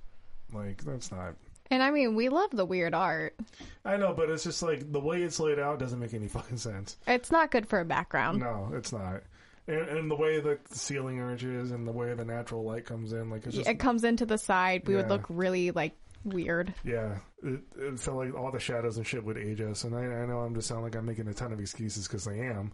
Like 0.54 0.84
that's 0.84 1.12
not. 1.12 1.34
And 1.72 1.82
I 1.82 1.90
mean, 1.90 2.14
we 2.16 2.30
love 2.30 2.52
the 2.52 2.66
weird 2.66 2.94
art. 2.94 3.36
I 3.84 3.98
know, 3.98 4.14
but 4.14 4.30
it's 4.30 4.44
just 4.44 4.62
like 4.62 4.92
the 4.92 5.00
way 5.00 5.24
it's 5.24 5.40
laid 5.40 5.58
out 5.58 5.80
doesn't 5.80 6.00
make 6.00 6.14
any 6.14 6.28
fucking 6.28 6.58
sense. 6.58 6.98
It's 7.08 7.32
not 7.32 7.50
good 7.50 7.68
for 7.68 7.80
a 7.80 7.86
background. 7.86 8.40
No, 8.40 8.70
it's 8.76 8.92
not. 8.92 9.24
And, 9.68 9.78
and 9.90 10.12
the 10.12 10.16
way 10.16 10.40
that 10.40 10.64
the 10.66 10.78
ceiling 10.78 11.20
arches 11.20 11.72
and 11.72 11.88
the 11.88 11.92
way 11.92 12.14
the 12.14 12.26
natural 12.26 12.64
light 12.64 12.86
comes 12.86 13.14
in, 13.14 13.30
like 13.30 13.46
it's 13.48 13.56
just 13.56 13.68
it 13.70 13.80
comes 13.80 14.04
into 14.04 14.26
the 14.26 14.38
side. 14.38 14.88
We 14.88 14.96
would 14.96 15.06
Yeah. 15.06 15.12
look 15.14 15.26
really 15.30 15.72
like 15.72 15.94
weird. 16.24 16.74
yeah, 16.84 17.18
it, 17.44 17.62
it 17.78 18.00
felt 18.00 18.18
like 18.18 18.36
all 18.36 18.52
the 18.52 18.60
shadows 18.60 18.98
and 18.98 19.06
shit 19.08 19.24
would 19.24 19.38
age 19.38 19.62
us. 19.62 19.84
And 19.84 19.96
I, 19.96 20.02
I 20.04 20.26
know 20.26 20.40
I'm 20.40 20.54
just 20.56 20.68
sound 20.68 20.84
like 20.84 20.96
I'm 20.96 21.06
making 21.06 21.28
a 21.28 21.34
ton 21.34 21.52
of 21.54 21.60
excuses 21.60 22.08
because 22.08 22.28
I 22.28 22.34
am, 22.34 22.74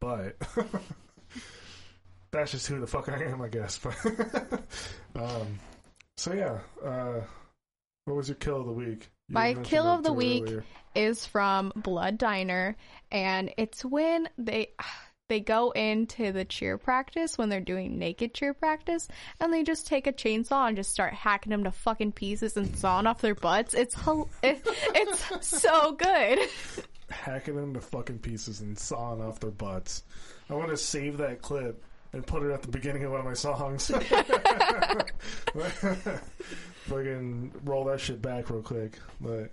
but 0.00 0.36
that's 2.30 2.50
just 2.52 2.66
who 2.66 2.80
the 2.80 2.86
fuck 2.86 3.08
I 3.08 3.22
am, 3.24 3.42
I 3.42 3.48
guess. 3.48 3.78
But 5.14 5.24
um, 5.30 5.58
so 6.16 6.32
yeah, 6.32 6.58
uh, 6.84 7.20
what 8.06 8.16
was 8.16 8.28
your 8.28 8.36
kill 8.36 8.60
of 8.60 8.66
the 8.66 8.72
week? 8.72 9.10
You 9.28 9.34
My 9.34 9.46
mentioned 9.48 9.66
kill 9.66 9.92
it 9.92 9.94
of 9.96 10.02
the 10.04 10.12
week 10.12 10.42
earlier. 10.44 10.64
is 10.94 11.26
from 11.26 11.72
Blood 11.76 12.18
Diner, 12.18 12.76
and 13.10 13.52
it's 13.58 13.84
when 13.84 14.28
they 14.38 14.72
they 15.32 15.40
go 15.40 15.70
into 15.70 16.30
the 16.30 16.44
cheer 16.44 16.76
practice 16.76 17.38
when 17.38 17.48
they're 17.48 17.58
doing 17.58 17.98
naked 17.98 18.34
cheer 18.34 18.52
practice, 18.52 19.08
and 19.40 19.50
they 19.50 19.62
just 19.62 19.86
take 19.86 20.06
a 20.06 20.12
chainsaw 20.12 20.68
and 20.68 20.76
just 20.76 20.90
start 20.90 21.14
hacking 21.14 21.48
them 21.48 21.64
to 21.64 21.70
fucking 21.70 22.12
pieces 22.12 22.58
and 22.58 22.76
sawing 22.76 23.06
off 23.06 23.22
their 23.22 23.34
butts. 23.34 23.72
It's 23.72 23.96
it, 24.42 24.60
it's 24.94 25.48
so 25.62 25.92
good. 25.92 26.38
hacking 27.08 27.56
them 27.56 27.72
to 27.72 27.80
fucking 27.80 28.18
pieces 28.18 28.60
and 28.60 28.78
sawing 28.78 29.22
off 29.22 29.40
their 29.40 29.50
butts. 29.50 30.02
I 30.50 30.54
want 30.54 30.68
to 30.68 30.76
save 30.76 31.16
that 31.16 31.40
clip 31.40 31.82
and 32.12 32.26
put 32.26 32.42
it 32.42 32.50
at 32.52 32.60
the 32.60 32.68
beginning 32.68 33.04
of 33.04 33.12
one 33.12 33.20
of 33.20 33.26
my 33.26 33.32
songs. 33.32 33.86
Fucking 36.82 37.52
roll 37.64 37.84
that 37.84 38.00
shit 38.00 38.20
back 38.20 38.50
real 38.50 38.60
quick. 38.60 38.98
But, 39.18 39.50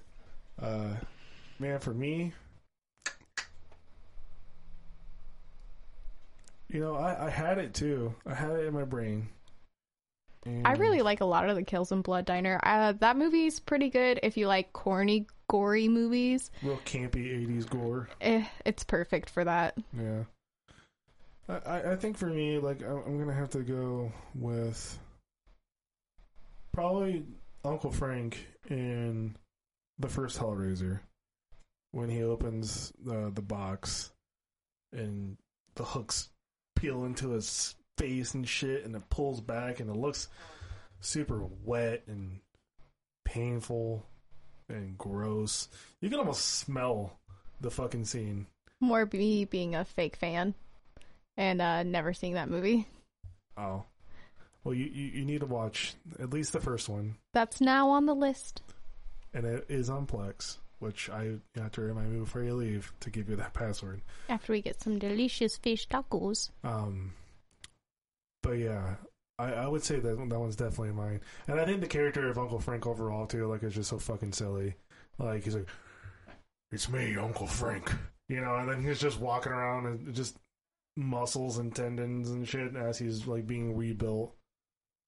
uh, 0.61 0.95
man, 1.57 1.80
for 1.80 1.93
me, 1.93 2.34
you 6.70 6.80
know, 6.80 6.95
I, 6.95 7.28
I 7.28 7.30
had 7.30 7.57
it 7.57 7.74
too. 7.74 8.13
I 8.26 8.34
had 8.34 8.51
it 8.51 8.65
in 8.65 8.74
my 8.74 8.84
brain. 8.86 9.28
And 10.45 10.65
I 10.65 10.74
really 10.74 11.01
like 11.01 11.20
a 11.22 11.26
lot 11.26 11.49
of 11.49 11.55
the 11.57 11.63
kills 11.63 11.91
in 11.91 12.01
Blood 12.01 12.26
Diner. 12.26 12.59
Uh, 12.63 12.93
that 12.99 13.17
movie's 13.17 13.59
pretty 13.59 13.89
good 13.89 14.22
if 14.24 14.38
you 14.38 14.47
like 14.47 14.72
corny, 14.72 15.28
gory 15.49 15.89
movies. 15.89 16.49
real 16.63 16.80
campy 16.86 17.45
'80s 17.47 17.70
gore. 17.70 18.07
Eh, 18.22 18.45
it's 18.65 18.84
perfect 18.86 19.30
for 19.30 19.43
that. 19.43 19.78
Yeah. 19.97 20.24
I, 21.49 21.53
I- 21.55 21.91
I 21.91 21.95
think 21.97 22.17
for 22.17 22.28
me, 22.28 22.57
like, 22.59 22.82
I'm 22.84 23.03
I'm 23.05 23.20
gonna 23.20 23.34
have 23.34 23.49
to 23.51 23.63
go 23.63 24.11
with 24.34 24.97
probably 26.72 27.26
Uncle 27.65 27.91
Frank 27.91 28.45
in 28.70 29.36
the 29.97 30.07
first 30.07 30.39
Hellraiser 30.39 30.99
when 31.91 32.09
he 32.09 32.24
opens 32.24 32.93
the 33.03 33.32
the 33.34 33.41
box 33.41 34.11
and 34.93 35.38
the 35.76 35.84
hooks 35.84 36.30
peel 36.80 37.03
into 37.05 37.32
his 37.32 37.75
face 37.97 38.34
and 38.34 38.47
shit, 38.47 38.86
and 38.86 38.95
it 38.95 39.09
pulls 39.09 39.41
back, 39.41 39.80
and 39.80 39.89
it 39.89 39.95
looks 39.95 40.27
super 41.01 41.43
wet 41.63 42.03
and 42.07 42.39
painful 43.25 44.05
and 44.67 44.97
gross. 44.97 45.67
You 46.01 46.09
can 46.09 46.19
almost 46.19 46.45
smell 46.59 47.19
the 47.61 47.71
fucking 47.71 48.05
scene. 48.05 48.47
More 48.80 49.07
me 49.11 49.45
being 49.45 49.75
a 49.75 49.84
fake 49.86 50.15
fan 50.15 50.53
and 51.36 51.61
uh, 51.61 51.84
never 51.84 52.13
seeing 52.13 52.34
that 52.36 52.49
movie. 52.49 52.88
Oh. 53.57 53.84
Well, 54.63 54.73
you, 54.73 54.86
you, 54.86 55.05
you 55.19 55.25
need 55.25 55.39
to 55.39 55.45
watch 55.45 55.93
at 56.19 56.30
least 56.32 56.53
the 56.53 56.59
first 56.59 56.88
one, 56.89 57.15
That's 57.34 57.59
now 57.61 57.89
on 57.89 58.05
the 58.05 58.13
list. 58.15 58.61
and 59.34 59.45
it 59.45 59.65
is 59.69 59.89
on 59.89 60.05
Plex, 60.05 60.57
which 60.80 61.09
I 61.09 61.23
you 61.23 61.41
have 61.57 61.71
to 61.73 61.82
remind 61.82 62.11
me 62.13 62.19
before 62.19 62.43
you 62.43 62.53
leave 62.55 62.91
to 63.01 63.09
give 63.09 63.30
you 63.30 63.36
that 63.38 63.53
password. 63.53 64.01
After 64.27 64.53
we 64.53 64.61
get 64.61 64.82
some 64.82 64.99
delicious 64.99 65.57
fish 65.57 65.88
tacos. 65.88 66.49
Um, 66.63 67.13
but 68.43 68.53
yeah, 68.53 68.95
I, 69.38 69.53
I 69.53 69.67
would 69.67 69.84
say 69.84 69.99
that 69.99 70.30
that 70.30 70.39
one's 70.39 70.55
definitely 70.55 70.93
mine, 70.93 71.21
and 71.47 71.59
I 71.59 71.65
think 71.65 71.82
the 71.82 71.88
character 71.88 72.30
of 72.30 72.38
Uncle 72.38 72.59
Frank 72.59 72.86
overall 72.88 73.25
too, 73.27 73.47
like, 73.47 73.63
is 73.63 73.75
just 73.75 73.89
so 73.89 73.99
fucking 73.99 74.34
silly. 74.34 74.75
Like 75.17 75.43
he's 75.43 75.55
like, 75.55 75.67
"It's 76.71 76.89
me, 76.89 77.15
Uncle 77.17 77.47
Frank," 77.47 77.91
you 78.30 78.39
know, 78.41 78.55
and 78.55 78.69
then 78.69 78.84
he's 78.84 78.99
just 78.99 79.19
walking 79.19 79.51
around 79.51 79.86
and 79.86 80.13
just 80.13 80.38
muscles 80.97 81.57
and 81.57 81.73
tendons 81.75 82.30
and 82.30 82.47
shit 82.47 82.75
as 82.75 82.97
he's 82.97 83.25
like 83.27 83.47
being 83.47 83.75
rebuilt 83.77 84.36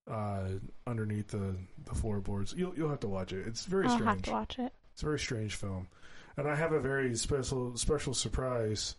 uh 0.09 0.47
underneath 0.87 1.27
the 1.27 1.55
the 1.85 1.95
floorboards. 1.95 2.53
You'll 2.57 2.75
you'll 2.75 2.89
have 2.89 3.01
to 3.01 3.07
watch 3.07 3.33
it. 3.33 3.45
It's 3.47 3.65
very 3.65 3.85
I'll 3.85 3.91
strange. 3.97 4.09
have 4.09 4.21
to 4.23 4.31
watch 4.31 4.59
it. 4.59 4.73
It's 4.93 5.01
a 5.01 5.05
very 5.05 5.19
strange 5.19 5.55
film, 5.55 5.87
and 6.37 6.47
I 6.47 6.55
have 6.55 6.71
a 6.73 6.79
very 6.79 7.15
special 7.15 7.75
special 7.77 8.13
surprise 8.13 8.95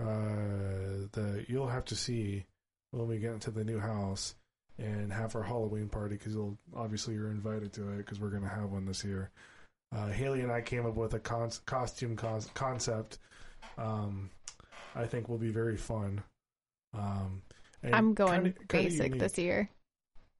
uh, 0.00 1.06
that 1.12 1.46
you'll 1.48 1.68
have 1.68 1.84
to 1.86 1.96
see 1.96 2.44
when 2.92 3.06
we 3.06 3.18
get 3.18 3.32
into 3.32 3.50
the 3.50 3.64
new 3.64 3.78
house 3.78 4.34
and 4.78 5.12
have 5.12 5.36
our 5.36 5.42
Halloween 5.42 5.88
party 5.88 6.16
because 6.16 6.34
you'll 6.34 6.56
obviously 6.74 7.14
you're 7.14 7.30
invited 7.30 7.72
to 7.74 7.88
it 7.90 7.98
because 7.98 8.18
we're 8.18 8.30
gonna 8.30 8.48
have 8.48 8.70
one 8.70 8.84
this 8.86 9.04
year. 9.04 9.30
Uh, 9.94 10.08
Haley 10.08 10.40
and 10.40 10.52
I 10.52 10.60
came 10.60 10.86
up 10.86 10.94
with 10.94 11.14
a 11.14 11.18
con- 11.20 11.50
costume 11.66 12.16
con- 12.16 12.42
concept. 12.54 13.18
Um, 13.76 14.30
I 14.94 15.06
think 15.06 15.28
will 15.28 15.38
be 15.38 15.50
very 15.50 15.76
fun. 15.76 16.22
Um, 16.94 17.42
and 17.82 17.94
I'm 17.94 18.14
going 18.14 18.42
kinda- 18.42 18.58
kinda 18.68 18.88
basic 18.88 19.06
unique. 19.06 19.20
this 19.20 19.38
year. 19.38 19.68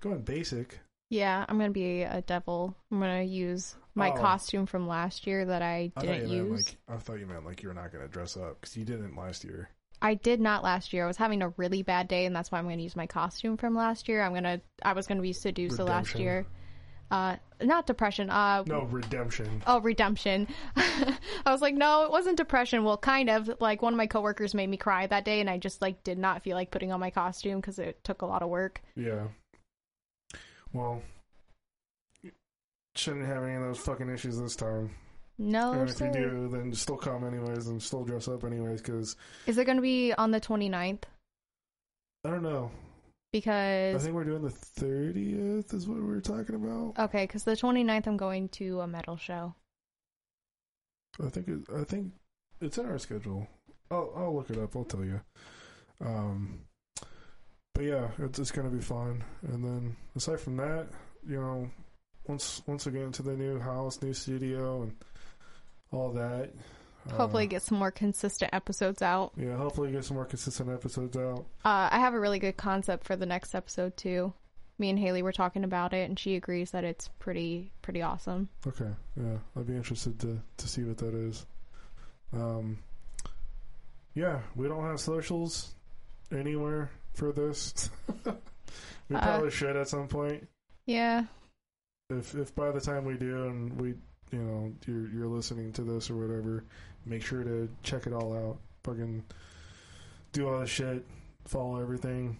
Going 0.01 0.23
basic. 0.23 0.81
Yeah, 1.11 1.45
I'm 1.49 1.59
gonna 1.59 1.71
be 1.71 2.03
a 2.03 2.23
devil. 2.23 2.75
I'm 2.91 3.01
gonna 3.01 3.23
use 3.23 3.77
my 3.95 4.13
Oh. 4.13 4.17
costume 4.17 4.65
from 4.67 4.87
last 4.87 5.27
year 5.27 5.45
that 5.45 5.61
I 5.61 5.93
I 5.97 6.01
didn't 6.01 6.29
meant 6.31 6.31
use. 6.31 6.67
like 6.67 6.77
I 6.89 6.97
thought 6.99 7.19
you 7.19 7.27
meant 7.27 7.45
like 7.45 7.63
you're 7.63 7.75
not 7.75 7.93
gonna 7.93 8.09
dress 8.09 8.37
up 8.37 8.61
because 8.61 8.77
you 8.77 8.85
didn't 8.85 9.17
last 9.17 9.45
year. 9.45 9.69
I 10.01 10.15
did 10.15 10.41
not 10.41 10.63
last 10.63 10.93
year. 10.95 11.05
I 11.05 11.07
was 11.09 11.19
having 11.19 11.43
a 11.43 11.51
really 11.59 11.83
bad 11.83 12.09
day, 12.09 12.25
and 12.25 12.35
that's 12.35 12.51
why 12.51 12.59
I'm 12.59 12.65
gonna 12.69 12.81
use 12.81 12.97
my 12.97 13.07
costume 13.07 13.57
from 13.59 13.75
last 13.75 14.09
year. 14.09 14.23
I'm 14.23 14.33
gonna. 14.33 14.61
I 14.83 14.93
was 14.95 15.07
gonna 15.07 15.21
be 15.21 15.33
Sedusa 15.33 15.87
last 15.87 16.15
year. 16.15 16.47
Uh, 17.11 17.37
not 17.61 17.87
depression. 17.89 18.31
Uh, 18.31 18.63
No 18.69 18.83
redemption. 18.85 19.63
Oh, 19.67 19.81
redemption. 19.81 20.47
I 20.77 21.17
was 21.51 21.61
like, 21.61 21.75
no, 21.75 22.05
it 22.05 22.11
wasn't 22.13 22.37
depression. 22.37 22.85
Well, 22.85 22.97
kind 22.97 23.29
of. 23.29 23.51
Like 23.61 23.83
one 23.83 23.93
of 23.93 23.97
my 23.99 24.07
coworkers 24.07 24.55
made 24.55 24.69
me 24.71 24.77
cry 24.77 25.09
that 25.09 25.25
day, 25.25 25.41
and 25.41 25.51
I 25.51 25.59
just 25.59 25.83
like 25.83 26.05
did 26.05 26.19
not 26.19 26.43
feel 26.45 26.57
like 26.57 26.71
putting 26.71 26.93
on 26.93 27.01
my 27.01 27.11
costume 27.11 27.61
because 27.61 27.81
it 27.81 28.03
took 28.05 28.23
a 28.23 28.27
lot 28.27 28.43
of 28.43 28.49
work. 28.49 28.81
Yeah. 28.95 29.27
Well, 30.73 31.03
shouldn't 32.95 33.27
have 33.27 33.43
any 33.43 33.55
of 33.55 33.63
those 33.63 33.79
fucking 33.79 34.09
issues 34.09 34.39
this 34.39 34.57
time. 34.57 34.91
No, 35.39 35.73
and 35.73 35.89
if 35.89 35.97
sir. 35.97 36.07
you 36.07 36.13
do, 36.13 36.49
then 36.49 36.73
still 36.75 36.97
come 36.99 37.25
anyways 37.27 37.69
and 37.69 37.83
still 37.83 38.05
dress 38.05 38.29
up 38.29 38.45
anyways. 38.45 38.83
Because 38.83 39.17
Is 39.47 39.57
it 39.59 39.65
going 39.65 39.77
to 39.79 39.83
be 39.83 40.13
on 40.13 40.31
the 40.31 40.41
29th? 40.41 41.03
I 42.25 42.31
don't 42.31 42.43
know. 42.43 42.71
Because 43.33 43.95
I 43.95 43.99
think 43.99 44.15
we're 44.15 44.25
doing 44.25 44.43
the 44.43 44.51
thirtieth. 44.51 45.73
Is 45.73 45.87
what 45.87 45.99
we 45.99 46.05
were 46.05 46.21
talking 46.21 46.57
about. 46.57 46.95
okay, 46.99 47.25
because 47.25 47.45
the 47.45 47.53
29th 47.53 48.07
I'm 48.09 48.17
going 48.17 48.49
to 48.51 48.81
a 48.81 48.87
metal 48.89 49.17
show. 49.17 49.55
I 51.25 51.29
think 51.29 51.47
it, 51.49 51.61
I 51.75 51.85
think 51.85 52.13
it's 52.61 52.77
in 52.77 52.87
our 52.87 52.99
schedule. 52.99 53.47
I'll 53.91 54.13
I'll 54.17 54.35
look 54.35 54.51
it 54.51 54.59
up. 54.59 54.75
I'll 54.75 54.85
tell 54.85 55.05
you. 55.05 55.21
Um, 56.05 56.63
but 57.81 57.87
yeah, 57.89 58.09
it's 58.19 58.39
it's 58.39 58.51
gonna 58.51 58.69
be 58.69 58.83
fun. 58.83 59.25
And 59.49 59.65
then 59.65 59.97
aside 60.15 60.39
from 60.39 60.59
that, 60.59 60.87
you 61.27 61.41
know, 61.41 61.71
once 62.27 62.61
once 62.67 62.85
we 62.85 62.93
get 62.93 63.01
into 63.01 63.23
the 63.23 63.35
new 63.35 63.59
house, 63.59 64.03
new 64.03 64.13
studio, 64.13 64.83
and 64.83 64.95
all 65.91 66.13
that, 66.13 66.51
Hopefully, 67.11 67.45
uh, 67.45 67.47
get 67.47 67.63
some 67.63 67.79
more 67.79 67.91
consistent 67.91 68.53
episodes 68.53 69.01
out. 69.01 69.33
yeah, 69.35 69.57
hopefully 69.57 69.91
get 69.93 70.05
some 70.05 70.17
more 70.17 70.27
consistent 70.27 70.69
episodes 70.69 71.17
out. 71.17 71.47
Uh, 71.65 71.89
I 71.91 72.01
have 72.01 72.13
a 72.13 72.21
really 72.21 72.39
good 72.39 72.59
concept 72.59 73.05
for 73.07 73.17
the 73.17 73.25
next 73.25 73.55
episode 73.55 73.97
too. 73.97 74.35
Me 74.79 74.91
and 74.91 74.99
Haley 74.99 75.23
were 75.23 75.33
talking 75.33 75.65
about 75.65 75.95
it, 75.95 76.07
and 76.07 76.19
she 76.19 76.37
agrees 76.37 76.73
that 76.73 76.85
it's 76.85 77.09
pretty 77.19 77.73
pretty 77.81 78.03
awesome. 78.03 78.51
Okay, 78.67 78.91
yeah, 79.17 79.39
I'd 79.57 79.67
be 79.67 79.75
interested 79.75 80.21
to 80.21 80.39
to 80.59 80.69
see 80.69 80.85
what 80.85 80.99
that 80.99 81.15
is. 81.15 81.47
Um, 82.35 82.81
yeah, 84.15 84.41
we 84.55 84.69
don't 84.69 84.85
have 84.85 85.01
socials 85.01 85.73
anywhere 86.31 86.91
for 87.15 87.33
this. 87.33 87.91
we 89.09 89.17
Uh, 89.17 89.21
probably 89.21 89.51
should 89.51 89.77
at 89.77 89.89
some 89.89 90.09
point. 90.09 90.47
Yeah, 90.87 91.25
If 92.11 92.35
if 92.35 92.55
by 92.55 92.71
the 92.73 92.81
time 92.81 93.05
we 93.05 93.17
do 93.17 93.45
and 93.47 93.81
we 93.81 93.95
you 94.33 94.39
know 94.39 94.73
you're 94.87 95.09
you're 95.11 95.27
listening 95.29 95.73
to 95.75 95.83
this 95.83 96.11
or 96.11 96.17
whatever, 96.17 96.65
make 97.07 97.23
sure 97.23 97.43
to 97.45 97.69
check 97.83 98.07
it 98.07 98.13
all 98.13 98.33
out. 98.37 98.59
Fucking 98.85 99.25
do 100.33 100.49
all 100.49 100.61
the 100.61 100.67
shit, 100.67 101.05
follow 101.45 101.81
everything. 101.81 102.39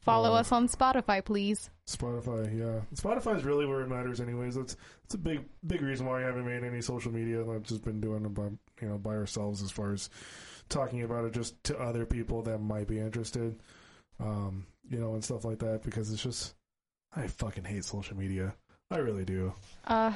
follow 0.00 0.30
Uh, 0.32 0.40
us 0.40 0.52
on 0.52 0.68
Spotify, 0.68 1.24
please. 1.24 1.70
Spotify, 1.86 2.58
yeah. 2.58 2.80
Spotify 2.94 3.36
is 3.36 3.44
really 3.44 3.64
where 3.66 3.80
it 3.82 3.88
matters, 3.88 4.20
anyways. 4.20 4.54
That's 4.56 4.76
that's 5.02 5.14
a 5.14 5.18
big 5.18 5.44
big 5.66 5.80
reason 5.82 6.06
why 6.06 6.22
I 6.22 6.26
haven't 6.26 6.44
made 6.46 6.64
any 6.64 6.80
social 6.82 7.12
media. 7.12 7.40
I've 7.48 7.62
just 7.62 7.84
been 7.84 8.00
doing 8.00 8.24
it 8.24 8.34
by 8.34 8.48
you 8.82 8.88
know 8.88 8.98
by 8.98 9.14
ourselves 9.14 9.62
as 9.62 9.70
far 9.70 9.92
as 9.92 10.10
talking 10.68 11.02
about 11.02 11.24
it 11.24 11.32
just 11.32 11.62
to 11.64 11.78
other 11.78 12.06
people 12.06 12.42
that 12.42 12.58
might 12.58 12.86
be 12.86 12.98
interested, 12.98 13.58
um, 14.20 14.66
you 14.88 14.98
know, 14.98 15.14
and 15.14 15.24
stuff 15.24 15.44
like 15.44 15.58
that. 15.60 15.82
Because 15.82 16.12
it's 16.12 16.22
just 16.22 16.54
I 17.14 17.26
fucking 17.26 17.64
hate 17.64 17.84
social 17.84 18.16
media. 18.16 18.54
I 18.90 18.98
really 18.98 19.24
do. 19.24 19.52
Uh, 19.86 20.12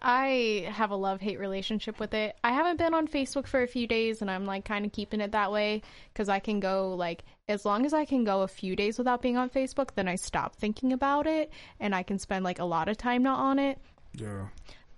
I 0.00 0.68
have 0.70 0.90
a 0.90 0.96
love 0.96 1.20
hate 1.20 1.38
relationship 1.38 1.98
with 1.98 2.14
it. 2.14 2.36
I 2.44 2.52
haven't 2.52 2.76
been 2.76 2.94
on 2.94 3.08
Facebook 3.08 3.46
for 3.46 3.62
a 3.62 3.66
few 3.66 3.86
days, 3.86 4.22
and 4.22 4.30
I'm 4.30 4.46
like 4.46 4.64
kind 4.64 4.86
of 4.86 4.92
keeping 4.92 5.20
it 5.20 5.32
that 5.32 5.50
way 5.50 5.82
because 6.12 6.28
I 6.28 6.38
can 6.38 6.60
go 6.60 6.94
like 6.94 7.24
as 7.48 7.64
long 7.64 7.84
as 7.84 7.92
I 7.92 8.04
can 8.04 8.24
go 8.24 8.42
a 8.42 8.48
few 8.48 8.76
days 8.76 8.98
without 8.98 9.22
being 9.22 9.36
on 9.36 9.50
Facebook, 9.50 9.90
then 9.94 10.06
I 10.06 10.14
stop 10.16 10.54
thinking 10.54 10.92
about 10.92 11.26
it, 11.26 11.50
and 11.80 11.94
I 11.94 12.02
can 12.02 12.18
spend 12.18 12.44
like 12.44 12.58
a 12.58 12.64
lot 12.64 12.88
of 12.88 12.96
time 12.96 13.22
not 13.22 13.40
on 13.40 13.58
it. 13.58 13.78
Yeah. 14.14 14.46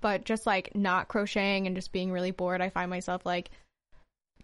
But 0.00 0.24
just 0.24 0.46
like 0.46 0.74
not 0.74 1.08
crocheting 1.08 1.66
and 1.66 1.76
just 1.76 1.92
being 1.92 2.12
really 2.12 2.30
bored, 2.30 2.60
I 2.60 2.70
find 2.70 2.90
myself 2.90 3.24
like 3.24 3.50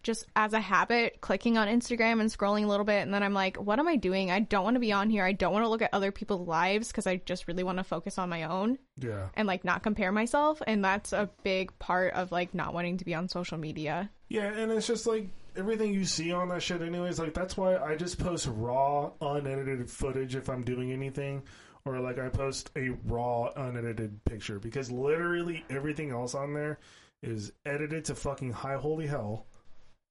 just 0.07 0.25
as 0.35 0.53
a 0.53 0.59
habit 0.59 1.21
clicking 1.21 1.57
on 1.57 1.67
Instagram 1.67 2.19
and 2.19 2.31
scrolling 2.31 2.63
a 2.63 2.67
little 2.67 2.85
bit 2.85 3.03
and 3.03 3.13
then 3.13 3.21
I'm 3.21 3.33
like, 3.35 3.57
what 3.57 3.77
am 3.77 3.87
I 3.87 3.95
doing? 3.97 4.31
I 4.31 4.39
don't 4.39 4.63
want 4.63 4.73
to 4.75 4.79
be 4.79 4.91
on 4.91 5.09
here. 5.11 5.23
I 5.23 5.33
don't 5.33 5.53
want 5.53 5.65
to 5.65 5.69
look 5.69 5.83
at 5.83 5.91
other 5.93 6.11
people's 6.11 6.47
lives 6.47 6.87
because 6.87 7.05
I 7.05 7.17
just 7.17 7.47
really 7.47 7.63
want 7.63 7.77
to 7.77 7.83
focus 7.83 8.17
on 8.17 8.29
my 8.29 8.43
own 8.43 8.79
Yeah. 8.97 9.27
and 9.35 9.47
like 9.47 9.63
not 9.63 9.83
compare 9.83 10.11
myself 10.11 10.61
and 10.65 10.83
that's 10.83 11.13
a 11.13 11.29
big 11.43 11.77
part 11.77 12.13
of 12.15 12.31
like 12.31 12.55
not 12.55 12.73
wanting 12.73 12.97
to 12.97 13.05
be 13.05 13.13
on 13.13 13.27
social 13.29 13.57
media. 13.59 14.09
Yeah, 14.29 14.47
and 14.47 14.71
it's 14.71 14.87
just 14.87 15.05
like 15.05 15.27
everything 15.55 15.93
you 15.93 16.05
see 16.05 16.31
on 16.31 16.49
that 16.49 16.63
shit 16.63 16.81
anyways, 16.81 17.19
like 17.19 17.33
that's 17.33 17.55
why 17.57 17.77
I 17.77 17.95
just 17.95 18.17
post 18.17 18.47
raw, 18.51 19.11
unedited 19.21 19.89
footage 19.91 20.35
if 20.35 20.49
I'm 20.49 20.63
doing 20.63 20.91
anything. 20.91 21.43
Or 21.85 21.99
like 22.01 22.19
I 22.19 22.27
post 22.27 22.69
a 22.75 22.89
raw, 23.05 23.49
unedited 23.55 24.23
picture 24.25 24.59
because 24.59 24.91
literally 24.91 25.63
everything 25.69 26.11
else 26.11 26.35
on 26.35 26.53
there 26.53 26.79
is 27.23 27.51
edited 27.65 28.05
to 28.05 28.15
fucking 28.15 28.51
high 28.51 28.75
holy 28.75 29.07
hell. 29.07 29.45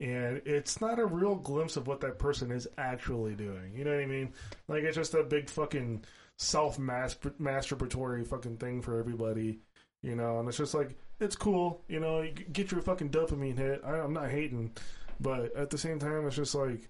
And 0.01 0.43
it's 0.45 0.81
not 0.81 0.99
a 0.99 1.07
real 1.07 1.35
glimpse 1.35 1.77
of 1.77 1.87
what 1.87 2.01
that 2.01 2.19
person 2.19 2.51
is 2.51 2.69
actually 2.77 3.35
doing. 3.35 3.73
You 3.75 3.85
know 3.85 3.93
what 3.93 4.01
I 4.01 4.07
mean? 4.07 4.33
Like 4.69 4.83
it's 4.83 4.97
just 4.97 5.15
a 5.15 5.23
big 5.23 5.49
fucking 5.49 6.05
self 6.37 6.79
masturbatory 6.79 8.27
fucking 8.27 8.59
thing 8.59 8.83
for 8.83 8.99
everybody. 8.99 9.61
You 10.03 10.15
know, 10.15 10.39
and 10.39 10.49
it's 10.49 10.59
just 10.59 10.75
like 10.75 10.97
it's 11.19 11.37
cool. 11.37 11.83
You 11.89 12.01
know, 12.01 12.21
you 12.21 12.33
get 12.33 12.71
your 12.71 12.83
fucking 12.83 13.11
dopamine 13.11 13.59
hit. 13.59 13.81
I, 13.85 13.99
I'm 14.01 14.13
not 14.13 14.31
hating, 14.31 14.73
but 15.21 15.55
at 15.57 15.71
the 15.71 15.79
same 15.79 15.99
time, 15.99 16.27
it's 16.27 16.37
just 16.37 16.55
like 16.55 16.89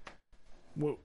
what 0.75 0.99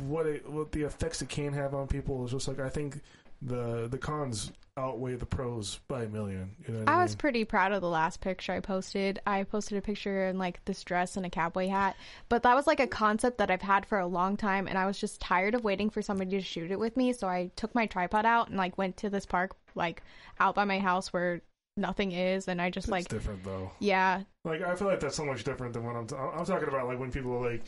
what 0.00 0.26
it, 0.26 0.48
what 0.48 0.72
the 0.72 0.82
effects 0.82 1.22
it 1.22 1.28
can 1.28 1.52
have 1.54 1.74
on 1.74 1.86
people 1.86 2.24
is 2.24 2.32
just 2.32 2.48
like 2.48 2.60
I 2.60 2.68
think 2.68 3.00
the 3.42 3.88
the 3.88 3.98
cons 3.98 4.52
outweigh 4.78 5.14
the 5.14 5.26
pros 5.26 5.80
by 5.88 6.02
a 6.04 6.08
million. 6.08 6.54
You 6.66 6.74
know, 6.74 6.84
I 6.86 6.96
I 6.96 7.02
was 7.02 7.14
pretty 7.14 7.44
proud 7.44 7.72
of 7.72 7.80
the 7.80 7.88
last 7.88 8.20
picture 8.20 8.52
I 8.52 8.60
posted. 8.60 9.20
I 9.26 9.42
posted 9.44 9.78
a 9.78 9.80
picture 9.80 10.26
in 10.26 10.38
like 10.38 10.62
this 10.64 10.82
dress 10.84 11.16
and 11.16 11.24
a 11.24 11.30
cowboy 11.30 11.68
hat, 11.68 11.96
but 12.28 12.42
that 12.42 12.54
was 12.54 12.66
like 12.66 12.80
a 12.80 12.86
concept 12.86 13.38
that 13.38 13.50
I've 13.50 13.62
had 13.62 13.86
for 13.86 13.98
a 13.98 14.06
long 14.06 14.36
time, 14.36 14.66
and 14.68 14.76
I 14.76 14.86
was 14.86 14.98
just 14.98 15.20
tired 15.20 15.54
of 15.54 15.64
waiting 15.64 15.88
for 15.90 16.02
somebody 16.02 16.30
to 16.32 16.42
shoot 16.42 16.70
it 16.70 16.78
with 16.78 16.96
me. 16.96 17.12
So 17.12 17.26
I 17.28 17.50
took 17.56 17.74
my 17.74 17.86
tripod 17.86 18.26
out 18.26 18.48
and 18.48 18.56
like 18.56 18.76
went 18.76 18.96
to 18.98 19.10
this 19.10 19.24
park, 19.26 19.52
like 19.74 20.02
out 20.40 20.54
by 20.54 20.64
my 20.64 20.78
house 20.78 21.12
where 21.12 21.40
nothing 21.78 22.12
is, 22.12 22.48
and 22.48 22.60
I 22.60 22.70
just 22.70 22.86
It's 22.86 22.92
like, 22.92 23.08
different 23.08 23.44
though. 23.44 23.70
yeah, 23.78 24.22
Like 24.44 24.62
I 24.62 24.74
feel 24.74 24.88
like 24.88 25.00
that's 25.00 25.16
so 25.16 25.24
much 25.24 25.44
different 25.44 25.72
than 25.72 25.84
what 25.84 25.96
I'm. 25.96 26.06
T- 26.06 26.16
I'm 26.16 26.44
talking 26.44 26.68
about 26.68 26.86
like 26.86 26.98
when 26.98 27.10
people 27.10 27.32
are 27.34 27.50
like 27.52 27.62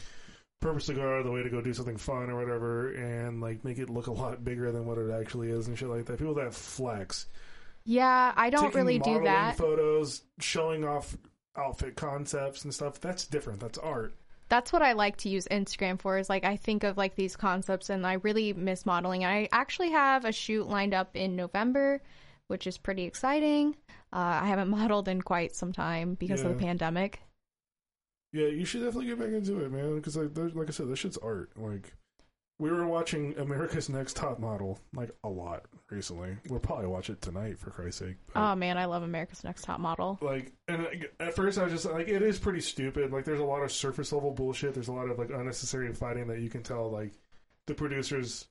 purposely 0.60 0.94
go 0.94 1.02
out 1.02 1.18
of 1.18 1.24
the 1.24 1.30
way 1.30 1.42
to 1.42 1.50
go 1.50 1.60
do 1.60 1.72
something 1.72 1.96
fun 1.96 2.30
or 2.30 2.36
whatever, 2.36 2.92
and 2.92 3.40
like 3.40 3.64
make 3.64 3.78
it 3.78 3.88
look 3.90 4.06
a 4.08 4.12
lot 4.12 4.44
bigger 4.44 4.72
than 4.72 4.86
what 4.86 4.98
it 4.98 5.10
actually 5.10 5.50
is 5.50 5.68
and 5.68 5.78
shit 5.78 5.88
like 5.88 6.06
that. 6.06 6.18
People 6.18 6.34
that 6.34 6.54
flex. 6.54 7.26
yeah. 7.84 8.32
I 8.36 8.50
don't 8.50 8.64
taking 8.64 8.78
really 8.80 8.98
do 8.98 9.22
that. 9.24 9.56
Photos 9.56 10.22
showing 10.40 10.84
off 10.84 11.16
outfit 11.56 11.96
concepts 11.96 12.64
and 12.64 12.72
stuff. 12.74 13.00
That's 13.00 13.26
different. 13.26 13.60
That's 13.60 13.78
art. 13.78 14.14
that's 14.48 14.72
what 14.72 14.80
I 14.82 14.92
like 14.92 15.16
to 15.18 15.28
use 15.28 15.46
Instagram 15.50 16.00
for 16.00 16.18
is 16.18 16.28
like 16.28 16.44
I 16.44 16.56
think 16.56 16.84
of 16.84 16.96
like 16.96 17.14
these 17.16 17.36
concepts 17.36 17.90
and 17.90 18.06
I 18.06 18.14
really 18.14 18.52
miss 18.52 18.86
modeling. 18.86 19.24
I 19.24 19.48
actually 19.52 19.90
have 19.90 20.24
a 20.24 20.32
shoot 20.32 20.68
lined 20.68 20.94
up 20.94 21.14
in 21.14 21.36
November, 21.36 22.00
which 22.46 22.66
is 22.66 22.78
pretty 22.78 23.04
exciting. 23.04 23.76
Uh, 24.12 24.40
I 24.42 24.46
haven't 24.46 24.68
modeled 24.78 25.08
in 25.08 25.20
quite 25.22 25.54
some 25.54 25.72
time 25.72 26.14
because 26.14 26.42
of 26.42 26.48
the 26.48 26.64
pandemic. 26.64 27.20
Yeah, 28.32 28.46
you 28.46 28.64
should 28.64 28.82
definitely 28.82 29.06
get 29.06 29.18
back 29.18 29.28
into 29.28 29.64
it, 29.64 29.72
man. 29.72 29.96
Because 29.96 30.16
like, 30.16 30.30
like 30.54 30.68
I 30.68 30.70
said, 30.72 30.88
this 30.88 30.98
shit's 30.98 31.16
art. 31.18 31.50
Like, 31.56 31.92
we 32.58 32.70
were 32.70 32.86
watching 32.86 33.38
America's 33.38 33.88
Next 33.88 34.16
Top 34.16 34.38
Model 34.38 34.78
like 34.94 35.10
a 35.24 35.28
lot 35.28 35.64
recently. 35.90 36.36
We'll 36.48 36.58
probably 36.60 36.86
watch 36.88 37.08
it 37.08 37.22
tonight 37.22 37.58
for 37.58 37.70
Christ's 37.70 38.00
sake. 38.00 38.16
But, 38.34 38.40
Oh 38.40 38.54
man, 38.54 38.76
I 38.76 38.84
love 38.84 39.02
America's 39.02 39.44
Next 39.44 39.62
Top 39.62 39.80
Model. 39.80 40.18
like, 40.20 40.52
and 40.66 40.84
like, 40.84 41.14
at 41.20 41.34
first 41.34 41.58
I 41.58 41.62
was 41.64 41.72
just 41.72 41.86
like, 41.86 42.08
it 42.08 42.20
is 42.20 42.38
pretty 42.38 42.60
stupid. 42.60 43.12
Like, 43.12 43.24
there's 43.24 43.40
a 43.40 43.44
lot 43.44 43.62
of 43.62 43.72
surface 43.72 44.12
level 44.12 44.32
bullshit. 44.32 44.74
There's 44.74 44.88
a 44.88 44.92
lot 44.92 45.08
of 45.08 45.18
like 45.18 45.30
unnecessary 45.30 45.92
fighting 45.94 46.26
that 46.26 46.40
you 46.40 46.50
can 46.50 46.62
tell. 46.62 46.90
Like, 46.90 47.12
the 47.66 47.74
producers 47.74 48.46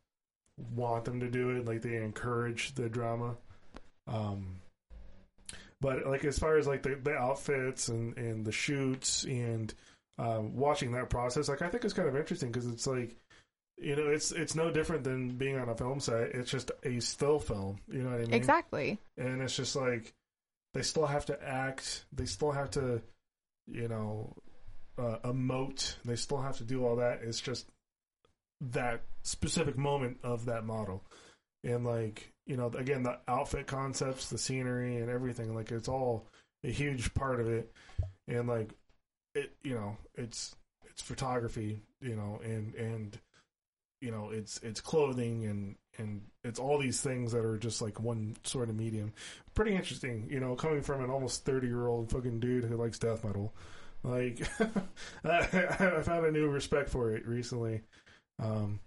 want 0.74 1.06
them 1.06 1.20
to 1.20 1.30
do 1.30 1.52
it. 1.52 1.66
Like, 1.66 1.82
they 1.82 1.98
encourage 1.98 2.74
the 2.76 2.90
drama. 2.90 3.36
Um, 4.08 4.62
but 5.82 6.06
like 6.06 6.26
as 6.26 6.40
far 6.40 6.58
as 6.58 6.68
like 6.68 6.84
the, 6.84 6.96
the 7.02 7.14
outfits 7.14 7.88
and 7.90 8.18
and 8.18 8.46
the 8.46 8.52
shoots 8.52 9.24
and 9.24 9.74
um, 10.18 10.56
watching 10.56 10.92
that 10.94 11.10
process, 11.10 11.48
like 11.50 11.62
I 11.62 11.70
think 11.70 11.86
it's 11.86 11.94
kind 11.94 12.08
of 12.10 12.16
interesting 12.16 12.52
because 12.52 12.68
it's 12.68 12.88
like 12.88 13.16
you 13.78 13.96
know 13.96 14.08
it's 14.08 14.32
it's 14.32 14.56
no 14.56 14.72
different 14.72 15.04
than 15.04 15.38
being 15.38 15.58
on 15.58 15.70
a 15.70 15.76
film 15.76 16.00
set. 16.00 16.32
It's 16.34 16.50
just 16.50 16.72
a 16.84 17.00
still 17.00 17.40
film. 17.40 17.80
You 17.88 18.04
know 18.04 18.12
what 18.12 18.22
I 18.22 18.24
mean? 18.24 18.34
Exactly. 18.34 19.00
and 19.18 19.42
it's 19.42 19.56
just 19.56 19.76
like 19.76 20.14
they 20.74 20.82
still 20.84 21.06
have 21.06 21.26
to 21.26 21.44
act 21.48 22.06
they 22.14 22.26
still 22.26 22.52
have 22.52 22.70
to 22.72 23.02
you 23.68 23.88
know 23.88 24.34
uh, 24.98 25.18
emote 25.24 25.96
they 26.06 26.16
still 26.16 26.42
have 26.42 26.58
to 26.58 26.64
do 26.64 26.86
all 26.86 26.98
that 26.98 27.22
it's 27.24 27.42
just 27.42 27.68
that 28.62 29.02
specific 29.24 29.78
moment 29.78 30.18
of 30.24 30.46
that 30.46 30.66
model 30.66 31.04
and 31.64 31.86
like 31.86 32.32
you 32.48 32.58
know 32.58 32.72
again 32.78 33.04
the 33.04 33.20
outfit 33.28 33.68
concepts 33.68 34.30
the 34.30 34.38
scenery 34.38 34.98
and 34.98 35.10
everything 35.10 35.54
like 35.54 35.72
it's 35.72 35.90
all 35.90 36.26
a 36.64 36.72
huge 36.72 37.14
part 37.14 37.40
of 37.40 37.48
it. 37.48 37.72
And 38.28 38.48
like 38.48 38.72
it 39.36 39.54
you 39.64 39.76
know 39.76 39.98
it's 40.16 40.56
it's 40.90 41.02
photography 41.02 41.82
you 42.02 42.16
know 42.16 42.40
and 42.44 42.74
and 42.76 43.20
you 44.02 44.12
know 44.12 44.30
it's 44.32 44.60
it's 44.64 44.82
clothing 44.82 45.46
and 45.46 45.76
and 45.98 46.22
it's 46.44 46.60
all 46.60 46.78
these 46.78 47.02
things 47.02 47.32
that 47.32 47.44
are 47.44 47.58
just 47.58 47.82
like 47.82 48.00
one 48.00 48.36
sort 48.44 48.70
of 48.70 48.76
medium. 48.76 49.14
Pretty 49.54 49.76
interesting 49.76 50.28
you 50.30 50.40
know 50.40 50.56
coming 50.56 50.82
from 50.82 51.04
an 51.04 51.10
almost 51.10 51.46
30 51.46 51.68
year 51.68 51.88
old 51.88 52.10
fucking 52.12 52.40
dude 52.40 52.64
who 52.64 52.78
likes 52.78 53.00
death 53.00 53.24
metal. 53.24 53.54
Like 54.04 54.48
I, 55.26 55.40
I 55.80 56.02
found 56.02 56.26
a 56.26 56.32
new 56.32 56.50
respect 56.50 56.90
for 56.90 57.14
it 57.16 57.28
recently. 57.28 57.82
Um 58.40 58.80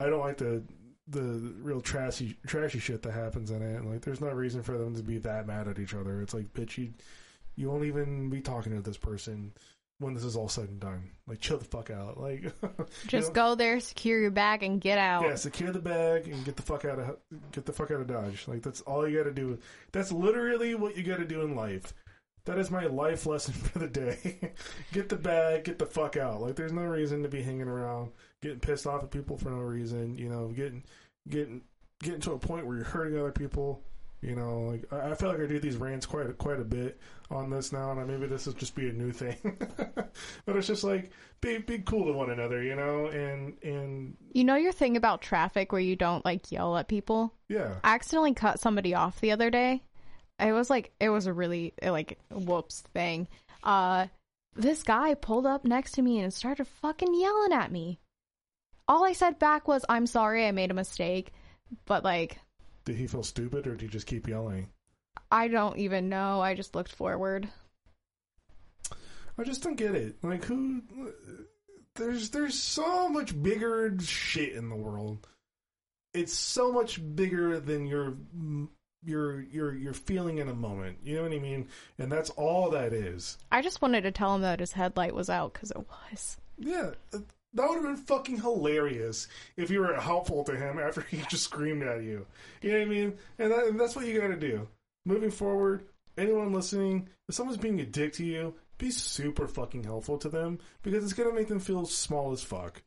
i 0.00 0.06
don't 0.06 0.20
like 0.20 0.38
the 0.38 0.62
the 1.10 1.52
real 1.60 1.80
trashy 1.80 2.36
trashy 2.46 2.78
shit 2.78 3.02
that 3.02 3.12
happens 3.12 3.50
in 3.50 3.62
it 3.62 3.76
and 3.76 3.90
like 3.90 4.00
there's 4.02 4.20
no 4.20 4.30
reason 4.30 4.62
for 4.62 4.78
them 4.78 4.94
to 4.94 5.02
be 5.02 5.18
that 5.18 5.46
mad 5.46 5.68
at 5.68 5.78
each 5.78 5.94
other 5.94 6.22
it's 6.22 6.34
like 6.34 6.52
bitch 6.54 6.78
you 6.78 6.92
you 7.56 7.68
won't 7.68 7.84
even 7.84 8.30
be 8.30 8.40
talking 8.40 8.74
to 8.74 8.80
this 8.80 8.96
person 8.96 9.52
when 9.98 10.14
this 10.14 10.24
is 10.24 10.36
all 10.36 10.48
said 10.48 10.68
and 10.68 10.80
done 10.80 11.10
like 11.26 11.40
chill 11.40 11.58
the 11.58 11.64
fuck 11.64 11.90
out 11.90 12.18
like 12.18 12.42
you 12.62 12.86
Just 13.06 13.28
know? 13.28 13.34
go 13.34 13.54
there, 13.54 13.80
secure 13.80 14.18
your 14.18 14.30
bag, 14.30 14.62
and 14.62 14.80
get 14.80 14.98
out. 14.98 15.22
Yeah, 15.24 15.34
secure 15.34 15.72
the 15.72 15.78
bag 15.78 16.26
and 16.26 16.42
get 16.44 16.56
the 16.56 16.62
fuck 16.62 16.84
out 16.86 16.98
of 16.98 17.16
get 17.52 17.66
the 17.66 17.72
fuck 17.72 17.90
out 17.90 18.00
of 18.00 18.06
Dodge. 18.06 18.48
Like 18.48 18.62
that's 18.62 18.80
all 18.82 19.06
you 19.06 19.18
got 19.18 19.24
to 19.24 19.34
do. 19.34 19.58
That's 19.92 20.10
literally 20.10 20.74
what 20.74 20.96
you 20.96 21.02
got 21.02 21.18
to 21.18 21.26
do 21.26 21.42
in 21.42 21.54
life. 21.54 21.92
That 22.46 22.58
is 22.58 22.70
my 22.70 22.86
life 22.86 23.26
lesson 23.26 23.52
for 23.54 23.78
the 23.78 23.86
day. 23.88 24.52
get 24.92 25.08
the 25.10 25.16
bag, 25.16 25.64
get 25.64 25.78
the 25.78 25.86
fuck 25.86 26.16
out. 26.16 26.40
Like 26.40 26.56
there's 26.56 26.72
no 26.72 26.84
reason 26.84 27.22
to 27.22 27.28
be 27.28 27.42
hanging 27.42 27.68
around, 27.68 28.10
getting 28.42 28.60
pissed 28.60 28.86
off 28.86 29.02
at 29.02 29.10
people 29.10 29.36
for 29.36 29.50
no 29.50 29.58
reason. 29.58 30.16
You 30.16 30.28
know, 30.28 30.48
getting 30.48 30.84
getting 31.28 31.62
getting 32.02 32.20
to 32.20 32.32
a 32.32 32.38
point 32.38 32.66
where 32.66 32.76
you're 32.76 32.84
hurting 32.84 33.18
other 33.18 33.32
people. 33.32 33.82
You 34.22 34.36
know, 34.36 34.60
like 34.60 34.84
I, 34.92 35.12
I 35.12 35.14
feel 35.14 35.30
like 35.30 35.40
I 35.40 35.46
do 35.46 35.58
these 35.58 35.76
rants 35.78 36.04
quite 36.04 36.26
a, 36.26 36.34
quite 36.34 36.60
a 36.60 36.64
bit 36.64 36.98
on 37.30 37.48
this 37.48 37.72
now, 37.72 37.90
and 37.92 38.06
maybe 38.06 38.26
this 38.26 38.44
will 38.44 38.52
just 38.52 38.74
be 38.74 38.88
a 38.88 38.92
new 38.92 39.12
thing. 39.12 39.36
but 40.44 40.56
it's 40.56 40.66
just 40.66 40.84
like 40.84 41.10
be 41.40 41.56
be 41.56 41.78
cool 41.78 42.04
to 42.04 42.12
one 42.12 42.28
another, 42.30 42.62
you 42.62 42.74
know, 42.76 43.06
and 43.06 43.56
and 43.62 44.14
You 44.34 44.44
know 44.44 44.56
your 44.56 44.72
thing 44.72 44.98
about 44.98 45.22
traffic 45.22 45.72
where 45.72 45.80
you 45.80 45.96
don't 45.96 46.22
like 46.24 46.52
yell 46.52 46.76
at 46.76 46.86
people? 46.88 47.32
yeah. 47.48 47.76
I 47.82 47.94
accidentally 47.94 48.34
cut 48.34 48.60
somebody 48.60 48.94
off 48.94 49.20
the 49.20 49.32
other 49.32 49.48
day. 49.50 49.82
It 50.38 50.52
was 50.52 50.68
like 50.68 50.92
it 51.00 51.08
was 51.08 51.26
a 51.26 51.32
really 51.32 51.72
like 51.82 52.18
whoops 52.30 52.82
thing. 52.92 53.26
Uh 53.62 54.08
this 54.54 54.82
guy 54.82 55.14
pulled 55.14 55.46
up 55.46 55.64
next 55.64 55.92
to 55.92 56.02
me 56.02 56.18
and 56.20 56.32
started 56.32 56.66
fucking 56.66 57.18
yelling 57.18 57.52
at 57.54 57.72
me. 57.72 58.00
All 58.90 59.04
I 59.04 59.12
said 59.12 59.38
back 59.38 59.68
was 59.68 59.84
I'm 59.88 60.08
sorry, 60.08 60.44
I 60.44 60.50
made 60.50 60.72
a 60.72 60.74
mistake. 60.74 61.32
But 61.86 62.02
like 62.02 62.40
Did 62.84 62.96
he 62.96 63.06
feel 63.06 63.22
stupid 63.22 63.68
or 63.68 63.76
did 63.76 63.82
he 63.82 63.86
just 63.86 64.08
keep 64.08 64.26
yelling? 64.26 64.68
I 65.30 65.46
don't 65.46 65.78
even 65.78 66.08
know. 66.08 66.40
I 66.40 66.54
just 66.54 66.74
looked 66.74 66.92
forward. 66.92 67.48
I 69.38 69.44
just 69.44 69.62
don't 69.62 69.76
get 69.76 69.94
it. 69.94 70.16
Like 70.24 70.44
who 70.44 70.82
there's 71.94 72.30
there's 72.30 72.58
so 72.58 73.08
much 73.08 73.40
bigger 73.40 73.96
shit 74.00 74.54
in 74.54 74.68
the 74.68 74.74
world. 74.74 75.24
It's 76.12 76.32
so 76.32 76.72
much 76.72 77.00
bigger 77.14 77.60
than 77.60 77.86
your 77.86 78.16
your 79.04 79.40
your 79.42 79.72
your 79.72 79.92
feeling 79.92 80.38
in 80.38 80.48
a 80.48 80.54
moment. 80.54 80.98
You 81.04 81.14
know 81.14 81.22
what 81.22 81.32
I 81.32 81.38
mean? 81.38 81.68
And 82.00 82.10
that's 82.10 82.30
all 82.30 82.70
that 82.70 82.92
is. 82.92 83.38
I 83.52 83.62
just 83.62 83.82
wanted 83.82 84.00
to 84.00 84.10
tell 84.10 84.34
him 84.34 84.42
that 84.42 84.58
his 84.58 84.72
headlight 84.72 85.14
was 85.14 85.30
out 85.30 85.54
cuz 85.54 85.70
it 85.70 85.78
was. 85.78 86.38
Yeah, 86.58 86.90
uh, 87.14 87.18
that 87.54 87.68
would 87.68 87.76
have 87.76 87.84
been 87.84 87.96
fucking 87.96 88.40
hilarious 88.40 89.28
if 89.56 89.70
you 89.70 89.80
were 89.80 89.94
helpful 89.94 90.44
to 90.44 90.56
him 90.56 90.78
after 90.78 91.00
he 91.10 91.22
just 91.28 91.44
screamed 91.44 91.82
at 91.82 92.02
you. 92.02 92.26
You 92.62 92.72
know 92.72 92.78
what 92.78 92.86
I 92.86 92.90
mean? 92.90 93.18
And, 93.38 93.52
that, 93.52 93.66
and 93.66 93.80
that's 93.80 93.96
what 93.96 94.06
you 94.06 94.20
got 94.20 94.28
to 94.28 94.36
do. 94.36 94.68
Moving 95.04 95.30
forward, 95.30 95.84
anyone 96.16 96.52
listening, 96.52 97.08
if 97.28 97.34
someone's 97.34 97.58
being 97.58 97.80
a 97.80 97.86
dick 97.86 98.12
to 98.14 98.24
you, 98.24 98.54
be 98.80 98.90
super 98.90 99.46
fucking 99.46 99.84
helpful 99.84 100.18
to 100.18 100.28
them 100.28 100.58
because 100.82 101.04
it's 101.04 101.12
gonna 101.12 101.34
make 101.34 101.48
them 101.48 101.60
feel 101.60 101.84
small 101.84 102.32
as 102.32 102.42
fuck. 102.42 102.82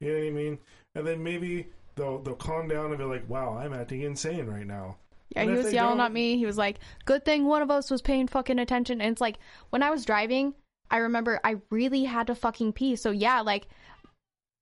You 0.00 0.12
know 0.12 0.18
what 0.18 0.26
I 0.26 0.30
mean? 0.30 0.58
And 0.94 1.06
then 1.06 1.22
maybe 1.22 1.68
they'll 1.94 2.18
they'll 2.18 2.34
calm 2.34 2.68
down 2.68 2.86
and 2.86 2.98
be 2.98 3.04
like, 3.04 3.28
"Wow, 3.28 3.56
I'm 3.56 3.72
acting 3.72 4.02
insane 4.02 4.46
right 4.46 4.66
now." 4.66 4.96
Yeah, 5.30 5.42
And 5.42 5.50
he 5.50 5.56
was 5.56 5.72
yelling 5.72 6.00
at 6.00 6.12
me. 6.12 6.36
He 6.36 6.46
was 6.46 6.58
like, 6.58 6.78
"Good 7.04 7.24
thing 7.24 7.46
one 7.46 7.62
of 7.62 7.70
us 7.70 7.90
was 7.90 8.02
paying 8.02 8.26
fucking 8.26 8.58
attention." 8.58 9.00
And 9.00 9.12
it's 9.12 9.20
like 9.20 9.38
when 9.70 9.82
I 9.82 9.90
was 9.90 10.04
driving, 10.04 10.54
I 10.90 10.98
remember 10.98 11.40
I 11.42 11.56
really 11.70 12.04
had 12.04 12.26
to 12.26 12.34
fucking 12.34 12.72
pee. 12.72 12.96
So 12.96 13.10
yeah, 13.10 13.40
like 13.40 13.68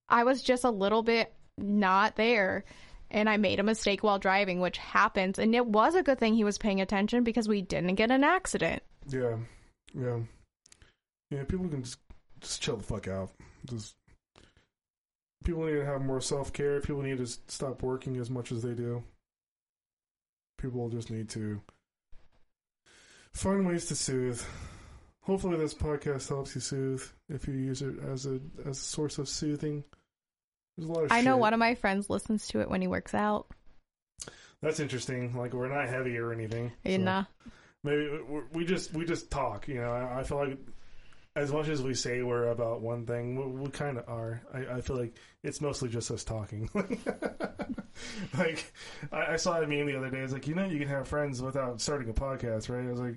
I 0.09 0.25
was 0.25 0.43
just 0.43 0.65
a 0.65 0.71
little 0.71 1.03
bit 1.03 1.33
not 1.59 2.17
there 2.17 2.65
and 3.11 3.29
I 3.29 3.37
made 3.37 3.61
a 3.61 3.63
mistake 3.63 4.03
while 4.03 4.19
driving, 4.19 4.61
which 4.61 4.79
happens. 4.79 5.39
And 5.39 5.55
it 5.55 5.65
was 5.65 5.95
a 5.95 6.03
good 6.03 6.19
thing 6.19 6.35
he 6.35 6.45
was 6.45 6.59
paying 6.59 6.81
attention 6.81 7.23
because 7.23 7.49
we 7.49 7.63
didn't 7.63 7.95
get 7.95 8.11
an 8.11 8.25
accident. 8.25 8.83
Yeah, 9.09 9.37
yeah, 9.95 10.19
yeah. 11.31 11.45
People 11.45 11.69
can 11.69 11.83
just 11.83 11.99
just 12.41 12.61
chill 12.61 12.77
the 12.77 12.83
fuck 12.83 13.09
out. 13.09 13.31
Just 13.67 13.95
people 15.45 15.65
need 15.65 15.75
to 15.75 15.85
have 15.85 16.03
more 16.03 16.21
self 16.21 16.53
care. 16.53 16.81
People 16.81 17.03
need 17.03 17.19
to 17.19 17.27
stop 17.27 17.83
working 17.83 18.17
as 18.17 18.31
much 18.31 18.51
as 18.51 18.63
they 18.63 18.75
do. 18.75 19.03
People 20.59 20.89
just 20.89 21.11
need 21.11 21.29
to 21.31 21.61
find 23.33 23.67
ways 23.67 23.87
to 23.87 23.97
soothe. 23.97 24.43
Hopefully, 25.25 25.57
this 25.57 25.75
podcast 25.75 26.29
helps 26.29 26.55
you 26.55 26.61
soothe 26.61 27.03
if 27.29 27.47
you 27.49 27.55
use 27.55 27.83
it 27.83 27.95
as 28.11 28.27
a 28.27 28.41
as 28.67 28.79
a 28.79 28.81
source 28.81 29.19
of 29.19 29.29
soothing. 29.29 29.83
There's 30.77 30.89
a 30.89 30.93
lot 30.93 31.05
of 31.05 31.13
I 31.13 31.21
know 31.23 31.37
one 31.37 31.53
of 31.55 31.59
my 31.61 31.75
friends 31.75 32.11
listens 32.11 32.47
to 32.49 32.61
it 32.61 32.69
when 32.71 32.81
he 32.81 32.87
works 32.89 33.15
out. 33.15 33.47
That's 34.61 34.81
interesting. 34.81 35.37
Like 35.37 35.53
we're 35.55 35.69
not 35.69 35.89
heavy 35.89 36.17
or 36.19 36.33
anything. 36.33 36.71
so- 36.85 36.91
And 36.91 37.09
uh, 37.09 37.25
maybe 37.83 38.19
we- 38.29 38.43
we 38.53 38.65
just 38.65 38.93
we 38.95 39.05
just 39.05 39.31
talk 39.31 39.69
you 39.69 39.75
know 39.77 39.91
i, 39.93 40.21
I 40.21 40.23
feel 40.25 40.39
like 40.39 40.59
as 41.37 41.53
much 41.53 41.69
as 41.69 41.83
we 41.83 41.93
say 41.95 42.23
we're 42.23 42.49
about 42.49 42.81
one 42.81 43.05
thing 43.05 43.37
we, 43.37 43.63
we 43.65 43.69
kind 43.71 43.99
of 43.99 44.09
are 44.09 44.41
I, 44.55 44.77
I 44.77 44.81
feel 44.81 44.97
like 44.97 45.15
it's 45.43 45.61
mostly 45.61 45.91
just 45.91 46.11
us 46.11 46.25
talking 46.25 46.71
like 48.39 48.73
I, 49.13 49.33
I 49.35 49.37
saw 49.37 49.61
a 49.61 49.67
meme 49.67 49.87
the 49.87 49.97
other 49.99 50.09
day 50.11 50.21
it's 50.21 50.33
like 50.33 50.47
you 50.47 50.55
know 50.55 50.65
you 50.65 50.79
can 50.79 50.89
have 50.89 51.07
friends 51.09 51.43
without 51.43 51.81
starting 51.81 52.09
a 52.09 52.15
podcast 52.15 52.69
right 52.71 52.87
i 52.87 52.91
was 52.91 53.01
like 53.01 53.17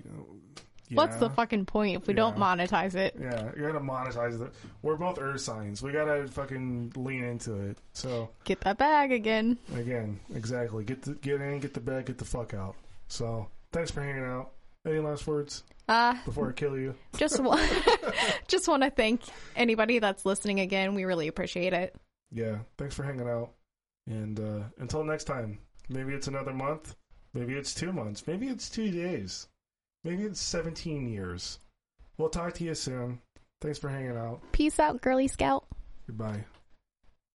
yeah. 0.88 0.96
what's 0.96 1.16
the 1.16 1.30
fucking 1.30 1.64
point 1.66 1.96
if 1.96 2.06
we 2.06 2.14
don't 2.14 2.36
monetize 2.36 2.94
it? 2.94 3.14
yeah 3.20 3.50
you 3.56 3.62
gotta 3.66 3.80
monetize 3.80 4.40
it 4.40 4.52
we're 4.82 4.96
both 4.96 5.18
earth 5.18 5.40
signs 5.40 5.82
we 5.82 5.92
gotta 5.92 6.26
fucking 6.28 6.92
lean 6.96 7.24
into 7.24 7.54
it 7.54 7.78
so 7.92 8.30
Get 8.44 8.60
that 8.62 8.78
bag 8.78 9.12
again. 9.12 9.58
again 9.74 10.18
exactly 10.34 10.84
get 10.84 11.02
the 11.02 11.14
get 11.14 11.40
in 11.40 11.60
get 11.60 11.74
the 11.74 11.80
bag 11.80 12.06
get 12.06 12.18
the 12.18 12.24
fuck 12.24 12.54
out 12.54 12.74
so 13.08 13.48
thanks 13.72 13.90
for 13.90 14.02
hanging 14.02 14.24
out 14.24 14.52
any 14.86 14.98
last 14.98 15.26
words 15.26 15.64
Uh, 15.88 16.14
before 16.24 16.48
i 16.50 16.52
kill 16.52 16.78
you 16.78 16.94
just 17.16 17.40
wa- 17.40 17.58
just 18.48 18.68
want 18.68 18.82
to 18.82 18.90
thank 18.90 19.20
anybody 19.56 19.98
that's 19.98 20.24
listening 20.24 20.60
again. 20.60 20.94
We 20.94 21.04
really 21.04 21.28
appreciate 21.28 21.72
it. 21.72 21.94
yeah, 22.32 22.58
thanks 22.76 22.94
for 22.94 23.02
hanging 23.02 23.28
out. 23.28 23.50
And 24.06 24.38
uh, 24.40 24.60
until 24.78 25.04
next 25.04 25.24
time, 25.24 25.58
maybe 25.88 26.14
it's 26.14 26.28
another 26.28 26.52
month, 26.54 26.94
maybe 27.34 27.54
it's 27.54 27.74
two 27.74 27.92
months, 27.92 28.26
maybe 28.26 28.48
it's 28.48 28.68
two 28.70 28.90
days, 28.90 29.48
maybe 30.08 30.24
it's 30.24 30.40
17 30.40 31.08
years. 31.08 31.58
We'll 32.16 32.30
talk 32.30 32.54
to 32.54 32.64
you 32.64 32.74
soon. 32.74 33.20
Thanks 33.60 33.78
for 33.78 33.88
hanging 33.88 34.16
out. 34.16 34.40
Peace 34.52 34.80
out, 34.80 35.02
girly 35.02 35.28
scout. 35.28 35.66
Goodbye. 36.06 36.44